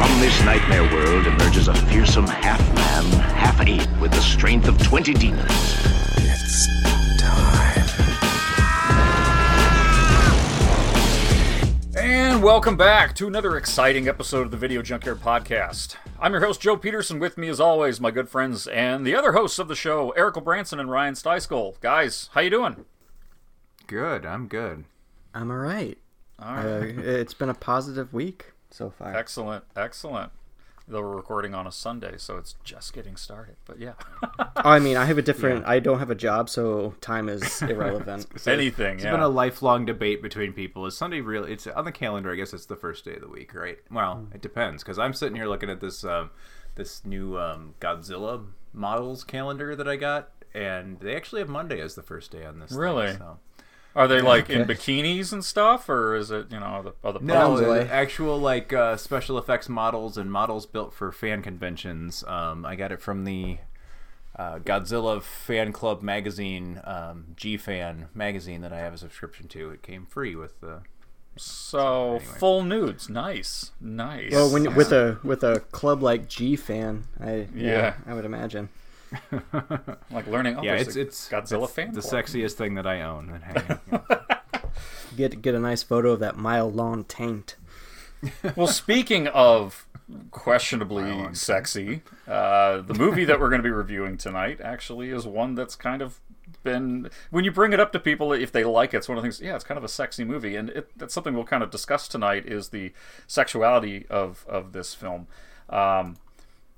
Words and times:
From 0.00 0.18
this 0.18 0.42
nightmare 0.46 0.84
world 0.84 1.26
emerges 1.26 1.68
a 1.68 1.74
fearsome 1.74 2.26
half-man, 2.26 3.04
half-ape 3.34 4.00
with 4.00 4.10
the 4.10 4.22
strength 4.22 4.66
of 4.66 4.82
20 4.82 5.12
demons. 5.12 5.44
It's 6.16 6.66
time. 7.20 7.86
And 11.94 12.42
welcome 12.42 12.78
back 12.78 13.14
to 13.16 13.26
another 13.26 13.58
exciting 13.58 14.08
episode 14.08 14.46
of 14.46 14.50
the 14.50 14.56
Video 14.56 14.80
Junkyard 14.80 15.20
Podcast. 15.20 15.96
I'm 16.18 16.32
your 16.32 16.40
host, 16.40 16.62
Joe 16.62 16.78
Peterson. 16.78 17.18
With 17.18 17.36
me, 17.36 17.48
as 17.48 17.60
always, 17.60 18.00
my 18.00 18.10
good 18.10 18.30
friends 18.30 18.66
and 18.68 19.06
the 19.06 19.14
other 19.14 19.32
hosts 19.32 19.58
of 19.58 19.68
the 19.68 19.76
show, 19.76 20.12
Eric 20.12 20.42
Branson 20.42 20.80
and 20.80 20.90
Ryan 20.90 21.12
Styskull. 21.12 21.78
Guys, 21.82 22.30
how 22.32 22.40
you 22.40 22.48
doing? 22.48 22.86
Good. 23.86 24.24
I'm 24.24 24.48
good. 24.48 24.84
I'm 25.34 25.50
all 25.50 25.58
right. 25.58 25.98
All 26.38 26.54
right. 26.54 26.96
Uh, 26.96 27.02
it's 27.02 27.34
been 27.34 27.50
a 27.50 27.54
positive 27.54 28.14
week 28.14 28.52
so 28.70 28.90
far. 28.90 29.14
excellent, 29.14 29.64
excellent. 29.76 30.32
Though 30.88 31.02
we're 31.02 31.14
recording 31.16 31.54
on 31.54 31.68
a 31.68 31.72
Sunday, 31.72 32.14
so 32.16 32.36
it's 32.36 32.56
just 32.64 32.92
getting 32.92 33.14
started. 33.14 33.54
But 33.64 33.78
yeah, 33.78 33.92
I 34.56 34.80
mean, 34.80 34.96
I 34.96 35.04
have 35.04 35.18
a 35.18 35.22
different. 35.22 35.64
I 35.64 35.78
don't 35.78 36.00
have 36.00 36.10
a 36.10 36.16
job, 36.16 36.48
so 36.50 36.94
time 37.00 37.28
is 37.28 37.62
irrelevant. 37.62 38.26
anything. 38.48 38.96
It's 38.96 39.04
yeah. 39.04 39.12
been 39.12 39.20
a 39.20 39.28
lifelong 39.28 39.84
debate 39.86 40.20
between 40.20 40.52
people. 40.52 40.86
Is 40.86 40.96
Sunday 40.96 41.20
really? 41.20 41.52
It's 41.52 41.68
on 41.68 41.84
the 41.84 41.92
calendar. 41.92 42.32
I 42.32 42.34
guess 42.34 42.52
it's 42.52 42.66
the 42.66 42.74
first 42.74 43.04
day 43.04 43.14
of 43.14 43.20
the 43.20 43.28
week, 43.28 43.54
right? 43.54 43.78
Well, 43.88 44.16
Hmm. 44.16 44.34
it 44.34 44.40
depends 44.42 44.82
because 44.82 44.98
I'm 44.98 45.12
sitting 45.12 45.36
here 45.36 45.46
looking 45.46 45.70
at 45.70 45.80
this 45.80 46.02
um, 46.02 46.30
this 46.74 47.04
new 47.04 47.38
um, 47.38 47.74
Godzilla 47.80 48.44
models 48.72 49.22
calendar 49.22 49.76
that 49.76 49.86
I 49.86 49.94
got, 49.94 50.30
and 50.54 50.98
they 50.98 51.14
actually 51.14 51.40
have 51.40 51.48
Monday 51.48 51.80
as 51.80 51.94
the 51.94 52.02
first 52.02 52.32
day 52.32 52.44
on 52.44 52.58
this. 52.58 52.70
thing, 52.70 52.78
Really? 52.78 53.12
so. 53.12 53.38
Are 53.96 54.06
they 54.06 54.20
like 54.20 54.48
in 54.48 54.66
bikinis 54.66 55.32
and 55.32 55.44
stuff, 55.44 55.88
or 55.88 56.14
is 56.14 56.30
it 56.30 56.52
you 56.52 56.60
know 56.60 56.66
are 56.66 56.82
the, 56.82 56.94
are 57.02 57.12
the 57.12 57.20
No, 57.20 57.56
Sounds 57.56 57.60
the 57.60 57.92
actual 57.92 58.38
like 58.38 58.72
uh, 58.72 58.96
special 58.96 59.36
effects 59.36 59.68
models 59.68 60.16
and 60.16 60.30
models 60.30 60.64
built 60.64 60.94
for 60.94 61.10
fan 61.10 61.42
conventions. 61.42 62.22
Um, 62.26 62.64
I 62.64 62.76
got 62.76 62.92
it 62.92 63.00
from 63.00 63.24
the 63.24 63.58
uh, 64.36 64.60
Godzilla 64.60 65.20
Fan 65.20 65.72
Club 65.72 66.02
magazine, 66.02 66.80
um, 66.84 67.26
G 67.36 67.56
Fan 67.56 68.08
magazine 68.14 68.60
that 68.60 68.72
I 68.72 68.78
have 68.78 68.94
a 68.94 68.98
subscription 68.98 69.48
to. 69.48 69.70
It 69.70 69.82
came 69.82 70.06
free 70.06 70.36
with 70.36 70.60
the. 70.60 70.82
so 71.36 72.16
anyway. 72.16 72.24
full 72.38 72.62
nudes? 72.62 73.08
Nice, 73.08 73.72
nice. 73.80 74.30
well, 74.30 74.52
when 74.52 74.72
with 74.76 74.92
a 74.92 75.18
with 75.24 75.42
a 75.42 75.60
club 75.72 76.00
like 76.00 76.28
G 76.28 76.54
fan, 76.54 77.04
I 77.20 77.48
yeah, 77.54 77.72
Yeah. 77.72 77.94
I 78.06 78.14
would 78.14 78.24
imagine. 78.24 78.68
Like 80.10 80.26
learning. 80.26 80.56
Oh, 80.56 80.62
yeah, 80.62 80.76
there's 80.76 80.88
it's 80.88 80.96
a 80.96 81.00
it's 81.00 81.28
Godzilla 81.28 81.64
it's 81.64 81.72
fan. 81.72 81.92
the 81.92 82.00
club. 82.00 82.24
sexiest 82.24 82.52
thing 82.52 82.74
that 82.74 82.86
I 82.86 83.02
own. 83.02 83.30
and 83.30 83.44
hanging, 83.44 83.80
yeah. 83.92 84.20
Get 85.16 85.42
get 85.42 85.54
a 85.54 85.58
nice 85.58 85.82
photo 85.82 86.12
of 86.12 86.20
that 86.20 86.36
mile 86.36 86.70
long 86.70 87.04
taint. 87.04 87.56
Well, 88.54 88.66
speaking 88.68 89.26
of 89.28 89.86
questionably 90.30 91.34
sexy, 91.34 92.02
uh, 92.28 92.80
the 92.82 92.94
movie 92.94 93.24
that 93.24 93.40
we're 93.40 93.48
going 93.48 93.60
to 93.60 93.66
be 93.66 93.72
reviewing 93.72 94.16
tonight 94.16 94.60
actually 94.60 95.10
is 95.10 95.26
one 95.26 95.54
that's 95.54 95.74
kind 95.74 96.02
of 96.02 96.20
been 96.62 97.10
when 97.30 97.44
you 97.44 97.50
bring 97.50 97.72
it 97.72 97.80
up 97.80 97.92
to 97.92 97.98
people 97.98 98.32
if 98.32 98.52
they 98.52 98.64
like 98.64 98.94
it, 98.94 98.98
it's 98.98 99.08
one 99.08 99.18
of 99.18 99.22
the 99.22 99.26
things. 99.26 99.40
Yeah, 99.40 99.54
it's 99.54 99.64
kind 99.64 99.78
of 99.78 99.84
a 99.84 99.88
sexy 99.88 100.24
movie, 100.24 100.56
and 100.56 100.70
it, 100.70 100.90
that's 100.96 101.14
something 101.14 101.34
we'll 101.34 101.44
kind 101.44 101.62
of 101.62 101.70
discuss 101.70 102.06
tonight 102.06 102.46
is 102.46 102.68
the 102.68 102.92
sexuality 103.26 104.06
of 104.10 104.44
of 104.48 104.72
this 104.72 104.94
film. 104.94 105.26
Um, 105.68 106.16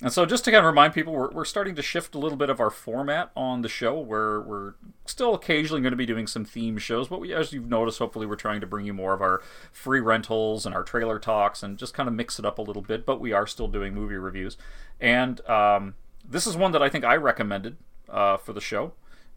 and 0.03 0.13
so, 0.13 0.27
just 0.27 0.45
to 0.45 0.51
kind 0.51 0.65
of 0.65 0.67
remind 0.67 0.95
people, 0.95 1.13
we're, 1.13 1.31
we're 1.31 1.45
starting 1.45 1.77
to 1.77 1.83
shift 1.83 2.17
a 2.17 2.19
little 2.19 2.37
bit 2.37 2.51
of 2.51 2.59
our 2.59 2.71
format 2.71 3.31
on 3.37 3.63
the 3.63 3.69
show, 3.69 3.99
where 4.01 4.41
we're 4.41 4.75
still 5.07 5.33
occasionally 5.33 5.81
going 5.81 5.93
to 5.93 5.97
be 5.97 6.07
doing 6.07 6.27
some 6.27 6.45
theme 6.45 6.77
shows. 6.77 7.07
But 7.07 7.21
we, 7.21 7.33
as 7.33 7.53
you've 7.53 7.69
noticed, 7.69 8.01
hopefully, 8.01 8.27
we're 8.27 8.35
trying 8.35 8.61
to 8.61 8.67
bring 8.67 8.85
you 8.85 8.93
more 8.93 9.15
of 9.15 9.23
our 9.23 9.43
free 9.71 10.01
rentals 10.01 10.67
and 10.67 10.75
our 10.75 10.83
trailer 10.83 11.21
talks, 11.21 11.63
and 11.63 11.79
just 11.79 11.95
kind 11.95 12.09
of 12.09 12.15
mix 12.17 12.41
it 12.41 12.45
up 12.45 12.59
a 12.59 12.63
little 12.63 12.83
bit. 12.83 13.07
But 13.07 13.21
we 13.21 13.33
are 13.33 13.47
still 13.47 13.69
doing 13.69 13.95
movie 13.95 14.17
reviews, 14.17 14.57
and 15.01 15.41
um, 15.49 15.95
this 16.29 16.49
is 16.49 16.57
one 16.57 16.73
that 16.73 16.83
I 16.83 16.89
think 16.89 17.05
I 17.05 17.15
recommended 17.15 17.77
uh, 18.09 18.39
for 18.39 18.53
the 18.53 18.61
show. 18.61 18.95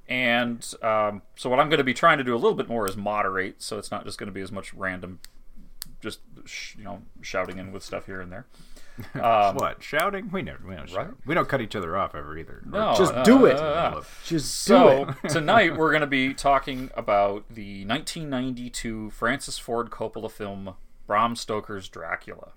And 0.08 0.66
um, 0.82 1.22
so, 1.36 1.48
what 1.48 1.60
I'm 1.60 1.70
going 1.70 1.78
to 1.78 1.84
be 1.84 1.94
trying 1.94 2.18
to 2.18 2.24
do 2.24 2.34
a 2.34 2.38
little 2.38 2.56
bit 2.56 2.68
more 2.68 2.88
is 2.90 2.98
moderate, 2.98 3.62
so 3.62 3.78
it's 3.78 3.92
not 3.92 4.04
just 4.04 4.18
going 4.18 4.28
to 4.28 4.34
be 4.34 4.42
as 4.42 4.52
much 4.52 4.74
random, 4.74 5.20
just 6.02 6.22
sh- 6.46 6.76
you 6.78 6.84
know, 6.84 7.04
shouting 7.22 7.60
in 7.60 7.72
with 7.72 7.84
stuff 7.84 8.08
here 8.08 8.20
and 8.20 8.32
there. 8.32 8.48
Um, 9.16 9.56
what 9.56 9.84
shouting? 9.84 10.30
We 10.32 10.42
never. 10.42 10.66
We 10.68 10.76
don't. 10.76 10.90
shout. 10.90 10.98
Right? 11.08 11.14
We 11.26 11.36
don't 11.36 11.48
cut 11.50 11.62
each 11.62 11.76
other 11.76 11.98
off 11.98 12.16
ever 12.16 12.38
either. 12.38 12.62
No, 12.66 12.94
Just 12.98 13.14
no, 13.14 13.24
do 13.24 13.46
it. 13.46 13.56
no. 13.56 14.02
Just 14.24 14.68
do 14.68 14.74
So 14.74 15.10
it. 15.10 15.16
tonight 15.30 15.76
we're 15.78 15.92
going 15.92 16.02
to 16.02 16.08
be 16.08 16.34
talking 16.34 16.90
about 16.96 17.44
the 17.50 17.86
1992 17.86 19.10
Francis 19.12 19.58
Ford 19.58 19.90
Coppola 19.90 20.32
film 20.32 20.76
Bram 21.08 21.36
Stoker's 21.36 21.90
Dracula. 21.90 22.54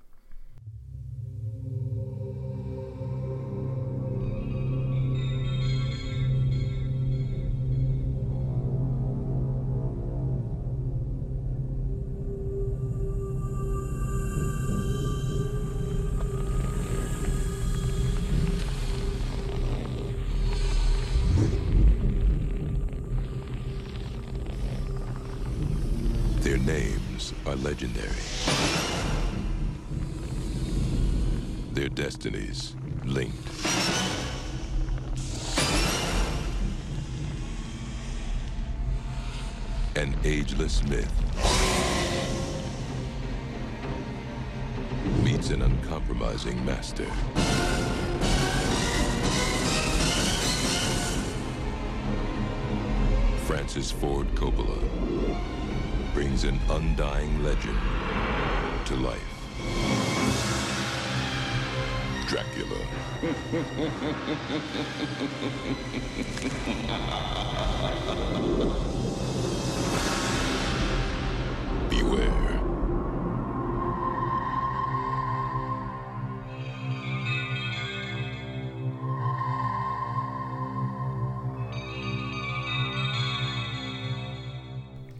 Legendary. 27.78 28.10
Their 31.74 31.88
destinies 31.88 32.74
linked. 33.04 33.36
An 39.94 40.16
ageless 40.24 40.82
myth 40.84 41.12
meets 45.22 45.50
an 45.50 45.62
uncompromising 45.62 46.64
master. 46.64 47.06
Francis 53.46 53.92
Ford 53.92 54.26
Coppola 54.34 55.57
brings 56.18 56.42
an 56.42 56.58
undying 56.70 57.44
legend 57.44 57.78
to 58.84 58.96
life. 58.96 59.22
Dracula. 62.26 62.80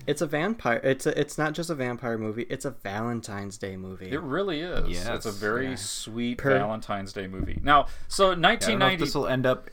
It's 0.09 0.23
a 0.23 0.27
vampire. 0.27 0.81
It's 0.83 1.05
a, 1.07 1.21
it's 1.21 1.37
not 1.37 1.53
just 1.53 1.69
a 1.69 1.75
vampire 1.75 2.17
movie. 2.17 2.47
It's 2.49 2.65
a 2.65 2.71
Valentine's 2.71 3.59
Day 3.59 3.77
movie. 3.77 4.11
It 4.11 4.21
really 4.23 4.61
is. 4.61 4.89
Yes, 4.89 5.07
it's 5.09 5.27
a 5.27 5.31
very 5.33 5.69
yeah. 5.69 5.75
sweet 5.75 6.39
Per- 6.39 6.57
Valentine's 6.59 7.13
Day 7.13 7.27
movie. 7.27 7.61
Now, 7.63 7.89
so 8.09 8.29
I 8.29 8.35
don't 8.35 8.41
know 8.41 8.49
if 8.49 8.53
1990. 8.63 9.05
this 9.05 9.15
will 9.15 9.27
end 9.27 9.45
up 9.45 9.69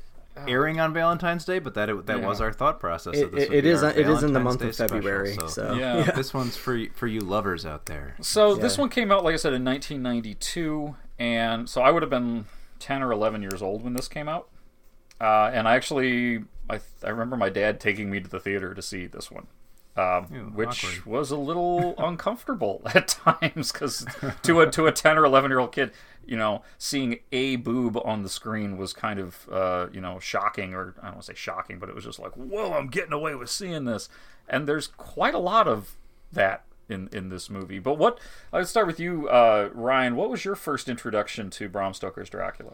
airing 0.46 0.82
on 0.82 0.94
Valentine's 0.94 1.46
Day, 1.46 1.60
but 1.60 1.76
that 1.76 1.88
it, 1.90 2.06
that 2.08 2.22
was 2.22 2.42
our 2.42 2.52
thought 2.52 2.82
process. 2.82 3.16
It- 3.16 3.32
that 3.32 3.32
this 3.32 3.44
it- 3.46 3.50
would 3.50 3.58
it 3.60 3.62
be 3.64 3.70
is 3.70 3.84
our 3.84 3.92
it 3.92 4.10
is 4.10 4.24
in 4.24 4.34
the 4.34 4.42
month 4.42 4.60
Day 4.60 4.68
of 4.68 4.76
special, 4.76 4.98
February, 4.98 5.38
so 5.48 5.74
Yeah. 5.74 6.12
this 6.16 6.34
one's 6.34 6.58
for 6.58 6.78
for 6.94 7.08
you 7.08 7.22
lovers 7.22 7.66
out 7.66 7.86
there. 7.86 8.16
So 8.22 8.56
this 8.56 8.78
one 8.78 8.90
came 8.90 9.14
out, 9.14 9.24
like 9.24 9.34
I 9.36 9.38
said, 9.38 9.54
in 9.54 9.64
1992, 9.64 10.96
and 11.18 11.70
so 11.70 11.82
I 11.82 11.92
would 11.92 12.04
have 12.04 12.10
been 12.10 12.44
10 12.80 13.02
or 13.02 13.12
11 13.14 13.42
years 13.42 13.62
old 13.62 13.84
when 13.84 13.94
this 13.94 14.10
came 14.10 14.28
out. 14.28 14.50
Uh, 15.22 15.50
and 15.54 15.66
I 15.66 15.76
actually, 15.76 16.44
I, 16.70 16.82
I 17.04 17.10
remember 17.10 17.38
my 17.38 17.50
dad 17.50 17.80
taking 17.80 18.10
me 18.12 18.20
to 18.20 18.30
the 18.30 18.40
theater 18.40 18.74
to 18.74 18.82
see 18.82 19.08
this 19.08 19.32
one. 19.32 19.48
Um, 19.98 20.28
Ew, 20.32 20.52
which 20.54 20.84
awkward. 20.84 21.06
was 21.06 21.32
a 21.32 21.38
little 21.38 21.96
uncomfortable 22.00 22.82
at 22.94 23.08
times 23.08 23.72
because 23.72 24.06
to 24.44 24.62
a 24.62 24.70
to 24.72 24.88
a 24.88 24.92
ten 24.92 25.18
or 25.18 25.26
eleven 25.26 25.50
year 25.52 25.60
old 25.60 25.72
kid, 25.72 25.92
you 26.26 26.38
know, 26.38 26.64
seeing 26.78 27.20
a 27.32 27.56
boob 27.58 27.98
on 28.04 28.24
the 28.24 28.30
screen 28.30 28.78
was 28.78 28.94
kind 28.94 29.20
of 29.20 29.48
uh, 29.52 29.88
you 29.92 30.02
know 30.02 30.20
shocking, 30.20 30.74
or 30.74 30.96
I 31.00 31.06
don't 31.06 31.16
want 31.16 31.26
to 31.26 31.34
say 31.34 31.36
shocking, 31.36 31.80
but 31.80 31.90
it 31.90 31.96
was 31.96 32.04
just 32.04 32.20
like, 32.20 32.34
whoa, 32.34 32.74
I'm 32.74 32.88
getting 32.88 33.14
away 33.14 33.36
with 33.36 33.50
seeing 33.50 33.86
this, 33.86 34.10
and 34.48 34.68
there's 34.68 34.88
quite 34.88 35.34
a 35.34 35.40
lot 35.40 35.68
of 35.68 35.96
that 36.32 36.64
in 36.90 37.10
in 37.12 37.30
this 37.30 37.50
movie. 37.50 37.80
But 37.80 37.98
what? 37.98 38.20
Let's 38.52 38.70
start 38.70 38.88
with 38.88 39.00
you, 39.00 39.30
uh, 39.30 39.70
Ryan. 39.74 40.16
What 40.16 40.30
was 40.30 40.44
your 40.44 40.56
first 40.56 40.90
introduction 40.90 41.50
to 41.52 41.70
Bram 41.70 41.94
Stoker's 41.94 42.30
Dracula? 42.30 42.74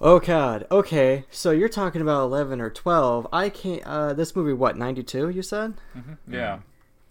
Oh 0.00 0.20
God. 0.20 0.66
Okay, 0.70 1.24
so 1.30 1.50
you're 1.50 1.68
talking 1.68 2.02
about 2.02 2.22
eleven 2.24 2.60
or 2.60 2.70
twelve. 2.70 3.26
I 3.32 3.48
can't. 3.48 3.82
Uh, 3.84 4.12
this 4.12 4.36
movie, 4.36 4.52
what 4.52 4.76
ninety 4.76 5.02
two? 5.02 5.28
You 5.28 5.42
said? 5.42 5.74
Yeah. 6.28 6.58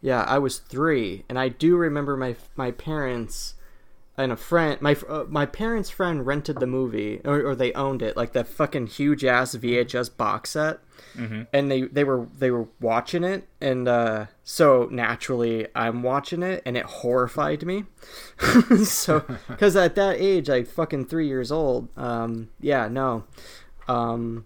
Yeah, 0.02 0.22
I 0.22 0.38
was 0.38 0.60
three, 0.60 1.26
and 1.28 1.40
I 1.40 1.50
do 1.50 1.78
remember 1.78 2.16
my 2.16 2.36
my 2.56 2.70
parents 2.72 3.55
and 4.18 4.32
a 4.32 4.36
friend. 4.36 4.82
My 4.82 4.96
uh, 5.08 5.26
my 5.28 5.46
parents' 5.46 5.90
friend 5.90 6.26
rented 6.26 6.60
the 6.60 6.68
movie, 6.68 7.22
or, 7.26 7.42
or 7.46 7.56
they 7.56 7.74
owned 7.74 8.02
it, 8.02 8.16
like 8.16 8.34
that 8.34 8.48
fucking 8.48 8.88
huge 8.88 9.26
ass 9.26 9.56
VHS 9.56 10.16
box 10.16 10.52
set. 10.52 10.80
And 11.52 11.70
they 11.72 11.82
they 11.84 12.04
were 12.04 12.28
they 12.38 12.52
were 12.52 12.68
watching 12.80 13.24
it, 13.24 13.48
and 13.62 13.88
uh, 13.88 14.26
so 14.44 14.88
naturally 14.92 15.68
I'm 15.76 16.04
watching 16.04 16.44
it, 16.44 16.62
and 16.66 16.78
it 16.78 16.86
horrified 16.86 17.66
me. 17.66 17.86
so 18.84 19.20
because 19.48 19.76
at 19.76 19.96
that 19.96 20.18
age, 20.20 20.50
like 20.50 20.68
fucking 20.68 21.06
three 21.06 21.28
years 21.28 21.52
old, 21.52 21.90
um, 21.98 22.50
yeah, 22.60 22.88
no. 22.88 23.26
Um, 23.88 24.46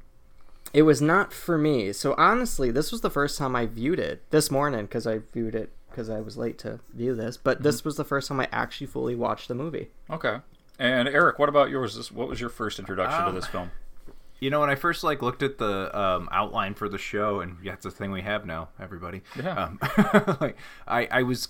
it 0.73 0.83
was 0.83 1.01
not 1.01 1.33
for 1.33 1.57
me. 1.57 1.91
So 1.93 2.13
honestly, 2.17 2.71
this 2.71 2.91
was 2.91 3.01
the 3.01 3.09
first 3.09 3.37
time 3.37 3.55
I 3.55 3.65
viewed 3.65 3.99
it 3.99 4.29
this 4.29 4.51
morning 4.51 4.81
because 4.81 5.07
I 5.07 5.19
viewed 5.33 5.55
it 5.55 5.71
because 5.99 6.09
I 6.09 6.21
was 6.21 6.37
late 6.37 6.57
to 6.59 6.79
view 6.93 7.13
this. 7.13 7.35
But 7.35 7.61
this 7.61 7.83
was 7.83 7.97
the 7.97 8.05
first 8.05 8.29
time 8.29 8.39
I 8.39 8.47
actually 8.53 8.87
fully 8.87 9.15
watched 9.15 9.49
the 9.49 9.55
movie. 9.55 9.89
Okay. 10.09 10.37
And 10.79 11.09
Eric, 11.09 11.37
what 11.39 11.49
about 11.49 11.69
yours? 11.69 11.97
This- 11.97 12.09
What 12.09 12.29
was 12.29 12.39
your 12.39 12.49
first 12.49 12.79
introduction 12.79 13.19
to 13.23 13.27
Um, 13.27 13.35
this 13.35 13.47
film? 13.47 13.71
You 14.39 14.49
know, 14.49 14.61
when 14.61 14.69
I 14.69 14.75
first 14.75 15.03
like 15.03 15.21
looked 15.21 15.43
at 15.43 15.57
the 15.57 15.97
um, 15.99 16.29
outline 16.31 16.73
for 16.73 16.87
the 16.87 16.97
show, 16.97 17.41
and 17.41 17.57
yeah, 17.61 17.73
it's 17.73 17.85
a 17.85 17.91
thing 17.91 18.11
we 18.11 18.21
have 18.21 18.45
now, 18.45 18.69
everybody. 18.79 19.21
Yeah. 19.35 19.61
Um, 19.65 19.79
like, 20.39 20.55
I, 20.87 21.09
I 21.11 21.23
was, 21.23 21.49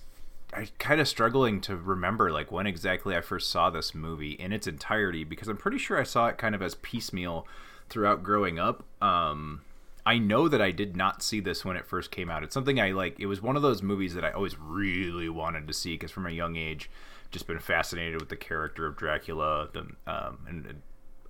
I 0.51 0.69
kind 0.79 0.99
of 0.99 1.07
struggling 1.07 1.61
to 1.61 1.75
remember 1.75 2.31
like 2.31 2.51
when 2.51 2.65
exactly 2.65 3.15
I 3.15 3.21
first 3.21 3.51
saw 3.51 3.69
this 3.69 3.93
movie 3.93 4.31
in 4.31 4.51
its 4.51 4.65
entirety 4.65 5.23
because 5.23 5.47
I'm 5.47 5.57
pretty 5.57 5.77
sure 5.77 5.99
I 5.99 6.03
saw 6.03 6.25
it 6.29 6.39
kind 6.39 6.55
of 6.55 6.63
as 6.63 6.73
piecemeal 6.73 7.45
throughout 7.87 8.23
growing 8.23 8.57
up. 8.57 8.83
Um, 8.99 9.61
I 10.09 10.17
know 10.17 10.47
that 10.47 10.59
I 10.59 10.71
did 10.71 10.97
not 10.97 11.21
see 11.21 11.39
this 11.39 11.63
when 11.63 11.77
it 11.77 11.85
first 11.85 12.09
came 12.09 12.31
out. 12.31 12.43
It's 12.43 12.55
something 12.55 12.79
I 12.79 12.93
like. 12.93 13.19
It 13.19 13.27
was 13.27 13.43
one 13.43 13.55
of 13.55 13.61
those 13.61 13.83
movies 13.83 14.15
that 14.15 14.25
I 14.25 14.31
always 14.31 14.57
really 14.57 15.29
wanted 15.29 15.67
to 15.67 15.73
see 15.73 15.93
because 15.93 16.09
from 16.09 16.25
a 16.25 16.31
young 16.31 16.55
age, 16.55 16.89
just 17.29 17.45
been 17.45 17.59
fascinated 17.59 18.19
with 18.19 18.29
the 18.29 18.35
character 18.35 18.87
of 18.87 18.97
Dracula. 18.97 19.69
The 19.71 19.81
um, 20.07 20.39
and, 20.47 20.81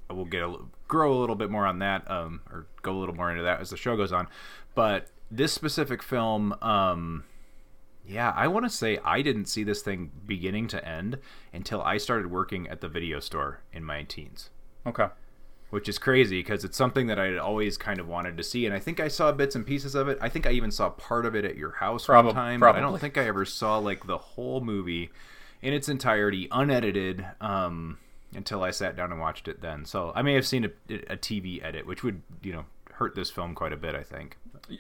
we'll 0.09 0.23
get 0.23 0.43
a, 0.43 0.55
grow 0.87 1.11
a 1.11 1.19
little 1.19 1.35
bit 1.35 1.51
more 1.51 1.65
on 1.65 1.79
that, 1.79 2.09
um, 2.09 2.39
or 2.49 2.67
go 2.81 2.93
a 2.93 2.99
little 2.99 3.13
more 3.13 3.29
into 3.29 3.43
that 3.43 3.59
as 3.59 3.69
the 3.69 3.75
show 3.75 3.97
goes 3.97 4.13
on. 4.13 4.29
But 4.75 5.09
this 5.29 5.51
specific 5.51 6.01
film, 6.01 6.55
um, 6.61 7.25
yeah, 8.07 8.31
I 8.33 8.47
want 8.47 8.63
to 8.63 8.69
say 8.69 8.97
I 9.03 9.21
didn't 9.21 9.47
see 9.47 9.65
this 9.65 9.81
thing 9.81 10.09
beginning 10.25 10.69
to 10.69 10.87
end 10.87 11.17
until 11.51 11.81
I 11.81 11.97
started 11.97 12.31
working 12.31 12.69
at 12.69 12.79
the 12.79 12.87
video 12.87 13.19
store 13.19 13.59
in 13.73 13.83
my 13.83 14.03
teens 14.03 14.51
Okay. 14.87 15.07
Which 15.69 15.87
is 15.87 15.97
crazy 15.97 16.39
because 16.39 16.63
it's 16.63 16.77
something 16.77 17.07
that 17.07 17.19
I 17.19 17.25
had 17.25 17.37
always 17.37 17.77
kind 17.77 17.99
of 17.99 18.07
wanted 18.07 18.37
to 18.37 18.43
see, 18.43 18.65
and 18.65 18.73
I 18.73 18.79
think 18.79 18.99
I 18.99 19.07
saw 19.07 19.31
bits 19.31 19.55
and 19.55 19.65
pieces 19.65 19.95
of 19.95 20.07
it. 20.07 20.17
I 20.21 20.29
think 20.29 20.47
I 20.47 20.51
even 20.51 20.71
saw 20.71 20.89
part 20.89 21.25
of 21.25 21.35
it 21.35 21.45
at 21.45 21.57
your 21.57 21.71
house 21.71 22.07
Probab- 22.07 22.25
one 22.25 22.35
time, 22.35 22.59
but 22.59 22.75
I 22.75 22.79
don't 22.79 22.99
think 22.99 23.17
I 23.17 23.25
ever 23.27 23.45
saw 23.45 23.77
like 23.77 24.07
the 24.07 24.17
whole 24.17 24.61
movie 24.61 25.11
in 25.61 25.73
its 25.73 25.89
entirety, 25.89 26.47
unedited, 26.51 27.25
um, 27.41 27.97
until 28.33 28.63
I 28.63 28.71
sat 28.71 28.95
down 28.95 29.11
and 29.11 29.19
watched 29.19 29.47
it. 29.47 29.61
Then, 29.61 29.85
so 29.85 30.11
I 30.15 30.21
may 30.21 30.33
have 30.33 30.47
seen 30.47 30.65
a, 30.65 30.69
a 31.09 31.17
TV 31.17 31.63
edit, 31.63 31.85
which 31.85 32.03
would 32.03 32.21
you 32.41 32.53
know 32.53 32.65
hurt 32.93 33.15
this 33.15 33.29
film 33.29 33.55
quite 33.55 33.73
a 33.73 33.77
bit. 33.77 33.95
I 33.95 34.03
think. 34.03 34.37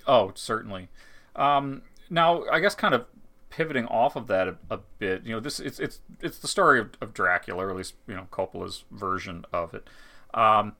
Oh, 0.07 0.31
certainly. 0.35 0.89
Um, 1.35 1.83
now, 2.09 2.43
I 2.51 2.59
guess 2.59 2.75
kind 2.75 2.93
of 2.93 3.05
pivoting 3.49 3.85
off 3.87 4.15
of 4.15 4.27
that 4.27 4.47
a, 4.47 4.55
a 4.69 4.79
bit, 4.99 5.23
you 5.25 5.33
know, 5.33 5.39
this 5.39 5.59
it's 5.59 5.79
it's 5.79 5.99
it's 6.21 6.37
the 6.37 6.47
story 6.47 6.79
of, 6.79 6.91
of 7.01 7.13
Dracula, 7.13 7.65
or 7.65 7.69
at 7.69 7.75
least 7.75 7.95
you 8.07 8.15
know 8.15 8.27
Coppola's 8.31 8.83
version 8.91 9.45
of 9.51 9.73
it. 9.73 9.87
Um, 10.33 10.75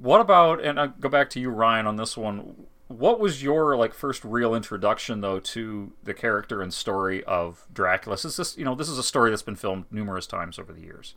what 0.00 0.20
about? 0.20 0.62
And 0.62 0.80
I 0.80 0.88
go 0.88 1.08
back 1.08 1.30
to 1.30 1.40
you, 1.40 1.50
Ryan, 1.50 1.86
on 1.86 1.96
this 1.96 2.16
one. 2.16 2.66
What 2.88 3.18
was 3.18 3.42
your 3.42 3.76
like 3.76 3.94
first 3.94 4.24
real 4.24 4.54
introduction 4.54 5.20
though 5.20 5.40
to 5.40 5.92
the 6.02 6.14
character 6.14 6.60
and 6.60 6.72
story 6.72 7.24
of 7.24 7.66
Dracula? 7.72 8.14
This 8.14 8.24
is 8.24 8.36
this 8.36 8.58
you 8.58 8.64
know 8.64 8.74
this 8.74 8.88
is 8.88 8.98
a 8.98 9.02
story 9.02 9.30
that's 9.30 9.42
been 9.42 9.56
filmed 9.56 9.86
numerous 9.90 10.26
times 10.26 10.58
over 10.58 10.72
the 10.72 10.82
years. 10.82 11.14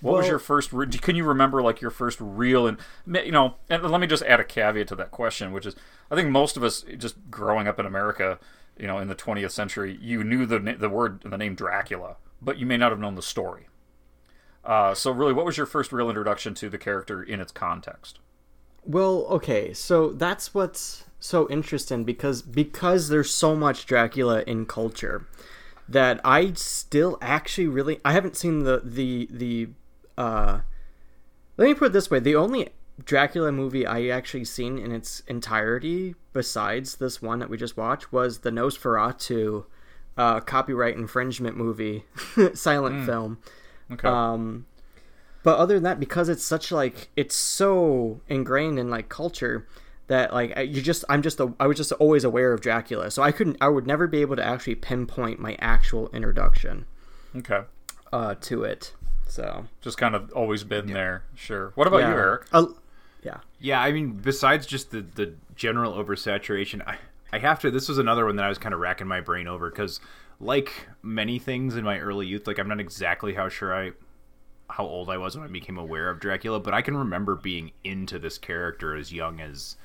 What 0.00 0.18
was 0.18 0.28
your 0.28 0.38
first? 0.38 0.72
Re- 0.72 0.86
can 0.86 1.16
you 1.16 1.24
remember 1.24 1.62
like 1.62 1.80
your 1.80 1.90
first 1.90 2.18
real 2.20 2.66
and 2.66 2.78
you 3.06 3.32
know? 3.32 3.54
And 3.70 3.82
let 3.82 4.00
me 4.00 4.06
just 4.06 4.22
add 4.24 4.38
a 4.38 4.44
caveat 4.44 4.88
to 4.88 4.96
that 4.96 5.10
question, 5.10 5.52
which 5.52 5.64
is 5.64 5.74
I 6.10 6.14
think 6.14 6.28
most 6.28 6.56
of 6.56 6.64
us 6.64 6.84
just 6.98 7.16
growing 7.30 7.66
up 7.66 7.78
in 7.78 7.86
America, 7.86 8.38
you 8.78 8.86
know, 8.86 8.98
in 8.98 9.08
the 9.08 9.14
20th 9.14 9.52
century, 9.52 9.98
you 10.02 10.22
knew 10.22 10.44
the 10.44 10.58
the 10.58 10.90
word 10.90 11.22
the 11.22 11.38
name 11.38 11.54
Dracula, 11.54 12.16
but 12.42 12.58
you 12.58 12.66
may 12.66 12.76
not 12.76 12.92
have 12.92 13.00
known 13.00 13.14
the 13.14 13.22
story. 13.22 13.68
Uh, 14.64 14.94
so 14.94 15.10
really, 15.10 15.32
what 15.32 15.44
was 15.44 15.56
your 15.56 15.66
first 15.66 15.92
real 15.92 16.08
introduction 16.08 16.54
to 16.54 16.68
the 16.68 16.78
character 16.78 17.22
in 17.22 17.40
its 17.40 17.52
context? 17.52 18.18
Well, 18.86 19.26
okay, 19.30 19.72
so 19.72 20.10
that's 20.10 20.54
what's 20.54 21.04
so 21.18 21.48
interesting 21.48 22.04
because 22.04 22.42
because 22.42 23.08
there's 23.08 23.30
so 23.30 23.56
much 23.56 23.86
Dracula 23.86 24.42
in 24.46 24.66
culture 24.66 25.26
that 25.88 26.20
I 26.22 26.52
still 26.52 27.16
actually 27.22 27.66
really 27.66 28.00
I 28.04 28.12
haven't 28.12 28.36
seen 28.36 28.64
the 28.64 28.82
the 28.84 29.28
the 29.30 29.68
uh 30.18 30.60
let 31.56 31.66
me 31.66 31.74
put 31.74 31.86
it 31.86 31.92
this 31.92 32.10
way, 32.10 32.18
the 32.18 32.36
only 32.36 32.70
Dracula 33.02 33.52
movie 33.52 33.86
I 33.86 34.08
actually 34.08 34.44
seen 34.44 34.78
in 34.78 34.92
its 34.92 35.22
entirety 35.26 36.14
besides 36.32 36.96
this 36.96 37.22
one 37.22 37.38
that 37.38 37.48
we 37.48 37.56
just 37.56 37.76
watched 37.76 38.12
was 38.12 38.40
the 38.40 38.50
Nosferatu 38.50 39.64
uh 40.18 40.40
copyright 40.40 40.96
infringement 40.96 41.56
movie 41.56 42.04
silent 42.54 43.06
film. 43.06 43.38
Okay. 43.92 44.08
Um, 44.08 44.66
but 45.42 45.58
other 45.58 45.74
than 45.74 45.82
that, 45.84 46.00
because 46.00 46.28
it's 46.28 46.44
such 46.44 46.72
like 46.72 47.10
it's 47.16 47.36
so 47.36 48.20
ingrained 48.28 48.78
in 48.78 48.90
like 48.90 49.08
culture 49.08 49.66
that 50.06 50.32
like 50.32 50.56
you 50.56 50.80
just 50.80 51.04
I'm 51.08 51.22
just 51.22 51.40
a, 51.40 51.52
I 51.60 51.66
was 51.66 51.76
just 51.76 51.92
always 51.92 52.24
aware 52.24 52.52
of 52.52 52.60
Dracula, 52.60 53.10
so 53.10 53.22
I 53.22 53.32
couldn't 53.32 53.58
I 53.60 53.68
would 53.68 53.86
never 53.86 54.06
be 54.06 54.20
able 54.20 54.36
to 54.36 54.44
actually 54.44 54.76
pinpoint 54.76 55.38
my 55.38 55.56
actual 55.60 56.08
introduction 56.10 56.86
okay. 57.36 57.62
uh, 58.12 58.34
to 58.42 58.64
it. 58.64 58.94
So 59.26 59.66
Just 59.80 59.98
kind 59.98 60.14
of 60.14 60.30
always 60.32 60.64
been 60.64 60.86
there. 60.86 61.24
Sure. 61.34 61.72
What 61.74 61.86
about 61.86 61.98
you, 61.98 62.14
Eric? 62.14 62.46
Uh, 62.52 62.66
yeah. 63.22 63.38
Yeah, 63.58 63.80
I 63.80 63.92
mean, 63.92 64.12
besides 64.12 64.66
just 64.66 64.90
the 64.90 65.00
the 65.00 65.34
general 65.56 65.92
oversaturation, 65.92 66.86
I 66.86 66.98
I 67.32 67.38
have 67.38 67.58
to. 67.60 67.70
This 67.70 67.88
was 67.88 67.98
another 67.98 68.26
one 68.26 68.36
that 68.36 68.44
I 68.44 68.48
was 68.48 68.58
kind 68.58 68.72
of 68.72 68.80
racking 68.80 69.08
my 69.08 69.20
brain 69.20 69.48
over 69.48 69.68
because, 69.68 70.00
like 70.40 70.88
many 71.02 71.38
things 71.38 71.76
in 71.76 71.84
my 71.84 71.98
early 71.98 72.26
youth, 72.26 72.46
like 72.46 72.58
I'm 72.58 72.68
not 72.68 72.80
exactly 72.80 73.34
how 73.34 73.48
sure 73.48 73.74
I 73.74 73.92
how 74.70 74.84
old 74.84 75.10
I 75.10 75.18
was 75.18 75.36
when 75.36 75.46
I 75.46 75.52
became 75.52 75.76
aware 75.76 76.08
of 76.08 76.20
Dracula, 76.20 76.58
but 76.58 76.74
I 76.74 76.82
can 76.82 76.96
remember 76.96 77.34
being 77.34 77.72
into 77.84 78.18
this 78.18 78.38
character 78.38 78.96
as 78.96 79.12
young 79.12 79.40
as 79.40 79.76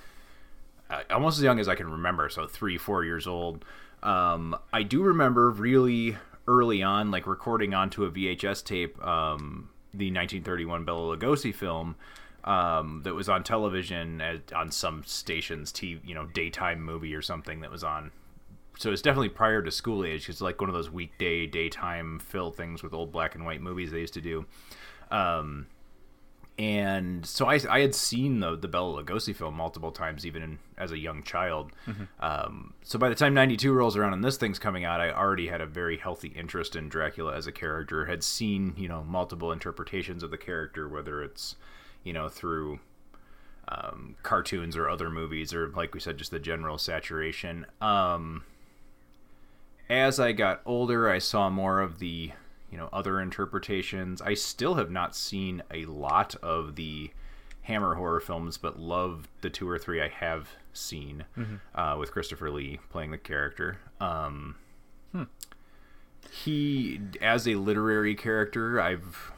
uh, 0.90 1.02
almost 1.12 1.38
as 1.38 1.44
young 1.44 1.60
as 1.60 1.68
I 1.68 1.76
can 1.76 1.90
remember, 1.90 2.30
so 2.30 2.48
three, 2.48 2.78
four 2.78 3.04
years 3.04 3.28
old. 3.28 3.64
Um, 4.02 4.56
I 4.74 4.84
do 4.84 5.04
remember 5.04 5.52
really 5.52 6.18
early 6.48 6.82
on, 6.82 7.12
like 7.12 7.28
recording 7.28 7.74
onto 7.74 8.06
a 8.06 8.12
VHS 8.12 8.64
tape, 8.64 9.04
um, 9.06 9.70
the 9.94 10.08
1931 10.08 10.86
Bela 10.86 11.16
Lugosi 11.16 11.54
film 11.54 11.96
um, 12.44 13.02
that 13.04 13.14
was 13.14 13.30
on 13.30 13.44
television 13.44 14.22
at, 14.22 14.52
on 14.54 14.72
some 14.72 15.04
station's 15.06 15.72
TV, 15.72 16.00
you 16.06 16.16
know, 16.16 16.26
daytime 16.26 16.82
movie 16.82 17.14
or 17.14 17.22
something 17.22 17.62
that 17.62 17.72
was 17.72 17.84
on. 17.84 18.12
So 18.80 18.94
it's 18.94 19.02
definitely 19.02 19.28
prior 19.28 19.62
to 19.62 19.72
school 19.72 20.06
age. 20.06 20.30
It's 20.30 20.40
like 20.40 20.62
one 20.62 20.70
of 20.70 20.74
those 20.74 20.90
weekday, 20.90 21.46
daytime 21.46 22.18
fill 22.18 22.50
things 22.50 22.82
with 22.82 22.94
old 22.94 23.12
black 23.12 23.36
and 23.36 23.46
white 23.46 23.62
movies 23.62 23.92
they 23.92 24.00
used 24.00 24.14
to 24.14 24.22
do. 24.22 24.46
Um, 25.12 25.68
and 26.58 27.26
so 27.26 27.48
I, 27.48 27.60
I 27.70 27.82
had 27.82 27.94
seen 27.94 28.40
the 28.40 28.56
the 28.56 28.70
Bela 28.70 29.04
Lugosi 29.04 29.36
film 29.36 29.56
multiple 29.56 29.92
times, 29.92 30.26
even 30.26 30.42
in, 30.42 30.60
as 30.78 30.94
a 30.94 30.98
young 30.98 31.24
child. 31.24 31.74
Um, 32.22 32.74
so 32.82 32.98
by 32.98 33.10
the 33.10 33.16
time 33.16 33.34
'92 33.34 33.74
rolls 33.74 33.98
around 33.98 34.14
and 34.14 34.24
this 34.24 34.38
thing's 34.38 34.60
coming 34.60 34.86
out, 34.86 35.02
I 35.02 35.12
already 35.12 35.48
had 35.48 35.60
a 35.60 35.66
very 35.66 35.98
healthy 35.98 36.30
interest 36.30 36.74
in 36.78 36.88
Dracula 36.88 37.36
as 37.36 37.48
a 37.48 37.52
character. 37.52 38.06
Had 38.06 38.24
seen 38.24 38.76
you 38.78 38.88
know 38.88 39.04
multiple 39.04 39.52
interpretations 39.52 40.24
of 40.24 40.32
the 40.32 40.38
character, 40.38 40.88
whether 40.88 41.22
it's 41.22 41.58
you 42.06 42.14
know 42.14 42.30
through 42.30 42.80
um, 43.68 44.16
cartoons 44.24 44.78
or 44.78 44.90
other 44.90 45.10
movies, 45.10 45.54
or 45.54 45.68
like 45.68 45.94
we 45.94 46.00
said, 46.00 46.18
just 46.18 46.32
the 46.32 46.40
general 46.40 46.78
saturation. 46.78 47.66
Um, 47.82 48.44
as 49.90 50.20
I 50.20 50.32
got 50.32 50.62
older, 50.66 51.10
I 51.10 51.20
saw 51.20 51.50
more 51.50 51.80
of 51.82 52.00
the 52.00 52.32
you 52.72 52.78
know 52.78 52.90
other 52.94 53.20
interpretations. 53.20 54.22
I 54.22 54.34
still 54.36 54.76
have 54.76 54.92
not 54.92 55.16
seen 55.16 55.64
a 55.72 55.86
lot 55.86 56.36
of 56.44 56.76
the 56.76 57.12
Hammer 57.64 57.96
horror 57.96 58.20
films, 58.20 58.58
but 58.58 58.80
love 58.80 59.28
the 59.42 59.50
two 59.50 59.68
or 59.70 59.78
three 59.78 60.02
I 60.02 60.08
have 60.08 60.50
seen 60.74 61.26
uh, 61.76 61.96
with 62.00 62.12
Christopher 62.12 62.50
Lee 62.50 62.80
playing 62.90 63.12
the 63.12 63.18
character. 63.18 63.80
Um, 64.00 64.56
He, 66.32 67.00
as 67.22 67.48
a 67.48 67.56
literary 67.56 68.14
character, 68.16 68.80
I've 68.80 69.32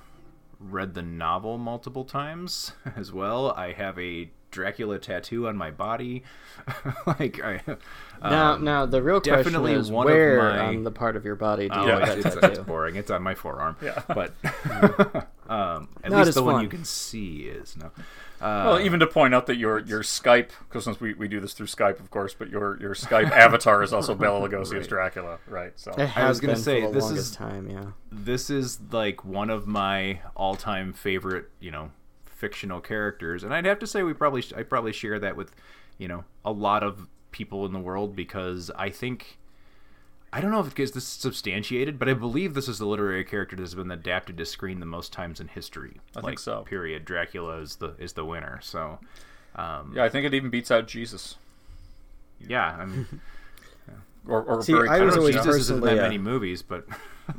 read 0.60 0.93
the 0.93 1.01
novel 1.01 1.58
multiple 1.58 2.03
times 2.05 2.74
as 2.96 3.12
well. 3.12 3.51
I 3.51 3.72
have 3.74 3.98
a 3.98 4.29
Dracula 4.51 5.00
tattoo 5.00 5.48
on 5.48 5.55
my 5.58 5.72
body. 5.72 6.24
like 7.08 7.41
I 7.43 7.62
now, 8.22 8.53
um, 8.53 8.63
now 8.63 8.86
the 8.86 9.01
real 9.01 9.20
question 9.22 9.38
definitely 9.43 9.74
is 9.74 9.89
one 9.91 10.05
of 10.08 10.13
where 10.13 10.38
my- 10.39 10.60
on 10.60 10.84
the 10.84 10.91
part 10.91 11.15
of 11.15 11.25
your 11.25 11.36
body 11.36 11.67
do 11.70 11.75
you 11.75 11.81
Oh, 11.81 12.00
have 12.00 12.08
that 12.08 12.17
it's, 12.20 12.36
tattoo? 12.36 12.48
it's 12.48 12.60
boring. 12.60 12.96
It's 12.96 13.10
on 13.10 13.24
my 13.24 13.34
forearm. 13.34 13.77
Yeah. 13.81 14.01
But 14.08 14.34
um, 15.50 15.89
at 16.03 16.12
Not 16.12 16.17
least 16.20 16.29
as 16.29 16.36
the 16.36 16.43
one 16.43 16.62
you 16.62 16.70
can 16.70 16.86
see 16.86 17.43
is 17.43 17.75
no. 17.77 17.91
Well, 18.41 18.79
even 18.79 19.00
to 19.01 19.08
point 19.08 19.36
out 19.36 19.46
that 19.48 19.58
your 19.58 19.79
your 19.79 20.01
Skype, 20.01 20.50
because 20.67 20.84
since 20.84 21.00
we, 21.00 21.13
we 21.13 21.27
do 21.27 21.39
this 21.39 21.53
through 21.53 21.67
Skype, 21.67 22.00
of 22.00 22.10
course, 22.10 22.34
but 22.34 22.50
your 22.50 22.79
your 22.81 22.96
Skype 22.96 23.29
avatar 23.31 23.84
is 23.84 23.93
also 23.93 24.15
Bela 24.15 24.48
Lugosi 24.48 24.79
as 24.79 24.88
Dracula, 24.88 25.38
right? 25.48 25.74
So 25.79 25.91
It 25.91 26.08
has 26.08 26.39
gonna 26.39 26.55
say, 26.55 26.91
this 26.91 27.10
is- 27.12 27.31
time, 27.31 27.70
yeah. 27.70 27.86
This 28.12 28.50
is 28.50 28.79
like 28.91 29.24
one 29.24 29.50
of 29.50 29.67
my 29.67 30.20
all-time 30.36 30.91
favorite, 30.91 31.50
you 31.60 31.70
know, 31.72 31.91
fictional 32.41 32.81
characters, 32.81 33.43
and 33.43 33.53
I'd 33.53 33.65
have 33.65 33.77
to 33.79 33.88
say 33.88 34.01
we 34.01 34.13
probably 34.13 34.43
I 34.57 34.63
probably 34.63 34.91
share 34.91 35.19
that 35.19 35.38
with, 35.38 35.53
you 36.00 36.07
know, 36.07 36.25
a 36.43 36.51
lot 36.51 36.81
of 36.81 37.07
people 37.31 37.65
in 37.67 37.71
the 37.71 37.79
world 37.79 38.15
because 38.15 38.69
I 38.75 38.89
think. 38.89 39.38
I 40.33 40.39
don't 40.39 40.51
know 40.51 40.62
if 40.62 40.79
it's 40.79 40.91
this 40.91 41.03
is 41.03 41.10
substantiated, 41.10 42.00
but 42.00 42.07
I 42.07 42.13
believe 42.13 42.53
this 42.53 42.69
is 42.69 42.79
the 42.79 42.86
literary 42.86 43.25
character 43.25 43.57
that 43.57 43.62
has 43.62 43.75
been 43.75 43.91
adapted 43.91 44.38
to 44.38 44.45
screen 44.45 44.79
the 44.79 44.86
most 44.86 45.12
times 45.12 45.41
in 45.41 45.50
history. 45.50 46.00
I 46.15 46.21
think 46.21 46.39
so. 46.39 46.62
Period. 46.62 47.03
Dracula 47.03 47.57
is 47.57 47.75
the 47.75 47.95
is 48.00 48.13
the 48.13 48.24
winner. 48.24 48.60
So, 48.63 49.00
um, 49.57 49.91
yeah, 49.93 50.05
I 50.05 50.10
think 50.10 50.25
it 50.25 50.33
even 50.33 50.50
beats 50.50 50.71
out 50.71 50.88
Jesus. 50.88 51.36
yeah, 52.39 52.77
I 52.79 52.86
mean, 52.86 53.07
Or, 54.28 54.44
or 54.44 54.62
See, 54.62 54.74
very 54.74 54.88
I 54.88 54.94
kind 54.98 55.06
was 55.06 55.16
of 55.16 55.20
always 55.20 55.36
Jesus. 55.36 55.46
Jesus 55.48 55.62
isn't 55.63 55.82
that 55.82 55.82
personally, 55.82 56.00
uh, 56.00 56.04
many 56.04 56.18
movies, 56.18 56.62
but 56.62 56.86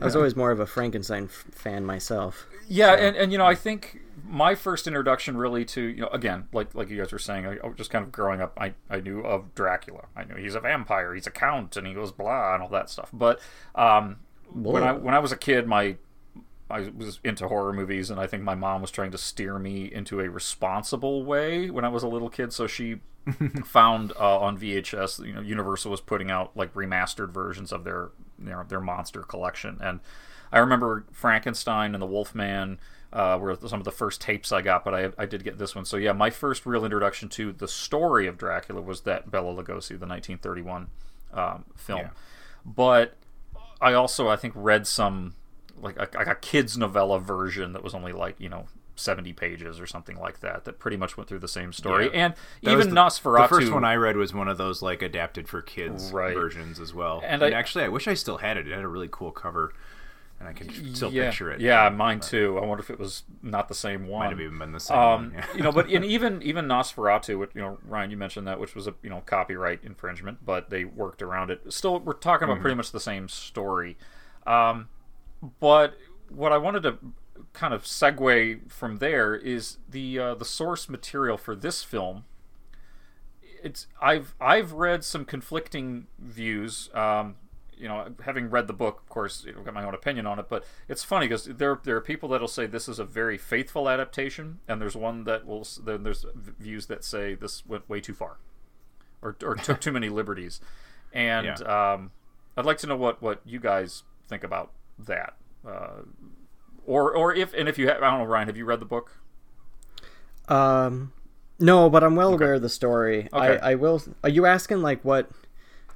I 0.01 0.05
was 0.05 0.17
always 0.17 0.35
more 0.35 0.51
of 0.51 0.59
a 0.61 0.67
Frankenstein 0.67 1.25
f- 1.25 1.45
fan 1.53 1.85
myself. 1.85 2.47
Yeah, 2.69 2.93
and, 2.95 3.17
and 3.17 3.31
you 3.31 3.39
know, 3.39 3.47
I 3.47 3.55
think 3.55 4.01
my 4.27 4.55
first 4.55 4.87
introduction 4.87 5.37
really 5.37 5.65
to 5.67 5.81
you 5.81 6.01
know 6.01 6.09
again, 6.09 6.49
like 6.53 6.75
like 6.75 6.91
you 6.91 6.99
guys 6.99 7.12
were 7.12 7.19
saying, 7.19 7.47
I, 7.47 7.59
I 7.62 7.67
was 7.67 7.77
just 7.77 7.91
kind 7.91 8.05
of 8.05 8.11
growing 8.11 8.41
up. 8.41 8.57
I, 8.61 8.75
I 8.91 9.01
knew 9.01 9.21
of 9.21 9.55
Dracula. 9.55 10.07
I 10.17 10.25
knew 10.25 10.35
he's 10.37 10.55
a 10.55 10.61
vampire, 10.61 11.15
he's 11.15 11.27
a 11.27 11.31
count, 11.31 11.77
and 11.77 11.87
he 11.87 11.95
goes 11.95 12.11
blah 12.11 12.55
and 12.55 12.62
all 12.62 12.69
that 12.71 12.91
stuff. 12.91 13.11
But 13.12 13.41
um, 13.75 14.17
when 14.53 14.83
I 14.83 14.93
when 14.93 15.15
I 15.15 15.19
was 15.21 15.33
a 15.33 15.37
kid, 15.37 15.67
my 15.67 15.97
I 16.73 16.91
was 16.97 17.21
into 17.23 17.49
horror 17.49 17.73
movies, 17.73 18.11
and 18.11 18.19
I 18.19 18.26
think 18.26 18.43
my 18.43 18.55
mom 18.55 18.81
was 18.81 18.91
trying 18.91 19.11
to 19.12 19.19
steer 19.19 19.59
me 19.59 19.93
into 19.93 20.21
a 20.21 20.29
responsible 20.31 21.25
way 21.25 21.71
when 21.71 21.85
I 21.85 21.88
was 21.88 22.02
a 22.02 22.09
little 22.09 22.31
kid. 22.31 22.52
So 22.52 22.67
she 22.67 23.00
found 23.64 24.12
uh, 24.19 24.41
on 24.41 24.59
VHS, 24.59 25.25
you 25.25 25.35
know, 25.35 25.41
Universal 25.41 25.91
was 25.91 26.00
putting 26.00 26.31
out 26.31 26.57
like 26.57 26.73
remastered 26.75 27.31
versions 27.31 27.73
of 27.73 27.85
their 27.85 28.11
you 28.43 28.50
know, 28.50 28.64
their 28.67 28.81
monster 28.81 29.23
collection, 29.23 29.79
and 29.81 30.00
I 30.52 30.59
remember 30.59 31.05
Frankenstein 31.12 31.95
and 31.95 32.02
the 32.02 32.07
Wolfman 32.07 32.79
uh, 33.12 33.38
were 33.41 33.57
some 33.67 33.81
of 33.81 33.85
the 33.85 33.93
first 33.93 34.21
tapes 34.21 34.52
I 34.52 34.62
got, 34.62 34.85
but 34.85 34.95
I, 34.95 35.11
I 35.19 35.26
did 35.26 35.45
get 35.45 35.59
this 35.59 35.75
one. 35.75 35.85
So 35.85 35.97
yeah, 35.97 36.12
my 36.12 36.31
first 36.31 36.67
real 36.67 36.85
introduction 36.85 37.29
to 37.31 37.52
the 37.52 37.69
story 37.69 38.26
of 38.26 38.37
Dracula 38.37 38.81
was 38.81 39.02
that 39.02 39.31
Bela 39.31 39.52
Lugosi, 39.52 39.99
the 39.99 40.07
1931 40.07 40.88
um, 41.33 41.64
film. 41.76 42.00
Yeah. 42.00 42.11
But 42.64 43.17
I 43.81 43.95
also 43.95 44.29
I 44.29 44.37
think 44.37 44.55
read 44.57 44.87
some 44.87 45.35
like 45.83 45.97
a, 45.97 46.09
like 46.17 46.27
a 46.29 46.35
kids 46.37 46.79
novella 46.79 47.19
version 47.21 47.73
that 47.75 47.83
was 47.85 47.95
only 47.95 48.12
like 48.12 48.37
you 48.39 48.49
know 48.49 48.67
70 48.95 49.33
pages 49.33 49.81
or 49.81 49.87
something 49.87 50.17
like 50.19 50.41
that 50.41 50.65
that 50.65 50.79
pretty 50.79 50.97
much 50.97 51.17
went 51.17 51.29
through 51.29 51.39
the 51.41 51.49
same 51.49 51.73
story 51.73 52.05
Yeah. 52.07 52.25
and 52.27 52.35
That 52.62 52.73
even 52.73 52.91
the, 52.91 52.95
Nosferatu 52.95 53.49
The 53.49 53.55
first 53.57 53.73
one 53.73 53.85
I 53.85 53.97
read 53.97 54.17
was 54.17 54.33
one 54.35 54.49
of 54.49 54.59
those 54.59 54.83
like 54.83 55.03
adapted 55.03 55.49
for 55.49 55.61
kids 55.62 56.12
Right. 56.12 56.35
versions 56.35 56.79
as 56.79 56.95
well. 56.95 57.21
And 57.25 57.43
And, 57.43 57.55
I- 57.55 57.59
actually, 57.59 57.85
I 57.85 57.89
wish 57.89 58.07
I 58.07 58.15
still 58.15 58.37
had 58.39 58.57
it. 58.59 58.69
It 58.69 58.75
had 58.75 58.85
a 58.85 58.89
really 58.89 59.09
cool 59.11 59.31
cover, 59.33 59.73
and 60.39 60.47
I 60.47 60.53
can 60.53 60.95
still 60.95 61.11
yeah, 61.11 61.27
picture 61.31 61.51
it. 61.51 61.61
yeah 61.62 61.89
mine 61.89 62.21
too 62.21 62.59
I 62.62 62.67
wonder 62.67 62.83
if 62.83 62.91
it 62.91 62.99
was 62.99 63.23
not 63.43 63.69
the 63.69 63.75
same 63.75 64.07
one 64.09 64.27
Might 64.27 64.31
have 64.31 64.41
even 64.41 64.59
been 64.59 64.73
the 64.73 64.79
same 64.81 64.99
um, 64.99 65.23
one. 65.23 65.33
Yeah. 65.37 65.47
you 65.57 65.62
know, 65.62 65.73
but 65.73 65.89
in 65.89 66.05
even 66.17 66.43
even 66.43 66.67
Nosferatu, 66.67 67.39
which, 67.39 67.51
you 67.55 67.62
know, 67.62 67.79
Ryan, 67.87 68.11
you 68.11 68.19
mentioned 68.19 68.47
that, 68.47 68.61
which 68.61 68.75
was 68.75 68.87
a 68.87 68.95
you 69.03 69.09
know 69.11 69.23
copyright 69.25 69.81
infringement, 69.85 70.45
but 70.45 70.69
they 70.69 70.85
worked 70.85 71.23
around 71.23 71.51
it. 71.51 71.73
Still, 71.73 71.99
we're 71.99 72.12
talking 72.12 72.45
Mm-hmm. 72.45 72.53
about 72.53 72.61
pretty 72.62 72.77
much 72.77 72.93
the 72.93 73.01
same 73.01 73.29
story. 73.29 73.97
Um, 74.47 74.89
but 75.61 75.96
what 76.28 76.52
I 76.52 76.58
wanted 76.58 76.82
to 76.84 76.99
kind 77.52 77.75
of 77.75 77.84
segue 77.84 78.70
from 78.70 78.99
there 78.99 79.34
is 79.34 79.78
the 79.88 80.18
uh, 80.18 80.34
the 80.34 80.44
source 80.44 80.88
material 80.88 81.37
for 81.37 81.54
this 81.54 81.82
film. 81.82 82.25
It's 83.62 83.87
I've 84.00 84.34
I've 84.40 84.72
read 84.72 85.04
some 85.04 85.25
conflicting 85.25 86.06
views. 86.18 86.90
Um, 86.94 87.37
you 87.76 87.88
know, 87.88 88.06
having 88.25 88.49
read 88.49 88.68
the 88.68 88.72
book, 88.72 89.00
of 89.02 89.08
course, 89.08 89.44
I've 89.49 89.64
got 89.64 89.75
my 89.75 89.84
own 89.84 89.94
opinion 89.94 90.25
on 90.26 90.38
it. 90.38 90.46
But 90.49 90.64
it's 90.88 91.02
funny 91.02 91.26
because 91.26 91.44
there 91.46 91.78
there 91.82 91.96
are 91.96 92.00
people 92.00 92.28
that'll 92.28 92.49
say 92.49 92.66
this 92.66 92.88
is 92.88 92.99
a 92.99 93.04
very 93.04 93.37
faithful 93.38 93.88
adaptation, 93.88 94.61
and 94.68 94.80
there's 94.80 94.96
one 94.96 95.25
that 95.25 95.46
will 95.46 95.66
then 95.84 96.02
there's 96.02 96.25
views 96.34 96.87
that 96.87 97.04
say 97.04 97.34
this 97.34 97.66
went 97.66 97.88
way 97.88 98.00
too 98.00 98.14
far, 98.14 98.37
or 99.20 99.37
or 99.42 99.56
took 99.56 99.80
too 99.82 99.92
many 99.92 100.08
liberties. 100.08 100.61
And 101.12 101.61
um, 101.62 102.11
I'd 102.56 102.64
like 102.64 102.78
to 102.78 102.87
know 102.87 102.96
what 102.96 103.20
what 103.20 103.40
you 103.44 103.61
guys 103.61 104.04
think 104.28 104.44
about 104.44 104.70
that, 105.06 105.35
uh, 105.66 106.02
or 106.87 107.14
or 107.14 107.35
if 107.35 107.54
and 107.54 107.68
if 107.68 107.78
you 107.78 107.88
have, 107.88 108.02
I 108.02 108.11
don't 108.11 108.21
know, 108.21 108.25
Ryan, 108.26 108.49
have 108.49 108.56
you 108.56 108.64
read 108.64 108.80
the 108.80 108.87
book? 108.87 109.18
Um, 110.49 111.12
no, 111.59 111.88
but 111.88 112.02
I'm 112.02 112.16
well 112.16 112.32
aware 112.35 112.54
of 112.54 112.62
the 112.62 112.68
story. 112.68 113.28
Okay. 113.32 113.59
I, 113.59 113.73
I 113.73 113.75
will. 113.76 114.02
Are 114.25 114.28
you 114.30 114.47
asking 114.47 114.82
like 114.82 115.04
what, 115.04 115.30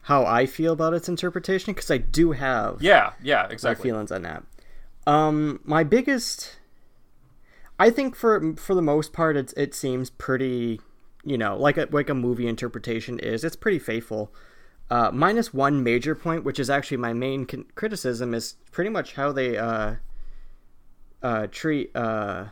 how 0.02 0.24
I 0.24 0.46
feel 0.46 0.72
about 0.72 0.94
its 0.94 1.08
interpretation? 1.08 1.74
Because 1.74 1.90
I 1.90 1.98
do 1.98 2.32
have 2.32 2.80
Yeah, 2.80 3.12
yeah, 3.22 3.44
my 3.44 3.50
exactly. 3.52 3.90
feelings 3.90 4.12
on 4.12 4.22
that. 4.22 4.44
Um, 5.06 5.60
my 5.64 5.84
biggest, 5.84 6.56
I 7.78 7.90
think 7.90 8.14
for 8.14 8.54
for 8.56 8.74
the 8.74 8.82
most 8.82 9.12
part, 9.12 9.36
it's 9.36 9.52
it 9.54 9.74
seems 9.74 10.10
pretty, 10.10 10.80
you 11.24 11.36
know, 11.38 11.56
like 11.56 11.76
a 11.76 11.88
like 11.90 12.08
a 12.08 12.14
movie 12.14 12.46
interpretation 12.46 13.18
is. 13.18 13.44
It's 13.44 13.56
pretty 13.56 13.78
faithful. 13.78 14.32
Uh, 14.88 15.10
minus 15.12 15.52
one 15.52 15.82
major 15.82 16.14
point, 16.14 16.44
which 16.44 16.60
is 16.60 16.70
actually 16.70 16.96
my 16.96 17.12
main 17.12 17.44
con- 17.44 17.66
criticism, 17.74 18.34
is 18.34 18.54
pretty 18.70 18.90
much 18.90 19.14
how 19.14 19.32
they 19.32 19.56
uh, 19.56 19.96
uh, 21.22 21.46
treat. 21.50 21.94
Uh, 21.94 22.46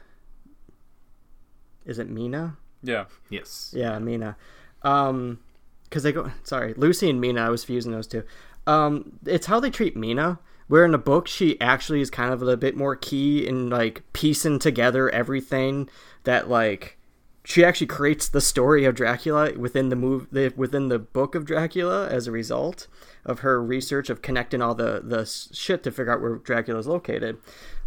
is 1.84 1.98
it 1.98 2.10
Mina? 2.10 2.56
Yeah, 2.82 3.04
yes. 3.30 3.72
Yeah, 3.76 3.98
Mina. 3.98 4.36
Um, 4.82 5.38
because 5.84 6.02
they 6.02 6.12
go. 6.12 6.30
Sorry, 6.42 6.74
Lucy 6.76 7.08
and 7.08 7.20
Mina. 7.20 7.40
I 7.40 7.50
was 7.50 7.62
fusing 7.62 7.92
those 7.92 8.08
two. 8.08 8.24
Um, 8.66 9.20
it's 9.24 9.46
how 9.46 9.60
they 9.60 9.70
treat 9.70 9.96
Mina. 9.96 10.40
Where 10.66 10.84
in 10.84 10.92
the 10.92 10.98
book 10.98 11.28
she 11.28 11.60
actually 11.60 12.00
is 12.00 12.10
kind 12.10 12.32
of 12.32 12.42
a 12.42 12.56
bit 12.56 12.74
more 12.76 12.96
key 12.96 13.46
in 13.46 13.68
like 13.68 14.02
piecing 14.12 14.58
together 14.58 15.10
everything 15.10 15.88
that 16.24 16.48
like 16.48 16.98
she 17.44 17.64
actually 17.64 17.86
creates 17.86 18.28
the 18.28 18.40
story 18.40 18.84
of 18.84 18.94
Dracula 18.94 19.52
within 19.56 19.90
the 19.90 19.96
move 19.96 20.28
within 20.56 20.88
the 20.88 20.98
book 20.98 21.34
of 21.34 21.44
Dracula 21.44 22.08
as 22.08 22.26
a 22.26 22.32
result 22.32 22.86
of 23.24 23.40
her 23.40 23.62
research 23.62 24.08
of 24.10 24.22
connecting 24.22 24.62
all 24.62 24.74
the 24.74 25.00
the 25.04 25.24
shit 25.26 25.82
to 25.84 25.90
figure 25.90 26.12
out 26.12 26.20
where 26.22 26.36
Dracula 26.36 26.78
is 26.80 26.86
located. 26.86 27.36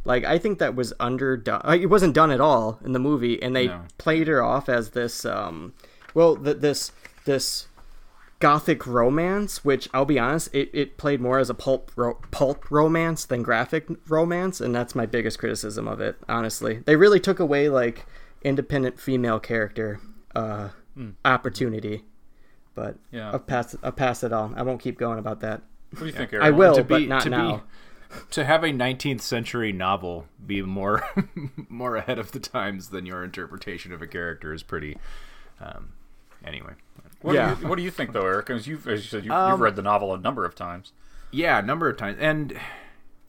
Like 0.06 0.24
I 0.24 0.38
think 0.38 0.60
that 0.60 0.76
was 0.76 0.94
underdone. 1.00 1.62
It 1.74 1.90
wasn't 1.90 2.14
done 2.14 2.32
at 2.32 2.40
all 2.40 2.80
in 2.86 2.92
the 2.94 3.00
movie, 3.00 3.42
and 3.42 3.56
they 3.56 3.68
No. 3.68 3.82
played 3.98 4.28
her 4.28 4.42
off 4.44 4.70
as 4.70 4.92
this 4.92 5.26
um, 5.26 5.74
well, 6.14 6.36
th- 6.36 6.58
this 6.58 6.92
this 7.26 7.68
gothic 8.40 8.86
romance, 8.86 9.66
which 9.66 9.90
I'll 9.94 10.06
be 10.06 10.20
honest, 10.20 10.54
it, 10.54 10.70
it 10.72 10.98
played 10.98 11.20
more 11.20 11.40
as 11.40 11.50
a 11.50 11.56
pulp 11.56 11.92
ro- 11.96 12.20
pulp 12.32 12.70
romance 12.70 13.26
than 13.26 13.42
graphic 13.42 13.88
romance, 14.08 14.62
and 14.62 14.74
that's 14.76 14.94
my 14.96 15.06
biggest 15.08 15.40
criticism 15.40 15.88
of 15.88 16.00
it. 16.00 16.16
Honestly, 16.30 16.84
they 16.86 16.96
really 16.96 17.20
took 17.20 17.40
away 17.40 17.68
like 17.68 18.06
independent 18.44 19.00
female 19.00 19.40
character 19.40 20.00
uh, 20.36 20.70
opportunity. 21.26 22.04
But 22.76 22.98
Yeah. 23.12 23.32
I'll 23.32 23.40
pass 23.40 23.76
I'll 23.84 23.92
pass 23.92 24.24
it 24.24 24.32
on. 24.34 24.54
I 24.56 24.62
won't 24.64 24.80
keep 24.82 24.98
going 24.98 25.20
about 25.20 25.40
that. 25.42 25.62
what 25.92 26.00
do 26.02 26.06
you 26.06 26.12
think, 26.12 26.34
Eric? 26.34 26.46
I 26.46 26.52
will, 26.52 26.76
to 26.76 26.84
but 26.84 27.00
be- 27.00 27.08
not 27.08 27.24
to 27.24 27.30
be- 27.30 27.36
now. 27.36 27.64
To 28.32 28.46
have 28.46 28.64
a 28.64 28.68
19th 28.68 29.20
century 29.20 29.74
novel 29.74 30.28
be 30.46 30.62
more 30.62 31.04
more 31.70 31.98
ahead 31.98 32.20
of 32.20 32.32
the 32.32 32.40
times 32.40 32.90
than 32.90 33.06
your 33.06 33.22
interpretation 33.24 33.92
of 33.92 34.02
a 34.02 34.08
character 34.08 34.54
is 34.54 34.64
pretty. 34.64 34.98
Um, 35.60 35.90
anyway, 36.46 36.74
What, 37.22 37.36
Yeah. 37.36 37.56
do 37.56 37.62
you, 37.62 37.68
what 37.68 37.76
do 37.78 37.82
you 37.82 37.92
think, 37.92 38.14
though, 38.14 38.26
Eric? 38.26 38.46
Because 38.46 38.66
you've, 38.68 38.88
as 38.88 39.04
you 39.04 39.10
said, 39.10 39.18
you've, 39.18 39.26
you've 39.26 39.34
Um, 39.34 39.62
read 39.62 39.76
the 39.76 39.82
novel 39.82 40.14
a 40.14 40.18
number 40.20 40.46
of 40.46 40.56
times. 40.56 40.94
Yeah, 41.32 41.60
a 41.60 41.62
number 41.62 41.90
of 41.90 41.98
times. 41.98 42.18
And 42.22 42.58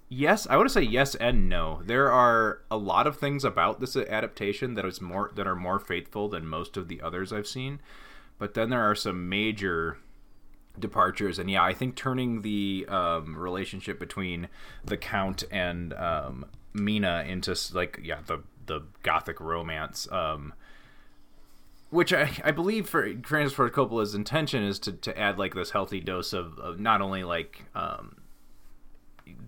yes, 0.09 0.47
I 0.49 0.57
want 0.57 0.69
to 0.69 0.73
say 0.73 0.83
yes 0.83 1.15
and 1.15 1.49
no. 1.49 1.83
There 1.85 2.11
are 2.11 2.61
a 2.71 2.77
lot 2.77 3.07
of 3.07 3.19
things 3.19 3.45
about 3.45 3.81
this 3.81 3.97
adaptation 3.97 4.75
that 4.75 4.85
is 4.85 5.01
more 5.01 5.31
that 5.35 5.47
are 5.47 5.57
more 5.57 5.79
faithful 5.79 6.29
than 6.29 6.47
most 6.47 6.77
of 6.77 6.89
the 6.89 7.01
others 7.01 7.33
I've 7.33 7.47
seen. 7.47 7.81
But 8.39 8.55
then 8.55 8.71
there 8.71 8.83
are 8.83 8.95
some 8.95 9.29
major 9.29 9.99
departures 10.79 11.41
and 11.41 11.51
yeah 11.51 11.63
i 11.63 11.73
think 11.75 11.97
turning 11.97 12.43
the 12.43 12.87
um, 12.89 13.37
relationship 13.37 13.99
between 13.99 14.49
the 14.85 14.97
count 14.97 15.43
and 15.51 15.93
um, 15.95 16.45
mina 16.73 17.25
into 17.27 17.57
like 17.73 17.99
yeah 18.03 18.19
the 18.27 18.43
the 18.67 18.83
gothic 19.03 19.41
romance 19.41 20.07
um, 20.13 20.53
which 21.91 22.13
I, 22.13 22.31
I 22.45 22.51
believe 22.51 22.87
for 22.87 23.11
Francis 23.23 23.55
Ford 23.55 23.73
Coppola's 23.73 24.15
intention 24.15 24.63
is 24.63 24.79
to, 24.81 24.93
to 24.93 25.19
add 25.19 25.39
like 25.39 25.55
this 25.55 25.71
healthy 25.71 26.01
dose 26.01 26.35
of, 26.35 26.59
of 26.59 26.79
not 26.79 27.01
only 27.01 27.25
like 27.25 27.65
um, 27.75 28.17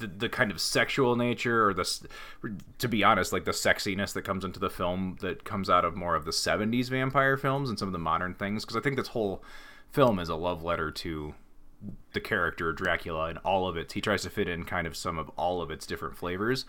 the, 0.07 0.29
kind 0.29 0.51
of 0.51 0.61
sexual 0.61 1.17
nature 1.17 1.69
or 1.69 1.75
the 1.75 2.09
to 2.79 2.89
be 2.89 3.05
honest 3.05 3.33
like 3.33 3.45
the 3.45 3.51
sexiness 3.51 4.13
that 4.13 4.23
comes 4.23 4.45
into 4.45 4.61
the 4.61 4.71
film 4.71 5.17
that 5.21 5.45
comes 5.45 5.69
out 5.69 5.85
of 5.85 5.97
more 5.97 6.15
of 6.15 6.25
the 6.25 6.31
70s 6.31 6.89
vampire 6.89 7.37
films 7.37 7.69
and 7.69 7.79
some 7.79 7.89
of 7.89 7.93
the 7.93 7.99
modern 7.99 8.35
things 8.35 8.65
because 8.65 8.77
I 8.77 8.81
think 8.81 8.97
this 8.97 9.09
whole 9.09 9.43
film 9.93 10.19
is 10.19 10.29
a 10.29 10.37
love 10.37 10.63
letter 10.63 10.91
to 10.91 11.35
the 12.13 12.21
character 12.21 12.73
Dracula 12.73 13.27
and 13.27 13.39
all 13.39 13.69
of 13.69 13.77
it. 13.77 13.93
He 13.93 14.01
tries 14.01 14.23
to 14.23 14.31
fit 14.31 14.49
in 14.49 14.65
kind 14.65 14.87
of 14.87 14.97
some 14.97 15.19
of 15.19 15.31
all 15.31 15.63
of 15.63 15.71
its 15.71 15.87
different 15.87 16.17
flavors. 16.17 16.65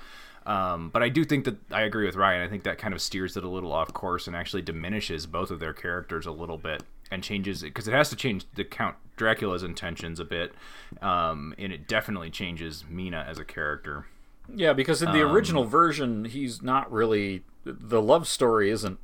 Um, 0.46 0.90
but 0.90 1.04
I 1.04 1.10
do 1.10 1.24
think 1.24 1.46
that 1.46 1.58
I 1.72 1.82
agree 1.82 2.06
with 2.06 2.16
Ryan. 2.16 2.42
I 2.42 2.48
think 2.48 2.64
that 2.64 2.78
kind 2.78 2.94
of 2.94 3.02
steers 3.02 3.38
it 3.38 3.44
a 3.44 3.50
little 3.50 3.72
off 3.72 3.94
course 3.94 4.28
and 4.28 4.36
actually 4.36 4.64
diminishes 4.64 5.28
both 5.28 5.52
of 5.52 5.60
their 5.60 5.74
characters 5.74 6.26
a 6.26 6.32
little 6.32 6.58
bit 6.58 6.84
and 7.12 7.22
changes 7.24 7.62
it 7.62 7.68
because 7.68 7.88
it 7.88 7.94
has 7.94 8.10
to 8.10 8.16
change 8.16 8.46
the 8.56 8.64
Count 8.64 8.96
Dracula's 9.18 9.62
intentions 9.62 10.20
a 10.20 10.26
bit, 10.26 10.54
um, 11.02 11.54
and 11.60 11.72
it 11.72 11.88
definitely 11.88 12.32
changes 12.32 12.86
Mina 12.90 13.26
as 13.28 13.38
a 13.38 13.46
character. 13.46 14.08
Yeah, 14.54 14.74
because 14.74 15.04
in 15.04 15.12
the 15.12 15.22
original 15.22 15.66
version, 15.66 16.26
he's 16.26 16.62
not 16.62 16.92
really 16.92 17.44
the 17.64 18.02
love 18.02 18.28
story 18.28 18.72
isn't 18.72 19.00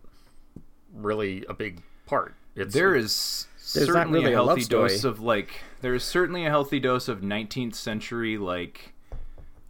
really 0.93 1.45
a 1.47 1.53
big 1.53 1.83
part. 2.05 2.33
It's 2.55 2.73
There 2.73 2.95
is 2.95 3.47
There's 3.73 3.87
certainly 3.87 4.21
really 4.21 4.33
a 4.33 4.41
a 4.41 4.45
healthy 4.45 4.63
dose 4.63 5.03
of 5.03 5.19
like 5.19 5.61
there 5.81 5.93
is 5.93 6.03
certainly 6.03 6.45
a 6.45 6.49
healthy 6.49 6.79
dose 6.79 7.07
of 7.07 7.21
19th 7.21 7.75
century 7.75 8.37
like 8.37 8.93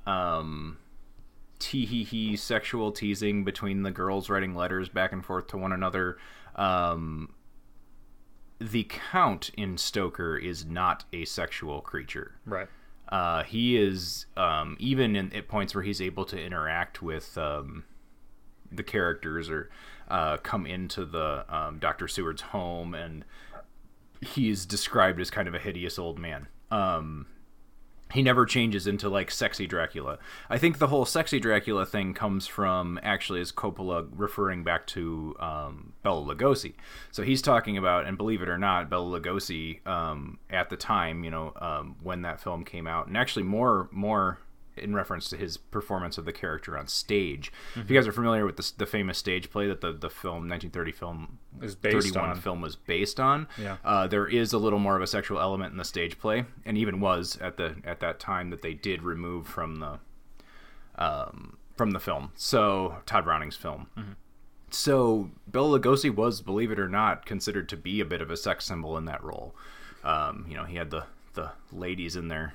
um 0.06 0.78
tee 1.60 1.86
hee 1.86 2.04
hee 2.04 2.38
sexual 2.38 2.92
teasing 2.92 3.44
between 3.44 3.84
the 3.84 3.92
girls 3.92 4.30
writing 4.30 4.56
letters 4.56 4.88
back 4.88 5.12
and 5.12 5.26
forth 5.26 5.48
to 5.48 5.58
one 5.58 5.74
another 5.74 6.18
um 6.56 7.30
the 8.60 8.88
count 9.12 9.52
in 9.58 9.78
Stoker 9.78 10.38
is 10.38 10.66
not 10.66 11.06
a 11.14 11.26
sexual 11.26 11.82
creature. 11.82 12.36
right. 12.46 12.68
Uh, 13.10 13.44
he 13.44 13.78
is 13.78 14.26
um, 14.36 14.76
even 14.80 15.16
in, 15.16 15.32
at 15.32 15.48
points 15.48 15.74
where 15.74 15.84
he's 15.84 16.02
able 16.02 16.26
to 16.26 16.38
interact 16.42 17.02
with 17.02 17.38
um, 17.38 17.86
the 18.70 18.84
characters 18.84 19.50
or 19.50 19.70
uh, 20.10 20.36
come 20.38 20.66
into 20.66 21.06
the 21.06 21.46
um, 21.48 21.80
Doctor 21.80 22.10
Seward's 22.10 22.42
home, 22.42 22.94
and 22.94 23.24
he's 24.20 24.66
described 24.66 25.22
as 25.22 25.30
kind 25.30 25.48
of 25.48 25.54
a 25.54 25.60
hideous 25.60 25.98
old 25.98 26.20
man. 26.20 26.48
He 28.14 28.22
never 28.22 28.46
changes 28.46 28.88
into 28.88 29.10
like 29.10 29.30
sexy 29.30 29.68
Dracula. 29.68 30.18
I 30.50 30.58
think 30.58 30.78
the 30.78 30.88
whole 30.88 31.06
sexy 31.06 31.40
Dracula 31.40 31.86
thing 31.86 32.14
comes 32.14 32.48
from 32.48 33.00
actually 33.04 33.42
as 33.42 33.52
Coppola 33.52 34.08
referring 34.16 34.64
back 34.64 34.88
to 34.88 35.36
um, 35.40 35.94
Bela 36.04 36.36
Lugosi. 36.36 36.76
So 37.12 37.24
he's 37.24 37.42
talking 37.42 37.78
about, 37.78 38.06
and 38.06 38.18
believe 38.18 38.42
it 38.42 38.50
or 38.50 38.58
not, 38.58 38.90
Bela 38.90 39.20
Lugosi 39.20 39.86
um, 39.86 40.40
at 40.50 40.70
the 40.70 40.78
time, 40.78 41.24
you 41.24 41.32
know, 41.32 41.54
um, 41.60 41.98
when 42.02 42.22
that 42.22 42.40
film 42.40 42.64
came 42.64 42.88
out, 42.88 43.08
and 43.08 43.18
actually 43.18 43.44
more 43.44 43.90
more 43.92 44.40
in 44.78 44.94
reference 44.94 45.30
to 45.30 45.38
his 45.38 45.58
performance 45.58 46.18
of 46.18 46.26
the 46.26 46.34
character 46.34 46.78
on 46.78 46.88
stage. 46.88 47.52
If 47.76 47.90
you 47.90 47.98
guys 47.98 48.08
are 48.08 48.12
familiar 48.12 48.46
with 48.46 48.58
the, 48.58 48.72
the 48.78 48.86
famous 48.86 49.18
stage 49.18 49.50
play 49.50 49.68
that 49.68 49.82
the 49.82 49.92
the 49.94 50.10
film 50.10 50.48
1930 50.50 50.92
film 50.92 51.38
Is 51.62 51.76
based 51.76 52.08
31 52.14 52.30
on. 52.30 52.36
film 52.42 52.62
was 52.62 52.76
based 52.76 53.20
on. 53.20 53.48
Yeah. 53.58 53.78
Uh, 53.84 54.08
there 54.08 54.28
is 54.28 54.54
a 54.54 54.58
little 54.58 54.80
more 54.80 54.96
of 54.96 55.02
a 55.02 55.08
sexual 55.08 55.40
element 55.40 55.72
in 55.72 55.78
the 55.78 55.86
stage 55.86 56.20
play, 56.20 56.46
and 56.66 56.78
even 56.78 57.00
was 57.00 57.38
at 57.42 57.58
the 57.58 57.76
at 57.84 58.00
that 58.00 58.20
time 58.20 58.50
that 58.52 58.62
they 58.62 58.74
did 58.74 59.04
remove 59.04 59.48
from 59.48 59.76
the 59.78 60.00
um, 60.98 61.58
from 61.76 61.92
the 61.92 62.00
film. 62.00 62.32
So 62.36 62.98
Tod 63.06 63.24
Browning's 63.24 63.56
film. 63.56 63.88
So 64.70 65.32
Bela 65.48 65.80
Lugosi 65.80 66.14
was, 66.14 66.42
believe 66.42 66.72
it 66.72 66.80
or 66.80 66.90
not, 66.90 67.26
considered 67.26 67.70
to 67.70 67.78
be 67.78 68.02
a 68.02 68.06
bit 68.06 68.22
of 68.22 68.30
a 68.30 68.36
sex 68.36 68.66
symbol 68.66 68.98
in 68.98 69.06
that 69.06 69.24
role. 69.24 69.56
Um, 70.04 70.46
you 70.50 70.56
know, 70.58 70.66
he 70.66 70.76
had 70.76 70.90
the 70.92 71.06
the 71.36 71.52
ladies 71.72 72.16
in 72.16 72.28
there, 72.30 72.54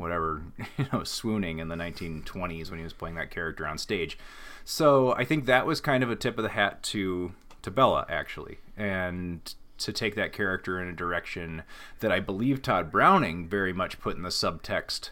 whatever, 0.00 0.42
you 0.78 0.86
know, 0.92 1.04
swooning 1.04 1.58
in 1.58 1.68
the 1.68 1.76
1920s 1.76 2.70
when 2.70 2.78
he 2.78 2.84
was 2.84 2.92
playing 2.92 3.16
that 3.16 3.30
character 3.30 3.66
on 3.66 3.78
stage. 3.78 4.18
So 4.64 5.14
I 5.14 5.24
think 5.24 5.46
that 5.46 5.66
was 5.66 5.80
kind 5.80 6.02
of 6.02 6.10
a 6.10 6.16
tip 6.16 6.38
of 6.38 6.42
the 6.42 6.50
hat 6.50 6.82
to 6.84 7.32
to 7.62 7.70
Bela 7.70 8.06
actually, 8.08 8.58
and 8.76 9.54
to 9.76 9.92
take 9.92 10.14
that 10.14 10.32
character 10.32 10.80
in 10.80 10.88
a 10.88 10.92
direction 10.92 11.62
that 12.00 12.12
I 12.12 12.20
believe 12.20 12.62
Tod 12.62 12.90
Browning 12.90 13.48
very 13.48 13.72
much 13.72 14.00
put 14.00 14.16
in 14.16 14.22
the 14.22 14.28
subtext 14.28 15.10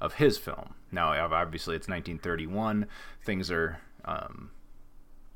of 0.00 0.14
his 0.14 0.38
film. 0.38 0.74
Now, 0.92 1.12
obviously, 1.12 1.76
it's 1.76 1.88
1931. 1.88 2.86
Things 3.22 3.50
are 3.50 3.80
um, 4.04 4.50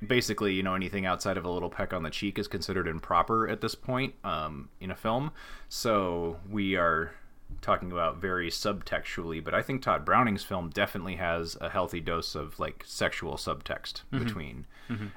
basically, 0.07 0.55
you 0.55 0.63
know, 0.63 0.75
anything 0.75 1.07
outside 1.07 1.37
of 1.37 1.45
a 1.45 1.51
little 1.51 1.71
peck 1.71 1.93
on 1.93 2.03
the 2.03 2.11
cheek 2.11 2.39
is 2.39 2.49
considered 2.49 2.89
improper 2.89 3.49
at 3.49 3.61
this 3.61 3.75
point 3.75 4.15
um, 4.25 4.69
in 4.81 4.91
a 4.91 4.97
film. 4.97 5.33
So 5.69 6.39
we 6.49 6.77
are 6.77 7.13
talking 7.61 7.91
about 7.91 8.19
very 8.19 8.51
subtextually, 8.51 9.43
but 9.43 9.55
I 9.55 9.63
think 9.63 9.81
Tod 9.83 10.05
Browning's 10.05 10.45
film 10.45 10.69
definitely 10.69 11.17
has 11.17 11.57
a 11.61 11.71
healthy 11.71 12.01
dose 12.01 12.35
of 12.35 12.59
like 12.59 12.85
sexual 12.87 13.35
subtext 13.35 14.03
between. 14.11 14.67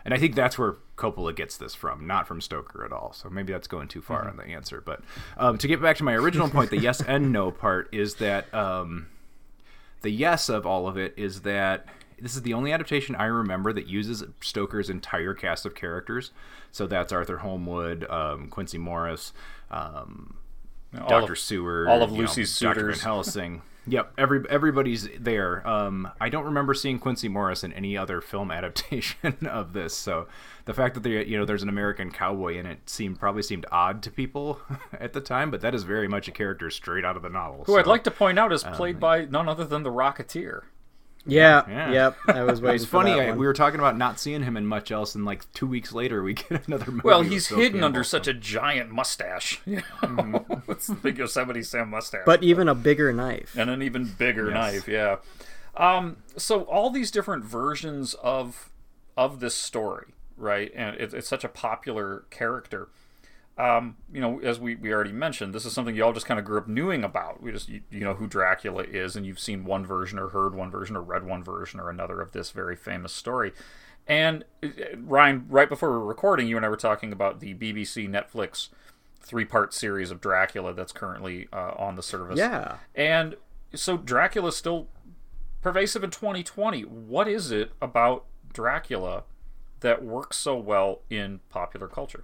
And 0.06 0.14
I 0.14 0.18
think 0.18 0.34
that's 0.34 0.58
where 0.58 0.78
Coppola 0.96 1.36
gets 1.36 1.58
this 1.58 1.76
from, 1.76 2.08
not 2.08 2.26
from 2.26 2.40
Stoker 2.40 2.86
at 2.86 2.94
all. 2.94 3.12
So 3.12 3.30
maybe 3.30 3.52
that's 3.52 3.68
going 3.68 3.90
too 3.90 4.02
far 4.02 4.28
on 4.30 4.38
the 4.38 4.46
answer. 4.46 4.80
But 4.80 5.02
um, 5.36 5.58
to 5.58 5.68
get 5.68 5.82
back 5.82 5.98
to 5.98 6.06
my 6.06 6.14
original 6.14 6.50
point, 6.50 6.70
the 6.70 6.78
yes 6.78 7.02
and 7.02 7.34
no 7.34 7.52
part 7.52 7.90
is 7.94 8.16
that 8.16 8.54
um, 8.54 9.08
the 10.02 10.10
yes 10.10 10.48
of 10.48 10.66
all 10.66 10.88
of 10.88 10.96
it 10.98 11.14
is 11.18 11.42
that 11.42 11.86
this 12.20 12.36
is 12.36 12.44
the 12.44 12.54
only 12.54 12.72
adaptation 12.72 13.14
I 13.16 13.26
remember 13.26 13.74
that 13.74 13.88
uses 13.88 14.24
Stoker's 14.42 14.90
entire 14.90 15.34
cast 15.34 15.66
of 15.66 15.76
characters. 15.76 16.32
So 16.72 16.88
that's 16.88 17.12
Arthur 17.12 17.40
Holmwood, 17.40 18.10
um, 18.10 18.48
Quincy 18.48 18.78
Morris, 18.78 19.34
um, 19.70 20.38
All 21.00 21.08
Doctor 21.10 21.34
of- 21.34 21.40
Seward, 21.40 21.88
all 21.88 22.04
of 22.04 22.12
you 22.12 22.18
know, 22.18 22.22
Lucy's 22.24 22.58
Dr. 22.60 22.74
Van 22.74 22.84
suitors. 22.84 23.02
Helsing. 23.04 23.62
Yep, 23.90 24.16
every 24.18 24.44
everybody's 24.50 25.08
there. 25.18 25.66
Um, 25.66 26.10
I 26.20 26.28
don't 26.28 26.44
remember 26.44 26.74
seeing 26.74 27.00
Quincy 27.00 27.30
Morris 27.30 27.64
in 27.64 27.72
any 27.72 27.98
other 27.98 28.20
film 28.20 28.52
adaptation 28.92 29.48
of 29.50 29.72
this. 29.72 29.96
So 29.96 30.28
the 30.66 30.74
fact 30.74 30.96
that 30.96 31.04
there, 31.04 31.22
you 31.24 31.38
know, 31.38 31.46
there's 31.46 31.64
an 31.64 31.70
American 31.70 32.12
cowboy 32.12 32.58
in 32.58 32.66
it 32.66 32.90
seemed 32.90 33.18
probably 33.18 33.44
seemed 33.44 33.66
odd 33.72 34.04
to 34.04 34.12
people 34.12 34.60
at 35.00 35.14
the 35.14 35.22
time, 35.22 35.52
but 35.52 35.62
that 35.62 35.74
is 35.74 35.84
very 35.84 36.10
much 36.10 36.28
a 36.28 36.32
character 36.32 36.70
straight 36.70 37.06
out 37.06 37.16
of 37.16 37.22
the 37.24 37.30
novel. 37.30 37.64
Who 37.64 37.78
I'd 37.78 37.88
like 37.88 38.04
to 38.04 38.12
point 38.12 38.38
out 38.38 38.52
is 38.52 38.66
played 38.66 39.00
by 39.00 39.24
none 39.24 39.48
other 39.48 39.64
than 39.64 39.84
the 39.84 39.92
Rocketeer. 39.92 40.64
Yeah, 41.28 41.64
Yeah. 41.68 41.92
yep. 41.92 42.18
I 42.28 42.44
was 42.44 42.62
waiting. 42.62 42.76
It's 42.76 42.86
for 42.86 42.92
funny. 43.04 43.12
that 43.12 43.20
I, 43.20 43.30
one. 43.30 43.38
we 43.40 43.46
were 43.46 43.54
talking 43.54 43.80
about 43.80 43.98
not 43.98 44.20
seeing 44.20 44.44
him 44.44 44.58
in 44.58 44.66
much 44.66 44.92
else, 44.92 45.14
and 45.16 45.26
like 45.26 45.52
two 45.54 45.68
weeks 45.68 45.92
later, 45.94 46.24
we 46.24 46.34
get 46.50 46.68
another 46.68 46.90
movie. 46.92 47.02
Well, 47.04 47.22
he's 47.22 47.48
hidden 47.48 47.84
under 47.84 48.00
Campbell, 48.00 48.04
such 48.10 48.28
a 48.28 48.34
giant 48.34 48.90
mustache. 48.92 49.62
You 49.68 49.82
know? 50.04 50.46
it's 50.68 50.88
the 50.88 50.96
big 50.96 51.18
Yosemite 51.18 51.64
Sam 51.64 51.90
mustache. 51.90 52.24
but 52.26 52.42
even 52.44 52.68
a 52.70 52.76
bigger 52.76 53.12
knife. 53.14 53.56
and 53.58 53.70
an 53.70 53.82
even 53.82 54.06
bigger 54.06 54.50
Yes. 54.50 54.54
knife. 54.54 54.88
Yeah. 54.88 55.18
Um, 55.76 56.18
so 56.38 56.62
all 56.64 56.90
these 56.90 57.12
different 57.12 57.44
versions 57.46 58.14
of 58.16 58.70
of 59.16 59.40
this 59.40 59.56
story, 59.56 60.14
right? 60.38 60.72
And 60.76 60.96
it, 60.96 61.14
it's 61.14 61.28
such 61.28 61.44
a 61.44 61.50
popular 61.50 62.26
character. 62.30 62.90
Um, 63.58 63.98
you 64.14 64.22
know, 64.22 64.40
as 64.40 64.60
we, 64.60 64.76
we 64.76 64.94
already 64.94 65.12
mentioned, 65.12 65.54
this 65.54 65.66
is 65.66 65.74
something 65.74 65.96
you 65.96 66.04
all 66.04 66.14
just 66.14 66.28
kind 66.28 66.40
of 66.40 66.46
grew 66.46 66.60
up 66.60 66.68
knowing 66.68 67.04
about. 67.04 67.42
We 67.42 67.52
just 67.52 67.70
you, 67.70 67.82
you 67.90 68.02
know 68.02 68.14
who 68.14 68.28
Dracula 68.28 68.84
is, 68.84 69.16
and 69.16 69.26
you've 69.26 69.40
seen 69.40 69.66
one 69.66 69.86
version 69.86 70.20
or 70.20 70.30
heard 70.30 70.54
one 70.54 70.70
version 70.70 70.96
or 70.96 71.02
read 71.02 71.26
one 71.26 71.44
version 71.44 71.80
or 71.80 71.90
another 71.90 72.22
of 72.22 72.34
this 72.34 72.52
very 72.52 72.76
famous 72.76 73.14
story. 73.14 73.54
And 74.06 74.46
uh, 74.64 74.70
Ryan, 74.98 75.46
right 75.50 75.68
before 75.68 75.92
we 75.92 75.98
were 75.98 76.06
recording, 76.06 76.48
you 76.48 76.56
and 76.56 76.66
I 76.66 76.70
were 76.70 76.78
talking 76.78 77.12
about 77.12 77.40
the 77.40 77.56
BBC 77.56 78.08
Netflix 78.10 78.70
three 79.20 79.46
part 79.46 79.74
series 79.74 80.12
of 80.12 80.22
Dracula 80.22 80.74
that's 80.74 80.94
currently 80.94 81.48
uh, 81.52 81.74
on 81.78 81.96
the 81.96 82.04
service. 82.04 82.38
Yeah. 82.38 82.78
And 82.96 83.36
so 83.74 83.98
Dracula's 83.98 84.56
still 84.56 84.88
pervasive 85.62 86.04
in 86.04 86.12
2020. 86.12 86.84
What 86.84 87.28
is 87.28 87.52
it 87.52 87.72
about 87.82 88.26
Dracula 88.54 89.24
that 89.82 90.04
works 90.04 90.38
so 90.38 90.56
well 90.58 91.02
in 91.10 91.42
popular 91.50 91.88
culture? 91.88 92.24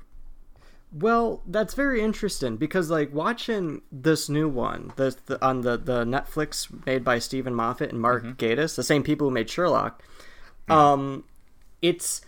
Well, 0.94 1.42
that's 1.48 1.74
very 1.74 2.02
interesting 2.02 2.58
because 2.58 2.92
like 2.92 3.12
watching 3.14 3.82
this 3.92 4.30
new 4.30 4.48
one, 4.48 4.94
the, 4.96 5.16
the 5.26 5.44
on 5.44 5.62
the 5.62 5.78
the 5.78 6.06
Netflix 6.06 6.68
made 6.86 7.04
by 7.04 7.18
Steven 7.20 7.56
Moffat 7.56 7.92
and 7.92 8.00
Mark 8.00 8.24
Gatiss, 8.38 8.76
the 8.76 8.84
same 8.84 9.02
people 9.02 9.28
who 9.28 9.34
made 9.34 9.50
Sherlock. 9.50 10.04
Um, 10.70 11.24
it's 11.82 12.22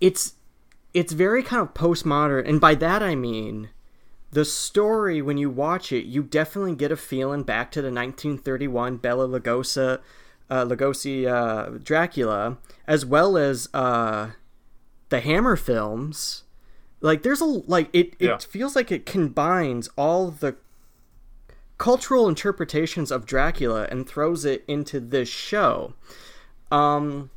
it's 0.00 0.34
it's 0.94 1.12
very 1.12 1.42
kind 1.42 1.60
of 1.60 1.74
postmodern, 1.74 2.48
and 2.48 2.60
by 2.60 2.76
that 2.76 3.02
I 3.02 3.16
mean 3.16 3.70
the 4.30 4.44
story 4.44 5.22
when 5.22 5.38
you 5.38 5.48
watch 5.48 5.92
it, 5.92 6.04
you 6.04 6.22
definitely 6.22 6.74
get 6.74 6.92
a 6.92 6.96
feeling 6.96 7.42
back 7.42 7.70
to 7.72 7.80
the 7.80 7.86
1931 7.86 8.98
Bela 8.98 9.26
Lugosi, 9.26 10.00
uh, 10.50 10.64
Lugosi 10.64 11.26
uh, 11.26 11.78
Dracula, 11.82 12.58
as 12.86 13.06
well 13.06 13.36
as 13.36 13.68
uh, 13.72 14.30
the 15.08 15.20
Hammer 15.20 15.56
films. 15.56 16.42
Like 17.00 17.22
there's 17.22 17.40
a 17.40 17.44
like 17.44 17.88
it 17.92 18.14
it 18.18 18.26
Yeah. 18.26 18.38
feels 18.38 18.74
like 18.74 18.90
it 18.90 19.06
combines 19.06 19.88
all 19.96 20.30
the 20.30 20.56
cultural 21.78 22.28
interpretations 22.28 23.10
of 23.10 23.26
Dracula 23.26 23.86
and 23.90 24.08
throws 24.08 24.44
it 24.44 24.64
into 24.66 24.98
this 25.00 25.28
show. 25.28 25.94
Um 26.72 27.30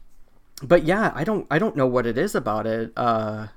but 0.63 0.83
yeah, 0.83 1.11
I 1.13 1.23
don't 1.23 1.45
I 1.51 1.59
don't 1.59 1.75
know 1.75 1.87
what 1.87 2.05
it 2.05 2.17
is 2.17 2.35
about 2.35 2.65
it. 2.65 2.91
Uh 2.95 3.47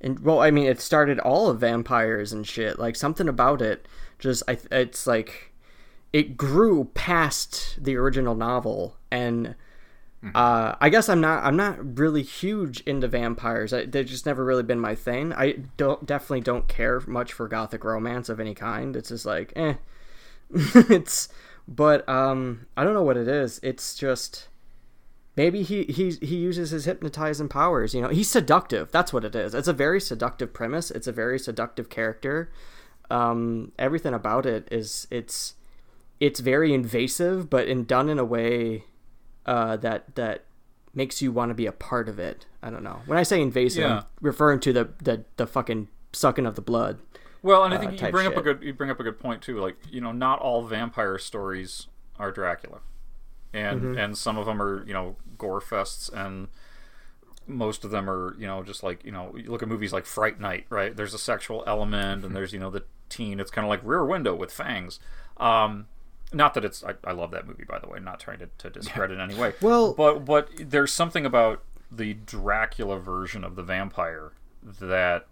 and 0.00 0.18
well, 0.20 0.40
I 0.40 0.50
mean, 0.50 0.66
it 0.66 0.80
started 0.80 1.18
all 1.18 1.48
of 1.48 1.60
vampires 1.60 2.32
and 2.32 2.46
shit. 2.46 2.78
Like 2.78 2.94
something 2.94 3.28
about 3.28 3.62
it, 3.62 3.88
just 4.18 4.42
I, 4.46 4.58
it's 4.70 5.06
like 5.06 5.52
it 6.12 6.36
grew 6.36 6.90
past 6.94 7.82
the 7.82 7.96
original 7.96 8.34
novel, 8.34 8.96
and 9.10 9.54
uh, 10.34 10.74
I 10.80 10.88
guess 10.88 11.08
I'm 11.08 11.20
not 11.20 11.44
I'm 11.44 11.56
not 11.56 11.98
really 11.98 12.22
huge 12.22 12.80
into 12.82 13.08
vampires. 13.08 13.72
I, 13.72 13.84
they've 13.84 14.06
just 14.06 14.26
never 14.26 14.44
really 14.44 14.62
been 14.62 14.80
my 14.80 14.94
thing. 14.94 15.32
I 15.32 15.64
don't 15.76 16.06
definitely 16.06 16.40
don't 16.40 16.68
care 16.68 17.00
much 17.00 17.32
for 17.32 17.48
gothic 17.48 17.84
romance 17.84 18.28
of 18.28 18.40
any 18.40 18.54
kind. 18.54 18.96
It's 18.96 19.08
just 19.08 19.26
like 19.26 19.52
eh. 19.56 19.74
it's 20.50 21.28
but 21.66 22.08
um 22.08 22.66
I 22.76 22.84
don't 22.84 22.94
know 22.94 23.02
what 23.02 23.16
it 23.16 23.28
is. 23.28 23.60
It's 23.62 23.94
just 23.94 24.48
maybe 25.36 25.62
he 25.62 25.84
he 25.84 26.12
he 26.12 26.36
uses 26.36 26.70
his 26.70 26.84
hypnotizing 26.84 27.48
powers. 27.48 27.94
You 27.94 28.02
know, 28.02 28.08
he's 28.08 28.28
seductive. 28.28 28.90
That's 28.92 29.12
what 29.12 29.24
it 29.24 29.34
is. 29.34 29.54
It's 29.54 29.68
a 29.68 29.72
very 29.72 30.00
seductive 30.00 30.52
premise. 30.52 30.90
It's 30.90 31.06
a 31.06 31.12
very 31.12 31.38
seductive 31.38 31.88
character. 31.88 32.50
Um, 33.10 33.72
everything 33.78 34.14
about 34.14 34.46
it 34.46 34.68
is 34.70 35.06
it's 35.10 35.54
it's 36.20 36.40
very 36.40 36.72
invasive, 36.72 37.50
but 37.50 37.68
in 37.68 37.84
done 37.84 38.08
in 38.08 38.18
a 38.18 38.24
way 38.24 38.84
uh, 39.46 39.76
that 39.78 40.14
that 40.16 40.44
makes 40.94 41.20
you 41.20 41.32
want 41.32 41.50
to 41.50 41.54
be 41.54 41.66
a 41.66 41.72
part 41.72 42.08
of 42.08 42.18
it. 42.18 42.46
I 42.62 42.70
don't 42.70 42.82
know. 42.84 43.00
When 43.06 43.18
I 43.18 43.22
say 43.24 43.40
invasive, 43.40 43.82
Yeah. 43.82 43.96
I'm 43.98 44.04
referring 44.20 44.60
to 44.60 44.72
the, 44.72 44.88
the 45.02 45.24
the 45.36 45.46
fucking 45.46 45.88
sucking 46.12 46.46
of 46.46 46.54
the 46.54 46.62
blood. 46.62 47.00
Well, 47.42 47.64
and 47.64 47.74
I 47.74 47.76
uh, 47.76 47.80
think 47.80 47.92
you 47.92 47.98
type 47.98 48.12
bring 48.12 48.26
up 48.26 48.36
a 48.36 48.42
good 48.42 48.62
you 48.62 48.72
bring 48.72 48.90
up 48.90 49.00
a 49.00 49.02
good 49.02 49.18
point 49.18 49.42
too. 49.42 49.58
Like 49.58 49.76
you 49.90 50.00
know, 50.00 50.12
not 50.12 50.38
all 50.40 50.62
vampire 50.64 51.18
stories 51.18 51.88
are 52.18 52.30
Dracula, 52.30 52.80
and 53.52 53.80
Mm-hmm. 53.82 53.98
and 53.98 54.16
some 54.18 54.38
of 54.38 54.46
them 54.46 54.62
are 54.62 54.86
you 54.86 54.92
know 54.94 55.16
gore 55.36 55.60
fests, 55.60 56.10
and 56.12 56.48
most 57.46 57.84
of 57.84 57.90
them 57.90 58.08
are 58.08 58.34
you 58.38 58.46
know 58.46 58.62
just 58.62 58.82
like 58.82 59.04
you 59.04 59.12
know 59.12 59.34
you 59.36 59.50
look 59.50 59.62
at 59.62 59.68
movies 59.68 59.92
like 59.92 60.06
Fright 60.06 60.40
Night, 60.40 60.64
right? 60.70 60.96
There's 60.96 61.12
a 61.12 61.18
sexual 61.18 61.62
element, 61.66 62.24
and 62.24 62.34
there's 62.34 62.52
you 62.52 62.60
know 62.60 62.70
the 62.70 62.84
teen. 63.10 63.40
It's 63.40 63.50
kind 63.50 63.66
of 63.66 63.68
like 63.68 63.80
Rear 63.84 64.04
Window 64.04 64.34
with 64.34 64.50
fangs. 64.52 64.98
Um, 65.36 65.86
not 66.34 66.54
that 66.54 66.64
it's 66.64 66.82
I, 66.84 66.94
I 67.04 67.12
love 67.12 67.30
that 67.32 67.46
movie 67.46 67.64
by 67.64 67.78
the 67.78 67.88
way. 67.88 67.96
I'm 67.98 68.04
Not 68.04 68.20
trying 68.20 68.38
to, 68.40 68.48
to 68.58 68.70
discredit 68.70 69.14
in 69.18 69.20
any 69.20 69.34
way. 69.34 69.54
Well- 69.60 69.92
but 69.94 70.24
but 70.24 70.48
there's 70.58 70.92
something 70.92 71.24
about 71.24 71.62
the 71.90 72.14
Dracula 72.14 72.98
version 72.98 73.44
of 73.44 73.54
the 73.56 73.62
vampire 73.62 74.32
that 74.80 75.26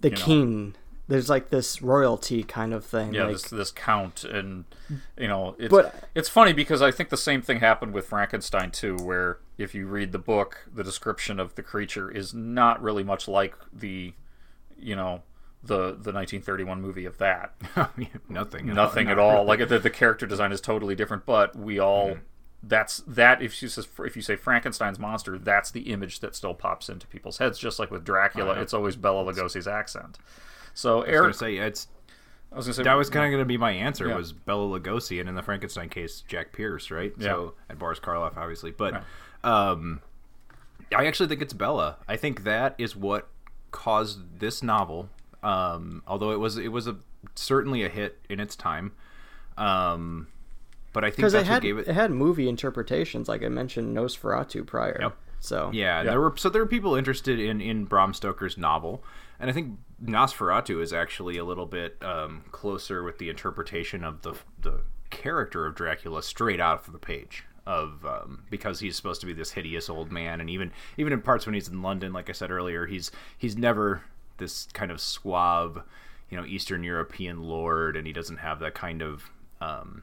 The 0.00 0.10
know. 0.10 0.16
king. 0.16 0.74
There's 1.08 1.30
like 1.30 1.50
this 1.50 1.80
royalty 1.80 2.42
kind 2.42 2.74
of 2.74 2.84
thing. 2.84 3.14
yeah 3.14 3.24
like, 3.24 3.34
this 3.34 3.42
this 3.44 3.70
count 3.70 4.24
and 4.24 4.64
you 5.16 5.28
know 5.28 5.54
it's 5.58 5.70
But- 5.70 5.94
it's 6.16 6.28
funny 6.28 6.52
because 6.52 6.82
i 6.82 6.90
think 6.90 7.10
the 7.10 7.16
same 7.16 7.42
thing 7.42 7.60
happened 7.60 7.92
with 7.94 8.06
frankenstein 8.08 8.72
too 8.72 8.96
where 8.96 9.38
if 9.56 9.72
you 9.72 9.86
read 9.86 10.10
the 10.10 10.18
book 10.18 10.66
the 10.74 10.82
description 10.82 11.38
of 11.38 11.54
the 11.54 11.62
creature 11.62 12.10
is 12.10 12.34
not 12.34 12.82
really 12.82 13.04
much 13.04 13.28
like 13.28 13.54
the 13.72 14.14
you 14.76 14.96
know 14.96 15.22
the 15.66 15.76
the 15.98 16.12
1931 16.12 16.80
movie 16.80 17.04
of 17.04 17.18
that 17.18 17.54
Nothing. 18.28 18.66
nothing 18.74 19.08
at 19.08 19.18
all 19.18 19.44
like 19.44 19.66
the, 19.68 19.78
the 19.78 19.90
character 19.90 20.26
design 20.26 20.52
is 20.52 20.60
totally 20.60 20.94
different 20.94 21.26
but 21.26 21.54
we 21.56 21.78
all 21.78 22.16
that's 22.62 22.98
that 23.06 23.42
if 23.42 23.60
you 23.62 23.68
says 23.68 23.86
if 24.00 24.16
you 24.16 24.22
say 24.22 24.34
frankenstein's 24.36 24.98
monster 24.98 25.38
that's 25.38 25.70
the 25.70 25.92
image 25.92 26.20
that 26.20 26.34
still 26.34 26.54
pops 26.54 26.88
into 26.88 27.06
people's 27.06 27.38
heads 27.38 27.58
just 27.58 27.78
like 27.78 27.90
with 27.90 28.04
dracula 28.04 28.54
it's 28.60 28.72
always 28.74 28.96
bela 28.96 29.24
lugosi's 29.24 29.68
accent 29.68 30.18
so 30.74 31.02
I 31.04 31.08
eric 31.08 31.34
say 31.34 31.56
it's 31.56 31.88
I 32.52 32.56
was 32.56 32.66
gonna 32.66 32.74
say 32.74 32.82
that 32.84 32.94
was 32.94 33.10
kind 33.10 33.24
of 33.26 33.30
going 33.32 33.40
to 33.42 33.44
be 33.46 33.56
my 33.58 33.72
answer 33.72 34.06
Yeah. 34.08 34.16
was 34.16 34.32
Bela 34.32 34.78
Lugosi, 34.80 35.18
and 35.20 35.28
in 35.28 35.34
the 35.34 35.42
Frankenstein 35.42 35.88
case, 35.88 36.22
Jack 36.28 36.52
Pierce, 36.52 36.92
right? 36.92 37.12
So 37.20 37.54
and 37.68 37.76
Boris 37.76 37.98
Karloff, 37.98 38.36
obviously, 38.36 38.70
but 38.70 39.02
um, 39.42 40.00
I 40.96 41.06
actually 41.06 41.28
think 41.28 41.42
it's 41.42 41.52
Bela. 41.52 41.96
I 42.06 42.16
think 42.16 42.44
that 42.44 42.76
is 42.78 42.94
what 42.94 43.28
caused 43.72 44.38
this 44.38 44.62
novel. 44.62 45.08
Um, 45.46 46.02
although 46.08 46.32
it 46.32 46.40
was 46.40 46.58
it 46.58 46.72
was 46.72 46.88
a 46.88 46.96
certainly 47.36 47.84
a 47.84 47.88
hit 47.88 48.18
in 48.28 48.40
its 48.40 48.56
time. 48.56 48.92
Um, 49.56 50.26
but 50.92 51.04
I 51.04 51.08
think 51.08 51.18
because 51.18 51.34
that's 51.34 51.46
it 51.46 51.50
what 51.50 51.54
had 51.54 51.62
gave 51.62 51.78
it. 51.78 51.86
it 51.86 51.94
had 51.94 52.10
movie 52.10 52.48
interpretations, 52.48 53.28
like 53.28 53.44
I 53.44 53.48
mentioned 53.48 53.96
Nosferatu 53.96 54.66
prior. 54.66 54.98
Yep. 55.00 55.16
So 55.38 55.70
Yeah, 55.72 56.00
and 56.00 56.08
there 56.08 56.20
were 56.20 56.34
so 56.36 56.48
there 56.48 56.62
were 56.62 56.68
people 56.68 56.96
interested 56.96 57.38
in 57.38 57.60
in 57.60 57.84
Bram 57.84 58.12
Stoker's 58.12 58.58
novel, 58.58 59.04
and 59.38 59.48
I 59.48 59.52
think 59.52 59.78
Nosferatu 60.04 60.82
is 60.82 60.92
actually 60.92 61.38
a 61.38 61.44
little 61.44 61.66
bit 61.66 61.96
um, 62.02 62.42
closer 62.50 63.04
with 63.04 63.18
the 63.18 63.28
interpretation 63.28 64.02
of 64.02 64.22
the 64.22 64.34
the 64.60 64.80
character 65.10 65.64
of 65.64 65.76
Dracula 65.76 66.24
straight 66.24 66.60
out 66.60 66.84
of 66.88 66.92
the 66.92 66.98
page 66.98 67.44
of 67.66 68.04
um, 68.04 68.42
because 68.50 68.80
he's 68.80 68.96
supposed 68.96 69.20
to 69.20 69.26
be 69.28 69.32
this 69.32 69.52
hideous 69.52 69.88
old 69.88 70.10
man, 70.10 70.40
and 70.40 70.50
even 70.50 70.72
even 70.96 71.12
in 71.12 71.20
parts 71.20 71.46
when 71.46 71.54
he's 71.54 71.68
in 71.68 71.82
London, 71.82 72.12
like 72.12 72.28
I 72.28 72.32
said 72.32 72.50
earlier, 72.50 72.86
he's 72.86 73.12
he's 73.38 73.56
never 73.56 74.02
this 74.38 74.68
kind 74.72 74.90
of 74.90 75.00
suave, 75.00 75.82
you 76.30 76.36
know, 76.36 76.44
Eastern 76.44 76.82
European 76.82 77.42
lord, 77.42 77.96
and 77.96 78.06
he 78.06 78.12
doesn't 78.12 78.38
have 78.38 78.58
that 78.60 78.74
kind 78.74 79.02
of 79.02 79.30
um, 79.60 80.02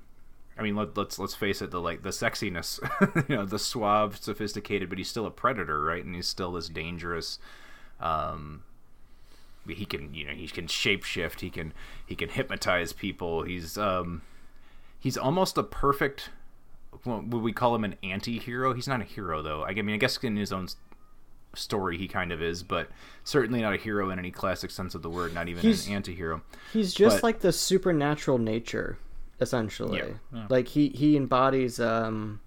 I 0.58 0.62
mean, 0.62 0.76
let, 0.76 0.96
let's 0.96 1.18
let's 1.18 1.36
face 1.36 1.62
it, 1.62 1.72
the 1.72 1.82
like 1.82 2.04
the 2.04 2.10
sexiness, 2.10 2.80
you 3.30 3.36
know, 3.36 3.46
the 3.46 3.60
suave, 3.60 4.18
sophisticated, 4.18 4.90
but 4.90 4.98
he's 4.98 5.10
still 5.10 5.26
a 5.26 5.32
predator, 5.32 5.84
right? 5.84 6.04
And 6.04 6.16
he's 6.16 6.28
still 6.28 6.52
this 6.52 6.70
dangerous. 6.70 7.40
Um, 8.00 8.64
he 9.68 9.86
can, 9.86 10.14
you 10.14 10.26
know, 10.26 10.34
he 10.34 10.48
can 10.48 10.68
shapeshift. 10.68 11.40
He 11.40 11.50
can 11.50 11.74
he 12.06 12.16
can 12.16 12.30
hypnotize 12.30 12.94
people. 12.94 13.44
He's 13.44 13.78
um, 13.78 14.22
he's 15.00 15.18
almost 15.18 15.58
a 15.58 15.64
perfect. 15.64 16.30
Would 17.06 17.34
we 17.34 17.52
call 17.52 17.74
him 17.74 17.84
an 17.84 17.96
anti-hero? 18.04 18.74
He's 18.74 18.88
not 18.88 19.02
a 19.02 19.06
hero 19.06 19.42
though. 19.42 19.66
I 19.66 19.74
mean, 19.74 19.96
I 19.96 19.98
guess 19.98 20.18
in 20.18 20.36
his 20.36 20.54
own 20.54 20.68
story 21.56 21.98
he 21.98 22.08
kind 22.08 22.32
of 22.32 22.42
is, 22.42 22.64
but 22.64 22.90
certainly 23.24 23.62
not 23.62 23.74
a 23.74 23.78
hero 23.78 24.10
in 24.10 24.20
any 24.20 24.32
classic 24.32 24.72
sense 24.72 24.96
of 24.96 25.02
the 25.02 25.10
word. 25.10 25.34
Not 25.34 25.48
even 25.50 25.62
He's- 25.62 25.88
an 25.88 25.94
anti-hero. 25.94 26.42
He's 26.72 26.94
just 26.94 27.18
But- 27.18 27.24
like 27.24 27.40
the 27.42 27.52
supernatural 27.52 28.38
nature, 28.40 28.98
essentially. 29.40 30.00
Yeah, 30.32 30.46
Like 30.50 30.70
he 30.70 30.90
he 30.90 31.16
embodies 31.18 31.80
um 31.80 32.40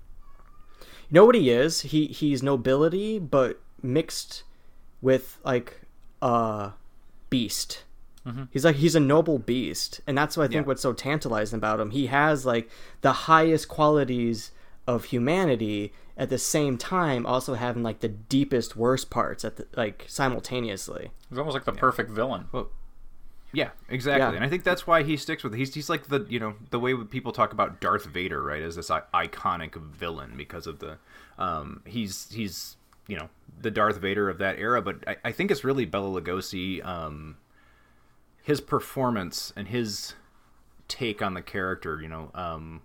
you 1.09 1.15
know 1.15 1.25
what 1.25 1.35
he 1.37 1.51
is? 1.51 1.83
He 1.83 2.07
he's 2.07 2.43
nobility 2.43 3.19
but 3.21 3.61
mixed 3.83 4.43
with 5.01 5.39
like 5.45 5.83
a 6.23 6.73
beast. 7.31 7.83
He's 8.51 8.65
like 8.65 8.75
he's 8.75 8.97
a 8.97 9.01
noble 9.01 9.39
beast, 9.39 10.01
and 10.05 10.19
that's 10.19 10.37
what 10.37 10.43
I 10.43 10.47
think 10.49 10.65
Yeah. 10.65 10.67
what's 10.69 10.83
so 10.83 10.93
tantalizing 10.93 11.59
about 11.59 11.79
him. 11.79 11.91
He 11.91 12.07
has 12.07 12.45
like 12.45 12.69
the 13.03 13.13
highest 13.13 13.69
qualities 13.69 14.51
of 14.85 15.05
humanity 15.05 15.93
at 16.17 16.31
the 16.31 16.39
same 16.39 16.79
time 16.79 17.27
also 17.27 17.55
having 17.55 17.83
like 17.83 18.01
the 18.01 18.09
deepest 18.09 18.75
worst 18.77 19.11
parts 19.11 19.45
at 19.45 19.57
the, 19.57 19.67
like 19.77 20.05
simultaneously. 20.09 21.11
It's 21.31 21.39
almost 21.39 21.55
like 21.55 21.65
the 21.65 21.73
perfect 21.73 22.11
villain. 22.11 22.47
Well, 22.53 22.71
yeah, 23.53 23.71
exactly, 23.89 24.21
Yeah. 24.23 24.33
and 24.35 24.45
I 24.45 24.49
think 24.49 24.65
that's 24.65 24.87
why 24.87 25.03
he 25.03 25.17
sticks 25.17 25.43
with. 25.45 25.55
It. 25.55 25.59
He's 25.59 25.75
he's 25.75 25.89
like 25.89 26.09
the 26.09 26.27
you 26.29 26.39
know 26.41 26.55
the 26.71 26.79
way 26.81 26.95
people 27.05 27.33
talk 27.33 27.53
about 27.53 27.81
Darth 27.81 28.05
Vader, 28.07 28.43
right? 28.43 28.63
As 28.63 28.77
this 28.77 28.91
I- 28.91 29.03
iconic 29.15 29.75
villain 29.77 30.35
because 30.37 30.67
of 30.67 30.79
the 30.81 30.99
um 31.39 31.83
he's 31.85 32.31
he's 32.33 32.77
you 33.09 33.17
know 33.17 33.29
the 33.61 33.71
Darth 33.71 33.99
Vader 33.99 34.29
of 34.29 34.39
that 34.39 34.59
era, 34.59 34.83
but 34.83 34.97
I, 35.07 35.17
I 35.27 35.33
think 35.33 35.51
it's 35.51 35.65
really 35.65 35.85
Bela 35.85 36.21
Lugosi, 36.21 36.85
um, 36.85 37.37
his 38.43 38.61
performance 38.61 39.53
and 39.57 39.69
his 39.69 40.15
take 40.89 41.23
on 41.23 41.35
the 41.35 41.43
character, 41.43 42.01
you 42.03 42.09
know, 42.09 42.31
um, 42.35 42.83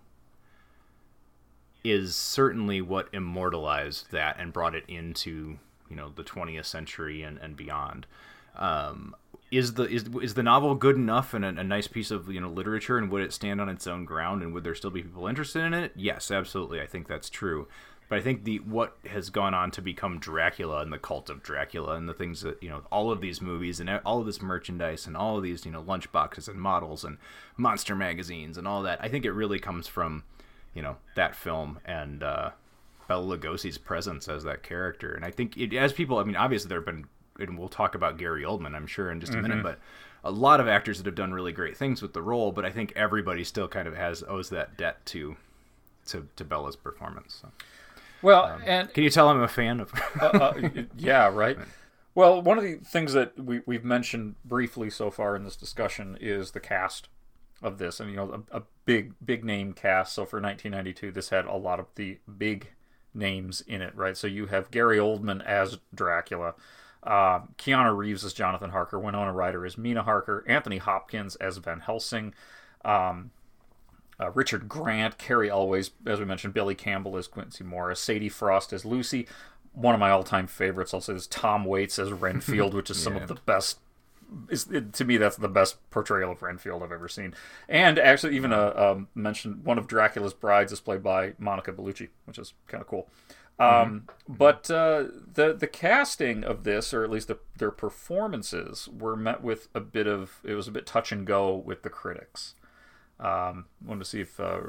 is 1.83 2.15
certainly 2.15 2.81
what 2.81 3.09
immortalized 3.11 4.11
that 4.11 4.37
and 4.39 4.53
brought 4.53 4.75
it 4.75 4.83
into 4.87 5.57
you 5.89 5.95
know 5.95 6.11
the 6.15 6.23
20th 6.23 6.65
century 6.65 7.21
and, 7.21 7.37
and 7.39 7.55
beyond. 7.55 8.07
Um, 8.55 9.15
is 9.51 9.73
the 9.73 9.83
is 9.83 10.05
is 10.21 10.33
the 10.33 10.43
novel 10.43 10.75
good 10.75 10.95
enough 10.95 11.33
and 11.33 11.43
a, 11.43 11.49
a 11.49 11.63
nice 11.63 11.87
piece 11.87 12.09
of 12.09 12.29
you 12.31 12.39
know 12.39 12.49
literature 12.49 12.97
and 12.97 13.11
would 13.11 13.21
it 13.21 13.33
stand 13.33 13.59
on 13.59 13.69
its 13.69 13.85
own 13.85 14.05
ground 14.05 14.41
and 14.41 14.53
would 14.53 14.63
there 14.63 14.75
still 14.75 14.89
be 14.89 15.03
people 15.03 15.27
interested 15.27 15.63
in 15.63 15.73
it? 15.73 15.91
Yes, 15.95 16.31
absolutely. 16.31 16.81
I 16.81 16.87
think 16.87 17.07
that's 17.07 17.29
true. 17.29 17.67
But 18.07 18.19
I 18.19 18.21
think 18.21 18.43
the 18.43 18.59
what 18.59 18.97
has 19.09 19.29
gone 19.29 19.53
on 19.53 19.71
to 19.71 19.81
become 19.81 20.19
Dracula 20.19 20.79
and 20.81 20.91
the 20.91 20.97
cult 20.97 21.29
of 21.29 21.43
Dracula 21.43 21.95
and 21.95 22.09
the 22.09 22.13
things 22.13 22.41
that 22.41 22.61
you 22.63 22.69
know 22.69 22.83
all 22.91 23.11
of 23.11 23.21
these 23.21 23.41
movies 23.41 23.79
and 23.79 23.89
all 24.05 24.19
of 24.19 24.25
this 24.25 24.41
merchandise 24.41 25.07
and 25.07 25.15
all 25.15 25.37
of 25.37 25.43
these 25.43 25.65
you 25.65 25.71
know 25.71 25.83
lunchboxes 25.83 26.47
and 26.47 26.61
models 26.61 27.03
and 27.03 27.17
monster 27.57 27.95
magazines 27.95 28.57
and 28.57 28.67
all 28.67 28.81
that. 28.83 29.01
I 29.01 29.09
think 29.09 29.25
it 29.25 29.31
really 29.31 29.59
comes 29.59 29.87
from 29.87 30.23
you 30.73 30.81
know 30.81 30.97
that 31.15 31.36
film 31.36 31.79
and 31.86 32.23
uh, 32.23 32.51
Bela 33.07 33.38
Lugosi's 33.38 33.77
presence 33.77 34.27
as 34.29 34.43
that 34.43 34.63
character. 34.63 35.13
And 35.13 35.25
I 35.25 35.31
think 35.31 35.57
it, 35.57 35.73
as 35.73 35.91
people, 35.91 36.17
I 36.17 36.23
mean, 36.23 36.36
obviously 36.36 36.69
there 36.69 36.79
have 36.79 36.86
been, 36.86 37.05
and 37.39 37.60
we'll 37.60 37.67
talk 37.69 37.95
about 37.95 38.17
Gary 38.17 38.43
Oldman, 38.43 38.75
I'm 38.75 38.88
sure, 38.88 39.12
in 39.12 39.19
just 39.19 39.34
a 39.34 39.41
minute, 39.41 39.62
but 39.63 39.79
a 40.23 40.31
lot 40.31 40.60
of 40.60 40.67
actors 40.67 40.97
that 40.97 41.05
have 41.05 41.15
done 41.15 41.34
really 41.34 41.51
great 41.51 41.75
things 41.75 42.01
with 42.01 42.13
the 42.13 42.21
role. 42.21 42.51
But 42.51 42.63
I 42.63 42.71
think 42.71 42.93
everybody 42.95 43.43
still 43.43 43.67
kind 43.67 43.88
of 43.88 43.95
has 43.95 44.23
owes 44.27 44.49
that 44.51 44.77
debt 44.77 45.05
to 45.07 45.36
to, 46.07 46.27
to 46.36 46.43
Bela's 46.45 46.75
performance. 46.75 47.39
So. 47.41 47.49
Well, 48.21 48.60
and 48.65 48.93
Can 48.93 49.03
you 49.03 49.10
tell 49.10 49.29
I'm 49.29 49.41
a 49.41 49.47
fan 49.47 49.79
of? 49.79 49.91
uh, 50.21 50.53
yeah, 50.97 51.27
right. 51.27 51.57
Well, 52.13 52.41
one 52.41 52.57
of 52.57 52.65
the 52.65 52.75
things 52.75 53.13
that 53.13 53.39
we, 53.41 53.62
we've 53.65 53.86
mentioned 53.86 54.36
briefly 54.43 54.89
so 54.89 55.10
far 55.10 55.34
in 55.38 55.45
this 55.45 55.55
discussion 55.55 56.17
is 56.19 56.51
the 56.51 56.60
cast 56.60 57.07
of 57.62 57.78
this, 57.78 58.00
and 58.00 58.10
you 58.10 58.15
know, 58.15 58.43
a, 58.52 58.58
a 58.58 58.63
big, 58.86 59.13
big 59.24 59.43
name 59.43 59.74
cast. 59.74 60.13
So 60.13 60.26
for 60.26 60.41
1992, 60.41 61.12
this 61.12 61.30
had 61.30 61.45
a 61.45 61.56
lot 61.56 61.80
of 61.80 61.86
the 61.95 62.19
big 62.38 62.69
names 63.13 63.62
in 63.62 63.82
it, 63.82 63.95
right? 63.95 64.17
So 64.17 64.28
you 64.28 64.47
have 64.47 64.71
Gary 64.71 64.97
Oldman 64.97 65.45
as 65.45 65.78
Dracula, 65.93 66.56
Uh, 67.04 67.41
Keanu 67.58 67.95
Reeves 67.95 68.24
as 68.24 68.34
Jonathan 68.34 68.69
Harker, 68.71 69.00
Winona 69.00 69.34
Ryder 69.34 69.65
as 69.65 69.78
Mina 69.78 70.04
Harker, 70.04 70.43
Anthony 70.47 70.78
Hopkins 70.78 71.36
as 71.38 71.58
Van 71.58 71.80
Helsing, 71.82 72.34
um, 72.86 73.32
uh, 74.19 74.30
Richard 74.32 74.69
Grant, 74.69 75.17
Cary 75.17 75.50
Elwes, 75.50 75.91
as 76.06 76.19
we 76.19 76.26
mentioned, 76.26 76.54
Billy 76.54 76.76
Campbell 76.76 77.17
as 77.17 77.28
Quincy 77.28 77.63
Morris, 77.63 78.00
Sadie 78.00 78.30
Frost 78.30 78.71
as 78.71 78.86
Lucy. 78.86 79.28
One 79.74 79.93
of 79.95 80.00
my 80.00 80.12
all-time 80.12 80.47
favorites, 80.47 80.93
I'll 80.93 81.02
say, 81.02 81.13
is 81.13 81.28
Tom 81.28 81.65
Waits 81.65 81.97
as 81.97 82.12
Renfield, 82.12 82.74
which 82.76 82.89
is 82.89 83.02
some 83.02 83.15
of 83.15 83.28
the 83.28 83.36
best. 83.36 83.80
Is 84.49 84.67
it, 84.67 84.93
to 84.93 85.05
me 85.05 85.17
that's 85.17 85.35
the 85.35 85.49
best 85.49 85.77
portrayal 85.89 86.31
of 86.31 86.41
Renfield 86.41 86.83
I've 86.83 86.91
ever 86.91 87.09
seen, 87.09 87.33
and 87.67 87.99
actually 87.99 88.35
even 88.35 88.53
a 88.53 88.73
um, 88.75 89.07
mentioned 89.13 89.65
one 89.65 89.77
of 89.77 89.87
Dracula's 89.87 90.33
brides 90.33 90.71
is 90.71 90.79
played 90.79 91.03
by 91.03 91.33
Monica 91.37 91.73
Bellucci, 91.73 92.09
which 92.25 92.37
is 92.37 92.53
kind 92.67 92.81
of 92.81 92.87
cool. 92.87 93.09
Um, 93.61 94.07
but 94.27 94.71
uh, 94.71 95.05
the 95.33 95.53
the 95.53 95.67
casting 95.67 96.43
of 96.43 96.63
this, 96.63 96.93
or 96.93 97.03
at 97.03 97.11
least 97.11 97.27
the, 97.27 97.37
their 97.57 97.69
performances, 97.69 98.87
were 98.87 99.15
met 99.15 99.43
with 99.43 99.67
a 99.75 99.79
bit 99.79 100.07
of 100.07 100.39
it 100.43 100.55
was 100.55 100.67
a 100.67 100.71
bit 100.71 100.87
touch 100.87 101.11
and 101.11 101.27
go 101.27 101.55
with 101.55 101.83
the 101.83 101.89
critics. 101.89 102.55
Um, 103.19 103.65
wanted 103.85 104.03
to 104.03 104.09
see 104.09 104.21
if 104.21 104.39
uh, 104.39 104.61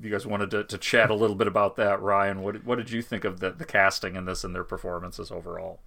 you 0.00 0.10
guys 0.10 0.26
wanted 0.26 0.50
to, 0.52 0.62
to 0.62 0.78
chat 0.78 1.10
a 1.10 1.14
little 1.16 1.34
bit 1.34 1.48
about 1.48 1.74
that, 1.76 2.00
Ryan. 2.00 2.42
What 2.42 2.64
what 2.64 2.76
did 2.76 2.90
you 2.90 3.02
think 3.02 3.24
of 3.24 3.40
the 3.40 3.50
the 3.50 3.64
casting 3.64 4.14
in 4.14 4.26
this 4.26 4.44
and 4.44 4.54
their 4.54 4.64
performances 4.64 5.32
overall? 5.32 5.80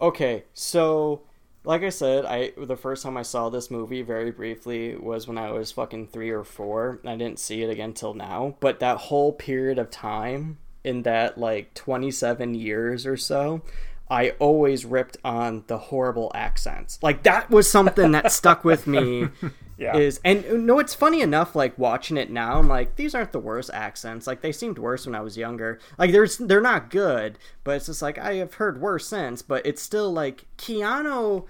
Okay, 0.00 0.44
so 0.52 1.22
like 1.64 1.82
I 1.82 1.90
said, 1.90 2.24
I 2.24 2.52
the 2.56 2.76
first 2.76 3.02
time 3.02 3.16
I 3.16 3.22
saw 3.22 3.48
this 3.48 3.70
movie 3.70 4.02
very 4.02 4.30
briefly 4.30 4.96
was 4.96 5.28
when 5.28 5.38
I 5.38 5.52
was 5.52 5.72
fucking 5.72 6.08
three 6.08 6.30
or 6.30 6.44
four. 6.44 7.00
I 7.04 7.16
didn't 7.16 7.38
see 7.38 7.62
it 7.62 7.70
again 7.70 7.92
till 7.92 8.14
now. 8.14 8.56
But 8.60 8.80
that 8.80 8.96
whole 8.96 9.32
period 9.32 9.78
of 9.78 9.90
time 9.90 10.58
in 10.84 11.02
that 11.02 11.36
like 11.36 11.74
twenty 11.74 12.10
seven 12.10 12.54
years 12.54 13.06
or 13.06 13.16
so, 13.16 13.62
I 14.10 14.30
always 14.40 14.84
ripped 14.84 15.16
on 15.24 15.64
the 15.68 15.78
horrible 15.78 16.32
accents. 16.34 16.98
Like 17.00 17.22
that 17.22 17.48
was 17.48 17.70
something 17.70 18.10
that 18.12 18.32
stuck 18.32 18.64
with 18.64 18.86
me. 18.86 19.28
Yeah. 19.80 19.96
Is 19.96 20.20
and 20.26 20.66
no, 20.66 20.78
it's 20.78 20.92
funny 20.92 21.22
enough. 21.22 21.56
Like 21.56 21.78
watching 21.78 22.18
it 22.18 22.30
now, 22.30 22.58
I'm 22.58 22.68
like, 22.68 22.96
these 22.96 23.14
aren't 23.14 23.32
the 23.32 23.38
worst 23.38 23.70
accents. 23.72 24.26
Like 24.26 24.42
they 24.42 24.52
seemed 24.52 24.78
worse 24.78 25.06
when 25.06 25.14
I 25.14 25.22
was 25.22 25.38
younger. 25.38 25.80
Like 25.96 26.12
there's 26.12 26.36
they're 26.36 26.60
not 26.60 26.90
good, 26.90 27.38
but 27.64 27.76
it's 27.76 27.86
just 27.86 28.02
like 28.02 28.18
I 28.18 28.34
have 28.34 28.52
heard 28.52 28.78
worse 28.78 29.06
since. 29.06 29.40
But 29.40 29.64
it's 29.64 29.80
still 29.80 30.12
like 30.12 30.44
Keanu 30.58 31.46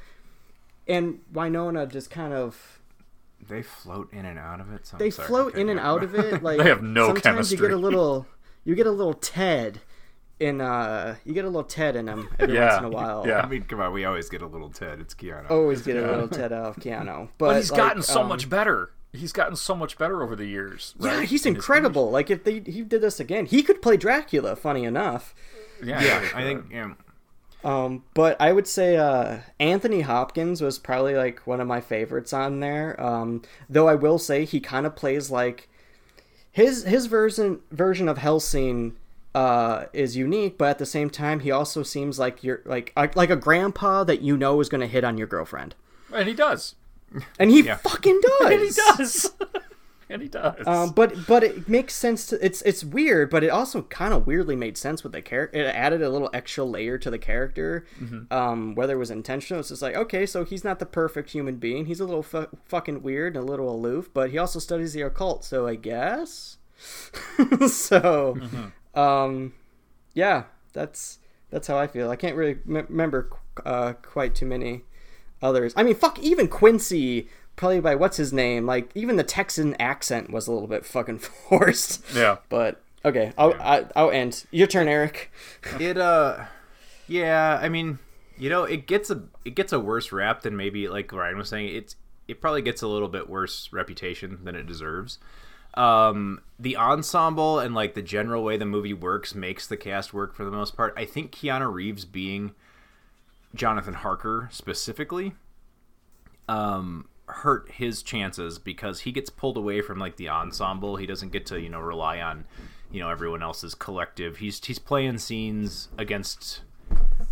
and 0.86 1.18
Winona 1.32 1.88
just 1.88 2.08
kind 2.08 2.32
of 2.32 2.80
They 3.48 3.62
float 3.62 4.12
in 4.12 4.24
and 4.24 4.38
out 4.38 4.60
of 4.60 4.72
it. 4.72 4.86
So 4.86 4.96
they 4.96 5.10
sorry, 5.10 5.26
float 5.26 5.54
in 5.56 5.68
and 5.68 5.80
out 5.80 6.04
of 6.04 6.14
it. 6.14 6.40
Like 6.42 6.58
They 6.58 6.68
have 6.68 6.84
no 6.84 7.08
sometimes 7.08 7.50
you 7.50 7.58
get 7.58 7.72
a 7.72 7.76
little 7.76 8.28
you 8.62 8.76
get 8.76 8.86
a 8.86 8.92
little 8.92 9.14
Ted 9.14 9.80
in 10.40 10.60
uh 10.60 11.16
you 11.24 11.34
get 11.34 11.44
a 11.44 11.48
little 11.48 11.62
Ted 11.64 11.94
in 11.96 12.06
them 12.06 12.28
every 12.38 12.54
Yeah, 12.56 12.70
once 12.70 12.78
in 12.78 12.84
a 12.86 12.88
while. 12.90 13.24
yeah. 13.26 13.40
I 13.42 13.46
mean, 13.46 13.62
come 13.62 13.80
on, 13.80 13.92
we 13.92 14.04
always 14.04 14.28
get 14.28 14.42
a 14.42 14.46
little 14.46 14.70
Ted. 14.70 14.98
It's 15.00 15.14
Keanu. 15.14 15.50
Always 15.50 15.82
get 15.82 15.96
a 15.96 16.00
little 16.06 16.28
Ted 16.28 16.52
out 16.52 16.66
of 16.66 16.76
Keanu. 16.82 17.28
But, 17.38 17.46
But 17.48 17.56
he's 17.56 17.70
like, 17.70 17.78
gotten 17.78 18.02
so 18.02 18.22
um, 18.22 18.28
much 18.28 18.48
better. 18.48 18.90
He's 19.12 19.32
gotten 19.32 19.56
so 19.56 19.74
much 19.74 19.98
better 19.98 20.22
over 20.22 20.34
the 20.36 20.46
years. 20.46 20.94
Yeah, 20.98 21.22
he's 21.22 21.44
In 21.44 21.54
incredible. 21.56 22.10
Like 22.10 22.30
if 22.30 22.44
they 22.44 22.60
he 22.60 22.82
did 22.82 23.00
this 23.02 23.20
again, 23.20 23.46
he 23.46 23.62
could 23.62 23.82
play 23.82 23.96
Dracula. 23.96 24.56
Funny 24.56 24.84
enough. 24.84 25.34
Yeah, 25.82 26.02
yeah, 26.02 26.28
I 26.34 26.42
think 26.42 26.66
yeah, 26.70 26.92
um, 27.64 28.04
but 28.14 28.40
I 28.40 28.52
would 28.52 28.66
say 28.66 28.96
uh, 28.96 29.38
Anthony 29.58 30.00
Hopkins 30.02 30.62
was 30.62 30.78
probably 30.78 31.14
like 31.16 31.40
one 31.46 31.60
of 31.60 31.66
my 31.66 31.80
favorites 31.80 32.32
on 32.32 32.60
there. 32.60 32.98
Um, 33.02 33.42
though 33.68 33.88
I 33.88 33.94
will 33.96 34.18
say 34.18 34.44
he 34.44 34.60
kind 34.60 34.86
of 34.86 34.94
plays 34.96 35.30
like 35.30 35.68
his 36.52 36.84
his 36.84 37.06
version 37.06 37.60
version 37.70 38.08
of 38.08 38.18
Helsing 38.18 38.96
uh, 39.34 39.84
is 39.92 40.16
unique, 40.16 40.58
but 40.58 40.70
at 40.70 40.78
the 40.78 40.86
same 40.86 41.10
time 41.10 41.40
he 41.40 41.50
also 41.50 41.82
seems 41.82 42.18
like 42.18 42.42
you're 42.42 42.62
like 42.64 42.92
like 42.96 43.30
a 43.30 43.36
grandpa 43.36 44.04
that 44.04 44.22
you 44.22 44.36
know 44.36 44.60
is 44.60 44.68
going 44.68 44.80
to 44.80 44.86
hit 44.86 45.04
on 45.04 45.16
your 45.18 45.26
girlfriend, 45.26 45.74
and 46.12 46.26
he 46.28 46.34
does. 46.34 46.74
and 47.38 47.50
he 47.50 47.62
fucking 47.62 48.20
does. 48.40 48.50
And 48.50 48.60
he 48.60 48.70
does. 48.70 49.30
and 50.10 50.22
he 50.22 50.28
does. 50.28 50.66
Um, 50.66 50.90
but 50.90 51.26
but 51.28 51.44
it 51.44 51.68
makes 51.68 51.94
sense. 51.94 52.26
To, 52.28 52.44
it's 52.44 52.60
it's 52.62 52.82
weird, 52.82 53.30
but 53.30 53.44
it 53.44 53.50
also 53.50 53.82
kind 53.82 54.12
of 54.12 54.26
weirdly 54.26 54.56
made 54.56 54.76
sense 54.76 55.04
with 55.04 55.12
the 55.12 55.22
character. 55.22 55.60
It 55.60 55.66
added 55.66 56.02
a 56.02 56.10
little 56.10 56.30
extra 56.32 56.64
layer 56.64 56.98
to 56.98 57.10
the 57.10 57.18
character. 57.18 57.86
Um, 58.32 58.74
whether 58.74 58.94
it 58.94 58.98
was 58.98 59.12
intentional, 59.12 59.60
it's 59.60 59.68
just 59.68 59.82
like 59.82 59.94
okay, 59.94 60.26
so 60.26 60.44
he's 60.44 60.64
not 60.64 60.80
the 60.80 60.86
perfect 60.86 61.30
human 61.30 61.56
being. 61.56 61.86
He's 61.86 62.00
a 62.00 62.04
little 62.04 62.24
fu- 62.24 62.48
fucking 62.66 63.02
weird 63.04 63.36
and 63.36 63.44
a 63.44 63.46
little 63.48 63.72
aloof, 63.72 64.10
but 64.12 64.30
he 64.30 64.38
also 64.38 64.58
studies 64.58 64.92
the 64.92 65.02
occult. 65.02 65.44
So 65.44 65.68
I 65.68 65.76
guess. 65.76 66.56
so, 67.68 68.38
um, 68.94 69.54
yeah, 70.14 70.44
that's 70.72 71.18
that's 71.50 71.66
how 71.66 71.78
I 71.78 71.86
feel. 71.86 72.10
I 72.10 72.16
can't 72.16 72.36
really 72.36 72.58
m- 72.66 72.86
remember 72.88 73.30
uh, 73.64 73.94
quite 74.02 74.34
too 74.34 74.46
many 74.46 74.82
others. 75.42 75.72
I 75.76 75.82
mean, 75.82 75.94
fuck, 75.94 76.18
even 76.20 76.48
Quincy, 76.48 77.28
probably 77.56 77.80
by 77.80 77.94
what's 77.94 78.16
his 78.16 78.32
name, 78.32 78.66
like 78.66 78.90
even 78.94 79.16
the 79.16 79.24
Texan 79.24 79.74
accent 79.80 80.30
was 80.30 80.46
a 80.46 80.52
little 80.52 80.68
bit 80.68 80.84
fucking 80.84 81.18
forced. 81.48 82.04
yeah. 82.14 82.38
But 82.48 82.80
okay, 83.04 83.32
I'll 83.36 83.54
I, 83.54 83.86
I'll 83.96 84.10
end. 84.10 84.44
Your 84.50 84.66
turn, 84.66 84.88
Eric. 84.88 85.30
it 85.80 85.98
uh, 85.98 86.44
yeah. 87.06 87.58
I 87.60 87.68
mean, 87.68 87.98
you 88.38 88.50
know, 88.50 88.64
it 88.64 88.86
gets 88.86 89.10
a 89.10 89.22
it 89.44 89.54
gets 89.54 89.72
a 89.72 89.80
worse 89.80 90.12
rap 90.12 90.42
than 90.42 90.56
maybe 90.56 90.88
like 90.88 91.12
Ryan 91.12 91.38
was 91.38 91.48
saying. 91.48 91.74
It's 91.74 91.96
it 92.28 92.40
probably 92.40 92.62
gets 92.62 92.82
a 92.82 92.86
little 92.88 93.08
bit 93.08 93.28
worse 93.28 93.72
reputation 93.72 94.38
than 94.44 94.54
it 94.54 94.66
deserves. 94.66 95.18
Um, 95.74 96.42
the 96.58 96.76
ensemble 96.76 97.58
and 97.58 97.74
like 97.74 97.94
the 97.94 98.02
general 98.02 98.44
way 98.44 98.56
the 98.56 98.66
movie 98.66 98.94
works 98.94 99.34
makes 99.34 99.66
the 99.66 99.76
cast 99.76 100.12
work 100.12 100.34
for 100.34 100.44
the 100.44 100.50
most 100.50 100.76
part. 100.76 100.92
I 100.96 101.04
think 101.04 101.32
Keanu 101.32 101.72
Reeves 101.72 102.04
being 102.04 102.52
Jonathan 103.54 103.94
Harker 103.94 104.48
specifically 104.52 105.32
um 106.48 107.06
hurt 107.26 107.70
his 107.72 108.02
chances 108.02 108.58
because 108.58 109.00
he 109.00 109.12
gets 109.12 109.30
pulled 109.30 109.56
away 109.56 109.80
from 109.80 109.98
like 109.98 110.16
the 110.16 110.28
ensemble. 110.28 110.96
He 110.96 111.06
doesn't 111.06 111.30
get 111.30 111.46
to, 111.46 111.60
you 111.60 111.68
know, 111.68 111.80
rely 111.80 112.20
on, 112.20 112.44
you 112.90 113.00
know, 113.00 113.08
everyone 113.08 113.42
else's 113.42 113.74
collective. 113.74 114.38
He's 114.38 114.62
he's 114.64 114.78
playing 114.78 115.18
scenes 115.18 115.88
against 115.96 116.62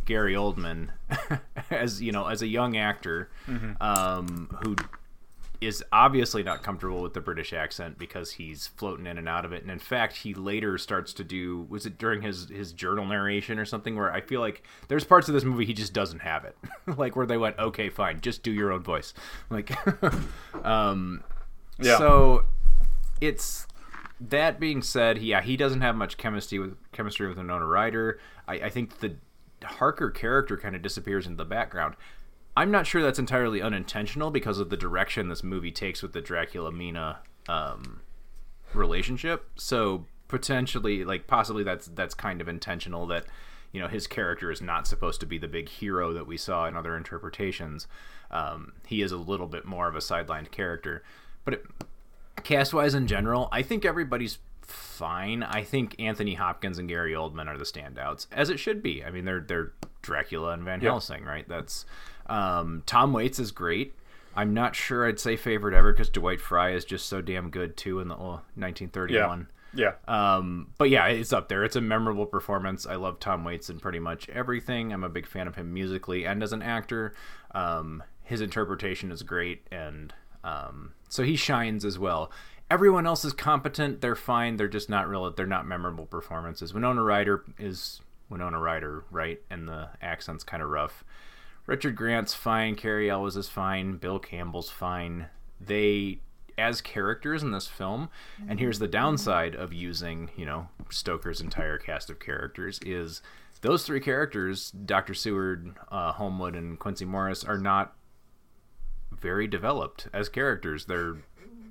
Gary 0.05 0.35
Oldman 0.35 0.91
as, 1.71 2.01
you 2.01 2.13
know, 2.13 2.27
as 2.29 2.43
a 2.43 2.47
young 2.47 2.77
actor 2.77 3.31
um 3.81 4.57
who 4.63 4.77
is 5.61 5.83
obviously 5.93 6.43
not 6.43 6.63
comfortable 6.63 7.03
with 7.03 7.15
the 7.15 7.21
British 7.21 7.53
accent 7.53 7.99
because 7.99 8.33
he's 8.33 8.69
floating 8.69 9.07
in 9.07 9.19
and 9.19 9.29
out 9.29 9.45
of 9.45 9.53
it. 9.53 9.63
And 9.63 9.71
in 9.71 9.79
fact, 9.79 10.17
he 10.19 10.33
later 10.35 10.79
starts 10.79 11.13
to 11.15 11.25
do 11.25 11.67
was 11.69 11.85
it 11.87 11.99
during 11.99 12.23
his 12.23 12.49
his 12.49 12.73
journal 12.73 13.07
narration 13.07 13.59
or 13.59 13.65
something 13.65 13.97
where 13.97 14.13
I 14.13 14.21
feel 14.21 14.41
like 14.41 14.63
there's 14.89 15.05
parts 15.05 15.27
of 15.29 15.35
this 15.35 15.45
movie 15.45 15.65
he 15.65 15.75
just 15.75 15.93
doesn't 15.93 16.21
have 16.21 16.45
it. 16.45 16.57
like 16.97 17.17
where 17.17 17.27
they 17.27 17.37
went, 17.37 17.59
"Okay, 17.59 17.89
fine, 17.89 18.21
just 18.21 18.43
do 18.43 18.53
your 18.53 18.73
own 18.73 18.83
voice." 18.83 19.15
Like 19.51 19.73
um 20.65 21.25
Yeah. 21.81 21.99
so 21.99 22.45
it's 23.21 23.67
that 24.21 24.59
being 24.61 24.83
said, 24.83 25.19
yeah, 25.19 25.41
he 25.43 25.57
doesn't 25.57 25.81
have 25.81 25.97
much 25.97 26.17
chemistry 26.17 26.59
with 26.59 26.77
chemistry 26.93 27.29
with 27.29 27.39
Winona 27.39 27.67
Ryder. 27.67 28.19
I, 28.47 28.55
I 28.55 28.69
think 28.69 28.99
the 28.99 29.17
Harker 29.65 30.11
character 30.11 30.57
kind 30.57 30.77
of 30.77 30.83
disappears 30.83 31.27
into 31.27 31.37
the 31.37 31.45
background. 31.45 31.97
I'm 32.59 32.73
not 32.73 32.89
sure 32.89 33.01
that's 33.01 33.21
entirely 33.21 33.63
unintentional 33.63 34.33
because 34.33 34.59
of 34.59 34.69
the 34.69 34.77
direction 34.77 35.29
this 35.29 35.45
movie 35.45 35.71
takes 35.71 36.03
with 36.03 36.13
the 36.13 36.21
Dracula 36.21 36.73
Mina 36.73 37.21
um, 37.49 38.01
relationship. 38.75 39.49
So 39.55 40.07
potentially, 40.27 41.05
like 41.05 41.29
possibly, 41.29 41.63
that's 41.63 41.87
that's 41.87 42.15
kind 42.15 42.41
of 42.41 42.49
intentional. 42.49 43.07
That 43.07 43.27
you 43.71 43.81
know 43.81 43.87
his 43.87 44.09
character 44.09 44.51
is 44.51 44.61
not 44.61 44.89
supposed 44.89 45.21
to 45.21 45.27
be 45.27 45.39
the 45.39 45.47
big 45.47 45.69
hero 45.69 46.13
that 46.15 46.27
we 46.27 46.37
saw 46.37 46.67
in 46.67 46.77
other 46.77 46.97
interpretations. 46.97 47.87
Um, 48.33 48.73
he 48.89 49.03
is 49.03 49.13
a 49.13 49.17
little 49.17 49.47
bit 49.47 49.65
more 49.65 49.87
of 49.87 49.95
a 49.95 50.01
sidelined 50.01 50.51
character, 50.51 51.05
but 51.45 51.55
it, 51.55 51.67
cast 52.43 52.75
wise 52.75 52.93
in 52.93 53.07
general, 53.07 53.49
I 53.53 53.63
think 53.63 53.85
everybody's 53.85 54.39
fine. 54.63 55.45
I 55.45 55.63
think 55.63 55.95
Anthony 56.01 56.35
Hopkins 56.35 56.81
and 56.81 56.89
Gary 56.89 57.13
Oldman 57.13 57.47
are 57.47 57.57
the 57.57 57.65
standouts, 57.65 58.27
as 58.33 58.51
it 58.51 58.59
should 58.59 58.83
be. 58.83 59.05
I 59.05 59.13
mean, 59.13 59.27
they're 59.27 59.45
they're 59.47 59.75
Dracula 60.03 60.51
and 60.51 60.65
Van 60.65 60.81
Helsing, 60.81 61.25
right? 61.25 61.49
That's 61.49 61.85
um, 62.29 62.83
Tom 62.87 63.13
Waits 63.13 63.39
is 63.39 63.51
great. 63.53 63.95
I'm 64.35 64.55
not 64.55 64.77
sure 64.77 65.07
I'd 65.07 65.19
say 65.19 65.37
favorite 65.37 65.75
ever 65.75 65.93
because 65.93 66.11
Dwight 66.11 66.41
Frye 66.41 66.73
is 66.73 66.85
just 66.85 67.07
so 67.07 67.21
damn 67.21 67.51
good 67.51 67.77
too 67.77 67.99
in 68.01 68.09
the 68.09 68.15
oh, 68.15 68.41
1931. 68.55 69.49
Yeah. 69.75 69.93
Um, 70.07 70.69
but 70.79 70.91
yeah, 70.91 71.07
it's 71.07 71.33
up 71.33 71.49
there. 71.49 71.65
It's 71.65 71.77
a 71.77 71.81
memorable 71.81 72.27
performance. 72.27 72.87
I 72.87 72.97
love 72.97 73.21
Tom 73.21 73.45
Waits 73.45 73.69
in 73.69 73.81
pretty 73.81 73.99
much 73.99 74.29
everything. 74.29 74.93
I'm 74.93 75.05
a 75.05 75.09
big 75.09 75.27
fan 75.27 75.47
of 75.47 75.57
him 75.57 75.75
musically 75.75 76.25
and 76.25 76.43
as 76.43 76.53
an 76.53 76.63
actor. 76.63 77.15
Um, 77.53 78.03
his 78.23 78.41
interpretation 78.41 79.11
is 79.11 79.23
great, 79.23 79.67
and 79.73 80.13
um, 80.45 80.93
so 81.09 81.23
he 81.23 81.37
shines 81.37 81.85
as 81.85 81.99
well. 81.99 82.31
Everyone 82.71 83.07
else 83.07 83.25
is 83.25 83.33
competent. 83.33 84.03
They're 84.03 84.15
fine. 84.15 84.57
They're 84.57 84.69
just 84.69 84.91
not 84.91 85.09
real. 85.09 85.31
They're 85.31 85.47
not 85.47 85.67
memorable 85.67 86.07
performances. 86.07 86.75
Winona 86.75 87.03
Ryder 87.03 87.45
is 87.59 88.03
Winona 88.29 88.59
Ryder, 88.59 89.05
right? 89.11 89.41
And 89.51 89.67
the 89.67 89.89
accent's 90.03 90.45
kind 90.45 90.63
of 90.63 90.69
rough. 90.69 91.05
Richard 91.69 91.95
Grant's 91.97 92.33
fine. 92.33 92.75
Cary 92.77 93.11
Elwes 93.11 93.37
is 93.37 93.49
fine. 93.49 93.99
Bill 93.99 94.19
Campbell's 94.19 94.71
fine. 94.71 95.27
They, 95.61 96.21
as 96.57 96.81
characters 96.81 97.43
in 97.43 97.51
this 97.53 97.67
film, 97.69 98.09
and 98.49 98.59
here's 98.59 98.79
the 98.79 98.89
downside 98.89 99.55
of 99.55 99.73
using, 99.73 100.31
you 100.35 100.47
know, 100.47 100.69
Stoker's 100.89 101.43
entire 101.43 101.77
cast 101.77 102.09
of 102.09 102.19
characters 102.19 102.81
is 102.87 103.21
those 103.61 103.85
three 103.85 104.01
characters, 104.01 104.71
Dr. 104.71 105.13
Seward, 105.13 105.75
uh, 105.91 106.13
Holmwood, 106.13 106.57
and 106.57 106.79
Quincy 106.79 107.05
Morris, 107.05 107.45
are 107.45 107.59
not 107.59 107.95
very 109.13 109.47
developed 109.47 110.09
as 110.13 110.29
characters. 110.31 110.87
They're 110.87 111.17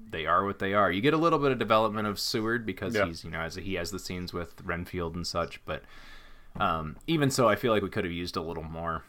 they 0.10 0.26
are 0.28 0.46
what 0.46 0.60
they 0.60 0.74
are. 0.74 0.90
You 0.92 1.02
get 1.02 1.14
a 1.14 1.18
little 1.18 1.40
bit 1.40 1.52
of 1.52 1.58
development 1.60 2.08
of 2.08 2.18
Seward 2.20 2.66
because 2.66 2.96
Yeah. 2.96 3.06
he's 3.08 3.24
you 3.26 3.32
know 3.32 3.40
as 3.42 3.56
he 3.56 3.74
has 3.74 3.90
the 3.92 4.00
scenes 4.00 4.32
with 4.32 4.62
Renfield 4.64 5.16
and 5.16 5.26
such, 5.26 5.60
but 5.66 5.84
um, 6.60 6.98
even 7.08 7.30
so, 7.32 7.50
I 7.50 7.56
feel 7.56 7.72
like 7.74 7.84
we 7.84 7.90
could 7.90 8.04
have 8.06 8.14
used 8.14 8.36
a 8.38 8.42
little 8.42 8.64
more 8.64 9.04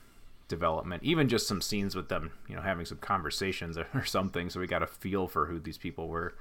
development, 0.48 1.02
even 1.02 1.28
just 1.28 1.46
some 1.46 1.60
scenes 1.60 1.94
with 1.94 2.08
them, 2.08 2.32
you 2.48 2.56
know, 2.56 2.62
having 2.62 2.84
some 2.86 2.98
conversations 2.98 3.78
or 3.94 4.04
something, 4.04 4.50
so 4.50 4.58
we 4.60 4.66
got 4.66 4.82
a 4.82 4.86
feel 4.86 5.28
for 5.28 5.46
who 5.46 5.58
these 5.58 5.78
people 5.78 6.08
were. 6.08 6.34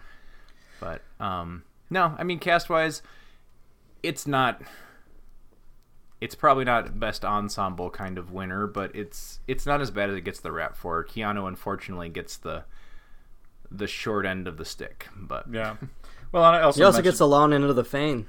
But 0.80 1.02
um, 1.20 1.64
no, 1.90 2.16
I 2.18 2.24
mean, 2.24 2.40
cast 2.40 2.70
wise, 2.70 3.02
it's 4.04 4.26
not. 4.28 4.62
It's 6.20 6.34
probably 6.34 6.66
not 6.66 7.00
best 7.00 7.24
ensemble 7.24 7.92
kind 7.92 8.18
of 8.18 8.32
winner, 8.32 8.66
but 8.66 8.96
it's 8.96 9.40
it's 9.48 9.66
not 9.68 9.82
as 9.82 9.92
bad 9.92 10.10
as 10.10 10.16
it 10.16 10.22
gets 10.22 10.40
the 10.40 10.52
rap 10.52 10.76
for. 10.76 11.04
Keanu 11.06 11.48
unfortunately 11.48 12.10
gets 12.10 12.38
the 12.38 12.64
the 13.70 13.86
short 13.86 14.26
end 14.26 14.48
of 14.48 14.58
the 14.58 14.66
stick, 14.66 15.08
but 15.16 15.46
Yeah. 15.52 15.76
Well, 16.32 16.44
I 16.44 16.62
also 16.62 16.80
He 16.80 16.84
also 16.84 16.98
mentioned- 16.98 17.04
gets 17.04 17.18
the 17.20 17.28
long 17.28 17.54
end 17.54 17.64
of 17.66 17.76
the 17.76 17.84
fame. 17.84 18.28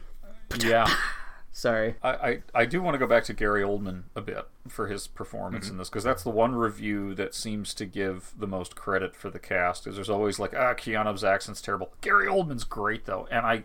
yeah. 0.60 0.86
Sorry. 1.58 1.96
I, 2.04 2.10
I, 2.10 2.42
I 2.54 2.66
do 2.66 2.80
want 2.80 2.94
to 2.94 2.98
go 2.98 3.06
back 3.08 3.24
to 3.24 3.32
Gary 3.32 3.62
Oldman 3.64 4.04
a 4.14 4.20
bit 4.20 4.46
for 4.68 4.86
his 4.86 5.08
performance 5.08 5.68
in 5.68 5.76
this 5.76 5.88
because 5.88 6.04
that's 6.04 6.22
the 6.22 6.30
one 6.30 6.54
review 6.54 7.16
that 7.16 7.34
seems 7.34 7.74
to 7.74 7.84
give 7.84 8.32
the 8.38 8.46
most 8.46 8.76
credit 8.76 9.16
for 9.16 9.28
the 9.28 9.40
cast. 9.40 9.82
Because 9.82 9.96
there's 9.96 10.08
always 10.08 10.38
like 10.38 10.54
ah 10.54 10.74
Keanu's 10.74 11.24
accent's 11.24 11.60
terrible. 11.60 11.92
Gary 12.00 12.28
Oldman's 12.28 12.62
great 12.62 13.06
though, 13.06 13.26
and 13.28 13.44
I. 13.44 13.64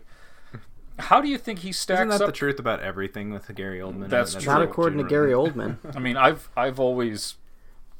How 0.98 1.20
do 1.20 1.28
you 1.28 1.38
think 1.38 1.60
he 1.60 1.70
stacks 1.70 2.00
Isn't 2.00 2.08
that 2.08 2.20
up? 2.22 2.26
the 2.26 2.32
truth 2.32 2.58
about 2.58 2.80
everything 2.80 3.32
with 3.32 3.54
Gary 3.54 3.78
Oldman? 3.78 4.08
That's 4.08 4.34
Not 4.34 4.42
true. 4.42 4.64
according 4.64 4.98
to 4.98 5.04
Gary 5.04 5.30
Oldman. 5.30 5.76
I 5.94 6.00
mean, 6.00 6.16
I've 6.16 6.50
I've 6.56 6.80
always 6.80 7.36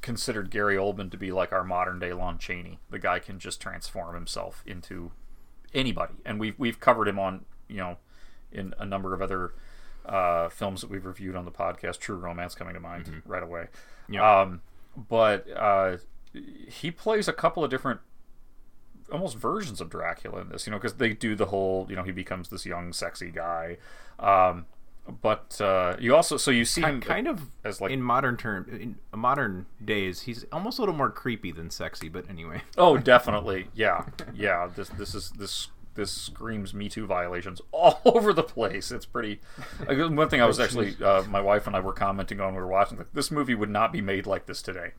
considered 0.01 0.51
Gary 0.51 0.75
Oldman 0.75 1.09
to 1.11 1.17
be 1.17 1.31
like 1.31 1.53
our 1.53 1.63
modern 1.63 1.99
day 1.99 2.11
Lon 2.11 2.37
Chaney. 2.37 2.79
The 2.89 2.99
guy 2.99 3.19
can 3.19 3.39
just 3.39 3.61
transform 3.61 4.13
himself 4.13 4.61
into 4.67 5.11
anybody, 5.73 6.15
and 6.25 6.37
we've 6.37 6.59
we've 6.59 6.81
covered 6.81 7.07
him 7.07 7.17
on 7.17 7.45
you 7.69 7.77
know 7.77 7.97
in 8.51 8.73
a 8.77 8.85
number 8.85 9.13
of 9.13 9.21
other 9.21 9.53
uh, 10.07 10.49
films 10.49 10.81
that 10.81 10.89
we've 10.89 11.05
reviewed 11.05 11.35
on 11.35 11.45
the 11.45 11.51
podcast. 11.51 11.99
True 11.99 12.17
Romance 12.17 12.55
coming 12.55 12.73
to 12.73 12.79
mind 12.79 13.21
right 13.25 13.43
away. 13.43 13.67
Yeah. 14.09 14.41
Um, 14.41 14.61
but 14.95 15.49
uh, 15.51 15.97
he 16.33 16.91
plays 16.91 17.27
a 17.27 17.33
couple 17.33 17.63
of 17.63 17.69
different 17.69 17.99
almost 19.11 19.37
versions 19.37 19.81
of 19.81 19.89
Dracula 19.89 20.41
in 20.41 20.49
this, 20.49 20.65
you 20.65 20.71
know, 20.71 20.77
because 20.77 20.95
they 20.95 21.13
do 21.13 21.35
the 21.35 21.45
whole, 21.47 21.85
you 21.89 21.95
know, 21.95 22.03
he 22.03 22.11
becomes 22.11 22.49
this 22.49 22.65
young, 22.65 22.91
sexy 22.93 23.29
guy. 23.29 23.77
Um, 24.19 24.65
but 25.21 25.61
uh, 25.61 25.95
you 25.99 26.15
also, 26.15 26.35
so 26.37 26.49
you 26.49 26.65
see 26.65 26.81
him 26.81 26.99
kind 26.99 27.27
of 27.27 27.51
as 27.63 27.79
like 27.79 27.91
in 27.91 28.01
modern 28.01 28.37
term 28.37 28.67
in 28.71 28.95
modern 29.15 29.67
days 29.83 30.21
he's 30.21 30.45
almost 30.51 30.79
a 30.79 30.81
little 30.81 30.95
more 30.95 31.11
creepy 31.11 31.51
than 31.51 31.69
sexy 31.69 32.09
but 32.09 32.27
anyway 32.27 32.63
Oh, 32.75 32.97
definitely. 33.13 33.67
Yeah, 33.75 34.05
yeah. 34.33 34.67
This 34.75 34.89
this 34.89 35.13
is 35.13 35.29
this 35.37 35.67
this 35.95 36.11
screams 36.11 36.73
Me 36.73 36.87
Too 36.89 37.05
violations 37.05 37.61
all 37.71 38.01
over 38.05 38.31
the 38.33 38.43
place. 38.43 38.91
It's 38.91 39.05
pretty. 39.05 39.41
One 39.87 40.29
thing 40.29 40.41
I 40.41 40.45
was 40.45 40.59
actually, 40.59 40.95
uh, 41.03 41.23
my 41.23 41.41
wife 41.41 41.67
and 41.67 41.75
I 41.75 41.79
were 41.79 41.93
commenting 41.93 42.39
on 42.39 42.53
we 42.53 42.59
were 42.61 42.67
watching. 42.67 42.97
Like, 42.97 43.13
this 43.13 43.31
movie 43.31 43.55
would 43.55 43.69
not 43.69 43.91
be 43.91 44.01
made 44.01 44.25
like 44.25 44.45
this 44.45 44.61
today. 44.61 44.91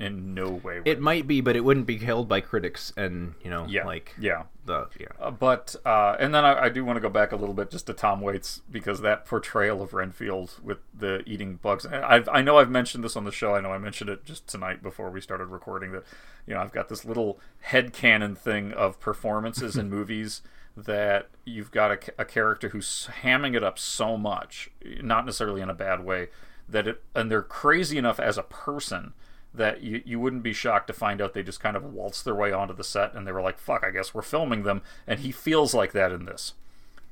In 0.00 0.34
no 0.34 0.48
way. 0.48 0.80
it 0.84 1.00
might 1.00 1.26
be 1.26 1.40
but 1.40 1.56
it 1.56 1.60
wouldn't 1.60 1.86
be 1.86 1.98
held 1.98 2.26
by 2.28 2.40
critics 2.40 2.92
and 2.96 3.34
you 3.44 3.50
know 3.50 3.66
Yeah, 3.68 3.84
like 3.84 4.14
yeah. 4.18 4.44
the 4.64 4.88
yeah 4.98 5.08
Uh, 5.20 5.30
but 5.30 5.76
uh, 5.84 6.16
and 6.18 6.34
then 6.34 6.44
I, 6.44 6.64
I 6.64 6.68
do 6.70 6.84
want 6.84 6.96
to 6.96 7.00
go 7.00 7.10
back 7.10 7.32
a 7.32 7.36
little 7.36 7.54
bit 7.54 7.70
just 7.70 7.86
to 7.86 7.92
Tom 7.92 8.20
Waits 8.20 8.62
because 8.70 9.02
that 9.02 9.26
portrayal 9.26 9.82
of 9.82 9.92
Renfield 9.92 10.58
with 10.62 10.78
the 10.98 11.22
eating 11.26 11.56
bugs. 11.56 11.84
I've, 11.86 12.28
I 12.28 12.40
know 12.40 12.58
I've 12.58 12.70
mentioned 12.70 13.04
this 13.04 13.14
on 13.16 13.24
the 13.24 13.32
show. 13.32 13.54
I 13.54 13.60
know 13.60 13.72
I 13.72 13.78
mentioned 13.78 14.08
it 14.08 14.24
just 14.24 14.46
tonight 14.46 14.82
before 14.82 15.10
we 15.10 15.20
started 15.20 15.46
recording 15.46 15.92
that 15.92 16.04
you 16.46 16.54
know 16.54 16.60
I've 16.60 16.72
got 16.72 16.88
this 16.88 17.04
little 17.04 17.38
head 17.60 17.92
canon 17.92 18.34
thing 18.34 18.72
of 18.72 18.98
performances 19.00 19.76
in 19.76 19.90
movies 19.98 20.42
that 20.76 21.28
you've 21.44 21.70
got 21.70 21.90
a, 21.90 21.98
a 22.22 22.24
character 22.24 22.70
who's 22.70 23.08
hamming 23.22 23.54
it 23.54 23.62
up 23.62 23.78
so 23.78 24.16
much, 24.16 24.70
not 25.02 25.26
necessarily 25.26 25.60
in 25.60 25.68
a 25.68 25.74
bad 25.74 26.04
way, 26.04 26.28
that 26.68 26.86
it 26.86 27.02
and 27.14 27.30
they're 27.30 27.42
crazy 27.42 27.98
enough 27.98 28.20
as 28.20 28.38
a 28.38 28.42
person 28.42 29.12
that 29.52 29.82
you, 29.82 30.02
you 30.04 30.20
wouldn't 30.20 30.42
be 30.42 30.52
shocked 30.52 30.86
to 30.86 30.92
find 30.92 31.20
out 31.20 31.34
they 31.34 31.42
just 31.42 31.60
kind 31.60 31.76
of 31.76 31.84
waltzed 31.84 32.24
their 32.24 32.34
way 32.34 32.52
onto 32.52 32.74
the 32.74 32.84
set 32.84 33.14
and 33.14 33.26
they 33.26 33.32
were 33.32 33.42
like, 33.42 33.58
fuck, 33.58 33.84
I 33.84 33.90
guess 33.90 34.14
we're 34.14 34.22
filming 34.22 34.62
them. 34.62 34.82
And 35.06 35.20
he 35.20 35.32
feels 35.32 35.74
like 35.74 35.92
that 35.92 36.12
in 36.12 36.24
this. 36.24 36.54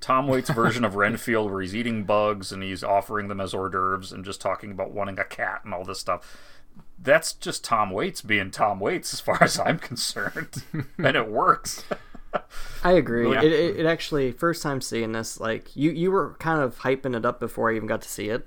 Tom 0.00 0.28
Waits' 0.28 0.50
version 0.50 0.84
of 0.84 0.94
Renfield, 0.94 1.50
where 1.50 1.60
he's 1.60 1.74
eating 1.74 2.04
bugs 2.04 2.52
and 2.52 2.62
he's 2.62 2.84
offering 2.84 3.28
them 3.28 3.40
as 3.40 3.52
hors 3.52 3.70
d'oeuvres 3.70 4.12
and 4.12 4.24
just 4.24 4.40
talking 4.40 4.70
about 4.70 4.92
wanting 4.92 5.18
a 5.18 5.24
cat 5.24 5.62
and 5.64 5.74
all 5.74 5.84
this 5.84 5.98
stuff. 5.98 6.36
That's 7.00 7.32
just 7.32 7.64
Tom 7.64 7.90
Waits 7.90 8.22
being 8.22 8.52
Tom 8.52 8.78
Waits, 8.78 9.12
as 9.12 9.20
far 9.20 9.42
as 9.42 9.58
I'm 9.58 9.78
concerned. 9.78 10.62
and 10.98 11.16
it 11.16 11.28
works. 11.28 11.84
I 12.84 12.92
agree. 12.92 13.30
Yeah. 13.32 13.42
It, 13.42 13.52
it, 13.52 13.76
it 13.80 13.86
actually 13.86 14.30
first 14.32 14.62
time 14.62 14.80
seeing 14.80 15.12
this, 15.12 15.40
like 15.40 15.74
you 15.74 15.90
you 15.90 16.10
were 16.10 16.34
kind 16.38 16.60
of 16.60 16.78
hyping 16.80 17.16
it 17.16 17.24
up 17.24 17.40
before 17.40 17.70
I 17.70 17.76
even 17.76 17.88
got 17.88 18.02
to 18.02 18.08
see 18.08 18.28
it. 18.28 18.46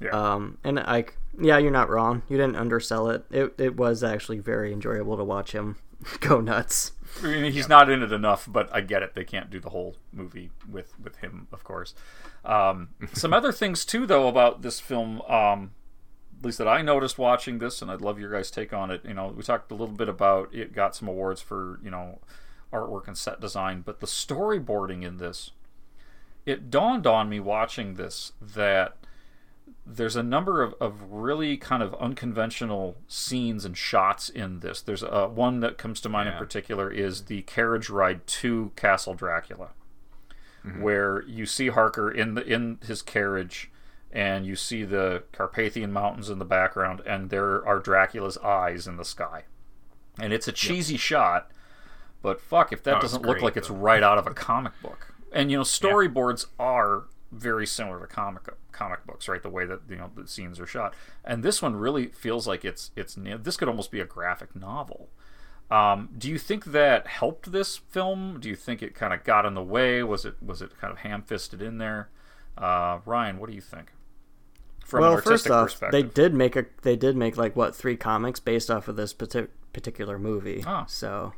Yeah. 0.00 0.10
Um, 0.10 0.58
and 0.64 0.76
like 0.76 1.16
yeah, 1.38 1.58
you're 1.58 1.70
not 1.70 1.90
wrong. 1.90 2.22
You 2.28 2.36
didn't 2.36 2.56
undersell 2.56 3.08
it. 3.10 3.24
It 3.30 3.54
it 3.58 3.76
was 3.76 4.02
actually 4.02 4.38
very 4.38 4.72
enjoyable 4.72 5.16
to 5.16 5.24
watch 5.24 5.52
him 5.52 5.76
go 6.20 6.40
nuts. 6.40 6.92
I 7.22 7.26
mean, 7.26 7.52
he's 7.52 7.68
not 7.68 7.90
in 7.90 8.02
it 8.02 8.12
enough, 8.12 8.46
but 8.50 8.68
I 8.74 8.80
get 8.80 9.02
it. 9.02 9.14
They 9.14 9.24
can't 9.24 9.50
do 9.50 9.60
the 9.60 9.70
whole 9.70 9.96
movie 10.12 10.50
with 10.68 10.98
with 10.98 11.16
him, 11.16 11.48
of 11.52 11.64
course. 11.64 11.94
Um, 12.44 12.90
some 13.12 13.32
other 13.32 13.52
things 13.52 13.84
too, 13.84 14.06
though, 14.06 14.28
about 14.28 14.62
this 14.62 14.78
film, 14.80 15.20
um, 15.22 15.72
at 16.38 16.44
least 16.44 16.58
that 16.58 16.68
I 16.68 16.82
noticed 16.82 17.18
watching 17.18 17.58
this, 17.58 17.82
and 17.82 17.90
I'd 17.90 18.00
love 18.00 18.18
your 18.18 18.30
guys' 18.30 18.50
take 18.50 18.72
on 18.72 18.90
it. 18.90 19.02
You 19.04 19.14
know, 19.14 19.28
we 19.28 19.42
talked 19.42 19.70
a 19.72 19.74
little 19.74 19.94
bit 19.94 20.08
about 20.08 20.54
it 20.54 20.72
got 20.72 20.94
some 20.94 21.08
awards 21.08 21.40
for 21.40 21.80
you 21.82 21.90
know 21.90 22.20
artwork 22.72 23.06
and 23.06 23.16
set 23.16 23.40
design, 23.40 23.82
but 23.82 24.00
the 24.00 24.06
storyboarding 24.06 25.02
in 25.02 25.16
this, 25.16 25.52
it 26.44 26.70
dawned 26.70 27.06
on 27.06 27.28
me 27.28 27.40
watching 27.40 27.94
this 27.94 28.32
that 28.40 28.96
there's 29.86 30.16
a 30.16 30.22
number 30.22 30.62
of, 30.62 30.74
of 30.80 31.00
really 31.12 31.56
kind 31.56 31.80
of 31.82 31.94
unconventional 31.94 32.96
scenes 33.06 33.64
and 33.64 33.76
shots 33.78 34.28
in 34.28 34.58
this. 34.60 34.80
There's 34.82 35.04
uh, 35.04 35.28
one 35.28 35.60
that 35.60 35.78
comes 35.78 36.00
to 36.00 36.08
mind 36.08 36.28
in 36.28 36.34
particular 36.38 36.90
is 36.90 37.26
the 37.26 37.42
carriage 37.42 37.88
ride 37.88 38.26
to 38.26 38.72
Castle 38.74 39.14
Dracula, 39.14 39.68
where 40.80 41.22
you 41.28 41.46
see 41.46 41.68
Harker 41.68 42.10
in 42.10 42.34
the 42.34 42.44
in 42.44 42.78
his 42.84 43.00
carriage, 43.00 43.70
and 44.10 44.44
you 44.44 44.56
see 44.56 44.82
the 44.82 45.22
Carpathian 45.30 45.92
Mountains 45.92 46.28
in 46.28 46.40
the 46.40 46.44
background, 46.44 47.00
and 47.06 47.30
there 47.30 47.64
are 47.64 47.78
Dracula's 47.78 48.36
eyes 48.38 48.88
in 48.88 48.96
the 48.96 49.04
sky, 49.04 49.44
and 50.18 50.32
it's 50.32 50.48
a 50.48 50.52
cheesy 50.52 50.96
shot, 50.96 51.52
but 52.22 52.40
fuck 52.40 52.72
if 52.72 52.82
that 52.82 52.96
Oh, 52.96 53.00
doesn't 53.00 53.22
look 53.22 53.36
great, 53.36 53.44
like 53.44 53.56
it's 53.56 53.70
right 53.70 54.02
out 54.02 54.18
of 54.18 54.26
a 54.26 54.34
comic 54.34 54.72
book. 54.82 55.14
And 55.32 55.52
you 55.52 55.58
know, 55.58 55.62
storyboards 55.64 56.46
are 56.58 57.04
very 57.32 57.66
similar 57.66 58.00
to 58.00 58.06
comic 58.06 58.42
comic 58.72 59.06
books, 59.06 59.28
right? 59.28 59.42
The 59.42 59.50
way 59.50 59.66
that 59.66 59.80
you 59.88 59.96
know 59.96 60.10
the 60.14 60.28
scenes 60.28 60.60
are 60.60 60.66
shot, 60.66 60.94
and 61.24 61.42
this 61.42 61.60
one 61.60 61.76
really 61.76 62.06
feels 62.06 62.46
like 62.46 62.64
it's 62.64 62.90
it's 62.96 63.16
this 63.16 63.56
could 63.56 63.68
almost 63.68 63.90
be 63.90 64.00
a 64.00 64.04
graphic 64.04 64.54
novel. 64.54 65.08
Um, 65.70 66.10
do 66.16 66.28
you 66.28 66.38
think 66.38 66.66
that 66.66 67.06
helped 67.08 67.50
this 67.50 67.76
film? 67.76 68.38
Do 68.38 68.48
you 68.48 68.54
think 68.54 68.82
it 68.82 68.94
kind 68.94 69.12
of 69.12 69.24
got 69.24 69.44
in 69.44 69.54
the 69.54 69.62
way? 69.62 70.02
Was 70.02 70.24
it 70.24 70.36
was 70.40 70.62
it 70.62 70.78
kind 70.80 70.92
of 70.92 70.98
ham 71.00 71.22
fisted 71.22 71.60
in 71.60 71.78
there? 71.78 72.08
Uh, 72.56 73.00
Ryan, 73.04 73.38
what 73.38 73.48
do 73.50 73.54
you 73.54 73.60
think? 73.60 73.92
From 74.84 75.00
well, 75.00 75.14
artistic 75.14 75.50
first 75.50 75.82
off, 75.82 75.90
they 75.90 76.04
did 76.04 76.32
make 76.32 76.54
a 76.54 76.66
they 76.82 76.94
did 76.94 77.16
make 77.16 77.36
like 77.36 77.56
what 77.56 77.74
three 77.74 77.96
comics 77.96 78.38
based 78.38 78.70
off 78.70 78.86
of 78.86 78.94
this 78.94 79.12
partic- 79.12 79.48
particular 79.72 80.16
movie. 80.18 80.62
Oh. 80.64 80.84
So 80.86 81.32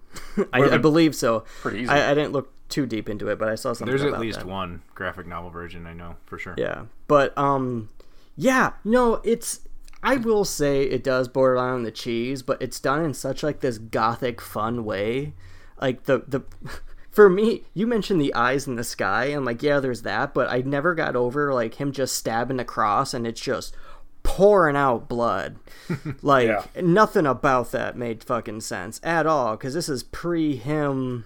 I, 0.52 0.62
I 0.62 0.78
believe 0.78 1.14
so. 1.14 1.44
pretty 1.60 1.80
easy. 1.80 1.90
I, 1.90 2.10
I 2.10 2.14
didn't 2.14 2.32
look 2.32 2.52
too 2.68 2.86
deep 2.86 3.08
into 3.08 3.28
it, 3.28 3.38
but 3.38 3.48
I 3.48 3.54
saw 3.54 3.72
something. 3.72 3.86
there's 3.96 4.02
at 4.12 4.20
least 4.20 4.40
that. 4.40 4.46
one 4.48 4.82
graphic 4.94 5.26
novel 5.26 5.50
version 5.50 5.86
I 5.86 5.92
know 5.94 6.16
for 6.26 6.38
sure 6.38 6.54
Yeah, 6.56 6.84
but 7.06 7.36
um, 7.38 7.88
yeah, 8.36 8.72
no, 8.84 9.20
it's. 9.24 9.60
I 10.02 10.16
will 10.16 10.44
say 10.44 10.82
it 10.84 11.02
does 11.02 11.26
borderline 11.26 11.72
on 11.74 11.82
the 11.82 11.90
cheese, 11.90 12.42
but 12.42 12.62
it's 12.62 12.78
done 12.78 13.04
in 13.04 13.14
such 13.14 13.42
like 13.42 13.60
this 13.60 13.78
gothic 13.78 14.40
fun 14.40 14.84
way. 14.84 15.34
Like 15.80 16.04
the 16.04 16.22
the. 16.26 16.42
For 17.10 17.28
me, 17.28 17.64
you 17.74 17.88
mentioned 17.88 18.20
the 18.20 18.32
eyes 18.34 18.68
in 18.68 18.76
the 18.76 18.84
sky, 18.84 19.24
and 19.24 19.44
like, 19.44 19.60
yeah, 19.60 19.80
there's 19.80 20.02
that, 20.02 20.34
but 20.34 20.48
I 20.48 20.58
never 20.60 20.94
got 20.94 21.16
over 21.16 21.52
like 21.52 21.74
him 21.74 21.90
just 21.90 22.14
stabbing 22.14 22.58
the 22.58 22.64
cross, 22.64 23.12
and 23.12 23.26
it's 23.26 23.40
just 23.40 23.74
pouring 24.22 24.76
out 24.76 25.08
blood. 25.08 25.56
like 26.22 26.46
Yeah. 26.46 26.64
nothing 26.80 27.26
about 27.26 27.72
that 27.72 27.96
made 27.96 28.22
fucking 28.22 28.60
sense 28.60 29.00
at 29.02 29.26
all, 29.26 29.56
because 29.56 29.74
this 29.74 29.88
is 29.88 30.04
pre 30.04 30.54
him 30.54 31.24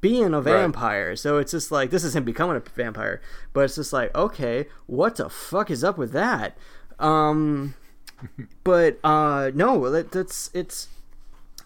being 0.00 0.34
a 0.34 0.40
vampire. 0.40 1.16
So 1.16 1.38
it's 1.38 1.52
just 1.52 1.70
like 1.72 1.90
this 1.90 2.04
is 2.04 2.14
him 2.14 2.24
becoming 2.24 2.56
a 2.56 2.62
vampire. 2.74 3.20
But 3.52 3.64
it's 3.64 3.76
just 3.76 3.92
like, 3.92 4.14
okay, 4.14 4.66
what 4.86 5.16
the 5.16 5.28
fuck 5.28 5.70
is 5.70 5.84
up 5.84 5.98
with 5.98 6.12
that? 6.12 6.56
Um 6.98 7.74
but 8.64 8.98
uh 9.04 9.50
no, 9.54 9.90
that, 9.90 10.12
that's 10.12 10.50
it's 10.54 10.88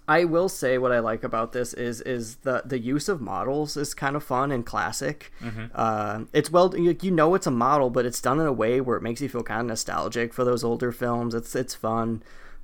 I 0.09 0.25
will 0.25 0.49
say 0.49 0.79
what 0.79 0.91
I 0.93 0.99
like 0.99 1.23
about 1.23 1.53
this 1.53 1.73
is 1.75 2.01
is 2.01 2.37
the 2.37 2.63
the 2.65 2.79
use 2.79 3.09
of 3.09 3.21
models 3.21 3.77
is 3.77 3.95
kind 3.95 4.17
of 4.17 4.25
fun 4.25 4.51
and 4.51 4.67
classic. 4.67 5.33
Uh, 5.75 6.25
it's 6.33 6.51
well 6.51 6.77
you, 6.77 6.97
you 7.01 7.11
know 7.11 7.35
it's 7.35 7.47
a 7.47 7.53
model, 7.53 7.89
but 7.89 8.05
it's 8.05 8.21
done 8.21 8.41
in 8.41 8.47
a 8.47 8.53
way 8.53 8.81
where 8.81 8.97
it 8.97 9.03
makes 9.03 9.21
you 9.21 9.29
feel 9.29 9.43
kind 9.45 9.61
of 9.61 9.67
nostalgic 9.69 10.35
for 10.35 10.45
those 10.45 10.65
older 10.65 10.91
films. 10.91 11.35
It's 11.35 11.55
it's 11.55 11.75
fun. 11.75 12.23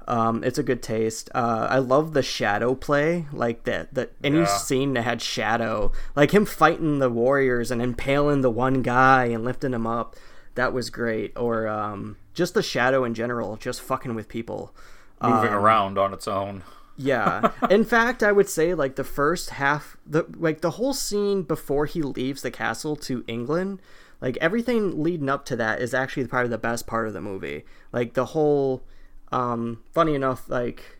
Um, 0.09 0.43
it's 0.43 0.59
a 0.59 0.63
good 0.63 0.83
taste. 0.83 1.29
Uh, 1.35 1.67
I 1.71 1.79
love 1.79 2.15
the 2.15 2.23
shadow 2.23 2.75
play, 2.75 3.27
like 3.33 3.65
that. 3.65 3.93
That 3.95 4.13
any 4.25 4.39
Yeah. 4.39 4.47
scene 4.47 4.95
that 4.95 5.03
had 5.03 5.21
shadow, 5.23 5.93
like 6.17 6.33
him 6.33 6.45
fighting 6.47 6.99
the 6.99 7.11
warriors 7.11 7.71
and 7.71 7.81
impaling 7.83 8.41
the 8.41 8.51
one 8.51 8.83
guy 8.83 9.27
and 9.27 9.45
lifting 9.45 9.75
him 9.75 9.87
up, 9.87 10.17
that 10.55 10.73
was 10.73 10.89
great. 10.91 11.33
Or 11.37 11.69
um, 11.69 12.17
just 12.35 12.55
the 12.55 12.63
shadow 12.63 13.05
in 13.05 13.15
general, 13.15 13.57
just 13.57 13.81
fucking 13.83 14.15
with 14.15 14.29
people. 14.29 14.75
Moving 15.23 15.51
Um, 15.51 15.55
around 15.57 15.99
on 15.99 16.15
its 16.15 16.27
own. 16.27 16.63
yeah. 16.97 17.51
In 17.71 17.85
fact, 17.85 18.23
I 18.23 18.33
would 18.33 18.49
say 18.49 18.73
like 18.75 18.97
the 18.97 19.05
first 19.05 19.51
half, 19.51 19.97
the 20.07 20.25
like 20.39 20.61
the 20.63 20.73
whole 20.73 20.95
scene 20.95 21.43
before 21.43 21.87
he 21.87 22.01
leaves 22.03 22.43
the 22.43 22.51
castle 22.51 22.97
to 22.97 23.25
England, 23.27 23.81
like 24.21 24.39
everything 24.41 25.03
leading 25.03 25.29
up 25.29 25.45
to 25.47 25.57
that 25.57 25.81
is 25.83 25.93
actually 25.93 26.27
probably 26.29 26.49
the 26.51 26.57
best 26.59 26.87
part 26.87 27.09
of 27.09 27.13
the 27.15 27.21
movie. 27.21 27.65
Like 27.93 28.15
the 28.15 28.27
whole, 28.27 28.85
um, 29.33 29.83
funny 29.93 30.15
enough, 30.15 30.49
like 30.49 30.99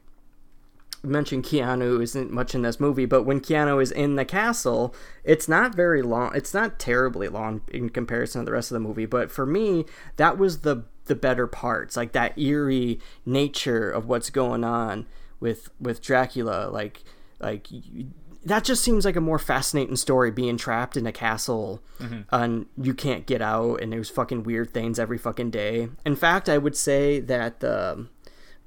mentioned 1.03 1.45
Keanu 1.45 2.03
isn't 2.03 2.33
much 2.33 2.55
in 2.55 2.63
this 2.63 2.81
movie, 2.81 3.07
but 3.07 3.23
when 3.23 3.41
Keanu 3.41 3.81
is 3.81 3.93
in 3.93 4.17
the 4.17 4.25
castle, 4.25 4.95
it's 5.25 5.49
not 5.49 5.75
very 5.75 6.03
long. 6.03 6.33
It's 6.35 6.53
not 6.53 6.79
terribly 6.79 7.29
long 7.29 7.61
in 7.69 7.89
comparison 7.91 8.41
to 8.41 8.45
the 8.47 8.53
rest 8.53 8.71
of 8.71 8.75
the 8.75 8.81
movie, 8.81 9.07
but 9.07 9.31
for 9.31 9.47
me, 9.47 9.85
that 10.17 10.39
was 10.39 10.59
the 10.61 10.85
the 11.07 11.15
better 11.15 11.47
parts, 11.47 11.97
like 11.97 12.13
that 12.13 12.37
eerie 12.39 13.01
nature 13.25 13.91
of 13.91 14.07
what's 14.07 14.29
going 14.29 14.65
on 14.65 15.07
with 15.41 15.71
with 15.81 16.03
Dracula, 16.03 16.69
like 16.71 17.03
like 17.41 17.71
you- 17.71 18.09
that 18.45 18.63
just 18.65 18.83
seems 18.83 19.05
like 19.05 19.17
a 19.17 19.21
more 19.21 19.39
fascinating 19.39 19.97
story 19.97 20.31
being 20.31 20.57
trapped 20.57 20.97
in 20.97 21.07
a 21.07 21.13
castle 21.13 21.83
and 22.31 22.67
you 22.81 22.95
can't 22.95 23.27
get 23.27 23.43
out 23.43 23.83
and 23.83 23.93
there's 23.93 24.09
fucking 24.09 24.45
weird 24.45 24.73
things 24.73 24.99
every 24.99 25.19
fucking 25.19 25.51
day. 25.51 25.89
In 26.07 26.15
fact, 26.17 26.49
I 26.49 26.57
would 26.57 26.77
say 26.77 27.19
that 27.21 27.61
the 27.61 28.07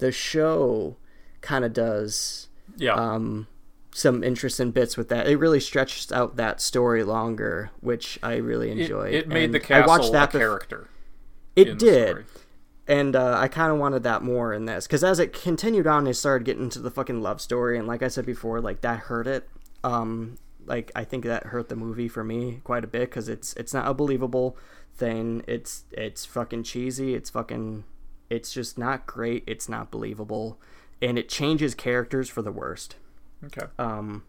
the 0.01 0.11
show 0.11 0.97
kind 1.41 1.63
of 1.63 1.71
does 1.73 2.49
Yeah. 2.75 2.93
um, 2.95 3.47
some 3.93 4.23
interesting 4.23 4.71
bits 4.71 4.97
with 4.97 5.09
that. 5.09 5.27
It 5.27 5.37
really 5.37 5.59
stretches 5.59 6.11
out 6.11 6.35
that 6.37 6.59
story 6.61 7.03
longer, 7.03 7.71
which 7.81 8.19
I 8.23 8.35
really 8.35 8.71
enjoyed. 8.71 9.13
it 9.13 9.27
made 9.27 9.45
And 9.45 9.53
the 9.53 9.59
castle 9.59 9.83
I 9.83 9.97
watched 9.97 10.11
that 10.13 10.33
a 10.33 10.37
bef- 10.37 10.39
character. 10.39 10.87
It 11.55 11.77
did. 11.79 12.25
And 12.87 13.15
uh, 13.15 13.37
I 13.37 13.47
kind 13.47 13.71
of 13.71 13.77
wanted 13.77 14.03
that 14.03 14.21
more 14.23 14.53
in 14.53 14.65
this 14.65 14.87
because 14.87 15.03
as 15.03 15.19
it 15.19 15.33
continued 15.33 15.87
on, 15.87 16.03
they 16.05 16.13
started 16.13 16.45
getting 16.45 16.63
into 16.63 16.79
the 16.79 16.91
fucking 16.91 17.21
love 17.21 17.39
story, 17.39 17.77
and 17.77 17.87
like 17.87 18.01
I 18.03 18.07
said 18.09 18.25
before, 18.25 18.59
like 18.59 18.81
that 18.81 18.99
hurt 19.01 19.27
it. 19.27 19.47
Um, 19.83 20.37
like 20.65 20.91
I 20.95 21.03
think 21.03 21.23
that 21.25 21.47
hurt 21.47 21.69
the 21.69 21.75
movie 21.75 22.07
for 22.07 22.23
me 22.23 22.59
quite 22.63 22.83
a 22.83 22.87
bit 22.87 23.09
because 23.09 23.29
it's 23.29 23.53
it's 23.53 23.73
not 23.73 23.87
a 23.87 23.93
believable 23.93 24.57
thing. 24.95 25.43
It's 25.47 25.83
it's 25.91 26.25
fucking 26.25 26.63
cheesy. 26.63 27.13
It's 27.13 27.29
fucking 27.29 27.83
it's 28.31 28.53
just 28.53 28.77
not 28.77 29.05
great. 29.05 29.43
It's 29.45 29.67
not 29.67 29.91
believable, 29.91 30.59
and 31.01 31.19
it 31.19 31.29
changes 31.29 31.75
characters 31.75 32.29
for 32.29 32.41
the 32.41 32.51
worst. 32.51 32.95
Okay. 33.43 33.67
Um, 33.77 34.23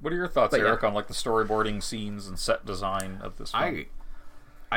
What 0.00 0.12
are 0.12 0.16
your 0.16 0.28
thoughts, 0.28 0.52
but 0.52 0.60
yeah. 0.60 0.68
Eric, 0.68 0.84
on 0.84 0.94
like 0.94 1.08
the 1.08 1.14
storyboarding 1.14 1.82
scenes 1.82 2.28
and 2.28 2.38
set 2.38 2.64
design 2.64 3.18
of 3.22 3.36
this 3.36 3.50
film? 3.50 3.62
I 3.64 3.86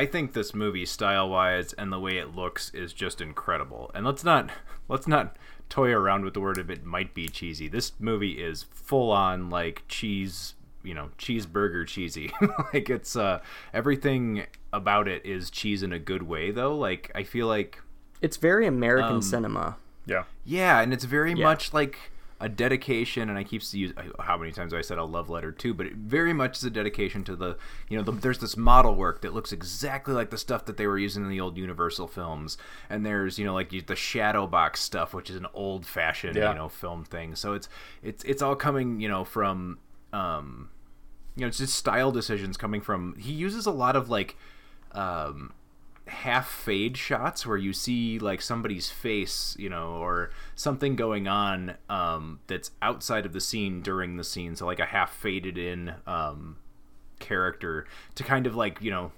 I 0.02 0.06
think 0.06 0.34
this 0.34 0.54
movie 0.54 0.86
style 0.86 1.30
wise 1.30 1.72
and 1.74 1.92
the 1.94 2.00
way 2.00 2.18
it 2.18 2.36
looks 2.36 2.70
is 2.74 2.92
just 2.92 3.22
incredible. 3.22 3.92
And 3.94 4.06
let's 4.06 4.24
not 4.24 4.50
let's 4.90 5.08
not 5.08 5.38
toy 5.70 5.92
around 5.92 6.26
with 6.26 6.34
the 6.34 6.42
word 6.42 6.58
if 6.58 6.70
it 6.70 6.84
might 6.84 7.14
be 7.14 7.30
cheesy. 7.30 7.68
This 7.68 7.94
movie 8.00 8.44
is 8.44 8.64
full 8.72 9.12
on 9.12 9.50
like 9.50 9.84
cheese, 9.88 10.56
you 10.84 10.94
know, 10.94 11.12
cheeseburger 11.18 11.88
cheesy. 11.88 12.32
like 12.74 12.90
it's 12.90 13.16
uh 13.16 13.40
everything 13.74 14.46
about 14.74 15.08
it 15.08 15.26
is 15.26 15.50
cheese 15.50 15.82
in 15.84 15.94
a 15.94 16.00
good 16.00 16.24
way 16.24 16.52
though. 16.52 16.76
Like 16.76 17.12
I 17.16 17.24
feel 17.24 17.48
like 17.48 17.80
it's 18.22 18.38
very 18.38 18.68
Um, 18.68 18.76
American 18.76 19.22
cinema. 19.22 19.78
yeah. 20.06 20.24
yeah, 20.44 20.82
and 20.82 20.94
it's 20.94 21.06
very 21.06 21.34
Yeah. 21.34 21.44
much 21.46 21.74
like 21.74 21.98
a 22.40 22.50
dedication, 22.50 23.30
and 23.30 23.40
I 23.40 23.46
keep 23.46 23.62
to 23.62 23.80
use 23.80 23.94
how 24.20 24.38
many 24.38 24.52
times 24.52 24.74
have 24.74 24.80
I 24.80 24.82
said 24.82 24.98
a 24.98 25.06
love 25.06 25.30
letter 25.30 25.54
too, 25.54 25.74
but 25.74 25.86
it 25.86 25.94
very 25.96 26.34
much 26.34 26.58
is 26.58 26.66
a 26.66 26.70
dedication 26.70 27.24
to 27.24 27.36
the 27.36 27.58
you 27.88 27.98
know 27.98 28.04
the, 28.04 28.12
there's 28.12 28.40
this 28.40 28.58
model 28.58 28.94
work 28.96 29.22
that 29.22 29.34
looks 29.34 29.54
exactly 29.54 30.14
like 30.14 30.32
the 30.32 30.38
stuff 30.38 30.66
that 30.66 30.76
they 30.76 30.86
were 30.86 30.98
using 31.00 31.24
in 31.24 31.30
the 31.30 31.40
old 31.40 31.56
Universal 31.58 32.10
films, 32.10 32.58
and 32.90 33.06
there's 33.06 33.40
you 33.40 33.46
know 33.46 33.54
like 33.54 33.70
the 33.88 33.96
shadow 33.96 34.46
box 34.48 34.82
stuff, 34.82 35.14
which 35.14 35.30
is 35.30 35.38
an 35.38 35.48
old 35.54 35.86
fashioned 35.86 36.36
Yeah. 36.36 36.50
you 36.50 36.56
know 36.58 36.68
film 36.68 37.06
thing. 37.06 37.36
So 37.36 37.54
it's 37.54 37.70
it's 38.04 38.24
it's 38.26 38.42
all 38.42 38.56
coming 38.58 39.00
you 39.00 39.08
know 39.08 39.24
from 39.24 39.80
um 40.12 40.70
you 41.38 41.42
know 41.42 41.48
it's 41.48 41.58
just 41.60 41.74
style 41.74 42.12
decisions 42.12 42.58
coming 42.58 42.82
from 42.82 43.16
he 43.18 43.32
uses 43.32 43.66
a 43.66 43.72
lot 43.72 43.96
of 43.96 44.10
like 44.10 44.36
um 44.92 45.54
half 46.08 46.50
fade 46.50 46.98
shots 46.98 47.46
where 47.46 47.58
you 47.58 47.74
see 47.74 48.20
like 48.20 48.42
somebody's 48.42 48.90
face, 48.90 49.56
you 49.60 49.70
know, 49.70 49.94
or 49.94 50.32
something 50.56 50.96
going 50.96 51.28
on 51.28 51.76
um, 51.90 52.40
that's 52.48 52.72
outside 52.82 53.26
of 53.26 53.34
the 53.34 53.42
scene 53.42 53.82
during 53.82 54.18
the 54.18 54.24
scene. 54.24 54.56
So 54.56 54.66
like 54.66 54.80
a 54.80 54.86
half 54.86 55.14
faded 55.16 55.58
in 55.58 55.94
um, 56.06 56.58
character 57.20 57.86
to 58.16 58.24
kind 58.24 58.48
of 58.48 58.56
like 58.56 58.82
you 58.82 58.92
know. 58.92 59.12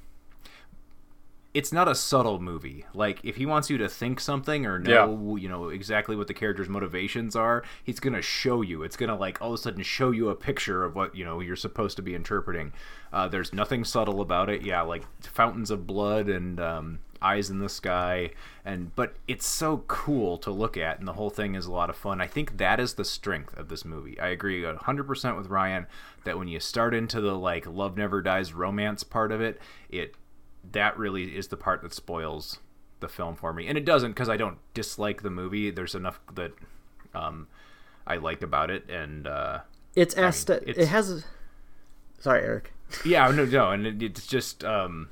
It's 1.57 1.73
not 1.73 1.87
a 1.87 1.95
subtle 1.95 2.39
movie. 2.39 2.85
Like 2.93 3.19
if 3.23 3.37
he 3.37 3.47
wants 3.47 3.67
you 3.67 3.79
to 3.79 3.89
think 3.89 4.19
something 4.19 4.67
or 4.67 4.77
know, 4.77 5.35
you 5.37 5.49
know, 5.49 5.69
exactly 5.69 6.15
what 6.15 6.27
the 6.27 6.33
character's 6.35 6.69
motivations 6.69 7.35
are, 7.35 7.63
he's 7.83 7.99
gonna 7.99 8.21
show 8.21 8.61
you. 8.61 8.83
It's 8.83 8.95
gonna 8.95 9.15
like 9.15 9.41
all 9.41 9.49
of 9.49 9.55
a 9.55 9.57
sudden 9.57 9.81
show 9.81 10.11
you 10.11 10.29
a 10.29 10.35
picture 10.35 10.83
of 10.83 10.93
what 10.93 11.15
you 11.15 11.25
know 11.25 11.39
you're 11.39 11.55
supposed 11.55 11.95
to 11.95 12.03
be 12.03 12.13
interpreting. 12.13 12.73
Uh, 13.11 13.27
there's 13.27 13.53
nothing 13.53 13.83
subtle 13.83 14.21
about 14.21 14.51
it. 14.51 14.61
Yeah, 14.61 14.81
like 14.81 15.03
fountains 15.23 15.71
of 15.71 15.87
blood 15.87 16.29
and 16.29 16.59
um, 16.59 16.99
eyes 17.23 17.49
in 17.49 17.57
the 17.57 17.69
sky, 17.69 18.29
and 18.63 18.95
but 18.95 19.15
it's 19.27 19.47
so 19.47 19.83
cool 19.87 20.37
to 20.37 20.51
look 20.51 20.77
at, 20.77 20.99
and 20.99 21.07
the 21.07 21.13
whole 21.13 21.31
thing 21.31 21.55
is 21.55 21.65
a 21.65 21.71
lot 21.71 21.89
of 21.89 21.95
fun. 21.95 22.21
I 22.21 22.27
think 22.27 22.57
that 22.57 22.79
is 22.79 22.93
the 22.93 23.05
strength 23.05 23.57
of 23.57 23.69
this 23.69 23.83
movie. 23.83 24.19
I 24.19 24.27
agree 24.27 24.61
100% 24.61 25.37
with 25.37 25.47
Ryan 25.47 25.87
that 26.23 26.37
when 26.37 26.47
you 26.47 26.59
start 26.59 26.93
into 26.93 27.19
the 27.19 27.33
like 27.33 27.65
love 27.65 27.97
never 27.97 28.21
dies 28.21 28.53
romance 28.53 29.03
part 29.03 29.31
of 29.31 29.41
it, 29.41 29.59
it 29.89 30.13
that 30.71 30.97
really 30.97 31.35
is 31.37 31.47
the 31.47 31.57
part 31.57 31.81
that 31.81 31.93
spoils 31.93 32.59
the 32.99 33.07
film 33.07 33.35
for 33.35 33.53
me. 33.53 33.67
And 33.67 33.77
it 33.77 33.85
doesn't 33.85 34.11
because 34.11 34.29
I 34.29 34.37
don't 34.37 34.57
dislike 34.73 35.21
the 35.21 35.29
movie. 35.29 35.69
There's 35.71 35.95
enough 35.95 36.19
that 36.35 36.51
um, 37.13 37.47
I 38.05 38.17
like 38.17 38.41
about 38.41 38.69
it, 38.71 38.89
and 38.89 39.27
uh, 39.27 39.59
It's 39.95 40.15
aesthetic. 40.17 40.67
it's- 40.69 40.85
It 40.85 40.89
has. 40.89 41.25
Sorry, 42.19 42.41
Eric. 42.43 42.73
yeah, 43.05 43.29
no, 43.31 43.45
no, 43.45 43.71
and 43.71 43.85
it, 43.85 44.01
it's 44.01 44.25
just 44.25 44.63
um, 44.63 45.09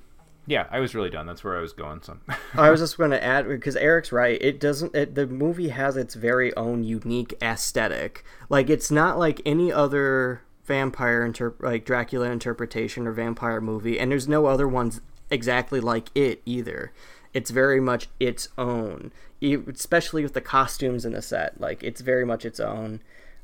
yeah, 0.47 0.65
I 0.71 0.79
was 0.79 0.95
really 0.95 1.09
done. 1.09 1.25
That's 1.27 1.43
where 1.43 1.57
I 1.57 1.61
was 1.61 1.73
going. 1.73 2.01
So 2.03 2.17
I 2.53 2.69
was 2.69 2.79
just 2.81 2.97
going 2.97 3.11
to 3.11 3.23
add 3.23 3.47
because 3.47 3.75
Eric's 3.75 4.11
right. 4.11 4.41
It 4.41 4.59
doesn't. 4.59 4.95
It, 4.95 5.13
the 5.15 5.27
movie 5.27 5.69
has 5.69 5.97
its 5.97 6.15
very 6.15 6.55
own 6.55 6.83
unique 6.83 7.35
aesthetic. 7.41 8.23
Like 8.49 8.69
it's 8.69 8.89
not 8.89 9.19
like 9.19 9.41
any 9.45 9.71
other 9.73 10.41
vampire 10.63 11.23
inter- 11.25 11.55
like 11.59 11.85
Dracula 11.85 12.29
interpretation 12.31 13.05
or 13.07 13.11
vampire 13.11 13.59
movie, 13.61 13.99
and 13.99 14.09
there's 14.11 14.27
no 14.27 14.45
other 14.47 14.67
ones 14.67 15.01
exactly 15.29 15.79
like 15.79 16.09
it 16.15 16.41
either. 16.45 16.91
It's 17.33 17.49
very 17.51 17.81
much 17.81 18.07
its 18.19 18.47
own, 18.57 19.11
especially 19.41 20.23
with 20.23 20.33
the 20.33 20.41
costumes 20.41 21.05
in 21.05 21.13
the 21.13 21.21
set. 21.21 21.59
Like 21.59 21.83
it's 21.83 22.01
very 22.01 22.25
much 22.25 22.45
its 22.45 22.59
own. 22.59 23.01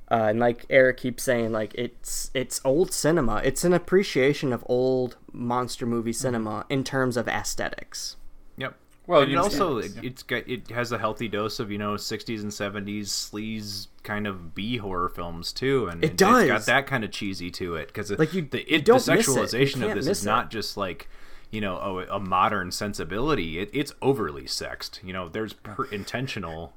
Uh, 0.10 0.28
and 0.30 0.40
like 0.40 0.66
Eric 0.70 0.98
keeps 0.98 1.24
saying, 1.24 1.52
like 1.52 1.74
it's 1.76 2.32
it's 2.34 2.60
old 2.66 2.92
cinema. 2.94 3.42
It's 3.44 3.64
an 3.64 3.74
appreciation 3.74 4.52
of 4.54 4.64
old 4.68 5.16
monster 5.32 5.86
movie 5.86 6.14
cinema 6.14 6.66
in 6.70 6.84
terms 6.84 7.16
of 7.18 7.28
aesthetics. 7.28 8.18
Yep. 8.58 8.76
Well, 9.08 9.20
Well, 9.20 9.24
and 9.24 9.32
it 9.32 9.36
also 9.38 9.80
yeah. 9.80 9.86
it, 9.86 10.04
it's 10.04 10.24
got 10.24 10.48
it 10.50 10.70
has 10.70 10.92
a 10.92 10.98
healthy 10.98 11.28
dose 11.30 11.60
of 11.60 11.72
you 11.72 11.78
know 11.78 11.94
60s 11.96 12.42
and 12.42 12.52
70s 12.52 13.06
sleaze 13.06 13.88
kind 14.04 14.28
of 14.28 14.54
B 14.54 14.78
horror 14.78 15.10
films 15.10 15.52
too, 15.54 15.88
and 15.88 16.04
It 16.04 16.12
It's 16.12 16.16
does. 16.18 16.48
got 16.48 16.66
that 16.66 16.88
kind 16.88 17.04
of 17.06 17.12
cheesy 17.12 17.50
to 17.52 17.76
it 17.76 17.88
because 17.88 18.12
Like, 18.12 18.34
you- 18.34 18.48
the, 18.50 18.60
you 18.60 18.78
it, 18.78 18.86
don't 18.86 19.04
the 19.04 19.16
miss 19.16 19.28
it. 19.28 19.32
You 19.32 19.38
sexualization 19.38 19.76
of 19.76 19.82
can't 19.82 19.96
this 19.96 20.08
is 20.08 20.24
it. 20.24 20.30
not 20.30 20.52
just 20.52 20.76
like 20.78 21.10
you 21.52 21.62
know 21.62 21.78
a, 21.78 22.16
a 22.16 22.20
modern 22.20 22.72
sensibility. 22.72 23.60
It, 23.60 23.70
it's 23.74 23.94
overly 24.02 24.48
sexed. 24.48 25.00
You 25.04 25.14
know, 25.14 25.30
there's 25.30 25.54
per- 25.54 25.86
intentional 25.86 26.74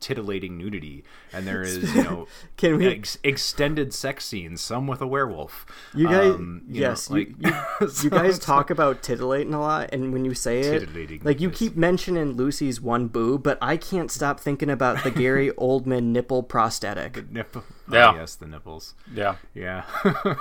titillating 0.00 0.56
nudity, 0.56 1.02
and 1.32 1.44
there 1.44 1.60
is 1.60 1.92
you 1.96 2.04
know 2.04 2.28
Can 2.56 2.76
we- 2.78 2.86
ex- 2.86 3.18
extended 3.24 3.92
sex 3.92 4.24
scenes, 4.26 4.60
some 4.60 4.86
with 4.86 5.00
a 5.00 5.08
werewolf. 5.08 5.66
You 5.92 6.06
guys, 6.06 6.34
Um, 6.36 6.62
you 6.68 6.82
know, 6.82 6.88
yes, 6.90 7.10
like- 7.10 7.30
you, 7.40 7.50
you, 7.80 7.88
you 8.04 8.10
guys 8.10 8.38
talk 8.38 8.70
about 8.70 9.02
titillating 9.02 9.54
a 9.54 9.60
lot, 9.60 9.90
and 9.92 10.12
when 10.12 10.24
you 10.24 10.34
say 10.34 10.60
it, 10.60 10.78
Titillating, 10.80 11.22
like 11.24 11.40
you 11.40 11.50
keep 11.50 11.74
mentioning 11.76 12.34
Lucy's 12.34 12.80
one 12.80 13.08
boob, 13.08 13.42
but 13.42 13.58
I 13.60 13.76
can't 13.76 14.08
stop 14.12 14.38
thinking 14.38 14.70
about 14.70 15.02
the 15.02 15.10
Gary 15.10 15.50
Oldman 15.58 16.04
nipple 16.12 16.44
prosthetic. 16.44 17.14
the 17.14 17.22
Nipple. 17.28 17.64
Yeah. 17.90 18.12
Oh, 18.12 18.16
yes, 18.16 18.36
the 18.36 18.46
nipples. 18.46 18.94
Yeah. 19.12 19.34
Yeah. 19.52 19.82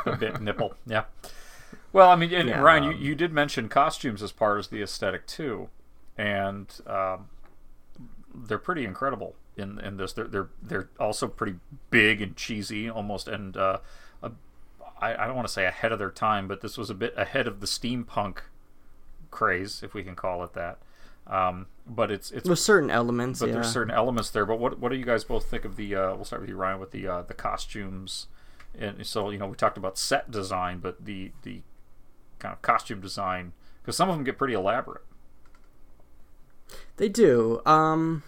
a 0.05 0.15
bit 0.17 0.39
nipple. 0.39 0.75
Yeah. 0.85 1.05
Well, 1.93 2.09
I 2.09 2.15
mean, 2.15 2.33
and 2.33 2.49
Yeah. 2.49 2.59
Ryan, 2.59 2.83
you, 2.83 2.91
you 2.91 3.15
did 3.15 3.31
mention 3.31 3.69
costumes 3.69 4.21
as 4.21 4.31
part 4.31 4.59
of 4.59 4.69
the 4.69 4.81
aesthetic 4.81 5.25
too, 5.25 5.69
and 6.17 6.67
um, 6.85 7.29
they're 8.33 8.57
pretty 8.57 8.85
incredible 8.85 9.35
in 9.55 9.79
in 9.79 9.97
this. 9.97 10.13
They're 10.13 10.27
they're 10.27 10.49
they're 10.61 10.89
also 10.99 11.27
pretty 11.27 11.55
big 11.89 12.21
and 12.21 12.35
cheesy, 12.35 12.89
almost, 12.89 13.27
and 13.27 13.55
uh, 13.57 13.79
a, 14.21 14.31
I, 15.01 15.23
I 15.23 15.27
don't 15.27 15.35
want 15.35 15.47
to 15.47 15.53
say 15.53 15.65
ahead 15.65 15.91
of 15.91 15.99
their 15.99 16.11
time, 16.11 16.47
but 16.47 16.61
this 16.61 16.77
was 16.77 16.89
a 16.89 16.93
bit 16.95 17.13
ahead 17.17 17.47
of 17.47 17.61
the 17.61 17.67
steampunk 17.67 18.39
craze, 19.31 19.81
if 19.83 19.93
we 19.93 20.03
can 20.03 20.15
call 20.15 20.43
it 20.43 20.53
that. 20.53 20.79
Um, 21.25 21.67
but 21.85 22.11
it's 22.11 22.31
it's 22.31 22.47
With 22.47 22.59
certain 22.59 22.89
elements, 22.89 23.39
but 23.39 23.47
yeah. 23.47 23.53
there's 23.55 23.71
certain 23.71 23.93
elements 23.93 24.29
there. 24.29 24.45
But 24.45 24.59
what 24.59 24.79
what 24.79 24.91
do 24.91 24.97
you 24.97 25.05
guys 25.05 25.23
both 25.23 25.49
think 25.49 25.65
of 25.65 25.75
the? 25.75 25.95
Uh, 25.95 26.15
we'll 26.15 26.25
start 26.25 26.41
with 26.41 26.49
you, 26.49 26.55
Ryan, 26.55 26.79
with 26.79 26.91
the 26.91 27.07
uh, 27.07 27.21
the 27.23 27.33
costumes. 27.33 28.27
And 28.77 29.05
so 29.05 29.29
you 29.29 29.37
know 29.37 29.47
we 29.47 29.55
talked 29.55 29.77
about 29.77 29.97
set 29.97 30.29
design, 30.29 30.79
but 30.79 31.03
the 31.03 31.31
the 31.43 31.61
kind 32.39 32.53
of 32.53 32.61
costume 32.61 33.01
design 33.01 33.53
because 33.81 33.95
some 33.97 34.09
of 34.09 34.15
them 34.15 34.23
get 34.23 34.37
pretty 34.37 34.53
elaborate. 34.53 35.01
They 36.97 37.09
do. 37.09 37.61
Um, 37.65 38.23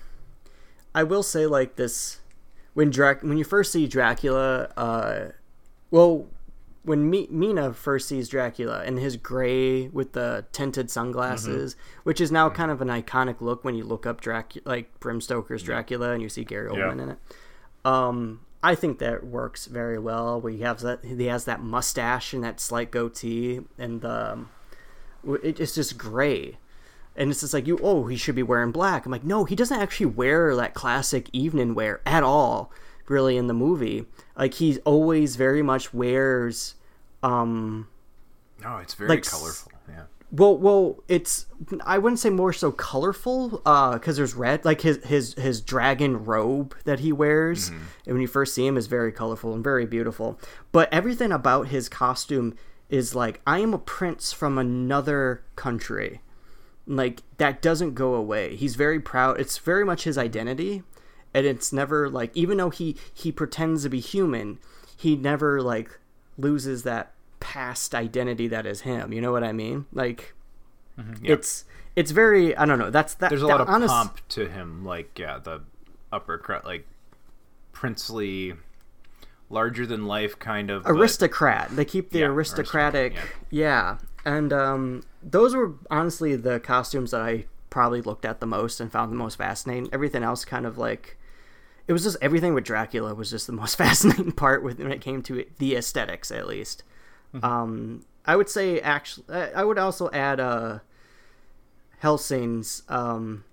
I 0.95 1.03
will 1.03 1.23
say 1.23 1.45
like 1.45 1.75
this 1.75 2.19
when 2.73 2.89
Drac 2.89 3.21
when 3.23 3.37
you 3.37 3.43
first 3.43 3.71
see 3.71 3.87
Dracula, 3.87 4.71
uh, 4.77 5.29
well, 5.91 6.27
when 6.83 7.09
Mi- 7.09 7.27
Mina 7.29 7.73
first 7.73 8.07
sees 8.07 8.29
Dracula 8.29 8.83
and 8.85 8.97
his 8.97 9.17
gray 9.17 9.87
with 9.89 10.13
the 10.13 10.45
tinted 10.51 10.89
sunglasses, 10.89 11.75
which 12.03 12.21
is 12.21 12.31
now 12.31 12.49
kind 12.49 12.71
of 12.71 12.81
an 12.81 12.87
iconic 12.87 13.41
look 13.41 13.63
when 13.63 13.75
you 13.75 13.83
look 13.83 14.05
up 14.05 14.21
Dracula, 14.21 14.63
like 14.65 14.99
Bram 14.99 15.19
Stoker's 15.19 15.61
Dracula, 15.61 16.11
and 16.11 16.21
you 16.21 16.29
see 16.29 16.43
Gary 16.43 16.69
Yeah. 16.73 16.83
Oldman 16.85 17.01
in 17.03 17.09
it. 17.09 17.17
Um, 17.85 18.41
I 18.61 18.75
think 18.75 18.99
that 18.99 19.25
works 19.25 19.65
very 19.67 19.97
well. 19.97 20.41
Where 20.41 20.51
he 20.51 20.61
has 20.61 20.81
that 20.81 21.03
he 21.03 21.25
has 21.25 21.45
that 21.45 21.61
mustache 21.61 22.33
and 22.33 22.43
that 22.43 22.59
slight 22.59 22.91
goatee, 22.91 23.61
and 23.77 24.03
um, 24.03 24.49
it's 25.25 25.75
just 25.75 25.97
gray. 25.97 26.57
And 27.15 27.31
it's 27.31 27.41
just 27.41 27.53
like 27.53 27.67
you, 27.67 27.77
oh, 27.83 28.05
he 28.07 28.15
should 28.15 28.35
be 28.35 28.43
wearing 28.43 28.71
black. 28.71 29.05
I'm 29.05 29.11
like, 29.11 29.25
no, 29.25 29.43
he 29.43 29.55
doesn't 29.55 29.77
actually 29.77 30.05
wear 30.05 30.55
that 30.55 30.73
classic 30.73 31.27
evening 31.33 31.75
wear 31.75 31.99
at 32.05 32.23
all, 32.23 32.71
really, 33.07 33.35
in 33.35 33.47
the 33.47 33.53
movie. 33.53 34.05
Like 34.37 34.53
he 34.53 34.79
always 34.85 35.35
very 35.35 35.61
much 35.61 35.93
wears, 35.93 36.75
um, 37.21 37.89
No, 38.61 38.77
it's 38.77 38.93
very 38.93 39.09
Like 39.09 39.25
colorful. 39.25 39.71
Well, 40.31 40.57
well, 40.57 41.03
it's 41.07 41.47
I 41.85 41.97
wouldn't 41.97 42.19
say 42.19 42.29
more 42.29 42.53
so 42.53 42.71
colorful, 42.71 43.63
uh, 43.65 43.93
because 43.93 44.17
there's 44.17 44.35
red, 44.35 44.63
like 44.63 44.81
his 44.81 45.03
his 45.03 45.33
his 45.33 45.59
dragon 45.59 46.23
robe 46.23 46.75
that 46.85 46.99
he 46.99 47.11
wears, 47.11 47.69
and 47.69 48.13
when 48.13 48.21
you 48.21 48.27
first 48.27 48.53
see 48.53 48.67
him 48.67 48.77
is 48.77 48.85
very 48.85 49.11
colorful 49.11 49.55
and 49.55 49.63
very 49.63 49.87
beautiful. 49.87 50.39
But 50.71 50.87
everything 50.93 51.31
about 51.31 51.69
his 51.69 51.89
costume 51.89 52.55
is 52.89 53.15
like 53.15 53.41
I 53.47 53.59
am 53.59 53.73
a 53.73 53.79
prince 53.79 54.31
from 54.31 54.59
another 54.59 55.43
country, 55.55 56.21
like 56.85 57.23
that 57.37 57.61
doesn't 57.61 57.95
go 57.95 58.13
away. 58.13 58.55
He's 58.55 58.75
very 58.75 58.99
proud. 58.99 59.39
It's 59.39 59.57
very 59.57 59.83
much 59.83 60.03
his 60.03 60.17
identity, 60.17 60.83
and 61.33 61.47
it's 61.47 61.73
never 61.73 62.07
like 62.07 62.29
even 62.37 62.57
though 62.57 62.69
he 62.69 62.95
he 63.11 63.31
pretends 63.31 63.81
to 63.81 63.89
be 63.89 63.99
human, 63.99 64.59
he 64.95 65.15
never 65.15 65.59
like 65.59 65.99
loses 66.37 66.83
that 66.83 67.13
past 67.39 67.95
identity 67.95 68.47
that 68.47 68.65
is 68.65 68.81
him. 68.81 69.13
You 69.13 69.21
know 69.21 69.31
what 69.31 69.43
I 69.43 69.51
mean? 69.51 69.85
Like 69.93 70.33
it's 71.23 71.63
it's 71.95 72.11
very 72.11 72.55
I 72.57 72.65
don't 72.65 72.79
know. 72.79 72.89
That's 72.89 73.13
that. 73.15 73.29
There's 73.29 73.43
a 73.43 73.45
that 73.47 73.51
lot 73.51 73.61
of 73.61 73.69
honest- 73.69 73.93
pomp 73.93 74.27
to 74.29 74.47
him, 74.49 74.83
like 74.85 75.17
yeah, 75.17 75.37
the 75.39 75.61
upper 76.11 76.37
crust, 76.37 76.65
like 76.65 76.85
princely, 77.71 78.53
larger 79.49 79.85
than 79.85 80.05
life 80.05 80.37
kind 80.39 80.69
of 80.69 80.83
but- 80.83 80.91
aristocrat. 80.91 81.69
They 81.75 81.85
keep 81.85 82.11
the 82.11 82.19
Yeah, 82.19 82.25
aristocratic, 82.27 83.13
aristocrat, 83.13 83.37
yeah. 83.49 83.97
And 84.25 84.51
um, 84.51 85.03
those 85.23 85.55
were 85.55 85.73
honestly 85.89 86.35
the 86.35 86.59
costumes 86.59 87.11
that 87.11 87.21
I 87.21 87.45
probably 87.69 88.01
looked 88.01 88.25
at 88.25 88.39
the 88.41 88.45
most 88.47 88.79
and 88.81 88.91
found 88.91 89.11
the 89.11 89.15
most 89.15 89.35
fascinating. 89.37 89.89
Everything 89.93 90.23
else 90.23 90.43
kind 90.43 90.65
of 90.65 90.77
like 90.77 91.17
it 91.87 91.93
was 91.93 92.03
just 92.03 92.17
everything 92.21 92.53
with 92.53 92.65
Dracula 92.65 93.15
was 93.15 93.29
just 93.31 93.47
the 93.47 93.53
most 93.53 93.75
fascinating 93.77 94.33
part 94.33 94.63
when 94.63 94.91
it 94.91 95.01
came 95.01 95.21
to 95.23 95.39
it, 95.39 95.57
the 95.59 95.75
aesthetics, 95.75 96.31
at 96.31 96.47
least. 96.47 96.83
Um, 97.41 98.05
I 98.25 98.35
would 98.35 98.49
say 98.49 98.79
actually, 98.79 99.25
I 99.33 99.63
would 99.63 99.77
also 99.77 100.09
add 100.11 100.39
uh, 100.39 100.79
Helsing's. 101.99 102.83
Um, 102.89 103.43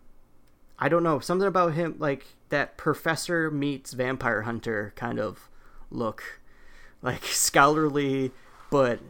I 0.79 0.89
don't 0.89 1.03
know 1.03 1.21
something 1.21 1.49
about 1.49 1.75
him 1.75 1.97
like 1.99 2.27
that 2.51 2.77
professor 2.77 3.51
meets 3.51 3.93
vampire 3.93 4.43
hunter 4.43 4.93
kind 4.97 5.19
of 5.19 5.49
look, 5.91 6.41
like 7.03 7.25
scholarly, 7.25 8.33
but 8.71 9.01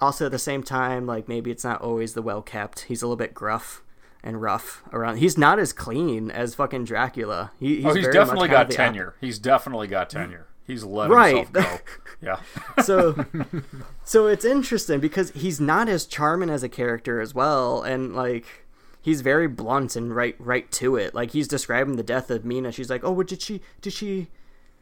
also 0.00 0.26
at 0.26 0.32
the 0.32 0.38
same 0.38 0.62
time 0.62 1.06
like 1.06 1.26
maybe 1.26 1.50
it's 1.50 1.64
not 1.64 1.80
always 1.80 2.14
the 2.14 2.22
well 2.22 2.42
kept. 2.42 2.80
He's 2.80 3.02
a 3.02 3.06
little 3.06 3.16
bit 3.16 3.34
gruff 3.34 3.82
and 4.22 4.42
rough 4.42 4.82
around. 4.92 5.16
He's 5.18 5.38
not 5.38 5.58
as 5.58 5.72
clean 5.72 6.30
as 6.30 6.54
fucking 6.54 6.84
Dracula. 6.84 7.52
He, 7.58 7.76
he's 7.76 7.86
oh, 7.86 7.94
he's 7.94 8.08
definitely 8.08 8.48
got 8.48 8.68
the 8.68 8.74
op- 8.74 8.76
tenure. 8.76 9.14
He's 9.20 9.38
definitely 9.38 9.88
got 9.88 10.10
tenure. 10.10 10.47
He's 10.68 10.84
let 10.84 11.10
Right. 11.10 11.44
himself 11.46 11.52
go. 11.52 11.78
Yeah. 12.20 12.40
so 12.82 13.24
so 14.04 14.26
it's 14.26 14.44
interesting 14.44 14.98
because 15.00 15.30
he's 15.30 15.60
not 15.60 15.88
as 15.88 16.04
charming 16.04 16.50
as 16.50 16.62
a 16.64 16.68
character 16.68 17.20
as 17.20 17.32
well 17.34 17.82
and 17.82 18.12
like 18.14 18.66
he's 19.00 19.20
very 19.20 19.46
blunt 19.46 19.94
and 19.94 20.14
right 20.14 20.34
right 20.40 20.68
to 20.72 20.96
it 20.96 21.14
like 21.14 21.30
he's 21.30 21.46
describing 21.46 21.94
the 21.94 22.02
death 22.02 22.28
of 22.30 22.44
mina 22.44 22.72
she's 22.72 22.90
like 22.90 23.04
oh 23.04 23.12
what 23.12 23.28
did 23.28 23.40
she 23.40 23.60
did 23.80 23.92
she 23.92 24.26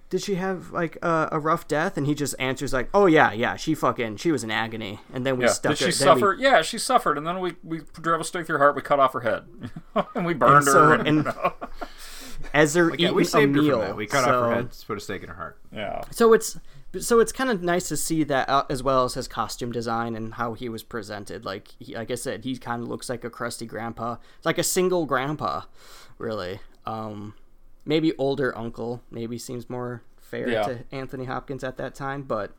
did 0.08 0.22
she 0.22 0.36
have 0.36 0.70
like 0.70 0.96
a, 1.02 1.28
a 1.32 1.38
rough 1.38 1.68
death 1.68 1.98
and 1.98 2.06
he 2.06 2.14
just 2.14 2.34
answers 2.38 2.72
like 2.72 2.88
oh 2.94 3.04
yeah 3.04 3.32
yeah 3.32 3.54
she 3.56 3.74
fucking 3.74 4.16
she 4.16 4.32
was 4.32 4.42
in 4.42 4.50
agony 4.50 5.00
and 5.12 5.26
then 5.26 5.36
we 5.36 5.44
Yeah. 5.44 5.50
stuck 5.50 5.70
Did 5.72 5.78
she 5.78 5.84
her 5.84 5.88
we- 6.14 6.20
suffer? 6.20 6.36
Yeah, 6.38 6.62
she 6.62 6.78
suffered, 6.78 7.18
and 7.18 7.26
then 7.26 7.40
we 7.40 7.56
we 7.62 7.80
drove 8.00 8.20
a 8.20 8.24
stake 8.24 8.46
through 8.46 8.54
her 8.58 8.64
heart. 8.64 8.76
We 8.76 8.82
cut 8.82 8.98
off 9.00 9.12
her 9.12 9.20
head, 9.20 9.44
and 10.14 10.24
we 10.24 10.32
burned 10.32 10.54
And 10.58 10.64
so- 10.64 10.84
her. 10.88 10.94
And, 10.94 11.08
and- 11.26 11.34
as 12.56 12.72
they're 12.72 12.88
Yeah, 12.90 12.94
eating 13.06 13.14
we 13.14 13.22
a 13.22 13.24
saved 13.26 13.54
her 13.54 13.62
meal 13.62 13.78
from 13.78 13.88
that. 13.88 13.96
We 13.96 14.06
cut 14.06 14.24
so, 14.24 14.30
off 14.30 14.48
her 14.50 14.54
head, 14.56 14.68
put 14.86 14.96
a 14.96 15.00
stake 15.00 15.22
in 15.22 15.28
her 15.28 15.34
heart. 15.34 15.58
yeah. 15.72 16.02
so 16.10 16.32
it's 16.32 16.58
so 16.98 17.20
it's 17.20 17.32
kind 17.32 17.50
of 17.50 17.62
nice 17.62 17.88
to 17.88 17.96
see 17.96 18.24
that 18.24 18.48
uh, 18.48 18.64
as 18.70 18.82
well 18.82 19.04
as 19.04 19.14
his 19.14 19.28
costume 19.28 19.70
design 19.70 20.16
and 20.16 20.34
how 20.34 20.54
he 20.54 20.68
was 20.68 20.82
presented 20.82 21.44
like 21.44 21.68
he, 21.78 21.94
like 21.94 22.10
i 22.10 22.14
said 22.14 22.42
he 22.44 22.56
kind 22.56 22.80
of 22.82 22.88
looks 22.88 23.10
like 23.10 23.22
a 23.22 23.28
crusty 23.28 23.66
grandpa 23.66 24.16
it's 24.38 24.46
like 24.46 24.56
a 24.56 24.62
single 24.62 25.04
grandpa 25.04 25.62
really 26.16 26.58
um 26.86 27.34
maybe 27.84 28.16
older 28.16 28.56
uncle 28.56 29.02
maybe 29.10 29.36
seems 29.36 29.68
more 29.68 30.00
fair 30.18 30.48
Yeah. 30.48 30.62
to 30.62 30.78
anthony 30.90 31.26
hopkins 31.26 31.62
at 31.62 31.76
that 31.76 31.94
time 31.94 32.22
but 32.22 32.52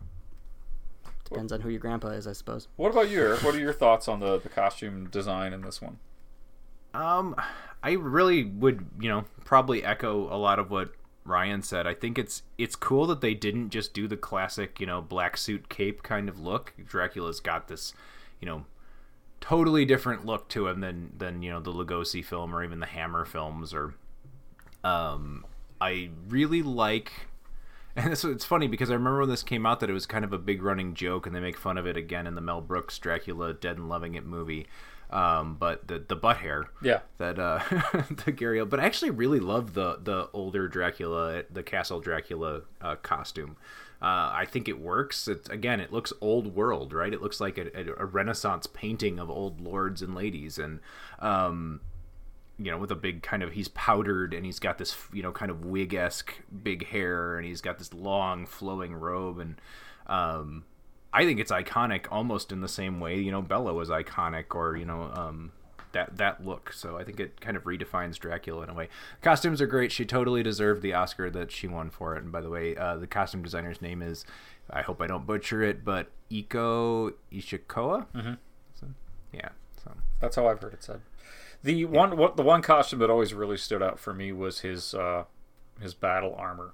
depends 1.24 1.52
on 1.52 1.62
who 1.62 1.70
your 1.70 1.80
grandpa 1.80 2.10
is 2.10 2.28
i 2.28 2.34
suppose 2.34 2.68
What 2.76 2.92
about 2.92 3.10
you, 3.10 3.20
Eric? 3.22 3.44
What 3.44 3.56
are 3.56 3.60
your 3.60 3.74
thoughts 3.74 4.08
on 4.08 4.20
the, 4.20 4.38
the 4.40 4.50
costume 4.50 5.10
design 5.10 5.52
in 5.52 5.62
this 5.62 5.82
one? 5.82 5.98
Um, 6.98 7.36
I 7.84 7.92
really 7.92 8.44
would, 8.44 8.88
you 9.00 9.08
know, 9.08 9.26
probably 9.46 9.84
echo 9.84 10.34
a 10.34 10.38
lot 10.38 10.58
of 10.58 10.72
what 10.72 10.94
Ryan 11.26 11.62
said. 11.62 11.86
I 11.86 11.94
think 11.94 12.18
it's 12.18 12.42
it's 12.58 12.76
cool 12.76 13.06
that 13.08 13.22
they 13.22 13.36
didn't 13.36 13.70
just 13.70 13.94
do 13.94 14.08
the 14.08 14.18
classic, 14.18 14.80
you 14.80 14.88
know, 14.88 15.02
black 15.02 15.38
suit 15.38 15.70
cape 15.70 16.02
kind 16.02 16.28
of 16.28 16.40
look. 16.40 16.74
Dracula's 16.84 17.40
got 17.40 17.68
this, 17.68 17.94
you 18.42 18.48
know, 18.48 18.66
totally 19.42 19.86
different 19.86 20.26
look 20.26 20.48
to 20.50 20.68
him 20.68 20.80
than 20.82 21.14
than 21.16 21.44
you 21.44 21.52
know 21.52 21.60
the 21.60 21.72
Lugosi 21.72 22.26
film 22.26 22.56
or 22.56 22.64
even 22.64 22.80
the 22.80 22.88
Hammer 22.88 23.26
films. 23.26 23.76
Or, 23.76 23.94
um, 24.84 25.46
I 25.80 26.10
really 26.28 26.64
like. 26.64 27.12
And 28.00 28.14
it's, 28.14 28.24
it's 28.24 28.46
funny 28.46 28.68
because 28.68 28.92
I 28.92 28.94
remember 28.94 29.22
when 29.22 29.30
this 29.30 29.42
came 29.42 29.66
out 29.66 29.80
that 29.80 29.90
it 29.90 29.94
was 29.94 30.06
kind 30.06 30.24
of 30.24 30.32
a 30.32 30.38
big 30.38 30.62
running 30.62 30.94
joke, 30.94 31.26
and 31.26 31.36
they 31.36 31.40
make 31.40 31.58
fun 31.58 31.80
of 31.80 31.88
it 31.88 31.98
again 31.98 32.28
in 32.28 32.36
the 32.36 32.42
Mel 32.42 32.62
Brooks 32.62 33.00
Dracula 33.00 33.56
Dead 33.56 33.78
and 33.78 33.90
Loving 33.90 34.14
It 34.14 34.24
movie. 34.24 34.68
Um, 35.10 35.56
but 35.56 35.88
the 35.88 36.00
the 36.00 36.16
butt 36.18 36.38
hair, 36.38 36.70
Yeah. 36.82 37.00
that 37.18 37.40
uh 37.40 37.60
the 38.26 38.32
Gary 38.34 38.64
but 38.66 38.80
I 38.80 38.84
actually 38.86 39.12
really 39.12 39.40
love 39.40 39.74
the 39.74 40.00
the 40.04 40.30
older 40.34 40.68
Dracula 40.68 41.44
the 41.50 41.64
Castle 41.64 42.02
Dracula 42.02 42.64
uh, 42.82 42.96
costume. 42.98 43.56
Uh, 44.02 44.30
I 44.34 44.46
think 44.46 44.68
it 44.68 44.80
works. 44.80 45.28
It's 45.30 45.48
again 45.50 45.80
it 45.80 45.94
looks 45.94 46.12
old 46.20 46.54
world 46.56 46.92
right? 46.94 47.14
It 47.14 47.22
looks 47.22 47.40
like 47.40 47.58
a, 47.58 47.68
a, 47.80 48.04
a 48.04 48.06
renaissance 48.06 48.68
painting 48.68 49.18
of 49.18 49.30
old 49.30 49.62
lords 49.62 50.02
and 50.02 50.14
ladies. 50.14 50.58
And 50.60 50.82
um 51.20 51.80
you 52.60 52.70
know 52.72 52.78
with 52.78 52.92
a 52.92 52.96
big 52.96 53.22
kind 53.24 53.44
of 53.44 53.54
he's 53.54 53.68
powdered 53.70 54.34
and 54.34 54.46
he's 54.46 54.60
got 54.60 54.78
this 54.78 54.98
you 55.14 55.24
know 55.24 55.32
kind 55.32 55.52
of 55.52 55.64
wig-esque 55.64 56.34
big 56.64 56.88
hair 56.88 57.38
and 57.38 57.46
he's 57.46 57.62
got 57.62 57.78
this 57.78 57.94
long 57.94 58.46
flowing 58.46 58.94
robe 58.94 59.40
and 59.40 59.62
um 60.08 60.64
I 61.14 61.26
think 61.26 61.40
it's 61.40 61.52
iconic 61.52 62.06
almost 62.12 62.52
in 62.52 62.62
the 62.62 62.68
same 62.68 63.00
way, 63.00 63.18
you 63.18 63.32
know, 63.32 63.42
Bela 63.42 63.74
was 63.74 63.90
iconic 63.90 64.54
or, 64.54 64.76
you 64.76 64.86
know, 64.86 65.12
um, 65.14 65.52
that 65.94 66.18
that 66.18 66.46
look. 66.46 66.74
So 66.74 66.98
I 66.98 67.04
think 67.04 67.20
it 67.20 67.40
kind 67.42 67.56
of 67.58 67.64
redefines 67.64 68.20
Dracula 68.20 68.64
in 68.64 68.70
a 68.70 68.74
way. 68.74 68.90
Costumes 69.22 69.62
are 69.62 69.68
great. 69.68 69.92
She 69.92 70.06
totally 70.06 70.44
deserved 70.44 70.82
the 70.82 70.94
Oscar 70.94 71.30
that 71.30 71.52
she 71.52 71.68
won 71.68 71.90
for 71.90 72.16
it. 72.16 72.24
And 72.24 72.32
by 72.32 72.42
the 72.42 72.50
way, 72.50 72.76
uh, 72.76 72.98
the 72.98 73.08
costume 73.08 73.42
designer's 73.42 73.82
name 73.82 74.02
is, 74.02 74.26
I 74.70 74.82
hope 74.82 75.02
I 75.02 75.08
don't 75.08 75.26
butcher 75.26 75.64
it, 75.64 75.86
but 75.86 76.12
Eiko 76.30 77.14
Ishikawa. 77.32 78.06
Mm-hmm. 78.14 78.34
So, 78.80 78.88
yeah. 79.34 79.50
So 79.84 79.92
That's 80.20 80.36
how 80.36 80.48
I've 80.48 80.62
heard 80.62 80.74
it 80.74 80.84
said. 80.84 81.02
The 81.64 81.86
one, 81.86 82.18
what 82.18 82.38
the 82.38 82.44
one 82.44 82.62
costume 82.62 83.00
that 83.00 83.10
always 83.10 83.34
really 83.34 83.58
stood 83.58 83.82
out 83.82 83.98
for 83.98 84.14
me 84.14 84.32
was 84.32 84.60
his 84.60 84.94
uh, 84.94 85.24
his 85.82 85.94
battle 85.94 86.36
armor 86.38 86.74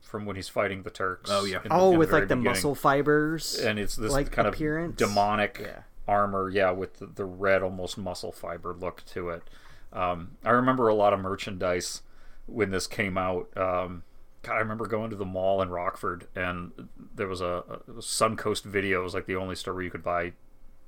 from 0.00 0.24
when 0.26 0.36
he's 0.36 0.48
fighting 0.48 0.82
the 0.82 0.90
Turks. 0.90 1.30
Oh, 1.32 1.44
yeah. 1.44 1.58
in- 1.64 1.70
oh 1.72 1.92
in 1.92 1.98
with 1.98 2.10
very 2.10 2.22
like 2.22 2.28
the 2.28 2.36
beginning. 2.36 2.52
muscle 2.54 2.74
fibers 2.74 3.58
and 3.58 3.78
it's 3.78 3.96
this 3.96 4.12
like, 4.12 4.30
kind 4.32 4.48
appearance. 4.48 5.00
of 5.00 5.08
demonic 5.08 5.58
Yeah. 5.60 5.80
armor, 6.06 6.48
yeah, 6.50 6.70
with 6.70 6.98
the, 6.98 7.06
the 7.06 7.24
red, 7.24 7.62
almost 7.62 7.98
muscle 7.98 8.32
fiber 8.32 8.74
look 8.74 9.04
to 9.06 9.28
it. 9.30 9.42
Um, 9.92 10.32
I 10.44 10.50
remember 10.50 10.88
a 10.88 10.94
lot 10.94 11.12
of 11.12 11.20
merchandise 11.20 12.02
when 12.46 12.70
this 12.70 12.86
came 12.86 13.16
out. 13.18 13.48
Um, 13.56 14.02
God, 14.42 14.54
I 14.54 14.58
remember 14.58 14.86
going 14.86 15.10
to 15.10 15.16
the 15.16 15.24
mall 15.26 15.60
in 15.60 15.68
Rockford, 15.70 16.26
and 16.34 16.72
there 17.14 17.26
was 17.26 17.40
a, 17.40 17.64
a 17.88 17.92
Suncoast 18.00 18.64
Video 18.64 19.00
it 19.00 19.04
was 19.04 19.14
like 19.14 19.26
the 19.26 19.36
only 19.36 19.54
store 19.56 19.74
where 19.74 19.82
you 19.82 19.90
could 19.90 20.02
buy 20.04 20.32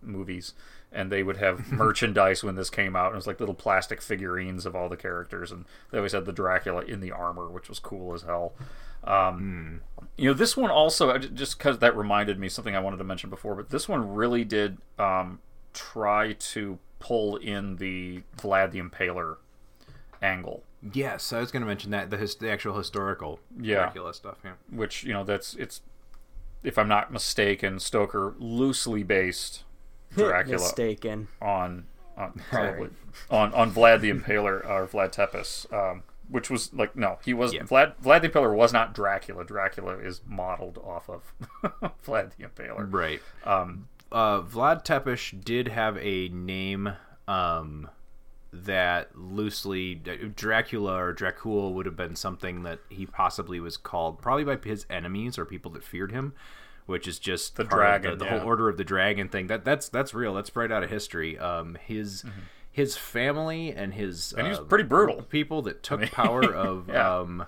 movies, 0.03 0.55
and 0.93 1.11
they 1.11 1.23
would 1.23 1.37
have 1.39 1.71
merchandise 1.73 2.43
when 2.45 2.55
this 2.55 2.71
came 2.71 2.95
out. 2.95 3.07
And 3.07 3.15
it 3.15 3.17
was 3.17 3.27
like 3.27 3.41
little 3.41 3.55
plastic 3.55 4.01
figurines 4.01 4.65
of 4.67 4.75
all 4.77 4.89
the 4.89 4.97
characters, 4.97 5.51
and 5.51 5.65
they 5.91 5.99
always 5.99 6.13
had 6.13 6.27
the 6.27 6.33
Dracula 6.33 6.83
in 6.85 7.01
the 7.01 7.11
armor, 7.13 7.49
which 7.51 7.69
was 7.69 7.79
cool 7.79 8.15
as 8.15 8.23
hell. 8.23 8.53
Um, 9.05 9.81
You 10.17 10.29
know, 10.31 10.35
this 10.35 10.57
one 10.57 10.71
also 10.71 11.17
just 11.19 11.59
because 11.59 11.79
that 11.79 11.97
reminded 11.97 12.39
me 12.39 12.49
something 12.49 12.77
I 12.77 12.81
wanted 12.81 12.99
to 12.99 13.05
mention 13.05 13.31
before, 13.31 13.55
but 13.55 13.71
this 13.71 13.89
one 13.89 14.13
really 14.15 14.45
did 14.45 14.79
um, 14.99 15.41
try 15.73 16.33
to 16.35 16.79
pull 16.99 17.37
in 17.37 17.77
the 17.77 18.23
Vlad 18.37 18.73
the 18.73 18.81
Impaler 18.81 19.37
angle 20.23 20.63
Yes, 20.95 21.33
I 21.33 21.41
was 21.41 21.51
going 21.51 21.61
to 21.61 21.67
mention 21.67 21.91
that 21.91 22.09
the 22.09 22.17
his, 22.17 22.37
the 22.37 22.51
actual 22.51 22.77
historical 22.79 23.39
Yeah. 23.59 23.77
Dracula 23.83 24.15
stuff. 24.15 24.39
Yeah. 24.45 24.53
which 24.71 25.05
you 25.05 25.13
know 25.13 25.25
that's 25.25 25.55
it's 25.55 25.83
if 26.63 26.79
I'm 26.79 26.89
not 26.89 27.11
mistaken, 27.13 27.79
Stoker 27.79 28.35
loosely 28.39 29.03
based 29.03 29.65
Dracula 30.15 30.59
Mistaken. 30.59 31.29
on 31.41 31.85
on 32.17 32.41
probably 32.51 32.91
on 33.31 33.53
on 33.55 33.73
Vlad 33.73 34.01
the 34.01 34.11
Impaler 34.13 34.67
or 34.69 34.87
Vlad 34.87 35.13
Tepes, 35.13 35.67
um, 35.73 36.03
which 36.31 36.49
was 36.51 36.72
like 36.72 36.97
no, 36.97 37.18
he 37.24 37.35
was 37.35 37.53
Yeah. 37.53 37.62
Vlad 37.62 37.95
Vlad 38.03 38.22
the 38.22 38.28
Impaler 38.28 38.55
was 38.55 38.72
not 38.72 38.95
Dracula. 38.95 39.45
Dracula 39.45 39.99
is 39.99 40.20
modeled 40.26 40.78
off 40.78 41.09
of 41.11 41.33
Vlad 42.07 42.33
the 42.37 42.45
Impaler. 42.45 42.87
Right. 42.93 43.20
Um, 43.45 43.89
uh, 44.12 44.43
Vlad 44.43 44.85
Tepes 44.85 45.31
did 45.45 45.68
have 45.68 45.97
a 45.99 46.28
name 46.28 46.93
um, 47.28 47.89
that 48.53 49.16
loosely 49.16 49.95
Dracula 49.95 50.95
or 51.01 51.14
Dracul 51.14 51.72
would 51.74 51.87
have 51.87 51.97
been 51.97 52.16
something 52.16 52.64
that 52.64 52.81
he 52.89 53.07
possibly 53.07 53.61
was 53.61 53.76
called 53.76 54.20
probably 54.20 54.45
by 54.45 54.57
his 54.57 54.87
enemies 54.91 55.39
or 55.39 55.45
people 55.45 55.70
that 55.72 55.85
feared 55.85 56.11
him, 56.11 56.33
which 56.87 57.07
is 57.07 57.20
just 57.20 57.55
The 57.57 57.62
dragon, 57.64 58.11
the, 58.12 58.16
the 58.16 58.24
yeah. 58.24 58.39
whole 58.39 58.49
Order 58.49 58.68
of 58.68 58.76
the 58.76 58.85
Dragon 58.85 59.28
thing. 59.28 59.47
That 59.47 59.64
that's 59.64 59.89
that's 59.89 60.12
real. 60.12 60.35
That's 60.35 60.55
right 60.57 60.72
out 60.72 60.83
of 60.83 60.91
history. 60.91 61.39
Um, 61.39 61.78
his 61.87 62.24
his 62.73 62.97
family 62.97 63.73
and 63.73 63.95
his. 63.95 64.33
And 64.33 64.47
he 64.47 64.51
was 64.51 64.59
uh, 64.61 64.64
pretty 64.64 64.85
brutal. 64.85 65.23
people 65.23 65.62
that 65.62 65.83
took 65.83 66.03
power 66.12 66.43
of 66.55 66.89
Yeah. 66.89 67.18
um, 67.18 67.47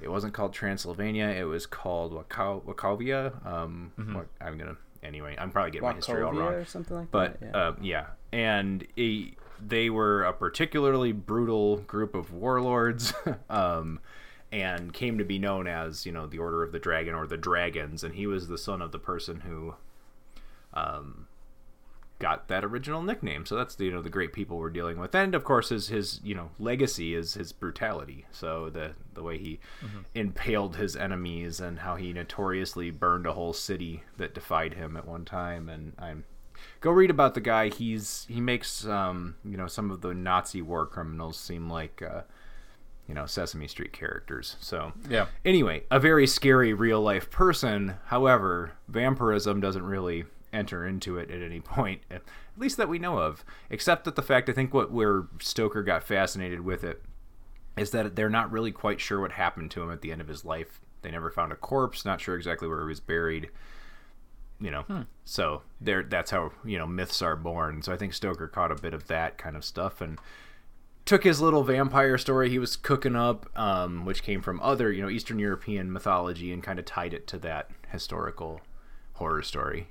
it 0.00 0.08
wasn't 0.10 0.34
called 0.34 0.52
Transylvania. 0.52 1.26
It 1.28 1.44
was 1.44 1.66
called 1.66 2.12
Wachau- 2.12 2.62
Wachovia. 2.64 3.44
Um, 3.46 3.92
Mm-hmm. 3.98 4.18
I'm 4.40 4.58
gonna 4.58 4.76
anyway. 5.02 5.36
I'm 5.38 5.50
probably 5.50 5.70
getting 5.70 5.88
my 5.88 5.94
history 5.94 6.22
all 6.22 6.32
wrong, 6.32 6.52
or 6.54 6.64
something 6.64 6.96
like 6.96 7.10
but 7.10 7.40
that. 7.40 7.50
Yeah. 7.54 7.66
um, 7.68 7.76
yeah, 7.80 8.06
and 8.32 8.86
he, 8.96 9.36
they 9.64 9.88
were 9.90 10.24
a 10.24 10.32
particularly 10.32 11.12
brutal 11.12 11.78
group 11.78 12.14
of 12.14 12.32
warlords. 12.32 13.14
um, 13.48 14.00
and 14.52 14.92
came 14.92 15.18
to 15.18 15.24
be 15.24 15.36
known 15.36 15.66
as, 15.66 16.06
you 16.06 16.12
know, 16.12 16.26
the 16.28 16.38
Order 16.38 16.62
of 16.62 16.70
the 16.70 16.78
Dragon 16.78 17.12
or 17.14 17.26
the 17.26 17.36
Dragons, 17.36 18.04
and 18.04 18.14
he 18.14 18.24
was 18.28 18.46
the 18.46 18.56
son 18.58 18.80
of 18.82 18.92
the 18.92 19.00
person 19.00 19.40
who 19.40 19.74
um, 20.72 21.23
got 22.18 22.48
that 22.48 22.64
original 22.64 23.02
nickname. 23.02 23.44
So 23.46 23.56
that's 23.56 23.74
the 23.74 23.86
you 23.86 23.90
know 23.90 24.02
the 24.02 24.10
great 24.10 24.32
people 24.32 24.58
we're 24.58 24.70
dealing 24.70 24.98
with, 24.98 25.14
and 25.14 25.34
of 25.34 25.44
course 25.44 25.68
his 25.70 25.88
his 25.88 26.20
you 26.22 26.34
know 26.34 26.50
legacy 26.58 27.14
is 27.14 27.34
his 27.34 27.52
brutality. 27.52 28.26
So 28.30 28.70
the 28.70 28.92
the 29.14 29.22
way 29.22 29.38
he 29.38 29.60
impaled 30.14 30.76
his 30.76 30.96
enemies 30.96 31.60
and 31.60 31.80
how 31.80 31.96
he 31.96 32.12
notoriously 32.12 32.90
burned 32.90 33.26
a 33.26 33.32
whole 33.32 33.52
city 33.52 34.02
that 34.16 34.34
defied 34.34 34.74
him 34.74 34.96
at 34.96 35.06
one 35.06 35.24
time. 35.24 35.68
And 35.68 35.92
I'm 35.98 36.24
go 36.80 36.90
read 36.90 37.10
about 37.10 37.34
the 37.34 37.40
guy. 37.40 37.68
He's 37.68 38.26
he 38.28 38.40
makes 38.40 38.86
um 38.86 39.36
you 39.44 39.56
know 39.56 39.66
some 39.66 39.90
of 39.90 40.00
the 40.00 40.14
Nazi 40.14 40.62
war 40.62 40.86
criminals 40.86 41.36
seem 41.38 41.68
like. 41.68 42.02
Uh, 42.02 42.22
you 43.06 43.14
know 43.14 43.26
Sesame 43.26 43.68
Street 43.68 43.92
characters. 43.92 44.56
So 44.60 44.92
Yeah. 45.10 45.26
Anyway, 45.44 45.84
a 45.90 46.00
very 46.00 46.26
scary 46.26 46.72
real 46.72 47.02
life 47.02 47.30
person. 47.30 47.96
However, 48.06 48.72
vampirism 48.88 49.60
doesn't 49.60 49.84
really 49.84 50.24
enter 50.54 50.86
into 50.86 51.18
it 51.18 51.30
at 51.30 51.42
any 51.42 51.60
point, 51.60 52.02
at 52.10 52.22
least 52.56 52.76
that 52.76 52.88
we 52.88 52.98
know 52.98 53.18
of. 53.18 53.44
Except 53.70 54.04
that 54.04 54.16
the 54.16 54.22
fact 54.22 54.48
I 54.48 54.52
think 54.52 54.72
what 54.72 54.92
where 54.92 55.26
Stoker 55.40 55.82
got 55.82 56.04
fascinated 56.04 56.60
with 56.60 56.84
it 56.84 57.02
is 57.76 57.90
that 57.90 58.14
they're 58.14 58.30
not 58.30 58.52
really 58.52 58.72
quite 58.72 59.00
sure 59.00 59.20
what 59.20 59.32
happened 59.32 59.70
to 59.72 59.82
him 59.82 59.90
at 59.90 60.00
the 60.00 60.12
end 60.12 60.20
of 60.20 60.28
his 60.28 60.44
life. 60.44 60.80
They 61.02 61.10
never 61.10 61.30
found 61.30 61.52
a 61.52 61.56
corpse, 61.56 62.04
not 62.04 62.20
sure 62.20 62.36
exactly 62.36 62.68
where 62.68 62.80
he 62.80 62.86
was 62.86 63.00
buried. 63.00 63.50
You 64.60 64.70
know, 64.70 65.04
so 65.24 65.62
there 65.80 66.04
that's 66.04 66.30
how 66.30 66.52
you 66.64 66.78
know 66.78 66.86
myths 66.86 67.20
are 67.20 67.36
born. 67.36 67.82
So 67.82 67.92
I 67.92 67.96
think 67.96 68.14
Stoker 68.14 68.46
caught 68.46 68.70
a 68.70 68.76
bit 68.76 68.94
of 68.94 69.08
that 69.08 69.36
kind 69.36 69.56
of 69.56 69.64
stuff 69.64 70.00
and 70.00 70.18
took 71.04 71.24
his 71.24 71.40
little 71.40 71.64
vampire 71.64 72.16
story 72.16 72.48
he 72.48 72.58
was 72.58 72.76
cooking 72.76 73.16
up, 73.16 73.46
um, 73.58 74.04
which 74.04 74.22
came 74.22 74.40
from 74.40 74.60
other, 74.60 74.90
you 74.90 75.02
know, 75.02 75.10
Eastern 75.10 75.38
European 75.38 75.92
mythology, 75.92 76.52
and 76.52 76.62
kind 76.62 76.78
of 76.78 76.84
tied 76.84 77.12
it 77.12 77.26
to 77.26 77.38
that 77.38 77.70
historical 77.90 78.60
horror 79.14 79.42
story. 79.42 79.88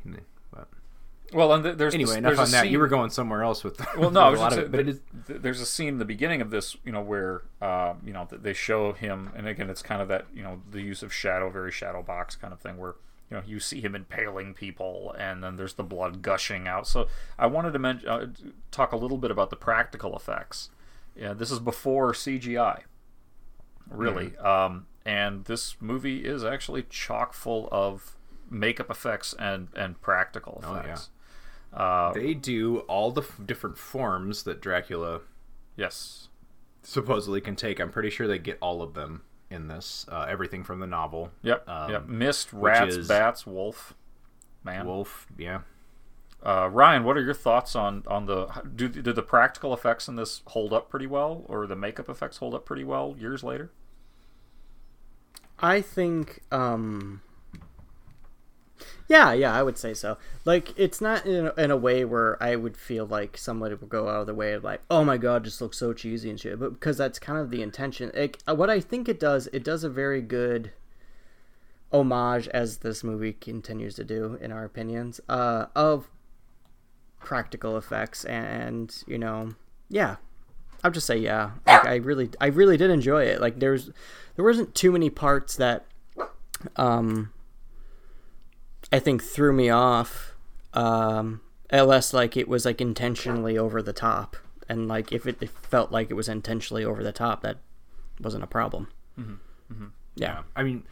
Well, 1.33 1.53
and 1.53 1.63
there's 1.65 1.93
anyway, 1.93 2.09
this, 2.11 2.17
enough 2.17 2.29
there's 2.29 2.39
on 2.39 2.51
that. 2.51 2.63
scene- 2.63 2.71
You 2.71 2.79
were 2.79 2.87
going 2.87 3.09
somewhere 3.09 3.43
else 3.43 3.63
with. 3.63 3.79
Well, 3.97 4.11
no, 4.11 4.31
with 4.31 4.39
a 4.39 4.41
lot 4.43 4.49
just 4.51 4.57
of 4.59 4.65
it, 4.65 4.71
but 4.71 4.79
it 4.81 4.87
is. 4.89 5.01
there's 5.27 5.59
a 5.61 5.65
scene 5.65 5.89
in 5.89 5.97
the 5.99 6.05
beginning 6.05 6.41
of 6.41 6.49
this, 6.51 6.75
you 6.85 6.91
know, 6.91 7.01
where 7.01 7.43
uh, 7.61 7.93
you 8.05 8.13
know 8.13 8.27
they 8.31 8.53
show 8.53 8.93
him, 8.93 9.31
and 9.35 9.47
again, 9.47 9.69
it's 9.69 9.81
kind 9.81 10.01
of 10.01 10.07
that 10.09 10.25
you 10.33 10.43
know 10.43 10.61
the 10.71 10.81
use 10.81 11.03
of 11.03 11.13
shadow, 11.13 11.49
very 11.49 11.71
shadow 11.71 12.01
box 12.03 12.35
kind 12.35 12.53
of 12.53 12.59
thing, 12.59 12.77
where 12.77 12.95
you 13.31 13.37
know 13.37 13.43
you 13.45 13.59
see 13.59 13.81
him 13.81 13.95
impaling 13.95 14.53
people, 14.53 15.15
and 15.17 15.43
then 15.43 15.55
there's 15.55 15.73
the 15.75 15.83
blood 15.83 16.21
gushing 16.21 16.67
out. 16.67 16.87
So 16.87 17.07
I 17.39 17.47
wanted 17.47 17.73
to 17.73 17.79
mention, 17.79 18.07
uh, 18.09 18.27
talk 18.71 18.91
a 18.91 18.97
little 18.97 19.17
bit 19.17 19.31
about 19.31 19.49
the 19.49 19.55
practical 19.55 20.15
effects. 20.15 20.69
Yeah, 21.15 21.33
this 21.33 21.51
is 21.51 21.59
before 21.59 22.13
CGI, 22.13 22.81
really, 23.89 24.31
Mm-hmm. 24.31 24.45
um, 24.45 24.87
and 25.05 25.45
this 25.45 25.75
movie 25.79 26.25
is 26.25 26.43
actually 26.43 26.83
chock 26.89 27.33
full 27.33 27.67
of 27.71 28.15
makeup 28.49 28.89
effects 28.89 29.33
and 29.39 29.67
and 29.75 29.99
practical 30.01 30.61
Oh, 30.65 30.75
yeah. 30.85 30.97
Effects. 31.73 31.79
Uh, 31.81 32.13
They 32.13 32.33
do 32.33 32.79
all 32.79 33.11
the 33.11 33.21
f- 33.21 33.39
different 33.45 33.77
forms 33.77 34.43
that 34.43 34.61
Dracula 34.61 35.21
yes. 35.75 36.29
supposedly 36.81 37.41
can 37.41 37.55
take. 37.55 37.79
I'm 37.79 37.91
pretty 37.91 38.09
sure 38.09 38.27
they 38.27 38.39
get 38.39 38.57
all 38.61 38.81
of 38.81 38.93
them 38.93 39.23
in 39.49 39.67
this. 39.67 40.05
Uh, 40.11 40.25
everything 40.29 40.63
from 40.63 40.79
the 40.79 40.87
novel. 40.87 41.31
Yep. 41.41 41.67
Um, 41.69 41.91
yep. 41.91 42.07
Mist, 42.07 42.53
rats, 42.53 42.95
is- 42.95 43.07
bats, 43.07 43.45
wolf, 43.45 43.93
man. 44.63 44.85
Wolf, 44.85 45.27
yeah. 45.37 45.61
Uh, 46.45 46.67
Ryan, 46.69 47.05
what 47.05 47.15
are 47.15 47.21
your 47.23 47.33
thoughts 47.33 47.73
on 47.73 48.03
on 48.05 48.25
the 48.25 48.47
do 48.75 48.89
do 48.89 49.13
the 49.13 49.21
practical 49.21 49.73
effects 49.73 50.09
in 50.09 50.17
this 50.17 50.41
hold 50.47 50.73
up 50.73 50.89
pretty 50.89 51.07
well, 51.07 51.45
or 51.47 51.65
the 51.67 51.75
makeup 51.75 52.09
effects 52.09 52.37
hold 52.39 52.53
up 52.53 52.65
pretty 52.65 52.83
well 52.83 53.15
years 53.17 53.43
later? 53.45 53.71
I 55.59 55.79
think 55.79 56.41
um 56.51 57.21
Yeah, 59.07 59.33
yeah, 59.33 59.53
I 59.53 59.61
would 59.63 59.77
say 59.77 59.93
so. 59.93 60.17
Like 60.45 60.77
it's 60.77 61.01
not 61.01 61.25
in 61.25 61.47
a, 61.47 61.53
in 61.61 61.71
a 61.71 61.77
way 61.77 62.05
where 62.05 62.41
I 62.41 62.55
would 62.55 62.77
feel 62.77 63.05
like 63.05 63.37
somebody 63.37 63.75
would 63.75 63.89
go 63.89 64.07
out 64.07 64.21
of 64.21 64.25
their 64.27 64.35
way 64.35 64.53
of 64.53 64.63
like, 64.63 64.81
"Oh 64.89 65.03
my 65.03 65.17
god, 65.17 65.43
just 65.43 65.61
looks 65.61 65.77
so 65.77 65.93
cheesy 65.93 66.29
and 66.29 66.39
shit." 66.39 66.59
But 66.59 66.73
because 66.73 66.97
that's 66.97 67.19
kind 67.19 67.39
of 67.39 67.51
the 67.51 67.61
intention. 67.61 68.11
Like, 68.15 68.39
uh, 68.47 68.55
what 68.55 68.69
I 68.69 68.79
think 68.79 69.09
it 69.09 69.19
does, 69.19 69.47
it 69.53 69.63
does 69.63 69.83
a 69.83 69.89
very 69.89 70.21
good 70.21 70.71
homage 71.91 72.47
as 72.47 72.77
this 72.77 73.03
movie 73.03 73.33
continues 73.33 73.93
to 73.95 74.03
do 74.03 74.35
in 74.41 74.51
our 74.51 74.65
opinions 74.65 75.21
uh 75.29 75.67
of 75.75 76.09
practical 77.19 77.77
effects 77.77 78.25
and, 78.25 79.03
you 79.07 79.17
know, 79.17 79.55
yeah, 79.89 80.17
I'll 80.83 80.91
just 80.91 81.07
say 81.07 81.17
yeah. 81.17 81.51
Like 81.65 81.85
I 81.85 81.95
really, 81.95 82.29
I 82.41 82.47
really 82.47 82.77
did 82.77 82.89
enjoy 82.91 83.23
it. 83.23 83.41
Like 83.41 83.59
there's, 83.59 83.91
there 84.35 84.43
wasn't 84.45 84.75
too 84.75 84.91
many 84.91 85.09
parts 85.09 85.55
that, 85.55 85.85
um, 86.75 87.31
I 88.93 88.99
think 88.99 89.23
threw 89.23 89.51
me 89.51 89.69
off. 89.69 90.35
Um, 90.73 91.41
unless 91.71 92.13
like 92.13 92.37
it 92.37 92.47
was 92.47 92.63
like 92.63 92.79
intentionally 92.79 93.57
over 93.57 93.81
the 93.81 93.91
top, 93.93 94.37
and 94.69 94.87
like 94.87 95.11
if 95.11 95.25
it, 95.25 95.41
it 95.41 95.49
felt 95.49 95.91
like 95.91 96.11
it 96.11 96.13
was 96.13 96.29
intentionally 96.29 96.85
over 96.85 97.03
the 97.03 97.11
top, 97.11 97.41
that 97.41 97.57
wasn't 98.21 98.43
a 98.43 98.47
problem. 98.47 98.87
Yeah. 100.15 100.43
I 100.55 100.61
mean, 100.63 100.83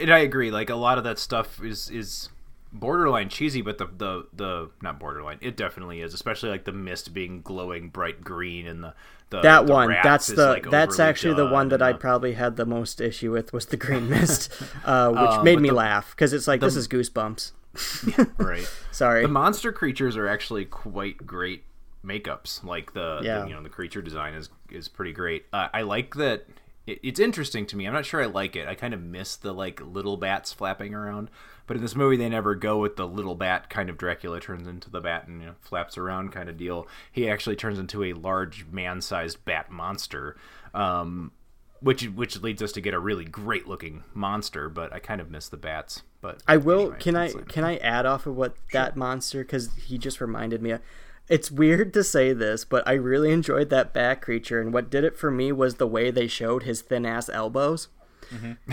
and 0.00 0.12
I 0.12 0.20
agree. 0.20 0.50
Like 0.50 0.70
a 0.70 0.74
lot 0.74 0.96
of 0.96 1.04
that 1.04 1.18
stuff 1.18 1.62
is 1.62 1.90
is 1.90 2.30
borderline 2.72 3.28
cheesy, 3.28 3.62
but 3.62 3.78
the 3.78 3.86
the 3.96 4.26
the 4.32 4.70
not 4.82 4.98
borderline. 4.98 5.38
It 5.40 5.56
definitely 5.56 6.00
is, 6.00 6.14
especially 6.14 6.50
like 6.50 6.64
the 6.64 6.72
mist 6.72 7.12
being 7.14 7.42
glowing 7.42 7.88
bright 7.88 8.22
green 8.22 8.66
and 8.66 8.82
the 8.84 8.94
the 9.30 9.40
that 9.42 9.66
the 9.66 9.72
one 9.72 9.88
that's 10.02 10.26
the 10.26 10.46
like, 10.48 10.70
that's 10.70 10.98
actually 10.98 11.34
the 11.34 11.46
one 11.46 11.68
that 11.68 11.80
i 11.80 11.92
probably 11.92 12.32
had 12.32 12.56
the 12.56 12.66
most 12.66 13.00
issue 13.00 13.30
with 13.30 13.52
was 13.52 13.66
the 13.66 13.76
green 13.76 14.08
mist 14.10 14.50
uh, 14.84 15.08
which 15.08 15.20
Um, 15.20 15.44
made 15.44 15.60
me 15.60 15.68
the- 15.68 15.74
laugh 15.76 16.10
because 16.10 16.32
it's 16.32 16.48
like 16.48 16.60
this 16.60 16.74
is 16.74 16.88
goosebumps 16.88 17.52
right. 18.38 18.68
sorry 18.90 19.22
The 19.22 19.28
monster 19.28 19.70
creatures 19.70 20.16
are 20.16 20.26
actually 20.26 20.64
quite 20.64 21.24
great 21.26 21.62
makeups. 22.04 22.64
Like 22.64 22.92
the, 22.92 23.20
Yeah. 23.22 23.46
you 23.46 23.54
know 23.54 23.62
the 23.62 23.68
creature 23.68 24.02
design 24.02 24.34
is 24.34 24.48
is 24.70 24.88
pretty 24.88 25.12
great. 25.12 25.46
Uh, 25.52 25.68
I 25.72 25.82
like 25.82 26.14
that. 26.14 26.46
It, 26.88 26.98
it's 27.04 27.20
interesting 27.20 27.66
to 27.66 27.76
me. 27.76 27.86
I'm 27.86 27.92
not 27.92 28.06
sure 28.06 28.20
I 28.22 28.26
like 28.26 28.56
it. 28.56 28.66
I 28.66 28.74
kind 28.74 28.94
of 28.94 29.00
miss 29.02 29.36
the 29.36 29.52
like 29.52 29.80
little 29.80 30.16
bats 30.16 30.52
flapping 30.52 30.94
around. 30.94 31.30
But 31.70 31.76
in 31.76 31.82
this 31.84 31.94
movie, 31.94 32.16
they 32.16 32.28
never 32.28 32.56
go 32.56 32.78
with 32.78 32.96
the 32.96 33.06
little 33.06 33.36
bat 33.36 33.70
kind 33.70 33.88
of 33.88 33.96
Dracula 33.96 34.40
turns 34.40 34.66
into 34.66 34.90
the 34.90 35.00
bat 35.00 35.28
and 35.28 35.40
you 35.40 35.46
know, 35.46 35.54
flaps 35.60 35.96
around 35.96 36.32
kind 36.32 36.48
of 36.48 36.56
deal. 36.56 36.88
He 37.12 37.30
actually 37.30 37.54
turns 37.54 37.78
into 37.78 38.02
a 38.02 38.12
large 38.12 38.66
man-sized 38.72 39.44
bat 39.44 39.70
monster. 39.70 40.36
Um, 40.74 41.30
which 41.78 42.02
which 42.08 42.42
leads 42.42 42.60
us 42.60 42.72
to 42.72 42.80
get 42.80 42.92
a 42.92 42.98
really 42.98 43.24
great 43.24 43.68
looking 43.68 44.02
monster. 44.14 44.68
But 44.68 44.92
I 44.92 44.98
kind 44.98 45.20
of 45.20 45.30
miss 45.30 45.48
the 45.48 45.56
bats. 45.56 46.02
But 46.20 46.42
I 46.48 46.56
will. 46.56 46.80
anyway, 46.80 46.96
can 46.98 47.14
I 47.14 47.28
like- 47.28 47.46
can 47.46 47.62
I 47.62 47.76
add 47.76 48.04
off 48.04 48.26
of 48.26 48.34
what 48.34 48.56
that 48.72 48.96
monster? 48.96 49.44
Because 49.44 49.72
he 49.74 49.96
just 49.96 50.20
reminded 50.20 50.60
me. 50.62 50.72
Of, 50.72 50.80
it's 51.28 51.52
weird 51.52 51.94
to 51.94 52.02
say 52.02 52.32
this, 52.32 52.64
but 52.64 52.82
I 52.84 52.94
really 52.94 53.30
enjoyed 53.30 53.70
that 53.70 53.92
bat 53.92 54.20
creature, 54.22 54.60
and 54.60 54.72
what 54.72 54.90
did 54.90 55.04
it 55.04 55.16
for 55.16 55.30
me 55.30 55.52
was 55.52 55.76
the 55.76 55.86
way 55.86 56.10
they 56.10 56.26
showed 56.26 56.64
his 56.64 56.82
thin 56.82 57.06
ass 57.06 57.28
elbows, 57.28 57.86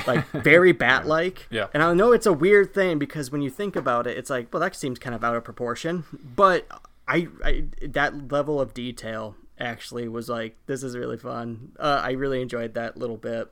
like 0.06 0.26
very 0.28 0.72
bat 0.74 1.06
like. 1.08 1.48
Yeah. 1.50 1.68
And 1.74 1.84
I 1.84 1.94
know 1.94 2.12
it's 2.12 2.26
a 2.26 2.34
weird 2.34 2.74
thing 2.74 3.00
because 3.00 3.32
when 3.32 3.42
you 3.42 3.50
think 3.50 3.76
about 3.76 4.08
it, 4.08 4.18
it's 4.18 4.30
like, 4.30 4.54
well, 4.54 4.62
that 4.62 4.76
seems 4.76 5.00
kind 5.00 5.16
of 5.16 5.24
out 5.24 5.36
of 5.36 5.44
proportion. 5.44 6.06
But 6.36 6.68
I, 7.08 7.28
I 7.44 7.66
that 7.82 8.32
level 8.32 8.60
of 8.60 8.74
detail 8.74 9.36
actually 9.60 10.08
was 10.08 10.30
like, 10.30 10.56
this 10.66 10.84
is 10.84 10.98
really 10.98 11.18
fun. 11.18 11.72
Uh, 11.80 12.02
I 12.04 12.12
really 12.12 12.42
enjoyed 12.42 12.74
that 12.76 12.98
little 12.98 13.18
bit. 13.18 13.52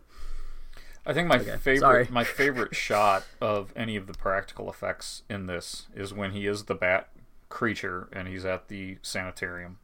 I 1.05 1.13
think 1.13 1.27
my 1.27 1.37
sorry. 1.37 1.57
favorite 1.59 2.09
my 2.11 2.23
favorite 2.23 2.75
shot 2.87 3.25
of 3.39 3.71
any 3.75 3.95
of 3.95 4.07
the 4.07 4.13
practical 4.13 4.69
effects 4.69 5.23
in 5.29 5.45
this 5.45 5.87
is 5.95 6.13
when 6.13 6.31
he 6.31 6.47
is 6.47 6.63
the 6.63 6.75
bat 6.75 7.09
creature 7.49 8.09
and 8.11 8.27
he's 8.27 8.43
at 8.43 8.69
the 8.69 8.97
sanitarium 9.01 9.77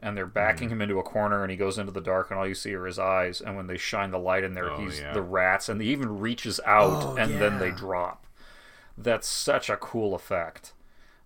and 0.00 0.16
they're 0.16 0.26
backing 0.26 0.68
him 0.70 0.80
into 0.80 0.98
a 0.98 1.02
corner 1.02 1.42
and 1.42 1.50
he 1.50 1.56
goes 1.56 1.76
into 1.78 1.90
the 1.92 2.00
dark 2.00 2.30
and 2.30 2.38
all 2.38 2.46
you 2.46 2.54
see 2.54 2.74
are 2.74 2.86
his 2.86 2.98
eyes 2.98 3.40
and 3.40 3.56
when 3.56 3.66
they 3.66 3.76
shine 3.76 4.10
the 4.10 4.18
light 4.18 4.44
in 4.44 4.54
there 4.54 4.70
Oh, 4.70 4.78
he's 4.80 5.00
yeah. 5.00 5.12
the 5.12 5.22
rats 5.22 5.68
and 5.68 5.80
he 5.80 5.88
even 5.90 6.18
reaches 6.20 6.60
out 6.64 7.02
Oh, 7.04 7.16
and 7.16 7.40
then 7.40 7.58
they 7.58 7.70
drop. 7.70 8.24
That's 8.96 9.26
such 9.28 9.68
a 9.70 9.76
cool 9.76 10.14
effect. 10.14 10.72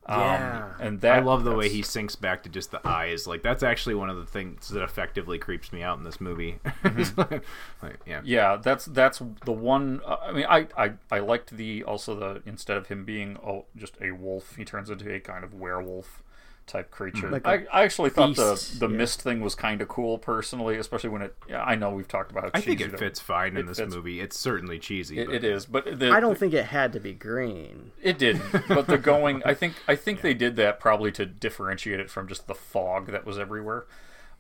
Um, 0.05 0.19
Yeah. 0.21 0.73
and 0.81 1.01
that 1.03 1.19
I 1.19 1.21
love 1.21 1.45
the 1.45 1.55
way 1.55 1.69
he 1.69 1.81
sinks 1.83 2.17
back 2.17 2.43
to 2.43 2.49
just 2.49 2.71
the 2.73 2.81
eyes. 2.87 3.27
Like 3.27 3.43
that's 3.43 3.63
actually 3.63 3.95
one 3.95 4.11
of 4.11 4.17
the 4.17 4.27
things 4.27 4.69
that 4.71 4.83
effectively 4.83 5.39
creeps 5.39 5.73
me 5.73 5.83
out 5.83 5.97
in 5.99 6.03
this 6.05 6.21
movie. 6.21 6.59
like, 6.85 8.01
yeah. 8.07 8.21
Yeah, 8.25 8.57
that's 8.57 8.87
that's 8.87 9.23
the 9.45 9.53
one. 9.53 10.01
Uh, 10.05 10.17
I 10.25 10.33
mean, 10.33 10.47
I, 10.49 10.67
I 10.77 10.93
I 11.11 11.19
liked 11.21 11.57
the 11.57 11.85
also 11.85 12.15
the 12.15 12.43
instead 12.47 12.77
of 12.77 12.89
him 12.89 13.05
being 13.05 13.39
oh, 13.47 13.67
just 13.77 13.97
a 14.01 14.11
wolf, 14.13 14.57
he 14.57 14.65
turns 14.65 14.91
into 14.91 15.13
a 15.15 15.21
kind 15.21 15.45
of 15.45 15.55
werewolf 15.55 16.23
type 16.67 16.91
creature. 16.91 17.31
Like 17.31 17.47
I, 17.47 17.55
a 17.55 17.65
I 17.73 17.83
actually 17.83 18.11
thought 18.11 18.37
beast, 18.37 18.81
the 18.81 18.87
the 18.87 18.93
yeah. 18.93 18.99
mist 18.99 19.23
thing 19.23 19.41
was 19.41 19.55
kind 19.55 19.81
of 19.81 19.89
cool 19.89 20.19
personally, 20.19 20.77
especially 20.77 21.11
when 21.11 21.23
it. 21.23 21.37
Yeah, 21.49 21.63
I 21.63 21.75
know 21.75 21.91
we've 21.91 22.09
talked 22.09 22.31
about. 22.31 22.45
How 22.45 22.51
I 22.55 22.61
think 22.61 22.81
it 22.81 22.99
fits 22.99 23.21
fine 23.21 23.57
in 23.57 23.67
this 23.67 23.79
fits- 23.79 23.95
movie. 23.95 24.21
It's 24.21 24.39
certainly 24.39 24.79
cheesy. 24.79 25.19
It, 25.19 25.27
but 25.27 25.35
it 25.35 25.45
is, 25.45 25.67
but 25.67 25.99
the, 25.99 26.11
I 26.11 26.21
don't 26.21 26.39
think 26.39 26.55
it 26.55 26.67
had 26.67 26.93
to 26.95 27.01
be 27.01 27.13
green. 27.13 27.93
it 28.03 28.19
did. 28.19 28.41
But 28.69 28.87
the 28.87 28.99
going, 28.99 29.43
I 29.45 29.55
think 29.55 29.75
I 29.87 29.97
think 29.97 30.21
they 30.23 30.35
did 30.35 30.57
that 30.57 30.81
probably 30.81 31.13
to 31.13 31.27
differentiate 31.27 32.01
it 32.01 32.11
from 32.11 32.29
just 32.29 32.47
the 32.47 32.55
fog 32.55 33.07
that 33.13 33.25
was 33.27 33.39
everywhere. 33.39 33.87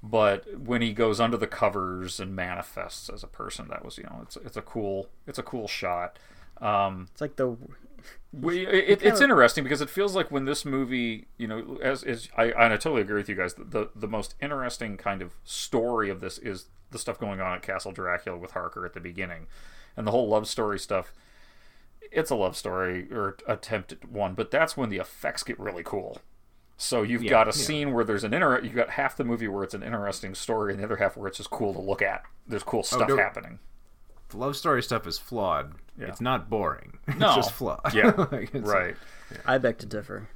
But 0.03 0.59
when 0.59 0.83
he 0.83 0.93
goes 0.93 1.20
under 1.20 1.37
the 1.37 1.47
covers 1.47 2.18
and 2.18 2.35
manifests 2.35 3.09
as 3.09 3.23
a 3.23 3.29
person, 3.29 3.68
that 3.68 3.85
was 3.85 3.99
you 3.99 4.05
know 4.05 4.20
it's 4.23 4.37
it's 4.37 4.57
a 4.57 4.62
cool 4.62 5.09
it's 5.27 5.39
a 5.39 5.43
cool 5.45 5.68
shot. 5.68 6.18
Um, 6.61 7.09
It's 7.12 7.20
like 7.20 7.37
the 7.37 7.57
We, 8.33 8.67
it, 8.67 9.03
it's 9.03 9.21
interesting 9.21 9.63
because 9.63 9.81
it 9.81 9.91
feels 9.91 10.17
like 10.17 10.31
when 10.31 10.47
this 10.47 10.65
movie, 10.65 11.27
you 11.37 11.47
know, 11.47 11.79
as 11.83 12.03
is, 12.03 12.29
I, 12.37 12.47
and 12.47 12.73
I 12.73 12.77
totally 12.77 13.03
agree 13.03 13.17
with 13.17 13.29
you 13.29 13.35
guys. 13.35 13.55
The 13.55 13.91
the 13.95 14.09
most 14.09 14.35
interesting 14.41 14.97
kind 14.97 15.21
of 15.23 15.33
story 15.45 16.09
of 16.09 16.21
this 16.21 16.39
is 16.39 16.67
the 16.91 16.99
stuff 16.99 17.19
going 17.19 17.41
on 17.41 17.57
at 17.57 17.63
Castle 17.63 17.93
Dracula 17.93 18.39
with 18.39 18.53
Harker 18.53 18.87
at 18.87 18.95
the 18.95 19.01
beginning, 19.01 19.47
and 19.97 20.07
the 20.07 20.11
whole 20.11 20.29
love 20.29 20.47
story 20.47 20.79
stuff. 20.79 21.13
It's 22.11 22.31
a 22.31 22.35
love 22.35 22.57
story 22.57 23.11
or 23.13 23.37
attempted 23.47 24.11
one, 24.11 24.35
but 24.35 24.51
that's 24.51 24.77
when 24.77 24.91
the 24.91 24.99
effects 24.99 25.43
get 25.43 25.59
really 25.59 25.83
cool. 25.83 26.19
So 26.77 27.03
you've 27.03 27.27
got 27.27 27.47
a 27.47 27.57
yeah. 27.57 27.65
scene 27.65 27.93
where 27.93 28.05
there's 28.05 28.25
an 28.25 28.35
inter. 28.35 28.61
You've 28.61 28.75
got 28.75 28.91
half 28.91 29.17
the 29.17 29.25
movie 29.25 29.47
where 29.47 29.63
it's 29.63 29.75
an 29.75 29.83
interesting 29.83 30.35
story, 30.35 30.73
and 30.73 30.81
the 30.81 30.85
other 30.85 30.97
half 30.97 31.17
where 31.17 31.29
it's 31.29 31.37
just 31.37 31.51
cool 31.51 31.73
to 31.75 31.81
look 31.81 32.03
at. 32.03 32.25
There's 32.47 32.65
cool 32.65 32.83
stuff 32.83 33.09
no. 33.09 33.17
happening. 33.17 33.59
The 34.33 34.39
love 34.39 34.57
story 34.57 34.83
stuff 34.83 35.07
is 35.07 35.18
flawed. 35.18 35.74
Yeah. 35.99 36.09
It's 36.09 36.20
not 36.20 36.51
boring. 36.51 36.99
No. 37.16 37.28
it's 37.28 37.37
just 37.37 37.53
flawed. 37.53 37.80
Yeah, 37.95 38.12
Like, 38.33 38.55
it's- 38.55 38.62
right. 38.64 38.97
I 39.47 39.59
beg 39.59 39.78
to 39.78 39.87
differ. 39.87 40.28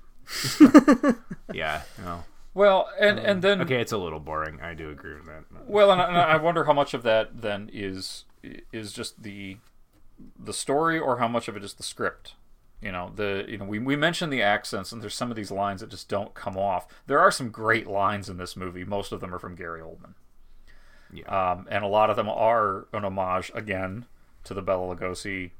Yeah. 1.52 1.82
No. 2.02 2.24
Well, 2.54 2.88
and 2.98 3.18
um, 3.18 3.24
and 3.26 3.42
then 3.42 3.60
Okay, 3.62 3.80
it's 3.80 3.92
a 3.92 3.98
little 3.98 4.20
boring. 4.20 4.60
I 4.62 4.72
do 4.74 4.90
agree 4.90 5.14
with 5.14 5.26
that. 5.26 5.44
Well, 5.66 5.90
and 5.92 6.00
I, 6.00 6.06
and 6.08 6.16
I 6.16 6.36
wonder 6.38 6.64
how 6.64 6.72
much 6.72 6.94
of 6.94 7.02
that 7.02 7.42
then 7.42 7.68
is 7.72 8.24
is 8.72 8.92
just 8.92 9.22
the 9.22 9.58
the 10.38 10.54
story, 10.54 10.98
or 10.98 11.18
how 11.18 11.28
much 11.28 11.48
of 11.48 11.56
it 11.56 11.62
is 11.64 11.74
the 11.74 11.82
script. 11.82 12.34
You 12.80 12.92
know, 12.92 13.12
the 13.14 13.44
you 13.46 13.58
know 13.58 13.66
we 13.66 13.78
we 13.78 13.94
mentioned 13.96 14.32
the 14.32 14.42
accents, 14.42 14.90
and 14.92 15.02
there's 15.02 15.14
some 15.14 15.30
of 15.30 15.36
these 15.36 15.50
lines 15.50 15.82
that 15.82 15.90
just 15.90 16.08
don't 16.08 16.32
come 16.34 16.56
off. 16.56 16.86
There 17.06 17.18
are 17.20 17.30
some 17.30 17.50
great 17.50 17.86
lines 17.86 18.30
in 18.30 18.38
this 18.38 18.56
movie. 18.56 18.84
Most 18.84 19.12
of 19.12 19.20
them 19.20 19.34
are 19.34 19.38
from 19.38 19.54
Gary 19.54 19.80
Oldman. 19.82 20.14
Yeah. 21.12 21.52
Um, 21.52 21.66
and 21.70 21.84
a 21.84 21.88
lot 21.88 22.10
of 22.10 22.16
them 22.16 22.28
are 22.28 22.86
an 22.92 23.04
homage 23.04 23.50
again 23.54 24.06
to 24.44 24.54
the 24.54 24.62
Bela 24.62 24.94
Lugosi 24.94 25.50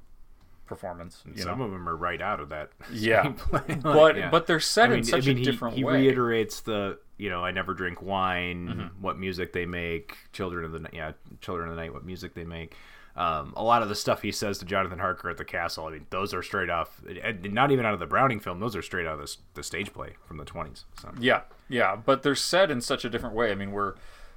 performance. 0.67 1.23
You 1.27 1.43
Some 1.43 1.59
know, 1.59 1.65
of 1.67 1.71
them 1.71 1.89
are 1.89 1.97
right 1.97 2.21
out 2.21 2.41
of 2.41 2.49
that. 2.51 2.71
Yeah. 2.93 3.33
Like, 3.53 3.83
but 3.83 4.17
yeah. 4.17 4.31
but 4.31 4.47
they're 4.47 4.61
set 4.61 4.87
I 4.87 4.89
mean, 4.91 4.99
in 4.99 5.05
such 5.05 5.25
I 5.25 5.29
mean, 5.29 5.37
a 5.37 5.39
he- 5.41 5.45
different 5.45 5.77
he, 5.77 5.85
way. 5.85 6.01
He 6.01 6.07
reiterates 6.09 6.61
the 6.61 6.99
you 7.19 7.31
know 7.31 7.45
I 7.45 7.51
never 7.53 7.75
drink 7.75 8.03
wine, 8.03 8.69
Mm-hmm. 8.69 9.03
what 9.03 9.19
music 9.19 9.53
they 9.53 9.67
make, 9.67 10.17
children 10.33 10.65
of 10.65 10.73
the 10.73 10.81
night, 10.81 10.93
yeah, 10.95 11.13
children 11.41 11.69
of 11.69 11.77
the 11.77 11.81
night, 11.83 11.93
what 11.93 12.05
music 12.05 12.35
they 12.35 12.45
make. 12.45 12.75
Um, 13.15 13.55
a 13.57 13.63
lot 13.65 13.81
of 13.83 13.89
the 13.89 13.95
stuff 13.95 14.21
he 14.21 14.31
says 14.31 14.59
to 14.59 14.67
Jonathan 14.67 14.99
Harker 14.99 15.31
at 15.31 15.39
the 15.39 15.45
castle, 15.45 15.87
I 15.87 15.93
mean, 15.93 16.07
those 16.11 16.35
are 16.35 16.43
straight 16.43 16.69
off, 16.69 17.01
not 17.45 17.71
even 17.71 17.87
out 17.87 17.95
of 17.95 17.99
the 18.01 18.05
Browning 18.07 18.41
film. 18.41 18.61
Those 18.61 18.77
are 18.77 18.83
straight 18.83 19.07
out 19.07 19.19
of 19.19 19.27
the, 19.27 19.37
the 19.55 19.63
stage 19.63 19.91
play 19.95 20.17
from 20.27 20.37
the 20.37 20.45
twenties. 20.45 20.85
So 21.01 21.11
Yeah, 21.19 21.43
yeah, 21.71 21.97
but 21.97 22.23
they're 22.23 22.35
said 22.35 22.71
in 22.71 22.83
such 22.83 23.07
a 23.07 23.09
different 23.09 23.35
way. 23.35 23.51
I 23.51 23.55
mean, 23.55 23.71
we're 23.71 23.95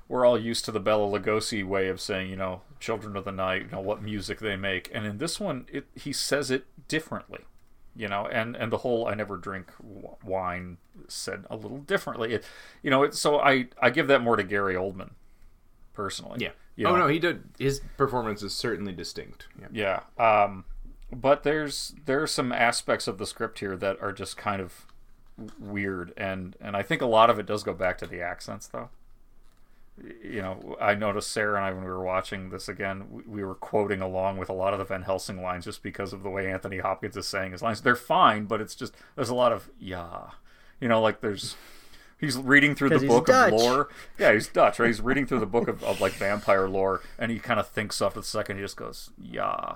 we're 0.10 0.26
all 0.26 0.38
used 0.38 0.66
to 0.66 0.72
the 0.72 0.80
Bela 0.80 1.08
Lugosi 1.08 1.64
way 1.66 1.88
of 1.88 2.02
saying, 2.02 2.30
you 2.30 2.36
know, 2.36 2.64
"Children 2.80 3.16
of 3.16 3.24
the 3.24 3.32
Night," 3.32 3.62
you 3.62 3.72
know, 3.72 3.80
what 3.80 4.02
music 4.02 4.40
they 4.40 4.58
make, 4.58 4.90
and 4.94 5.06
in 5.06 5.20
this 5.20 5.40
one, 5.40 5.68
it 5.72 5.86
he 5.96 6.12
says 6.12 6.52
it 6.52 6.66
differently, 6.90 7.46
you 7.96 8.10
know, 8.10 8.26
and 8.28 8.58
and 8.58 8.72
the 8.74 8.80
whole 8.80 9.08
"I 9.08 9.14
never 9.14 9.38
drink 9.38 9.72
wine" 9.80 10.78
said 11.08 11.46
a 11.50 11.56
little 11.56 11.78
differently. 11.78 12.34
It, 12.34 12.46
you 12.82 12.90
know, 12.90 13.04
it, 13.04 13.14
so 13.14 13.40
I 13.40 13.68
I 13.82 13.92
give 13.92 14.08
that 14.08 14.22
more 14.22 14.36
to 14.36 14.44
Gary 14.44 14.74
Oldman, 14.76 15.12
personally. 15.94 16.40
yeah. 16.42 16.52
You 16.76 16.88
oh 16.88 16.92
know? 16.92 17.00
no, 17.00 17.08
he 17.08 17.20
did. 17.20 17.44
His 17.60 17.82
performance 17.98 18.42
is 18.42 18.54
certainly 18.54 18.94
distinct. 18.94 19.48
Yeah. 19.60 20.02
Yeah. 20.18 20.44
Um, 20.44 20.64
but 21.12 21.44
there's 21.44 21.94
there 22.06 22.24
are 22.24 22.28
some 22.28 22.52
aspects 22.52 23.08
of 23.08 23.18
the 23.18 23.26
script 23.26 23.60
here 23.60 23.76
that 23.76 24.02
are 24.02 24.14
just 24.14 24.38
kind 24.38 24.62
of 24.62 24.86
weird, 25.60 26.14
and 26.16 26.56
and 26.62 26.76
I 26.78 26.84
think 26.84 27.02
a 27.02 27.06
lot 27.06 27.30
of 27.30 27.38
it 27.38 27.46
does 27.46 27.64
go 27.64 27.74
back 27.74 27.98
to 28.00 28.08
the 28.08 28.22
accents, 28.22 28.68
though. 28.68 28.90
You 30.24 30.42
know, 30.42 30.78
I 30.80 30.96
noticed 30.96 31.32
Sarah 31.32 31.58
and 31.58 31.66
I 31.66 31.72
when 31.72 31.84
we 31.84 31.90
were 31.90 32.04
watching 32.04 32.50
this 32.50 32.68
again, 32.70 33.08
we, 33.10 33.24
we 33.28 33.44
were 33.44 33.56
quoting 33.56 34.02
along 34.02 34.38
with 34.38 34.50
a 34.50 34.54
lot 34.54 34.74
of 34.74 34.80
the 34.80 34.86
Van 34.86 35.04
Helsing 35.04 35.42
lines 35.42 35.66
just 35.66 35.84
because 35.84 36.14
of 36.14 36.24
the 36.24 36.30
way 36.30 36.50
Anthony 36.52 36.80
Hopkins 36.80 37.18
is 37.18 37.28
saying 37.28 37.52
his 37.52 37.62
lines. 37.62 37.82
They're 37.82 37.96
fine, 37.96 38.46
but 38.46 38.62
it's 38.62 38.76
just 38.76 38.94
there's 39.16 39.30
a 39.30 39.36
lot 39.36 39.52
of 39.52 39.70
yeah, 39.80 40.32
you 40.80 40.88
know, 40.88 41.02
like 41.02 41.22
there's. 41.22 41.56
He's 42.20 42.36
reading 42.36 42.76
through 42.76 42.90
the 42.90 43.08
book 43.08 43.28
Dutch. 43.28 43.54
of 43.54 43.60
lore. 43.62 43.90
Yeah, 44.20 44.34
he's 44.34 44.50
Dutch, 44.50 44.78
right? 44.78 44.88
He's 44.88 45.00
reading 45.00 45.26
through 45.26 45.40
the 45.40 45.46
book 45.46 45.70
of, 45.70 45.82
of 45.86 46.02
like 46.02 46.12
vampire 46.12 46.68
lore, 46.68 47.02
and 47.18 47.32
he 47.32 47.40
kind 47.40 47.62
of 47.62 47.70
thinks 47.70 48.02
off 48.02 48.14
the 48.14 48.24
second. 48.24 48.58
He 48.58 48.64
just 48.64 48.76
goes, 48.76 49.12
"Yeah," 49.18 49.76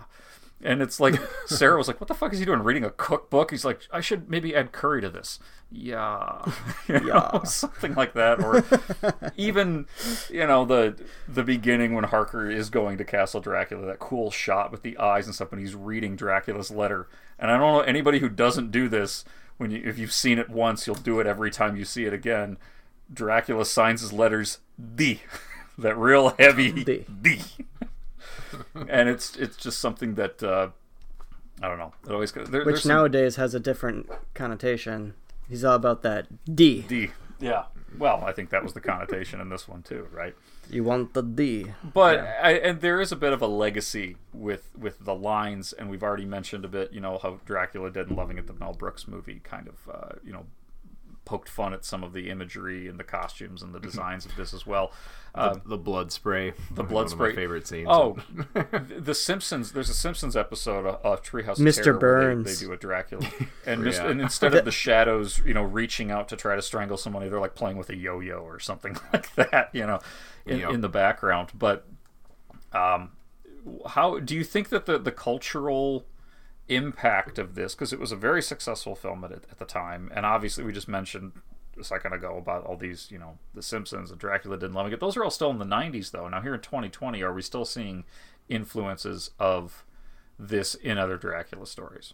and 0.63 0.81
it's 0.81 0.99
like 0.99 1.15
Sarah 1.45 1.77
was 1.77 1.87
like, 1.87 1.99
"What 1.99 2.07
the 2.07 2.13
fuck 2.13 2.33
is 2.33 2.39
he 2.39 2.45
doing? 2.45 2.61
Reading 2.63 2.83
a 2.83 2.89
cookbook?" 2.89 3.51
He's 3.51 3.65
like, 3.65 3.81
"I 3.91 4.01
should 4.01 4.29
maybe 4.29 4.55
add 4.55 4.71
curry 4.71 5.01
to 5.01 5.09
this." 5.09 5.39
Yeah, 5.71 6.45
You 6.87 6.99
know, 6.99 7.41
something 7.45 7.95
like 7.95 8.13
that, 8.13 8.39
or 8.43 8.63
even 9.37 9.87
you 10.29 10.45
know 10.45 10.65
the 10.65 10.95
the 11.27 11.43
beginning 11.43 11.95
when 11.95 12.05
Harker 12.05 12.49
is 12.49 12.69
going 12.69 12.97
to 12.99 13.03
Castle 13.03 13.41
Dracula, 13.41 13.85
that 13.87 13.99
cool 13.99 14.29
shot 14.29 14.71
with 14.71 14.83
the 14.83 14.97
eyes 14.97 15.25
and 15.25 15.33
stuff 15.33 15.51
when 15.51 15.59
he's 15.59 15.75
reading 15.75 16.15
Dracula's 16.15 16.71
letter. 16.71 17.07
And 17.39 17.49
I 17.49 17.57
don't 17.57 17.73
know 17.73 17.79
anybody 17.81 18.19
who 18.19 18.29
doesn't 18.29 18.71
do 18.71 18.87
this. 18.87 19.25
When 19.57 19.71
you, 19.71 19.81
if 19.85 19.97
you've 19.97 20.13
seen 20.13 20.39
it 20.39 20.49
once, 20.49 20.87
you'll 20.87 20.95
do 20.95 21.19
it 21.19 21.27
every 21.27 21.51
time 21.51 21.75
you 21.75 21.85
see 21.85 22.05
it 22.05 22.13
again. 22.13 22.57
Dracula 23.11 23.65
signs 23.65 24.01
his 24.01 24.13
letters 24.13 24.59
D, 24.95 25.21
that 25.77 25.97
real 25.97 26.29
heavy 26.39 26.71
D. 26.71 27.05
D. 27.21 27.41
and 28.75 29.09
it's 29.09 29.35
it's 29.35 29.57
just 29.57 29.79
something 29.79 30.15
that 30.15 30.41
uh, 30.43 30.69
I 31.61 31.67
don't 31.67 31.77
know. 31.77 31.93
It 32.07 32.11
always 32.11 32.31
there, 32.31 32.65
Which 32.65 32.81
some- 32.83 32.89
nowadays 32.89 33.35
has 33.37 33.53
a 33.53 33.59
different 33.59 34.09
connotation. 34.33 35.13
He's 35.49 35.63
all 35.63 35.75
about 35.75 36.01
that 36.03 36.27
D. 36.55 36.81
D. 36.87 37.09
Yeah. 37.39 37.65
Well, 37.97 38.23
I 38.25 38.31
think 38.31 38.49
that 38.49 38.63
was 38.63 38.73
the 38.73 38.81
connotation 38.81 39.39
in 39.39 39.49
this 39.49 39.67
one 39.67 39.83
too, 39.83 40.07
right? 40.11 40.33
You 40.69 40.83
want 40.83 41.13
the 41.13 41.21
D. 41.21 41.67
But 41.93 42.19
I, 42.19 42.53
and 42.53 42.81
there 42.81 42.99
is 43.01 43.11
a 43.11 43.15
bit 43.15 43.33
of 43.33 43.41
a 43.41 43.47
legacy 43.47 44.17
with 44.33 44.71
with 44.77 45.03
the 45.05 45.13
lines, 45.13 45.73
and 45.73 45.89
we've 45.89 46.01
already 46.01 46.25
mentioned 46.25 46.65
a 46.65 46.67
bit. 46.69 46.91
You 46.93 47.01
know 47.01 47.19
how 47.21 47.39
Dracula 47.45 47.91
Dead 47.91 48.07
and 48.07 48.17
Loving 48.17 48.37
It, 48.39 48.47
the 48.47 48.53
Mel 48.53 48.73
Brooks 48.73 49.07
movie, 49.07 49.41
kind 49.43 49.67
of 49.67 49.93
uh, 49.93 50.15
you 50.25 50.31
know 50.33 50.45
poked 51.25 51.47
fun 51.49 51.73
at 51.73 51.85
some 51.85 52.03
of 52.03 52.11
the 52.13 52.29
imagery 52.29 52.87
and 52.87 52.99
the 52.99 53.03
costumes 53.03 53.61
and 53.61 53.73
the 53.73 53.79
designs 53.89 54.25
of 54.25 54.35
this 54.35 54.53
as 54.53 54.65
well. 54.65 54.91
Uh, 55.35 55.55
the 55.65 55.77
blood 55.77 56.11
spray. 56.11 56.53
the 56.75 56.83
one 56.83 56.87
blood 56.91 57.05
of 57.05 57.11
spray. 57.11 57.29
My 57.29 57.35
favorite 57.35 57.65
scenes. 57.65 57.87
Oh, 57.89 58.17
the 58.99 59.15
Simpsons. 59.15 59.71
There's 59.71 59.89
a 59.89 59.93
Simpsons 59.95 60.35
episode 60.35 60.85
of 60.85 61.03
uh, 61.03 61.19
Treehouse 61.21 61.57
Mr. 61.57 61.83
Terror 61.83 61.93
where 61.93 61.93
they- 61.93 62.33
Burns. 62.35 62.59
They, 62.59 62.65
do 62.67 62.71
a 62.73 62.77
Dracula, 62.77 63.27
and, 63.65 63.83
mis- 63.83 63.97
Yeah. 63.97 64.09
and 64.09 64.21
instead 64.21 64.53
of 64.53 64.63
the 64.63 64.71
shadows, 64.71 65.39
you 65.43 65.53
know, 65.55 65.63
reaching 65.63 66.11
out 66.11 66.27
to 66.29 66.35
try 66.35 66.55
to 66.55 66.61
strangle 66.61 66.97
somebody, 66.97 67.29
they're 67.29 67.39
like 67.39 67.55
playing 67.55 67.77
with 67.77 67.89
a 67.89 67.95
yo-yo 67.95 68.37
or 68.39 68.59
something 68.59 68.95
like 69.11 69.33
that, 69.35 69.69
you 69.73 69.87
know, 69.87 69.99
in, 70.45 70.59
Yep. 70.59 70.71
in 70.71 70.81
the 70.81 70.89
background. 70.89 71.49
But 71.57 71.87
um, 72.73 73.13
how 73.87 74.19
do 74.19 74.35
you 74.35 74.43
think 74.43 74.69
that 74.69 74.85
the 74.85 74.99
the 74.99 75.11
cultural 75.11 76.05
impact 76.69 77.37
of 77.37 77.55
this 77.55 77.75
because 77.75 77.91
it 77.91 77.99
was 77.99 78.11
a 78.11 78.15
very 78.15 78.41
successful 78.41 78.95
film 78.95 79.23
at, 79.23 79.31
at 79.31 79.59
the 79.59 79.65
time 79.65 80.09
and 80.15 80.25
obviously 80.25 80.63
we 80.63 80.71
just 80.71 80.87
mentioned 80.87 81.33
a 81.77 81.83
second 81.83 82.13
ago 82.13 82.37
about 82.37 82.63
all 82.65 82.77
these 82.77 83.09
you 83.11 83.17
know 83.17 83.37
the 83.53 83.61
simpsons 83.61 84.11
and 84.11 84.19
dracula 84.19 84.57
didn't 84.57 84.73
love 84.73 84.91
it 84.91 84.99
those 84.99 85.17
are 85.17 85.23
all 85.23 85.29
still 85.29 85.49
in 85.49 85.59
the 85.59 85.65
90s 85.65 86.11
though. 86.11 86.27
Now 86.29 86.41
here 86.41 86.53
in 86.53 86.61
2020 86.61 87.21
are 87.21 87.33
we 87.33 87.41
still 87.41 87.65
seeing 87.65 88.05
influences 88.47 89.31
of 89.39 89.85
this 90.39 90.75
in 90.75 90.97
other 90.97 91.17
dracula 91.17 91.67
stories? 91.67 92.13